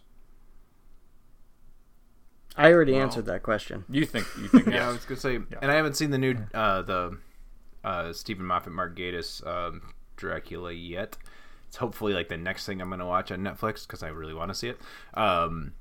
I 2.56 2.72
already 2.72 2.96
answered 2.96 3.26
that 3.26 3.42
question. 3.42 3.84
you 3.88 4.04
think 4.04 4.26
you 4.36 4.48
think 4.48 4.66
Yeah, 4.74 4.88
I 4.88 4.92
was 4.92 5.04
gonna 5.04 5.20
say, 5.20 5.36
and 5.36 5.70
I 5.70 5.74
haven't 5.74 5.96
seen 5.96 6.10
the 6.10 6.18
new 6.18 6.36
uh, 6.52 6.82
the 6.82 7.18
uh, 7.84 8.12
Steven 8.12 8.44
Moffat 8.44 8.72
Mark 8.72 8.96
Gatiss 8.96 9.46
um, 9.46 9.94
Dracula 10.16 10.72
yet. 10.72 11.16
It's 11.70 11.76
hopefully 11.76 12.14
like 12.14 12.28
the 12.28 12.36
next 12.36 12.66
thing 12.66 12.80
I'm 12.82 12.90
gonna 12.90 13.06
watch 13.06 13.30
on 13.30 13.38
Netflix 13.42 13.86
because 13.86 14.02
I 14.02 14.08
really 14.08 14.34
want 14.34 14.50
to 14.50 14.56
see 14.56 14.70
it. 14.70 14.80
Um, 15.14 15.74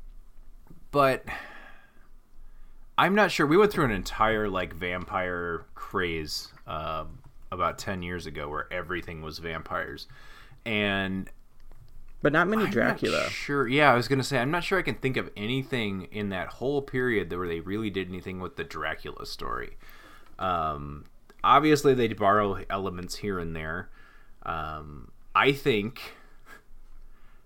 but 0.91 1.25
I'm 2.95 3.15
not 3.15 3.31
sure. 3.31 3.47
We 3.47 3.57
went 3.57 3.71
through 3.71 3.85
an 3.85 3.91
entire 3.91 4.47
like 4.47 4.71
vampire 4.71 5.65
craze 5.73 6.53
uh, 6.67 7.05
about 7.51 7.79
ten 7.79 8.03
years 8.03 8.27
ago, 8.27 8.47
where 8.47 8.71
everything 8.71 9.23
was 9.23 9.39
vampires, 9.39 10.07
and 10.63 11.27
But 12.21 12.33
not 12.33 12.47
many 12.47 12.61
I'm 12.61 12.67
not 12.67 12.73
Dracula. 12.73 13.27
sure. 13.31 13.67
Yeah, 13.67 13.91
I 13.91 13.95
was 13.95 14.07
gonna 14.07 14.21
say 14.23 14.37
I'm 14.37 14.51
not 14.51 14.63
sure 14.63 14.77
I 14.77 14.83
can 14.83 14.93
think 14.93 15.17
of 15.17 15.31
anything 15.35 16.03
in 16.11 16.29
that 16.29 16.49
whole 16.49 16.83
period 16.83 17.35
where 17.35 17.47
they 17.47 17.61
really 17.61 17.89
did 17.89 18.09
anything 18.09 18.39
with 18.39 18.57
the 18.57 18.63
Dracula 18.63 19.25
story. 19.25 19.75
Um, 20.37 21.05
obviously, 21.43 21.95
they 21.95 22.09
borrow 22.09 22.63
elements 22.69 23.15
here 23.15 23.39
and 23.39 23.55
there. 23.55 23.89
Um, 24.43 25.09
I 25.39 25.53
think 25.53 26.01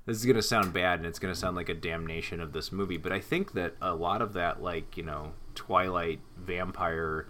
this 0.06 0.18
is 0.18 0.26
gonna 0.26 0.42
sound 0.42 0.74
bad, 0.74 1.00
and 1.00 1.06
it's 1.08 1.20
gonna 1.20 1.36
sound 1.36 1.56
like 1.56 1.70
a 1.70 1.74
damnation 1.76 2.42
of 2.42 2.52
this 2.54 2.72
movie, 2.72 2.98
but 2.98 3.12
I 3.12 3.20
think 3.20 3.54
that 3.54 3.76
a 3.82 3.94
lot 3.94 4.22
of 4.22 4.34
that, 4.34 4.62
like 4.64 4.98
you 4.98 5.04
know, 5.04 5.34
Twilight 5.56 6.20
vampire, 6.38 7.28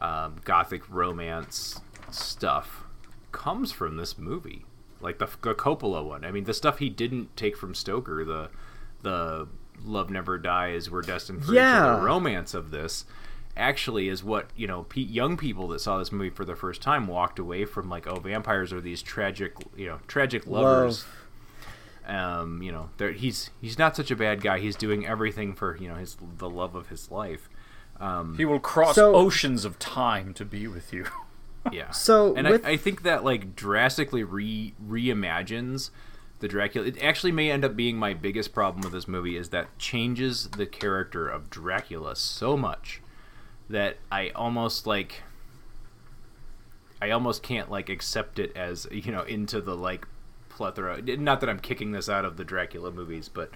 um, 0.00 0.36
gothic 0.44 0.88
romance 0.90 1.80
stuff, 2.10 2.84
comes 3.32 3.70
from 3.72 3.96
this 3.96 4.18
movie 4.18 4.64
like 5.00 5.18
the, 5.18 5.26
the 5.42 5.54
Coppola 5.54 6.04
one. 6.04 6.24
I 6.24 6.30
mean, 6.30 6.44
the 6.44 6.52
stuff 6.54 6.78
he 6.78 6.90
didn't 6.90 7.36
take 7.36 7.56
from 7.56 7.74
Stoker, 7.74 8.24
the 8.24 8.50
the 9.02 9.48
love 9.82 10.10
never 10.10 10.36
dies, 10.38 10.90
we're 10.90 11.00
destined 11.02 11.44
for 11.44 11.52
each 11.52 11.56
Yeah. 11.56 11.94
other 11.94 12.04
romance 12.04 12.52
of 12.52 12.70
this, 12.70 13.06
actually 13.60 14.08
is 14.08 14.24
what 14.24 14.48
you 14.56 14.66
know. 14.66 14.82
Pe- 14.84 15.02
young 15.02 15.36
people 15.36 15.68
that 15.68 15.80
saw 15.80 15.98
this 15.98 16.10
movie 16.10 16.30
for 16.30 16.44
the 16.44 16.56
first 16.56 16.80
time 16.82 17.06
walked 17.06 17.38
away 17.38 17.64
from 17.64 17.88
like, 17.88 18.06
oh, 18.06 18.18
vampires 18.18 18.72
are 18.72 18.80
these 18.80 19.02
tragic, 19.02 19.52
you 19.76 19.86
know, 19.86 20.00
tragic 20.08 20.46
lovers. 20.46 21.04
Um, 22.06 22.62
you 22.62 22.72
know, 22.72 22.90
he's 23.12 23.50
he's 23.60 23.78
not 23.78 23.94
such 23.94 24.10
a 24.10 24.16
bad 24.16 24.40
guy. 24.42 24.58
He's 24.58 24.74
doing 24.74 25.06
everything 25.06 25.54
for 25.54 25.76
you 25.76 25.88
know 25.88 25.94
his 25.94 26.16
the 26.38 26.50
love 26.50 26.74
of 26.74 26.88
his 26.88 27.10
life. 27.10 27.48
Um, 28.00 28.36
he 28.38 28.44
will 28.44 28.60
cross 28.60 28.94
So- 28.96 29.14
oceans 29.14 29.64
of 29.64 29.78
time 29.78 30.32
to 30.34 30.44
be 30.46 30.66
with 30.66 30.90
you 30.92 31.04
Yeah. 31.72 31.90
So 31.90 32.34
and 32.34 32.48
with- 32.48 32.64
I, 32.64 32.70
I 32.70 32.76
think 32.78 33.02
that 33.02 33.22
like 33.24 33.54
drastically 33.54 34.24
re 34.24 34.72
reimagines 34.84 35.90
the 36.40 36.48
Dracula. 36.48 36.86
It 36.88 37.02
actually 37.02 37.32
may 37.32 37.50
end 37.50 37.64
up 37.66 37.76
being 37.76 37.98
my 37.98 38.14
biggest 38.14 38.54
problem 38.54 38.80
with 38.82 38.92
this 38.92 39.06
movie 39.06 39.36
is 39.36 39.50
that 39.50 39.78
changes 39.78 40.48
the 40.56 40.64
character 40.64 41.28
of 41.28 41.50
Dracula 41.50 42.16
so 42.16 42.56
much 42.56 43.02
that 43.70 43.96
I 44.10 44.30
almost 44.30 44.86
like 44.86 45.22
I 47.00 47.10
almost 47.10 47.42
can't 47.42 47.70
like 47.70 47.88
accept 47.88 48.38
it 48.38 48.54
as 48.56 48.86
you 48.90 49.10
know 49.12 49.22
into 49.22 49.60
the 49.60 49.74
like 49.74 50.06
plethora. 50.48 51.00
Not 51.16 51.40
that 51.40 51.48
I'm 51.48 51.60
kicking 51.60 51.92
this 51.92 52.08
out 52.08 52.24
of 52.24 52.36
the 52.36 52.44
Dracula 52.44 52.90
movies, 52.90 53.28
but 53.28 53.50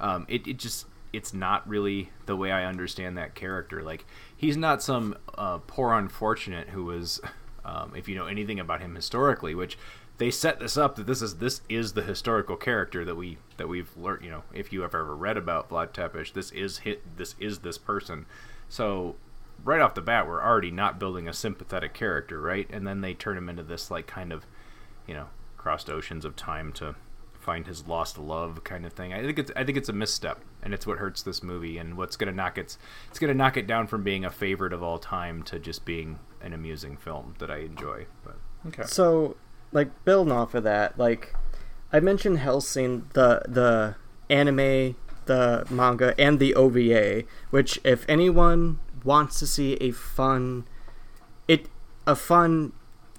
um, 0.00 0.26
it 0.28 0.46
it 0.46 0.56
just 0.56 0.86
it's 1.12 1.32
not 1.32 1.66
really 1.68 2.10
the 2.26 2.36
way 2.36 2.50
I 2.50 2.64
understand 2.64 3.16
that 3.16 3.34
character. 3.34 3.82
Like 3.82 4.04
he's 4.36 4.56
not 4.56 4.82
some 4.82 5.16
uh, 5.36 5.58
poor 5.66 5.92
unfortunate 5.92 6.70
who 6.70 6.84
was, 6.84 7.20
um, 7.64 7.94
if 7.96 8.08
you 8.08 8.16
know 8.16 8.26
anything 8.26 8.58
about 8.58 8.80
him 8.80 8.94
historically, 8.94 9.54
which 9.54 9.78
they 10.18 10.30
set 10.30 10.58
this 10.58 10.76
up 10.76 10.96
that 10.96 11.06
this 11.06 11.22
is 11.22 11.36
this 11.36 11.60
is 11.68 11.92
the 11.92 12.02
historical 12.02 12.56
character 12.56 13.04
that 13.04 13.14
we 13.14 13.38
that 13.58 13.68
we've 13.68 13.96
learned. 13.96 14.24
You 14.24 14.30
know, 14.30 14.42
if 14.52 14.72
you 14.72 14.80
have 14.80 14.94
ever 14.94 15.14
read 15.14 15.36
about 15.36 15.70
Vlad 15.70 15.92
Tepes, 15.92 16.32
this 16.32 16.50
is 16.50 16.78
hit 16.78 17.16
this 17.16 17.36
is 17.38 17.60
this 17.60 17.78
person. 17.78 18.26
So 18.68 19.14
right 19.64 19.80
off 19.80 19.94
the 19.94 20.02
bat, 20.02 20.26
we're 20.26 20.42
already 20.42 20.70
not 20.70 20.98
building 20.98 21.28
a 21.28 21.32
sympathetic 21.32 21.94
character, 21.94 22.40
right? 22.40 22.68
And 22.70 22.86
then 22.86 23.00
they 23.00 23.14
turn 23.14 23.36
him 23.36 23.48
into 23.48 23.62
this 23.62 23.90
like 23.90 24.06
kind 24.06 24.32
of, 24.32 24.46
you 25.06 25.14
know, 25.14 25.26
crossed 25.56 25.90
oceans 25.90 26.24
of 26.24 26.36
time 26.36 26.72
to 26.74 26.94
find 27.48 27.66
his 27.66 27.86
lost 27.86 28.18
love 28.18 28.62
kind 28.62 28.84
of 28.84 28.92
thing. 28.92 29.12
I 29.12 29.22
think 29.22 29.38
it's 29.38 29.50
I 29.56 29.64
think 29.64 29.78
it's 29.78 29.88
a 29.88 29.92
misstep, 29.92 30.40
and 30.62 30.74
it's 30.74 30.86
what 30.86 30.98
hurts 30.98 31.22
this 31.22 31.42
movie, 31.42 31.78
and 31.78 31.96
what's 31.96 32.16
gonna 32.16 32.32
knock 32.32 32.58
its 32.58 32.78
it's 33.08 33.18
gonna 33.18 33.34
knock 33.34 33.56
it 33.56 33.66
down 33.66 33.86
from 33.86 34.02
being 34.02 34.24
a 34.24 34.30
favorite 34.30 34.72
of 34.72 34.82
all 34.82 34.98
time 34.98 35.42
to 35.44 35.58
just 35.58 35.84
being 35.84 36.18
an 36.42 36.52
amusing 36.52 36.96
film 36.96 37.34
that 37.38 37.50
I 37.50 37.58
enjoy. 37.58 38.06
But 38.24 38.36
okay 38.66 38.84
So, 38.84 39.36
like 39.72 40.04
building 40.04 40.32
off 40.32 40.54
of 40.54 40.62
that, 40.64 40.98
like 40.98 41.34
I 41.92 42.00
mentioned 42.00 42.38
Hellsing, 42.38 43.04
the 43.14 43.42
the 43.48 43.96
anime, 44.28 44.96
the 45.24 45.66
manga, 45.70 46.14
and 46.20 46.38
the 46.38 46.54
OVA. 46.54 47.24
Which, 47.50 47.80
if 47.82 48.04
anyone 48.08 48.78
wants 49.08 49.38
to 49.40 49.46
see 49.46 49.74
a 49.80 49.90
fun, 49.90 50.66
it 51.48 51.68
a 52.06 52.14
fun 52.14 52.72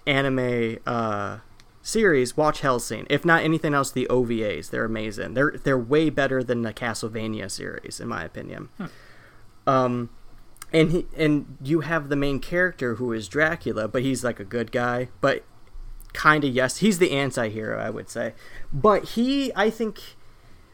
anime 0.05 0.77
uh, 0.85 1.39
series, 1.81 2.37
watch 2.37 2.61
Hellsing. 2.61 3.07
If 3.09 3.25
not 3.25 3.43
anything 3.43 3.73
else, 3.73 3.91
the 3.91 4.07
OVAs 4.09 4.69
they're 4.69 4.85
amazing. 4.85 5.33
They're 5.33 5.53
they're 5.63 5.77
way 5.95 6.09
better 6.09 6.43
than 6.43 6.61
the 6.61 6.73
Castlevania 6.73 7.49
series, 7.49 7.99
in 7.99 8.07
my 8.07 8.23
opinion. 8.23 8.69
Um, 9.65 10.09
and 10.71 10.91
he 10.91 11.05
and 11.17 11.57
you 11.63 11.81
have 11.81 12.09
the 12.09 12.15
main 12.15 12.39
character 12.39 12.95
who 12.95 13.11
is 13.11 13.27
Dracula, 13.27 13.87
but 13.87 14.03
he's 14.03 14.23
like 14.23 14.39
a 14.39 14.45
good 14.45 14.71
guy, 14.71 15.09
but 15.21 15.43
kind 16.13 16.43
of 16.43 16.53
yes, 16.53 16.77
he's 16.77 16.99
the 16.99 17.11
anti-hero, 17.11 17.79
I 17.79 17.89
would 17.89 18.09
say. 18.09 18.33
But 18.71 19.01
he, 19.15 19.51
I 19.55 19.69
think, 19.69 19.99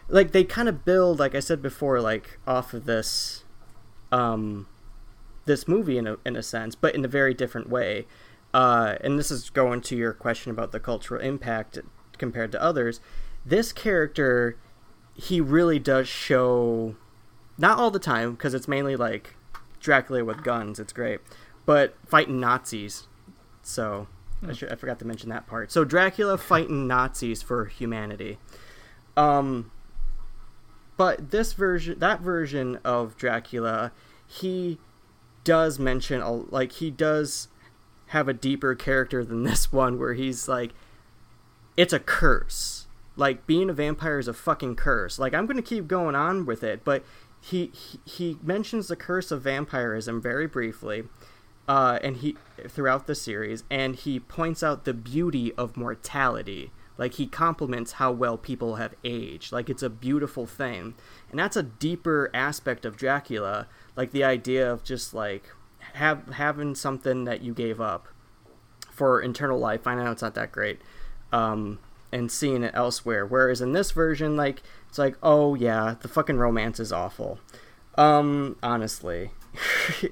like 0.07 0.31
they 0.31 0.43
kind 0.43 0.67
of 0.67 0.85
build, 0.85 1.19
like 1.19 1.35
I 1.35 1.39
said 1.39 1.61
before, 1.61 2.01
like 2.01 2.39
off 2.45 2.73
of 2.73 2.85
this, 2.85 3.43
um, 4.11 4.67
this 5.45 5.67
movie 5.67 5.97
in 5.97 6.07
a 6.07 6.17
in 6.25 6.35
a 6.35 6.43
sense, 6.43 6.75
but 6.75 6.95
in 6.95 7.05
a 7.05 7.07
very 7.07 7.33
different 7.33 7.69
way. 7.69 8.05
Uh, 8.53 8.95
and 9.01 9.19
this 9.19 9.31
is 9.31 9.49
going 9.49 9.81
to 9.81 9.95
your 9.97 10.13
question 10.13 10.49
about 10.49 10.71
the 10.71 10.79
cultural 10.79 11.21
impact 11.21 11.77
compared 12.17 12.51
to 12.53 12.61
others. 12.61 13.01
This 13.45 13.73
character, 13.73 14.57
he 15.13 15.41
really 15.41 15.77
does 15.77 16.07
show, 16.07 16.95
not 17.57 17.77
all 17.77 17.91
the 17.91 17.99
time 17.99 18.31
because 18.31 18.53
it's 18.53 18.67
mainly 18.67 18.95
like 18.95 19.35
Dracula 19.81 20.23
with 20.23 20.41
guns. 20.43 20.79
It's 20.79 20.93
great, 20.93 21.19
but 21.65 21.95
fighting 22.07 22.39
Nazis. 22.39 23.07
So 23.61 24.07
I, 24.47 24.53
should, 24.53 24.71
I 24.71 24.75
forgot 24.75 24.99
to 24.99 25.05
mention 25.05 25.29
that 25.29 25.47
part. 25.47 25.71
So 25.71 25.83
Dracula 25.83 26.37
fighting 26.37 26.87
Nazis 26.87 27.41
for 27.41 27.65
humanity. 27.65 28.37
Um, 29.17 29.71
but 30.97 31.31
this 31.31 31.53
version, 31.53 31.99
that 31.99 32.21
version 32.21 32.79
of 32.85 33.17
Dracula, 33.17 33.91
he 34.25 34.79
does 35.45 35.79
mention 35.79 36.21
a, 36.21 36.31
like 36.31 36.73
he 36.73 36.91
does 36.91 37.47
have 38.07 38.27
a 38.27 38.33
deeper 38.33 38.75
character 38.75 39.23
than 39.23 39.43
this 39.43 39.71
one, 39.71 39.97
where 39.97 40.13
he's 40.13 40.49
like, 40.49 40.71
it's 41.77 41.93
a 41.93 41.99
curse. 41.99 42.87
Like 43.15 43.47
being 43.47 43.69
a 43.69 43.73
vampire 43.73 44.19
is 44.19 44.27
a 44.27 44.33
fucking 44.33 44.75
curse. 44.75 45.17
Like 45.17 45.33
I'm 45.33 45.45
gonna 45.45 45.61
keep 45.61 45.87
going 45.87 46.15
on 46.15 46.45
with 46.45 46.63
it, 46.63 46.83
but 46.83 47.05
he 47.39 47.67
he, 47.67 47.99
he 48.05 48.37
mentions 48.43 48.87
the 48.87 48.95
curse 48.95 49.31
of 49.31 49.43
vampirism 49.43 50.21
very 50.21 50.47
briefly, 50.47 51.03
uh, 51.67 51.99
and 52.03 52.17
he 52.17 52.35
throughout 52.67 53.07
the 53.07 53.15
series, 53.15 53.63
and 53.69 53.95
he 53.95 54.19
points 54.19 54.63
out 54.63 54.83
the 54.83 54.93
beauty 54.93 55.53
of 55.53 55.77
mortality. 55.77 56.71
Like 56.97 57.13
he 57.15 57.27
compliments 57.27 57.93
how 57.93 58.11
well 58.11 58.37
people 58.37 58.75
have 58.75 58.95
aged. 59.03 59.51
Like 59.51 59.69
it's 59.69 59.83
a 59.83 59.89
beautiful 59.89 60.45
thing, 60.45 60.95
and 61.29 61.39
that's 61.39 61.57
a 61.57 61.63
deeper 61.63 62.29
aspect 62.33 62.85
of 62.85 62.97
Dracula. 62.97 63.67
Like 63.95 64.11
the 64.11 64.23
idea 64.23 64.71
of 64.71 64.83
just 64.83 65.13
like 65.13 65.49
have 65.93 66.27
having 66.33 66.75
something 66.75 67.23
that 67.25 67.41
you 67.41 67.53
gave 67.53 67.79
up 67.79 68.07
for 68.91 69.21
internal 69.21 69.59
life. 69.59 69.85
I 69.85 69.95
know 69.95 70.11
it's 70.11 70.21
not 70.21 70.35
that 70.35 70.51
great, 70.51 70.81
um, 71.31 71.79
and 72.11 72.31
seeing 72.31 72.63
it 72.63 72.71
elsewhere. 72.73 73.25
Whereas 73.25 73.61
in 73.61 73.73
this 73.73 73.91
version, 73.91 74.35
like 74.35 74.63
it's 74.89 74.97
like, 74.97 75.17
oh 75.21 75.55
yeah, 75.55 75.95
the 76.01 76.07
fucking 76.07 76.37
romance 76.37 76.79
is 76.79 76.91
awful. 76.91 77.39
Um, 77.97 78.57
honestly, 78.63 79.31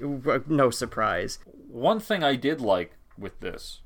no 0.46 0.70
surprise. 0.70 1.38
one 1.68 2.00
thing 2.00 2.22
I 2.22 2.36
did 2.36 2.60
like 2.60 2.92
with 3.18 3.40
this 3.40 3.80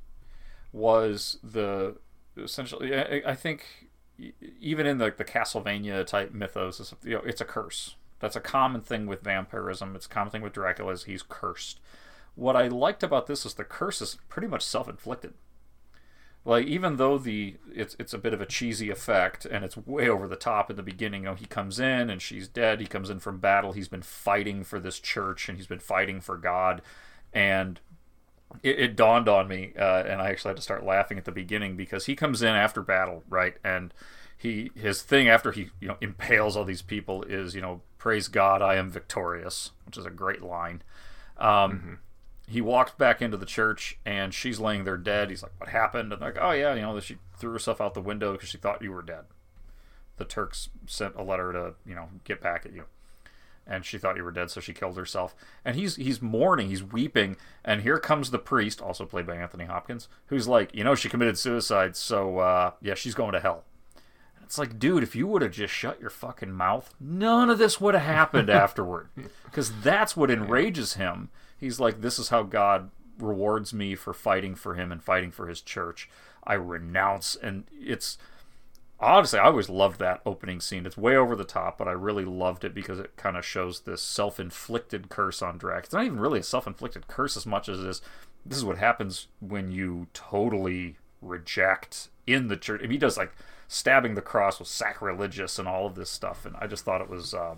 was 0.72 1.38
the 1.42 1.96
essentially. 2.36 2.96
I, 2.96 3.34
think 3.34 3.64
even 4.60 4.86
in 4.86 4.98
the 4.98 5.12
the 5.16 5.24
Castlevania 5.24 6.06
type 6.06 6.32
mythos, 6.32 6.94
you 7.02 7.14
know, 7.14 7.22
it's 7.24 7.40
a 7.40 7.44
curse. 7.44 7.96
That's 8.20 8.36
a 8.36 8.40
common 8.40 8.80
thing 8.82 9.06
with 9.06 9.22
vampirism. 9.22 9.94
It's 9.96 10.06
a 10.06 10.08
common 10.08 10.30
thing 10.30 10.42
with 10.42 10.52
Dracula. 10.54 10.92
Is 10.92 11.04
he's 11.04 11.22
cursed. 11.22 11.80
What 12.34 12.56
I 12.56 12.68
liked 12.68 13.02
about 13.02 13.26
this 13.26 13.44
is 13.46 13.54
the 13.54 13.64
curse 13.64 14.00
is 14.00 14.18
pretty 14.28 14.48
much 14.48 14.62
self 14.62 14.88
inflicted. 14.88 15.34
like 16.44 16.66
even 16.66 16.96
though 16.96 17.18
the 17.18 17.56
it's 17.74 17.94
it's 17.98 18.14
a 18.14 18.18
bit 18.18 18.32
of 18.32 18.40
a 18.40 18.46
cheesy 18.46 18.90
effect 18.90 19.44
and 19.44 19.64
it's 19.64 19.76
way 19.76 20.08
over 20.08 20.26
the 20.26 20.36
top 20.36 20.70
in 20.70 20.76
the 20.76 20.82
beginning. 20.82 21.22
You 21.24 21.30
know, 21.30 21.34
he 21.34 21.46
comes 21.46 21.78
in 21.78 22.08
and 22.10 22.22
she's 22.22 22.48
dead. 22.48 22.80
He 22.80 22.86
comes 22.86 23.10
in 23.10 23.20
from 23.20 23.38
battle. 23.38 23.72
He's 23.72 23.88
been 23.88 24.02
fighting 24.02 24.64
for 24.64 24.80
this 24.80 24.98
church 24.98 25.48
and 25.48 25.58
he's 25.58 25.66
been 25.66 25.78
fighting 25.80 26.20
for 26.20 26.36
God, 26.36 26.80
and 27.32 27.80
it, 28.62 28.78
it 28.78 28.96
dawned 28.96 29.28
on 29.28 29.48
me, 29.48 29.72
uh, 29.78 30.02
and 30.04 30.22
I 30.22 30.30
actually 30.30 30.50
had 30.50 30.56
to 30.56 30.62
start 30.62 30.84
laughing 30.84 31.18
at 31.18 31.24
the 31.26 31.32
beginning 31.32 31.76
because 31.76 32.06
he 32.06 32.16
comes 32.16 32.42
in 32.42 32.54
after 32.54 32.82
battle, 32.82 33.22
right, 33.28 33.56
and 33.64 33.92
he 34.36 34.70
his 34.74 35.02
thing 35.02 35.28
after 35.28 35.52
he 35.52 35.70
you 35.80 35.88
know 35.88 35.96
impales 36.00 36.56
all 36.56 36.64
these 36.64 36.82
people 36.82 37.22
is 37.24 37.54
you 37.54 37.60
know 37.60 37.82
praise 37.98 38.28
God 38.28 38.62
I 38.62 38.76
am 38.76 38.90
victorious, 38.90 39.72
which 39.84 39.98
is 39.98 40.06
a 40.06 40.10
great 40.10 40.42
line. 40.42 40.82
Um, 41.36 41.98
He 42.48 42.60
walks 42.62 42.92
back 42.92 43.20
into 43.20 43.36
the 43.36 43.44
church 43.46 43.98
and 44.06 44.32
she's 44.32 44.58
laying 44.58 44.84
there 44.84 44.96
dead. 44.96 45.28
He's 45.28 45.42
like, 45.42 45.52
"What 45.58 45.68
happened?" 45.68 46.12
And 46.12 46.22
they're 46.22 46.32
like, 46.32 46.42
"Oh 46.42 46.52
yeah, 46.52 46.74
you 46.74 46.80
know, 46.82 46.98
she 47.00 47.18
threw 47.36 47.52
herself 47.52 47.80
out 47.80 47.92
the 47.94 48.00
window 48.00 48.32
because 48.32 48.48
she 48.48 48.56
thought 48.58 48.80
you 48.80 48.92
were 48.92 49.02
dead. 49.02 49.24
The 50.16 50.24
Turks 50.24 50.70
sent 50.86 51.14
a 51.16 51.22
letter 51.22 51.52
to 51.52 51.74
you 51.86 51.94
know 51.94 52.08
get 52.24 52.40
back 52.40 52.64
at 52.64 52.72
you." 52.72 52.84
and 53.70 53.84
she 53.84 53.98
thought 53.98 54.16
you 54.16 54.24
were 54.24 54.32
dead, 54.32 54.50
so 54.50 54.60
she 54.60 54.72
killed 54.72 54.96
herself. 54.96 55.36
And 55.64 55.76
he's 55.76 55.96
he's 55.96 56.22
mourning, 56.22 56.68
he's 56.68 56.82
weeping, 56.82 57.36
and 57.62 57.82
here 57.82 57.98
comes 57.98 58.30
the 58.30 58.38
priest, 58.38 58.80
also 58.80 59.04
played 59.04 59.26
by 59.26 59.36
Anthony 59.36 59.66
Hopkins, 59.66 60.08
who's 60.28 60.48
like, 60.48 60.74
you 60.74 60.82
know, 60.82 60.94
she 60.94 61.10
committed 61.10 61.36
suicide, 61.38 61.94
so 61.94 62.38
uh, 62.38 62.70
yeah, 62.80 62.94
she's 62.94 63.14
going 63.14 63.32
to 63.32 63.40
hell. 63.40 63.64
It's 64.48 64.56
like, 64.56 64.78
dude, 64.78 65.02
if 65.02 65.14
you 65.14 65.26
would 65.26 65.42
have 65.42 65.50
just 65.50 65.74
shut 65.74 66.00
your 66.00 66.08
fucking 66.08 66.52
mouth, 66.52 66.94
none 66.98 67.50
of 67.50 67.58
this 67.58 67.82
would 67.82 67.92
have 67.92 68.02
happened 68.02 68.48
afterward, 68.64 69.10
because 69.44 69.82
that's 69.82 70.16
what 70.16 70.30
enrages 70.30 70.94
him. 70.94 71.28
He's 71.58 71.78
like, 71.78 72.00
this 72.00 72.18
is 72.18 72.30
how 72.30 72.44
God 72.44 72.90
rewards 73.18 73.74
me 73.74 73.94
for 73.94 74.14
fighting 74.14 74.54
for 74.54 74.74
him 74.74 74.90
and 74.90 75.02
fighting 75.02 75.32
for 75.32 75.48
his 75.48 75.60
church. 75.60 76.08
I 76.44 76.54
renounce, 76.54 77.36
and 77.36 77.64
it's 77.78 78.16
honestly, 78.98 79.38
I 79.38 79.48
always 79.48 79.68
loved 79.68 79.98
that 79.98 80.22
opening 80.24 80.62
scene. 80.62 80.86
It's 80.86 80.96
way 80.96 81.14
over 81.14 81.36
the 81.36 81.44
top, 81.44 81.76
but 81.76 81.86
I 81.86 81.92
really 81.92 82.24
loved 82.24 82.64
it 82.64 82.74
because 82.74 82.98
it 82.98 83.18
kind 83.18 83.36
of 83.36 83.44
shows 83.44 83.80
this 83.80 84.00
self-inflicted 84.00 85.10
curse 85.10 85.42
on 85.42 85.58
Drac. 85.58 85.84
It's 85.84 85.92
not 85.92 86.06
even 86.06 86.20
really 86.20 86.40
a 86.40 86.42
self-inflicted 86.42 87.06
curse 87.06 87.36
as 87.36 87.44
much 87.44 87.68
as 87.68 87.80
it 87.80 87.86
is. 87.86 88.00
This 88.46 88.56
is 88.56 88.64
what 88.64 88.78
happens 88.78 89.26
when 89.40 89.70
you 89.70 90.06
totally 90.14 90.96
reject 91.20 92.08
in 92.26 92.48
the 92.48 92.56
church. 92.56 92.80
And 92.80 92.90
he 92.90 92.96
does 92.96 93.18
like 93.18 93.34
stabbing 93.68 94.14
the 94.14 94.22
cross 94.22 94.58
was 94.58 94.68
sacrilegious 94.68 95.58
and 95.58 95.68
all 95.68 95.86
of 95.86 95.94
this 95.94 96.10
stuff. 96.10 96.44
And 96.44 96.56
I 96.58 96.66
just 96.66 96.84
thought 96.84 97.02
it 97.02 97.10
was, 97.10 97.34
uh, 97.34 97.54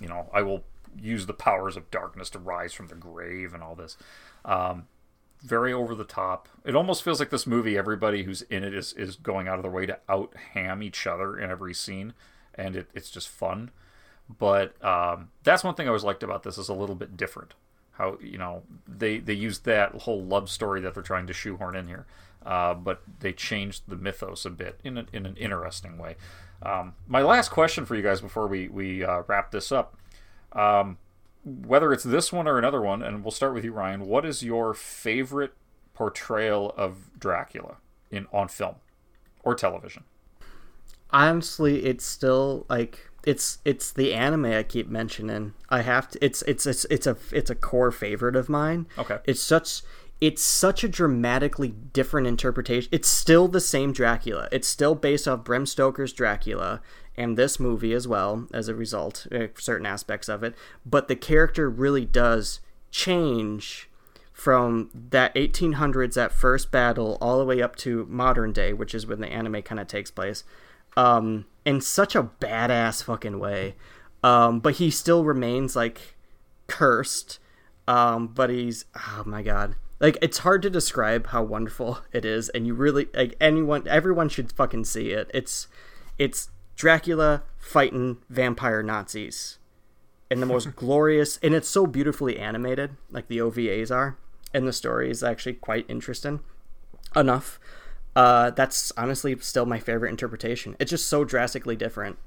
you 0.00 0.08
know, 0.08 0.28
I 0.34 0.42
will 0.42 0.64
use 1.00 1.26
the 1.26 1.32
powers 1.32 1.76
of 1.76 1.90
darkness 1.90 2.28
to 2.30 2.38
rise 2.38 2.74
from 2.74 2.88
the 2.88 2.96
grave 2.96 3.54
and 3.54 3.62
all 3.62 3.74
this. 3.74 3.96
Um, 4.44 4.88
very 5.40 5.72
over 5.72 5.94
the 5.94 6.04
top. 6.04 6.48
It 6.64 6.76
almost 6.76 7.02
feels 7.02 7.18
like 7.18 7.30
this 7.30 7.46
movie. 7.46 7.78
Everybody 7.78 8.24
who's 8.24 8.42
in 8.42 8.62
it 8.62 8.74
is 8.74 8.92
is 8.92 9.16
going 9.16 9.48
out 9.48 9.56
of 9.56 9.62
their 9.62 9.72
way 9.72 9.86
to 9.86 9.98
out 10.08 10.34
ham 10.54 10.82
each 10.82 11.06
other 11.06 11.36
in 11.36 11.50
every 11.50 11.74
scene, 11.74 12.14
and 12.54 12.76
it, 12.76 12.88
it's 12.94 13.10
just 13.10 13.28
fun. 13.28 13.70
But 14.28 14.82
um, 14.84 15.30
that's 15.42 15.64
one 15.64 15.74
thing 15.74 15.86
I 15.86 15.88
always 15.88 16.04
liked 16.04 16.22
about 16.22 16.44
this 16.44 16.58
is 16.58 16.68
a 16.68 16.74
little 16.74 16.94
bit 16.94 17.16
different. 17.16 17.54
How 17.92 18.18
you 18.20 18.38
know 18.38 18.62
they 18.86 19.18
they 19.18 19.34
used 19.34 19.64
that 19.64 19.92
whole 19.92 20.22
love 20.22 20.48
story 20.48 20.80
that 20.80 20.94
they're 20.94 21.02
trying 21.02 21.26
to 21.26 21.32
shoehorn 21.32 21.76
in 21.76 21.88
here, 21.88 22.06
uh, 22.44 22.74
but 22.74 23.02
they 23.20 23.32
changed 23.32 23.82
the 23.86 23.96
mythos 23.96 24.44
a 24.44 24.50
bit 24.50 24.80
in 24.82 24.98
a, 24.98 25.06
in 25.12 25.26
an 25.26 25.36
interesting 25.36 25.98
way. 25.98 26.16
Um, 26.62 26.94
my 27.06 27.22
last 27.22 27.50
question 27.50 27.84
for 27.84 27.94
you 27.94 28.02
guys 28.02 28.20
before 28.20 28.46
we 28.46 28.68
we 28.68 29.04
uh, 29.04 29.22
wrap 29.26 29.50
this 29.50 29.70
up. 29.70 29.96
Um, 30.52 30.98
whether 31.44 31.92
it's 31.92 32.04
this 32.04 32.32
one 32.32 32.46
or 32.46 32.56
another 32.58 32.80
one, 32.80 33.02
and 33.02 33.24
we'll 33.24 33.32
start 33.32 33.52
with 33.52 33.64
you, 33.64 33.72
Ryan. 33.72 34.06
What 34.06 34.24
is 34.24 34.42
your 34.42 34.74
favorite 34.74 35.54
portrayal 35.92 36.72
of 36.76 37.18
Dracula 37.18 37.76
in 38.10 38.26
on 38.32 38.48
film 38.48 38.76
or 39.42 39.54
television? 39.54 40.04
honestly 41.12 41.84
it's 41.84 42.04
still 42.04 42.64
like 42.68 43.10
it's 43.24 43.58
it's 43.64 43.92
the 43.92 44.12
anime 44.12 44.46
i 44.46 44.62
keep 44.62 44.88
mentioning. 44.88 45.54
I 45.68 45.82
have 45.82 46.08
to 46.10 46.24
it's 46.24 46.42
it's 46.42 46.66
it's, 46.66 46.84
it's 46.86 47.06
a 47.06 47.16
it's 47.32 47.50
a 47.50 47.54
core 47.54 47.92
favorite 47.92 48.36
of 48.36 48.48
mine. 48.48 48.86
Okay. 48.98 49.18
it's 49.24 49.40
such 49.40 49.82
it's 50.20 50.42
such 50.42 50.84
a 50.84 50.88
dramatically 50.88 51.68
different 51.92 52.28
interpretation. 52.28 52.88
It's 52.92 53.08
still 53.08 53.48
the 53.48 53.60
same 53.60 53.92
dracula. 53.92 54.48
It's 54.52 54.68
still 54.68 54.94
based 54.94 55.26
off 55.26 55.42
bram 55.42 55.66
stoker's 55.66 56.12
dracula 56.12 56.80
and 57.16 57.36
this 57.36 57.58
movie 57.58 57.92
as 57.92 58.06
well 58.06 58.46
as 58.54 58.68
a 58.68 58.74
result 58.74 59.26
uh, 59.32 59.48
certain 59.58 59.86
aspects 59.86 60.28
of 60.28 60.42
it. 60.44 60.54
But 60.86 61.08
the 61.08 61.16
character 61.16 61.68
really 61.68 62.04
does 62.04 62.60
change 62.90 63.88
from 64.32 64.90
that 64.94 65.34
1800s 65.34 66.14
that 66.14 66.32
first 66.32 66.70
battle 66.70 67.18
all 67.20 67.38
the 67.38 67.44
way 67.44 67.60
up 67.60 67.76
to 67.76 68.06
modern 68.08 68.52
day 68.52 68.72
which 68.72 68.94
is 68.94 69.06
when 69.06 69.20
the 69.20 69.28
anime 69.28 69.62
kind 69.62 69.78
of 69.78 69.86
takes 69.86 70.10
place 70.10 70.42
um, 70.96 71.46
in 71.64 71.80
such 71.80 72.14
a 72.14 72.24
badass 72.24 73.02
fucking 73.04 73.38
way. 73.38 73.74
Um, 74.22 74.60
but 74.60 74.74
he 74.74 74.90
still 74.90 75.24
remains 75.24 75.74
like 75.74 76.14
cursed. 76.66 77.38
Um, 77.88 78.28
but 78.28 78.50
he's 78.50 78.84
oh 78.96 79.24
my 79.26 79.42
god, 79.42 79.74
like 79.98 80.16
it's 80.22 80.38
hard 80.38 80.62
to 80.62 80.70
describe 80.70 81.28
how 81.28 81.42
wonderful 81.42 82.00
it 82.12 82.24
is, 82.24 82.48
and 82.50 82.66
you 82.66 82.74
really 82.74 83.08
like 83.14 83.34
anyone, 83.40 83.86
everyone 83.88 84.28
should 84.28 84.52
fucking 84.52 84.84
see 84.84 85.10
it. 85.10 85.30
It's 85.34 85.66
it's 86.18 86.50
Dracula 86.76 87.42
fighting 87.58 88.18
vampire 88.28 88.82
Nazis 88.82 89.58
in 90.30 90.40
the 90.40 90.46
most 90.46 90.76
glorious, 90.76 91.38
and 91.42 91.54
it's 91.54 91.68
so 91.68 91.86
beautifully 91.86 92.38
animated, 92.38 92.96
like 93.10 93.28
the 93.28 93.38
OVAs 93.38 93.94
are, 93.94 94.16
and 94.54 94.66
the 94.66 94.72
story 94.72 95.10
is 95.10 95.22
actually 95.22 95.54
quite 95.54 95.86
interesting 95.88 96.40
enough. 97.14 97.58
Uh, 98.14 98.50
that's 98.50 98.92
honestly 98.96 99.36
still 99.40 99.64
my 99.66 99.78
favorite 99.78 100.10
interpretation. 100.10 100.76
It's 100.78 100.90
just 100.90 101.08
so 101.08 101.24
drastically 101.24 101.76
different. 101.76 102.18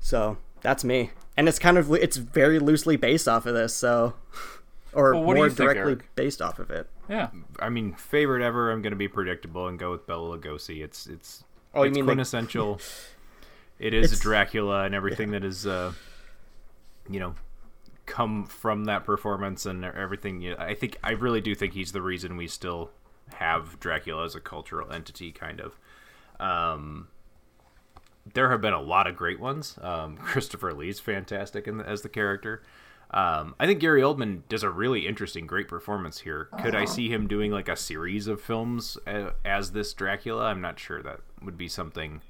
So 0.00 0.38
that's 0.62 0.82
me, 0.84 1.10
and 1.36 1.48
it's 1.48 1.58
kind 1.58 1.78
of 1.78 1.92
it's 1.94 2.16
very 2.16 2.58
loosely 2.58 2.96
based 2.96 3.28
off 3.28 3.46
of 3.46 3.54
this. 3.54 3.74
So, 3.74 4.14
or 4.92 5.12
Well, 5.14 5.24
what 5.24 5.36
more 5.36 5.44
you 5.46 5.50
think, 5.52 5.70
directly 5.70 5.92
Eric? 5.92 6.14
based 6.16 6.42
off 6.42 6.58
of 6.58 6.70
it. 6.70 6.88
Yeah, 7.08 7.28
I 7.60 7.68
mean, 7.68 7.92
favorite 7.94 8.42
ever. 8.44 8.70
I'm 8.72 8.82
going 8.82 8.90
to 8.92 8.96
be 8.96 9.08
predictable 9.08 9.68
and 9.68 9.78
go 9.78 9.92
with 9.92 10.06
Bela 10.06 10.36
Lugosi. 10.38 10.82
It's 10.82 11.06
it's 11.06 11.44
Oh, 11.74 11.82
you 11.82 11.88
it's 11.88 11.94
mean, 11.96 12.04
like- 12.06 12.14
quintessential. 12.14 12.80
it 13.78 13.94
is 13.94 14.06
It's- 14.06 14.20
Dracula 14.20 14.84
and 14.84 14.94
everything 14.94 15.30
that 15.32 15.44
is, 15.44 15.66
uh, 15.66 15.92
you 17.08 17.20
know, 17.20 17.34
come 18.06 18.44
from 18.46 18.86
that 18.86 19.04
performance 19.04 19.66
and 19.66 19.84
everything. 19.84 20.52
I 20.58 20.74
think 20.74 20.96
I 21.04 21.12
really 21.12 21.40
do 21.40 21.54
think 21.54 21.74
he's 21.74 21.92
the 21.92 22.02
reason 22.02 22.36
we 22.36 22.46
still 22.48 22.90
have 23.34 23.78
Dracula 23.80 24.24
as 24.24 24.34
a 24.34 24.40
cultural 24.40 24.90
entity, 24.92 25.32
kind 25.32 25.60
of. 25.60 25.78
Um, 26.38 27.08
there 28.34 28.50
have 28.50 28.60
been 28.60 28.72
a 28.72 28.80
lot 28.80 29.06
of 29.06 29.16
great 29.16 29.40
ones. 29.40 29.78
Um, 29.80 30.16
Christopher 30.22 30.72
Lee's 30.72 31.00
fantastic 31.00 31.66
in 31.66 31.78
the, 31.78 31.88
as 31.88 32.02
the 32.02 32.08
character. 32.08 32.62
Um, 33.10 33.54
I 33.60 33.66
think 33.66 33.78
Gary 33.80 34.02
Oldman 34.02 34.42
does 34.48 34.64
a 34.64 34.70
really 34.70 35.06
interesting, 35.06 35.46
great 35.46 35.68
performance 35.68 36.18
here. 36.20 36.48
Could 36.60 36.74
I 36.74 36.84
see 36.84 37.08
him 37.08 37.28
doing 37.28 37.52
like 37.52 37.68
a 37.68 37.76
series 37.76 38.26
of 38.26 38.40
films 38.40 38.98
uh, 39.06 39.30
as 39.44 39.70
this 39.70 39.92
Dracula? 39.94 40.46
I'm 40.46 40.60
not 40.60 40.80
sure 40.80 41.02
that 41.02 41.20
would 41.40 41.56
be 41.56 41.68
something 41.68 42.20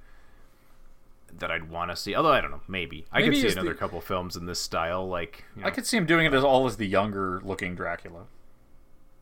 that 1.38 1.50
I'd 1.50 1.70
want 1.70 1.90
to 1.90 1.96
see. 1.96 2.14
Although 2.14 2.32
I 2.32 2.42
don't 2.42 2.50
know, 2.50 2.60
maybe 2.68 3.06
I 3.10 3.22
could 3.22 3.34
see 3.34 3.48
another 3.48 3.70
the- 3.70 3.74
couple 3.74 4.00
films 4.02 4.36
in 4.36 4.44
this 4.44 4.60
style. 4.60 5.08
Like, 5.08 5.44
you 5.56 5.62
know, 5.62 5.68
I 5.68 5.70
could 5.70 5.86
see 5.86 5.96
him 5.96 6.04
doing 6.04 6.26
it 6.26 6.34
as 6.34 6.44
all 6.44 6.66
as 6.66 6.76
the 6.76 6.86
younger 6.86 7.40
looking 7.42 7.74
Dracula, 7.74 8.24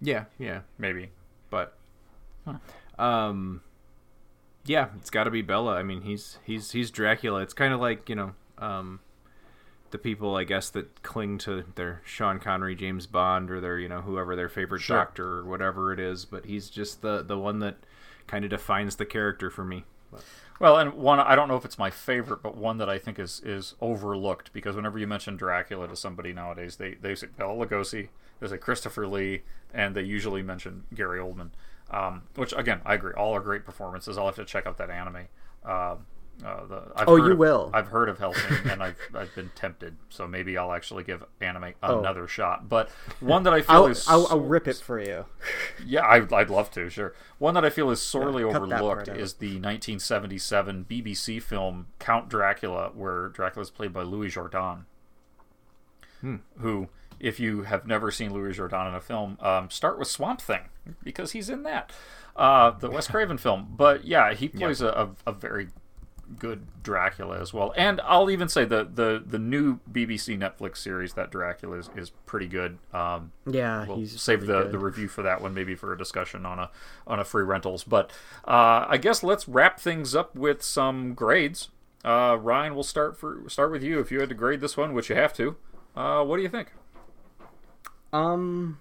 yeah, 0.01 0.25
yeah, 0.39 0.61
maybe. 0.77 1.11
But 1.55 1.77
um 2.99 3.63
yeah 4.67 4.89
it's 4.97 5.11
got 5.11 5.25
to 5.25 5.31
be 5.31 5.43
Bela. 5.43 5.75
I 5.77 5.83
mean 5.83 6.03
he's 6.03 6.39
he's 6.45 6.73
he's 6.73 6.91
dracula. 6.91 7.41
It's 7.43 7.55
kind 7.55 7.73
of 7.73 7.81
like 7.81 8.09
you 8.09 8.15
know 8.17 8.35
um 8.59 9.01
the 9.91 9.99
people 9.99 10.35
i 10.37 10.43
guess 10.43 10.71
that 10.71 11.03
cling 11.05 11.39
to 11.39 11.63
their 11.77 12.03
sean 12.05 12.41
connery 12.41 12.75
james 12.75 13.07
bond 13.07 13.49
or 13.49 13.61
their 13.61 13.79
you 13.79 13.89
know 13.89 14.01
whoever 14.01 14.35
their 14.35 14.49
favorite 14.49 14.81
Sure. 14.81 14.97
doctor 14.97 15.39
or 15.39 15.45
whatever 15.45 15.93
it 15.93 16.01
is 16.01 16.25
but 16.25 16.47
he's 16.47 16.69
just 16.69 17.01
the 17.01 17.23
the 17.23 17.39
one 17.39 17.61
that 17.61 17.77
kind 18.27 18.45
of 18.45 18.51
defines 18.51 18.97
the 18.97 19.05
character 19.07 19.51
for 19.51 19.65
me. 19.65 19.85
Well, 20.59 20.79
and 20.79 20.95
one 20.95 21.21
I 21.21 21.35
don't 21.37 21.47
know 21.49 21.57
if 21.57 21.65
it's 21.65 21.79
my 21.79 21.91
favorite, 21.91 22.43
but 22.43 22.57
one 22.57 22.79
that 22.79 22.89
I 22.89 22.99
think 22.99 23.19
is 23.19 23.41
is 23.45 23.75
overlooked 23.81 24.53
because 24.53 24.75
whenever 24.77 24.99
you 24.99 25.07
mention 25.07 25.37
Dracula 25.37 25.87
to 25.89 25.97
somebody 25.97 26.33
nowadays, 26.33 26.77
they 26.77 26.95
they 26.95 27.15
say 27.15 27.27
Bela 27.37 27.55
Lugosi, 27.67 28.09
they 28.41 28.47
say 28.49 28.57
Christopher 28.57 29.07
Lee, 29.07 29.43
and 29.75 29.95
they 29.95 30.03
usually 30.03 30.43
mention 30.43 30.85
Gary 30.95 31.19
Oldman. 31.19 31.51
Um, 31.91 32.23
which 32.37 32.55
again, 32.57 32.81
I 32.87 32.95
agree, 32.95 33.13
all 33.13 33.35
are 33.35 33.41
great 33.41 33.65
performances. 33.67 34.17
I'll 34.17 34.27
have 34.27 34.37
to 34.37 34.45
check 34.47 34.67
out 34.67 34.79
that 34.79 34.89
anime. 34.91 35.27
Um 35.65 36.07
uh, 36.45 36.67
the, 36.67 36.83
I've 36.97 37.09
Oh, 37.09 37.15
you 37.15 37.31
of- 37.31 37.39
will. 37.39 37.71
I've 37.73 37.87
heard 37.87 38.09
of 38.09 38.19
Hellsing, 38.19 38.69
and 38.73 38.83
I've 38.83 38.99
I've 39.15 39.33
been 39.37 39.53
tempted, 39.55 39.97
so 40.09 40.27
maybe 40.27 40.59
I'll 40.59 40.73
actually 40.73 41.05
give 41.05 41.23
anime 41.41 41.75
Oh. 41.81 42.01
another 42.01 42.27
shot. 42.27 42.69
But 42.69 42.91
one 43.21 43.45
that 43.45 43.55
I 43.55 43.61
feel 43.69 43.77
I'll, 43.77 43.87
is 43.87 44.05
I'll, 44.09 44.27
I'll 44.29 44.41
rip 44.41 44.67
it 44.67 44.79
for 44.79 44.99
you. 44.99 45.27
yeah, 45.87 46.01
I, 46.05 46.27
I'd 46.37 46.51
love 46.51 46.73
to, 46.73 46.91
sure. 46.91 47.15
One 47.39 47.55
that 47.55 47.65
I 47.65 47.71
feel 47.71 47.89
is 47.91 48.03
sorely 48.03 48.43
Yeah, 48.43 48.49
overlooked 48.49 49.07
is 49.07 49.35
the 49.35 49.61
1977 49.61 50.87
BBC 50.91 51.41
film 51.41 51.87
Count 52.01 52.29
Dracula, 52.29 52.91
where 52.95 53.29
Dracula 53.29 53.63
is 53.63 53.71
played 53.71 53.93
by 53.93 54.03
Louis 54.03 54.29
Jourdan. 54.35 54.87
who, 56.59 56.89
if 57.25 57.41
you 57.41 57.63
have 57.63 57.87
never 57.87 58.11
seen 58.11 58.33
Louis 58.33 58.57
Jourdan 58.57 58.89
in 58.89 58.95
a 58.95 59.01
film, 59.01 59.39
um, 59.41 59.71
start 59.71 59.99
with 59.99 60.09
Swamp 60.09 60.41
Thing 60.41 60.63
because 61.03 61.33
he's 61.33 61.49
in 61.49 61.63
that, 61.63 61.91
uh, 62.37 62.71
the 62.73 62.91
Wes 62.91 63.09
Craven 63.09 63.39
film. 63.39 63.75
But 63.77 64.05
yeah, 64.05 64.35
he 64.35 64.49
plays 64.49 64.81
a, 64.83 64.89
a, 65.27 65.31
a 65.31 65.33
very 65.33 65.69
good 66.39 66.67
Dracula 66.83 67.39
as 67.41 67.53
well. 67.53 67.73
And 67.77 68.01
I'll 68.05 68.31
even 68.31 68.49
say 68.49 68.65
the 68.65 68.85
the, 68.85 69.23
the 69.25 69.39
new 69.39 69.79
BBC 69.91 70.39
Netflix 70.39 70.79
series 70.79 71.15
that 71.15 71.31
Dracula 71.31 71.79
is, 71.79 71.91
is 71.97 72.11
pretty 72.27 72.47
good. 72.47 72.79
Um, 72.93 73.33
Yeah, 73.47 73.87
we'll 73.87 73.97
he's 73.99 74.21
save 74.21 74.41
the, 74.43 74.65
good. 74.65 74.73
the 74.73 74.79
review 74.79 75.09
for 75.09 75.23
that 75.23 75.41
one 75.41 75.55
maybe 75.55 75.75
for 75.75 75.93
a 75.93 75.99
discussion 75.99 76.45
on 76.47 76.59
a 76.59 76.71
on 77.07 77.21
a 77.21 77.25
free 77.25 77.45
rentals. 77.45 77.85
But 77.85 78.11
uh, 78.47 78.87
I 78.89 78.99
guess 78.99 79.23
let's 79.23 79.49
wrap 79.49 79.81
things 79.81 80.15
up 80.15 80.35
with 80.35 80.63
some 80.63 81.15
grades. 81.15 81.69
Uh, 82.05 82.37
Ryan, 82.39 82.75
we'll 82.75 82.83
start 82.83 83.17
for 83.17 83.43
start 83.49 83.71
with 83.71 83.83
you. 83.83 83.99
If 84.01 84.11
you 84.13 84.21
had 84.21 84.29
to 84.29 84.35
grade 84.35 84.61
this 84.61 84.77
one, 84.77 84.93
which 84.93 85.09
you 85.09 85.17
have 85.17 85.33
to, 85.35 85.57
uh, 85.97 86.23
what 86.25 86.37
do 86.37 86.43
you 86.43 86.49
think? 86.51 86.69
Um 88.15 88.79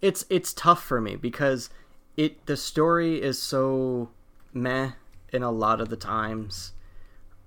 It's 0.00 0.24
it's 0.30 0.52
tough 0.54 0.82
for 0.82 1.00
me 1.00 1.16
because 1.16 1.70
it 2.16 2.46
the 2.46 2.56
story 2.56 3.20
is 3.20 3.40
so 3.40 4.08
meh 4.54 4.92
in 5.32 5.42
a 5.42 5.50
lot 5.50 5.80
of 5.80 5.90
the 5.90 5.96
times. 5.96 6.72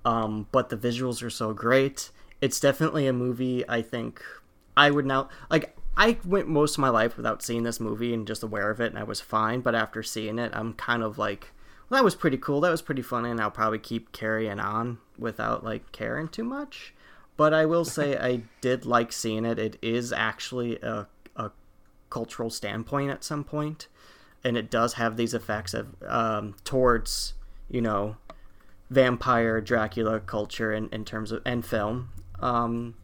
Um 0.05 0.47
but 0.51 0.69
the 0.69 0.77
visuals 0.77 1.23
are 1.23 1.29
so 1.29 1.53
great. 1.53 2.11
It's 2.39 2.59
definitely 2.59 3.07
a 3.07 3.13
movie 3.13 3.67
I 3.67 3.81
think 3.81 4.23
I 4.77 4.91
would 4.91 5.05
now 5.05 5.29
like 5.49 5.75
I 5.97 6.17
went 6.25 6.47
most 6.47 6.75
of 6.75 6.79
my 6.79 6.89
life 6.89 7.17
without 7.17 7.41
seeing 7.43 7.63
this 7.63 7.79
movie 7.79 8.13
and 8.13 8.27
just 8.27 8.43
aware 8.43 8.69
of 8.69 8.79
it 8.79 8.91
and 8.91 8.99
I 8.99 9.03
was 9.03 9.21
fine, 9.21 9.61
but 9.61 9.75
after 9.75 10.03
seeing 10.03 10.37
it 10.37 10.51
I'm 10.53 10.73
kind 10.73 11.01
of 11.03 11.17
like 11.17 11.51
well, 11.89 11.99
that 11.99 12.05
was 12.05 12.15
pretty 12.15 12.37
cool. 12.37 12.61
That 12.61 12.71
was 12.71 12.81
pretty 12.81 13.01
funny, 13.01 13.29
and 13.29 13.41
I'll 13.41 13.51
probably 13.51 13.77
keep 13.79 14.13
carrying 14.13 14.61
on 14.61 14.99
without 15.17 15.65
like 15.65 15.91
caring 15.91 16.29
too 16.29 16.45
much. 16.45 16.93
But 17.37 17.53
I 17.53 17.65
will 17.65 17.85
say 17.85 18.17
I 18.17 18.41
did 18.61 18.85
like 18.85 19.11
seeing 19.11 19.45
it. 19.45 19.57
It 19.57 19.77
is 19.81 20.13
actually 20.13 20.77
a, 20.81 21.07
a 21.35 21.51
cultural 22.09 22.49
standpoint 22.49 23.09
at 23.09 23.23
some 23.23 23.43
point, 23.43 23.87
and 24.43 24.57
it 24.57 24.69
does 24.69 24.93
have 24.93 25.17
these 25.17 25.33
effects 25.33 25.73
of 25.73 25.95
um, 26.07 26.55
towards 26.63 27.33
you 27.69 27.81
know 27.81 28.17
vampire 28.89 29.61
Dracula 29.61 30.19
culture 30.19 30.71
in, 30.73 30.89
in 30.89 31.05
terms 31.05 31.31
of 31.31 31.41
and 31.45 31.65
film. 31.65 32.09
Um, 32.39 32.95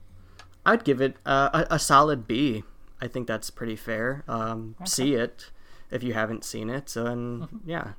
I'd 0.66 0.84
give 0.84 1.02
it 1.02 1.16
uh, 1.26 1.64
a, 1.70 1.76
a 1.76 1.80
solid 1.80 2.28
B. 2.28 2.64
I 3.02 3.08
think 3.08 3.28
that's 3.28 3.50
pretty 3.50 3.76
fair. 3.76 4.24
Um, 4.28 4.76
See 4.84 5.14
it 5.14 5.52
if 5.90 6.04
you 6.04 6.14
haven't 6.14 6.44
seen 6.44 6.70
it, 6.70 6.96
and 6.96 7.48
yeah. 7.66 7.94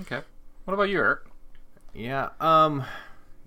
Okay. 0.00 0.20
What 0.64 0.74
about 0.74 0.88
you, 0.88 0.98
Eric? 0.98 1.20
Yeah. 1.94 2.30
Um. 2.40 2.84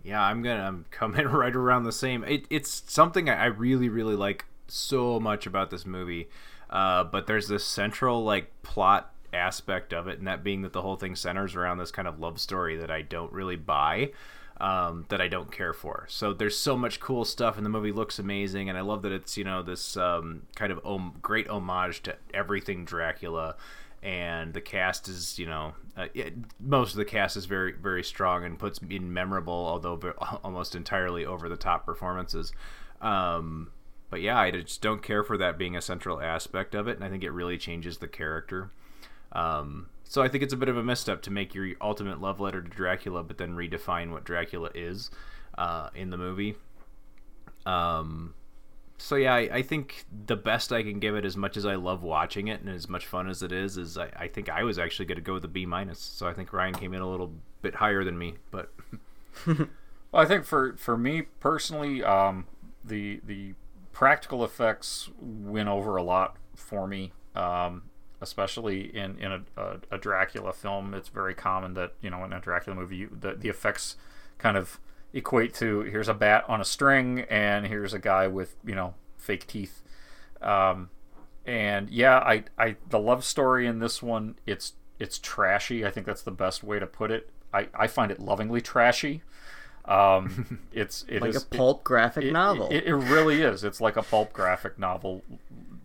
Yeah, 0.07 0.23
I'm 0.23 0.41
gonna 0.41 0.85
I'm 1.01 1.11
right 1.27 1.53
around 1.53 1.83
the 1.83 1.91
same. 1.91 2.23
It, 2.23 2.45
it's 2.49 2.83
something 2.87 3.29
I, 3.29 3.35
I 3.35 3.45
really 3.47 3.89
really 3.89 4.15
like 4.15 4.45
so 4.69 5.19
much 5.19 5.45
about 5.45 5.69
this 5.69 5.85
movie, 5.85 6.29
uh, 6.69 7.03
but 7.03 7.27
there's 7.27 7.49
this 7.49 7.65
central 7.65 8.23
like 8.23 8.49
plot 8.63 9.13
aspect 9.33 9.91
of 9.91 10.07
it, 10.07 10.17
and 10.17 10.27
that 10.27 10.45
being 10.45 10.61
that 10.61 10.71
the 10.71 10.81
whole 10.81 10.95
thing 10.95 11.13
centers 11.17 11.55
around 11.57 11.77
this 11.77 11.91
kind 11.91 12.07
of 12.07 12.21
love 12.21 12.39
story 12.39 12.77
that 12.77 12.89
I 12.89 13.01
don't 13.01 13.33
really 13.33 13.57
buy. 13.57 14.11
Um, 14.59 15.05
that 15.09 15.21
I 15.21 15.27
don't 15.27 15.51
care 15.51 15.71
for. 15.71 16.07
So 16.09 16.33
there's 16.33 16.57
so 16.57 16.75
much 16.75 16.99
cool 16.99 17.25
stuff, 17.25 17.57
and 17.57 17.65
the 17.65 17.69
movie 17.69 17.91
looks 17.91 18.17
amazing, 18.17 18.69
and 18.69 18.75
I 18.75 18.81
love 18.81 19.03
that 19.03 19.11
it's 19.11 19.37
you 19.37 19.43
know 19.43 19.61
this 19.61 19.95
um, 19.97 20.47
kind 20.55 20.71
of 20.71 20.79
om- 20.83 21.19
great 21.21 21.47
homage 21.47 22.01
to 22.03 22.15
everything 22.33 22.83
Dracula, 22.83 23.55
and 24.03 24.53
the 24.53 24.61
cast 24.61 25.07
is 25.07 25.39
you 25.39 25.45
know 25.45 25.73
uh, 25.95 26.07
it, 26.13 26.33
most 26.59 26.91
of 26.91 26.97
the 26.97 27.05
cast 27.05 27.35
is 27.37 27.45
very 27.45 27.73
very 27.73 28.03
strong 28.03 28.43
and 28.43 28.59
puts 28.59 28.79
in 28.89 29.11
memorable, 29.11 29.53
although 29.53 29.99
almost 30.43 30.75
entirely 30.75 31.25
over 31.25 31.49
the 31.49 31.57
top 31.57 31.85
performances. 31.85 32.51
Um, 33.01 33.71
but 34.09 34.21
yeah, 34.21 34.39
I 34.39 34.51
just 34.51 34.81
don't 34.81 35.03
care 35.03 35.23
for 35.23 35.37
that 35.37 35.57
being 35.57 35.75
a 35.75 35.81
central 35.81 36.21
aspect 36.21 36.75
of 36.75 36.87
it, 36.87 36.95
and 36.95 37.03
I 37.03 37.09
think 37.09 37.23
it 37.23 37.31
really 37.31 37.57
changes 37.57 37.97
the 37.97 38.07
character. 38.07 38.71
Um, 39.33 39.87
so 40.03 40.21
I 40.21 40.29
think 40.29 40.43
it's 40.43 40.53
a 40.53 40.57
bit 40.57 40.69
of 40.69 40.77
a 40.77 40.83
misstep 40.83 41.21
to 41.23 41.31
make 41.31 41.53
your 41.53 41.69
ultimate 41.81 42.21
love 42.21 42.39
letter 42.39 42.61
to 42.61 42.69
Dracula, 42.69 43.23
but 43.23 43.37
then 43.37 43.55
redefine 43.55 44.11
what 44.11 44.23
Dracula 44.23 44.69
is 44.73 45.11
uh, 45.57 45.89
in 45.93 46.09
the 46.09 46.17
movie. 46.17 46.55
Um, 47.65 48.33
so 48.97 49.15
yeah, 49.15 49.33
I, 49.35 49.49
I 49.51 49.61
think 49.61 50.05
the 50.25 50.35
best 50.35 50.71
I 50.71 50.83
can 50.83 50.99
give 50.99 51.15
it, 51.15 51.25
as 51.25 51.37
much 51.37 51.57
as 51.57 51.65
I 51.65 51.75
love 51.75 52.03
watching 52.03 52.47
it 52.47 52.61
and 52.61 52.69
as 52.69 52.89
much 52.89 53.05
fun 53.05 53.29
as 53.29 53.43
it 53.43 53.51
is, 53.51 53.77
is 53.77 53.97
I, 53.97 54.09
I 54.15 54.27
think 54.27 54.49
I 54.49 54.63
was 54.63 54.79
actually 54.79 55.05
going 55.05 55.17
to 55.17 55.21
go 55.21 55.33
with 55.33 55.45
a 55.45 55.49
B 55.49 55.65
minus. 55.65 55.99
So 55.99 56.27
I 56.27 56.33
think 56.33 56.51
Ryan 56.53 56.73
came 56.73 56.93
in 56.93 57.01
a 57.01 57.09
little 57.09 57.31
bit 57.61 57.75
higher 57.75 58.03
than 58.03 58.17
me, 58.17 58.35
but 58.51 58.71
Well, 60.11 60.23
I 60.23 60.25
think 60.25 60.45
for 60.45 60.75
for 60.77 60.97
me 60.97 61.23
personally, 61.39 62.03
um, 62.03 62.45
the 62.83 63.21
the 63.25 63.53
practical 63.91 64.43
effects 64.43 65.09
win 65.19 65.67
over 65.67 65.95
a 65.95 66.03
lot 66.03 66.37
for 66.55 66.87
me. 66.87 67.11
Um, 67.35 67.83
especially 68.19 68.95
in 68.95 69.19
in 69.19 69.31
a, 69.31 69.41
a, 69.57 69.77
a 69.91 69.97
Dracula 69.97 70.53
film, 70.53 70.93
it's 70.93 71.09
very 71.09 71.33
common 71.35 71.73
that 71.75 71.93
you 72.01 72.09
know 72.09 72.23
in 72.23 72.33
a 72.33 72.39
Dracula 72.39 72.79
movie, 72.79 72.97
you, 72.97 73.17
the 73.19 73.33
the 73.35 73.49
effects 73.49 73.95
kind 74.37 74.57
of 74.57 74.79
equate 75.13 75.53
to 75.55 75.81
here's 75.81 76.07
a 76.07 76.13
bat 76.13 76.43
on 76.47 76.61
a 76.61 76.65
string 76.65 77.21
and 77.29 77.67
here's 77.67 77.93
a 77.93 77.99
guy 77.99 78.27
with 78.27 78.55
you 78.65 78.75
know 78.75 78.93
fake 79.17 79.47
teeth. 79.47 79.81
Um, 80.41 80.89
and 81.45 81.89
yeah, 81.89 82.17
I 82.17 82.43
I 82.57 82.75
the 82.89 82.99
love 82.99 83.23
story 83.23 83.67
in 83.67 83.79
this 83.79 84.01
one, 84.03 84.35
it's 84.45 84.73
it's 84.99 85.19
trashy. 85.19 85.85
I 85.85 85.91
think 85.91 86.05
that's 86.05 86.21
the 86.21 86.31
best 86.31 86.63
way 86.63 86.79
to 86.79 86.87
put 86.87 87.11
it. 87.11 87.29
I, 87.53 87.67
I 87.73 87.87
find 87.87 88.11
it 88.11 88.19
lovingly 88.19 88.61
trashy. 88.61 89.21
Um, 89.85 90.59
it's 90.73 91.05
it 91.07 91.21
like 91.21 91.31
is- 91.31 91.43
a 91.43 91.45
pulp 91.45 91.83
graphic 91.83 92.25
it, 92.25 92.31
novel. 92.33 92.67
It, 92.69 92.85
it 92.85 92.95
really 92.95 93.41
is. 93.41 93.63
It's 93.63 93.79
like 93.79 93.95
a 93.95 94.03
pulp 94.03 94.33
graphic 94.33 94.77
novel 94.77 95.23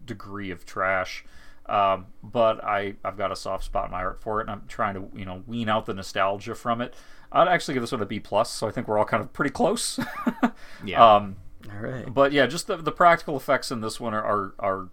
degree 0.04 0.50
of 0.50 0.66
trash. 0.66 1.24
Um, 1.66 2.06
but 2.22 2.62
I 2.64 2.94
I've 3.04 3.16
got 3.16 3.30
a 3.30 3.36
soft 3.36 3.64
spot 3.64 3.86
in 3.86 3.92
my 3.92 4.00
heart 4.00 4.20
for 4.20 4.40
it, 4.40 4.42
and 4.44 4.50
I'm 4.50 4.64
trying 4.66 4.94
to 4.94 5.08
you 5.16 5.24
know 5.24 5.44
wean 5.46 5.68
out 5.68 5.86
the 5.86 5.94
nostalgia 5.94 6.54
from 6.54 6.80
it. 6.80 6.94
I'd 7.32 7.48
actually 7.48 7.74
give 7.74 7.82
this 7.82 7.92
one 7.92 8.02
a 8.02 8.06
B 8.06 8.20
plus, 8.20 8.50
so 8.50 8.68
I 8.68 8.70
think 8.70 8.86
we're 8.88 8.98
all 8.98 9.04
kind 9.04 9.22
of 9.22 9.32
pretty 9.32 9.50
close. 9.50 9.98
yeah. 10.84 11.14
um, 11.16 11.36
All 11.70 11.78
right. 11.80 12.12
but 12.12 12.32
yeah, 12.32 12.46
just 12.46 12.66
the, 12.66 12.76
the 12.76 12.92
practical 12.92 13.36
effects 13.36 13.70
in 13.70 13.80
this 13.80 13.98
one 13.98 14.14
are, 14.14 14.24
are 14.24 14.54
are 14.58 14.88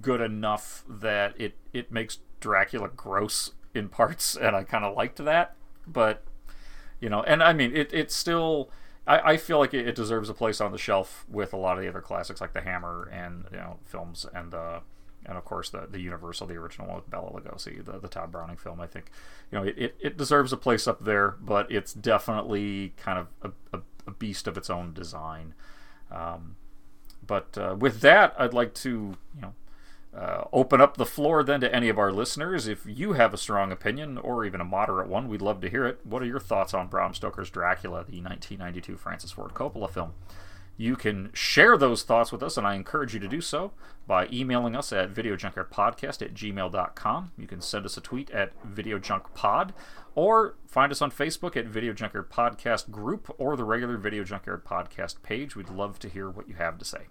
good 0.00 0.20
enough 0.20 0.84
that 0.88 1.38
it 1.40 1.54
it 1.72 1.92
makes 1.92 2.18
Dracula 2.40 2.88
gross 2.96 3.52
in 3.74 3.88
parts, 3.88 4.36
and 4.40 4.56
I 4.56 4.64
kind 4.64 4.84
of 4.84 4.96
liked 4.96 5.18
that. 5.18 5.54
But 5.86 6.24
you 7.00 7.08
know, 7.08 7.22
and 7.22 7.42
I 7.42 7.52
mean, 7.52 7.74
it 7.76 7.92
it's 7.92 8.14
still. 8.14 8.70
I, 9.04 9.32
I 9.32 9.36
feel 9.36 9.58
like 9.58 9.74
it, 9.74 9.88
it 9.88 9.96
deserves 9.96 10.28
a 10.28 10.34
place 10.34 10.60
on 10.60 10.70
the 10.70 10.78
shelf 10.78 11.24
with 11.28 11.52
a 11.52 11.56
lot 11.56 11.76
of 11.76 11.82
the 11.82 11.88
other 11.88 12.00
classics 12.00 12.40
like 12.40 12.52
The 12.52 12.60
Hammer 12.60 13.10
and 13.12 13.46
you 13.50 13.56
know 13.56 13.78
films 13.84 14.24
and 14.32 14.54
uh, 14.54 14.78
and 15.26 15.38
of 15.38 15.44
course 15.44 15.70
the 15.70 15.86
the 15.90 16.00
Universal, 16.00 16.46
the 16.46 16.56
original 16.56 16.88
one 16.88 16.96
with 16.96 17.10
Bela 17.10 17.30
Lugosi, 17.30 17.84
the 17.84 17.98
the 17.98 18.08
Tod 18.08 18.30
Browning 18.30 18.56
film. 18.56 18.80
I 18.80 18.86
think 18.86 19.10
you 19.50 19.58
know 19.58 19.64
it, 19.64 19.78
it, 19.78 19.96
it 20.00 20.16
deserves 20.16 20.52
a 20.52 20.56
place 20.56 20.86
up 20.86 21.04
there, 21.04 21.36
but 21.40 21.70
it's 21.70 21.92
definitely 21.92 22.94
kind 22.96 23.18
of 23.18 23.28
a, 23.42 23.76
a, 23.78 23.82
a 24.06 24.10
beast 24.10 24.46
of 24.46 24.56
its 24.56 24.70
own 24.70 24.92
design. 24.92 25.54
Um, 26.10 26.56
but 27.26 27.56
uh, 27.56 27.76
with 27.78 28.00
that, 28.00 28.34
I'd 28.38 28.54
like 28.54 28.74
to 28.74 29.16
you 29.34 29.40
know 29.40 29.54
uh, 30.16 30.44
open 30.52 30.80
up 30.80 30.96
the 30.96 31.06
floor 31.06 31.42
then 31.42 31.60
to 31.60 31.74
any 31.74 31.88
of 31.88 31.98
our 31.98 32.12
listeners. 32.12 32.66
If 32.68 32.84
you 32.86 33.14
have 33.14 33.32
a 33.32 33.38
strong 33.38 33.72
opinion 33.72 34.18
or 34.18 34.44
even 34.44 34.60
a 34.60 34.64
moderate 34.64 35.08
one, 35.08 35.28
we'd 35.28 35.40
love 35.40 35.60
to 35.62 35.70
hear 35.70 35.86
it. 35.86 36.00
What 36.04 36.22
are 36.22 36.26
your 36.26 36.40
thoughts 36.40 36.74
on 36.74 36.88
Bram 36.88 37.14
Stoker's 37.14 37.50
Dracula, 37.50 38.04
the 38.04 38.20
1992 38.20 38.96
Francis 38.96 39.32
Ford 39.32 39.54
Coppola 39.54 39.90
film? 39.90 40.12
You 40.76 40.96
can 40.96 41.30
share 41.32 41.76
those 41.76 42.02
thoughts 42.02 42.32
with 42.32 42.42
us, 42.42 42.56
and 42.56 42.66
I 42.66 42.74
encourage 42.74 43.14
you 43.14 43.20
to 43.20 43.28
do 43.28 43.40
so 43.40 43.72
by 44.06 44.28
emailing 44.32 44.74
us 44.74 44.92
at 44.92 45.12
videojunkyardpodcast 45.12 46.22
at 46.22 46.34
gmail.com. 46.34 47.32
You 47.36 47.46
can 47.46 47.60
send 47.60 47.84
us 47.84 47.96
a 47.96 48.00
tweet 48.00 48.30
at 48.30 48.52
videojunkpod, 48.64 49.70
or 50.14 50.56
find 50.66 50.90
us 50.90 51.02
on 51.02 51.10
Facebook 51.10 51.56
at 51.56 51.66
Video 51.66 51.92
Junkyard 51.92 52.30
Podcast 52.30 52.90
Group 52.90 53.34
or 53.38 53.56
the 53.56 53.64
regular 53.64 53.96
Video 53.96 54.24
Junkyard 54.24 54.64
Podcast 54.64 55.22
page. 55.22 55.54
We'd 55.54 55.68
love 55.68 55.98
to 56.00 56.08
hear 56.08 56.28
what 56.28 56.48
you 56.48 56.54
have 56.54 56.78
to 56.78 56.84
say. 56.84 57.06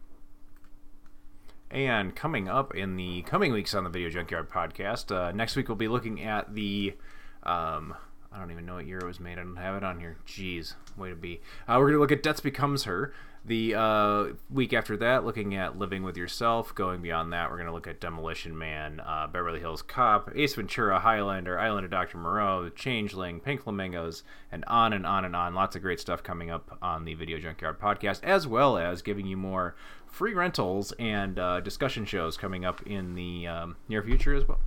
And 1.69 2.13
coming 2.15 2.49
up 2.49 2.75
in 2.75 2.97
the 2.97 3.21
coming 3.21 3.53
weeks 3.53 3.73
on 3.73 3.85
the 3.85 3.89
Video 3.89 4.09
Junkyard 4.09 4.49
podcast, 4.49 5.15
uh, 5.15 5.31
next 5.31 5.55
week 5.55 5.69
we'll 5.69 5.77
be 5.77 5.87
looking 5.87 6.21
at 6.21 6.53
the. 6.53 6.95
Um, 7.43 7.95
I 8.31 8.39
don't 8.39 8.51
even 8.51 8.65
know 8.65 8.75
what 8.75 8.85
year 8.85 8.99
it 8.99 9.05
was 9.05 9.19
made. 9.19 9.37
I 9.39 9.43
don't 9.43 9.55
have 9.55 9.75
it 9.75 9.83
on 9.83 9.99
here. 9.99 10.17
Jeez, 10.27 10.75
way 10.97 11.09
to 11.09 11.15
be. 11.15 11.41
Uh, 11.67 11.75
we're 11.79 11.87
going 11.87 11.93
to 11.93 11.99
look 11.99 12.11
at 12.11 12.23
Death 12.23 12.43
Becomes 12.43 12.83
Her. 12.83 13.13
The 13.43 13.73
uh, 13.73 14.25
week 14.51 14.71
after 14.71 14.95
that, 14.97 15.25
looking 15.25 15.55
at 15.55 15.75
Living 15.75 16.03
with 16.03 16.15
Yourself. 16.15 16.75
Going 16.75 17.01
beyond 17.01 17.33
that, 17.33 17.49
we're 17.49 17.57
going 17.57 17.67
to 17.67 17.73
look 17.73 17.87
at 17.87 17.99
Demolition 17.99 18.55
Man, 18.55 18.99
uh, 18.99 19.25
Beverly 19.25 19.59
Hills 19.59 19.81
Cop, 19.81 20.29
Ace 20.35 20.53
Ventura, 20.53 20.99
Highlander, 20.99 21.57
Island 21.57 21.85
of 21.85 21.91
Dr. 21.91 22.19
Moreau, 22.19 22.69
Changeling, 22.69 23.39
Pink 23.39 23.63
Flamingos, 23.63 24.21
and 24.51 24.63
on 24.67 24.93
and 24.93 25.07
on 25.07 25.25
and 25.25 25.35
on. 25.35 25.55
Lots 25.55 25.75
of 25.75 25.81
great 25.81 25.99
stuff 25.99 26.21
coming 26.21 26.51
up 26.51 26.77
on 26.83 27.03
the 27.03 27.15
Video 27.15 27.39
Junkyard 27.39 27.79
podcast, 27.79 28.23
as 28.23 28.45
well 28.45 28.77
as 28.77 29.01
giving 29.01 29.25
you 29.25 29.37
more 29.37 29.75
free 30.05 30.35
rentals 30.35 30.91
and 30.99 31.39
uh, 31.39 31.61
discussion 31.61 32.05
shows 32.05 32.37
coming 32.37 32.63
up 32.63 32.85
in 32.85 33.15
the 33.15 33.47
um, 33.47 33.75
near 33.89 34.03
future 34.03 34.35
as 34.35 34.47
well. 34.47 34.59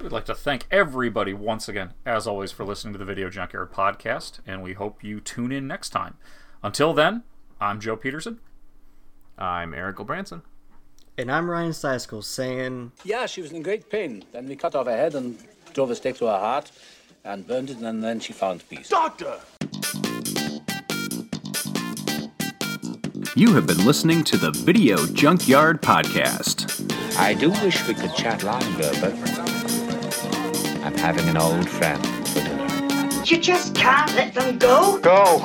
We'd 0.00 0.10
like 0.10 0.24
to 0.24 0.34
thank 0.34 0.66
everybody 0.70 1.34
once 1.34 1.68
again, 1.68 1.92
as 2.06 2.26
always, 2.26 2.50
for 2.50 2.64
listening 2.64 2.94
to 2.94 2.98
the 2.98 3.04
Video 3.04 3.28
Junkyard 3.28 3.70
podcast, 3.70 4.38
and 4.46 4.62
we 4.62 4.72
hope 4.72 5.04
you 5.04 5.20
tune 5.20 5.52
in 5.52 5.66
next 5.66 5.90
time. 5.90 6.14
Until 6.62 6.94
then, 6.94 7.24
I'm 7.62 7.78
Joe 7.78 7.94
Peterson. 7.94 8.40
I'm 9.36 9.74
Eric 9.74 9.98
Branson. 9.98 10.40
And 11.18 11.30
I'm 11.30 11.50
Ryan 11.50 11.72
Seiskell 11.72 12.24
saying, 12.24 12.92
Yeah, 13.04 13.26
she 13.26 13.42
was 13.42 13.52
in 13.52 13.62
great 13.62 13.90
pain. 13.90 14.24
Then 14.32 14.48
we 14.48 14.56
cut 14.56 14.74
off 14.74 14.86
her 14.86 14.96
head 14.96 15.14
and 15.14 15.38
drove 15.74 15.90
a 15.90 15.94
stake 15.94 16.16
to 16.18 16.26
her 16.26 16.38
heart 16.38 16.72
and 17.22 17.46
burned 17.46 17.68
it, 17.68 17.76
and 17.76 18.02
then 18.02 18.18
she 18.18 18.32
found 18.32 18.66
peace. 18.70 18.88
Doctor! 18.88 19.38
You 23.36 23.52
have 23.52 23.66
been 23.66 23.84
listening 23.84 24.24
to 24.24 24.38
the 24.38 24.52
Video 24.52 24.96
Junkyard 25.08 25.82
Podcast. 25.82 26.90
I 27.18 27.34
do 27.34 27.50
wish 27.50 27.86
we 27.86 27.92
could 27.92 28.14
chat 28.14 28.42
longer, 28.42 28.90
but 29.02 29.12
I'm 30.82 30.96
having 30.96 31.28
an 31.28 31.36
old 31.36 31.68
friend 31.68 32.02
for 32.28 32.40
dinner. 32.40 33.22
You 33.26 33.36
just 33.36 33.74
can't 33.74 34.10
let 34.14 34.32
them 34.32 34.58
go. 34.58 34.98
Go! 35.00 35.44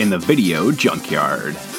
in 0.00 0.08
the 0.08 0.18
Video 0.18 0.72
Junkyard. 0.72 1.69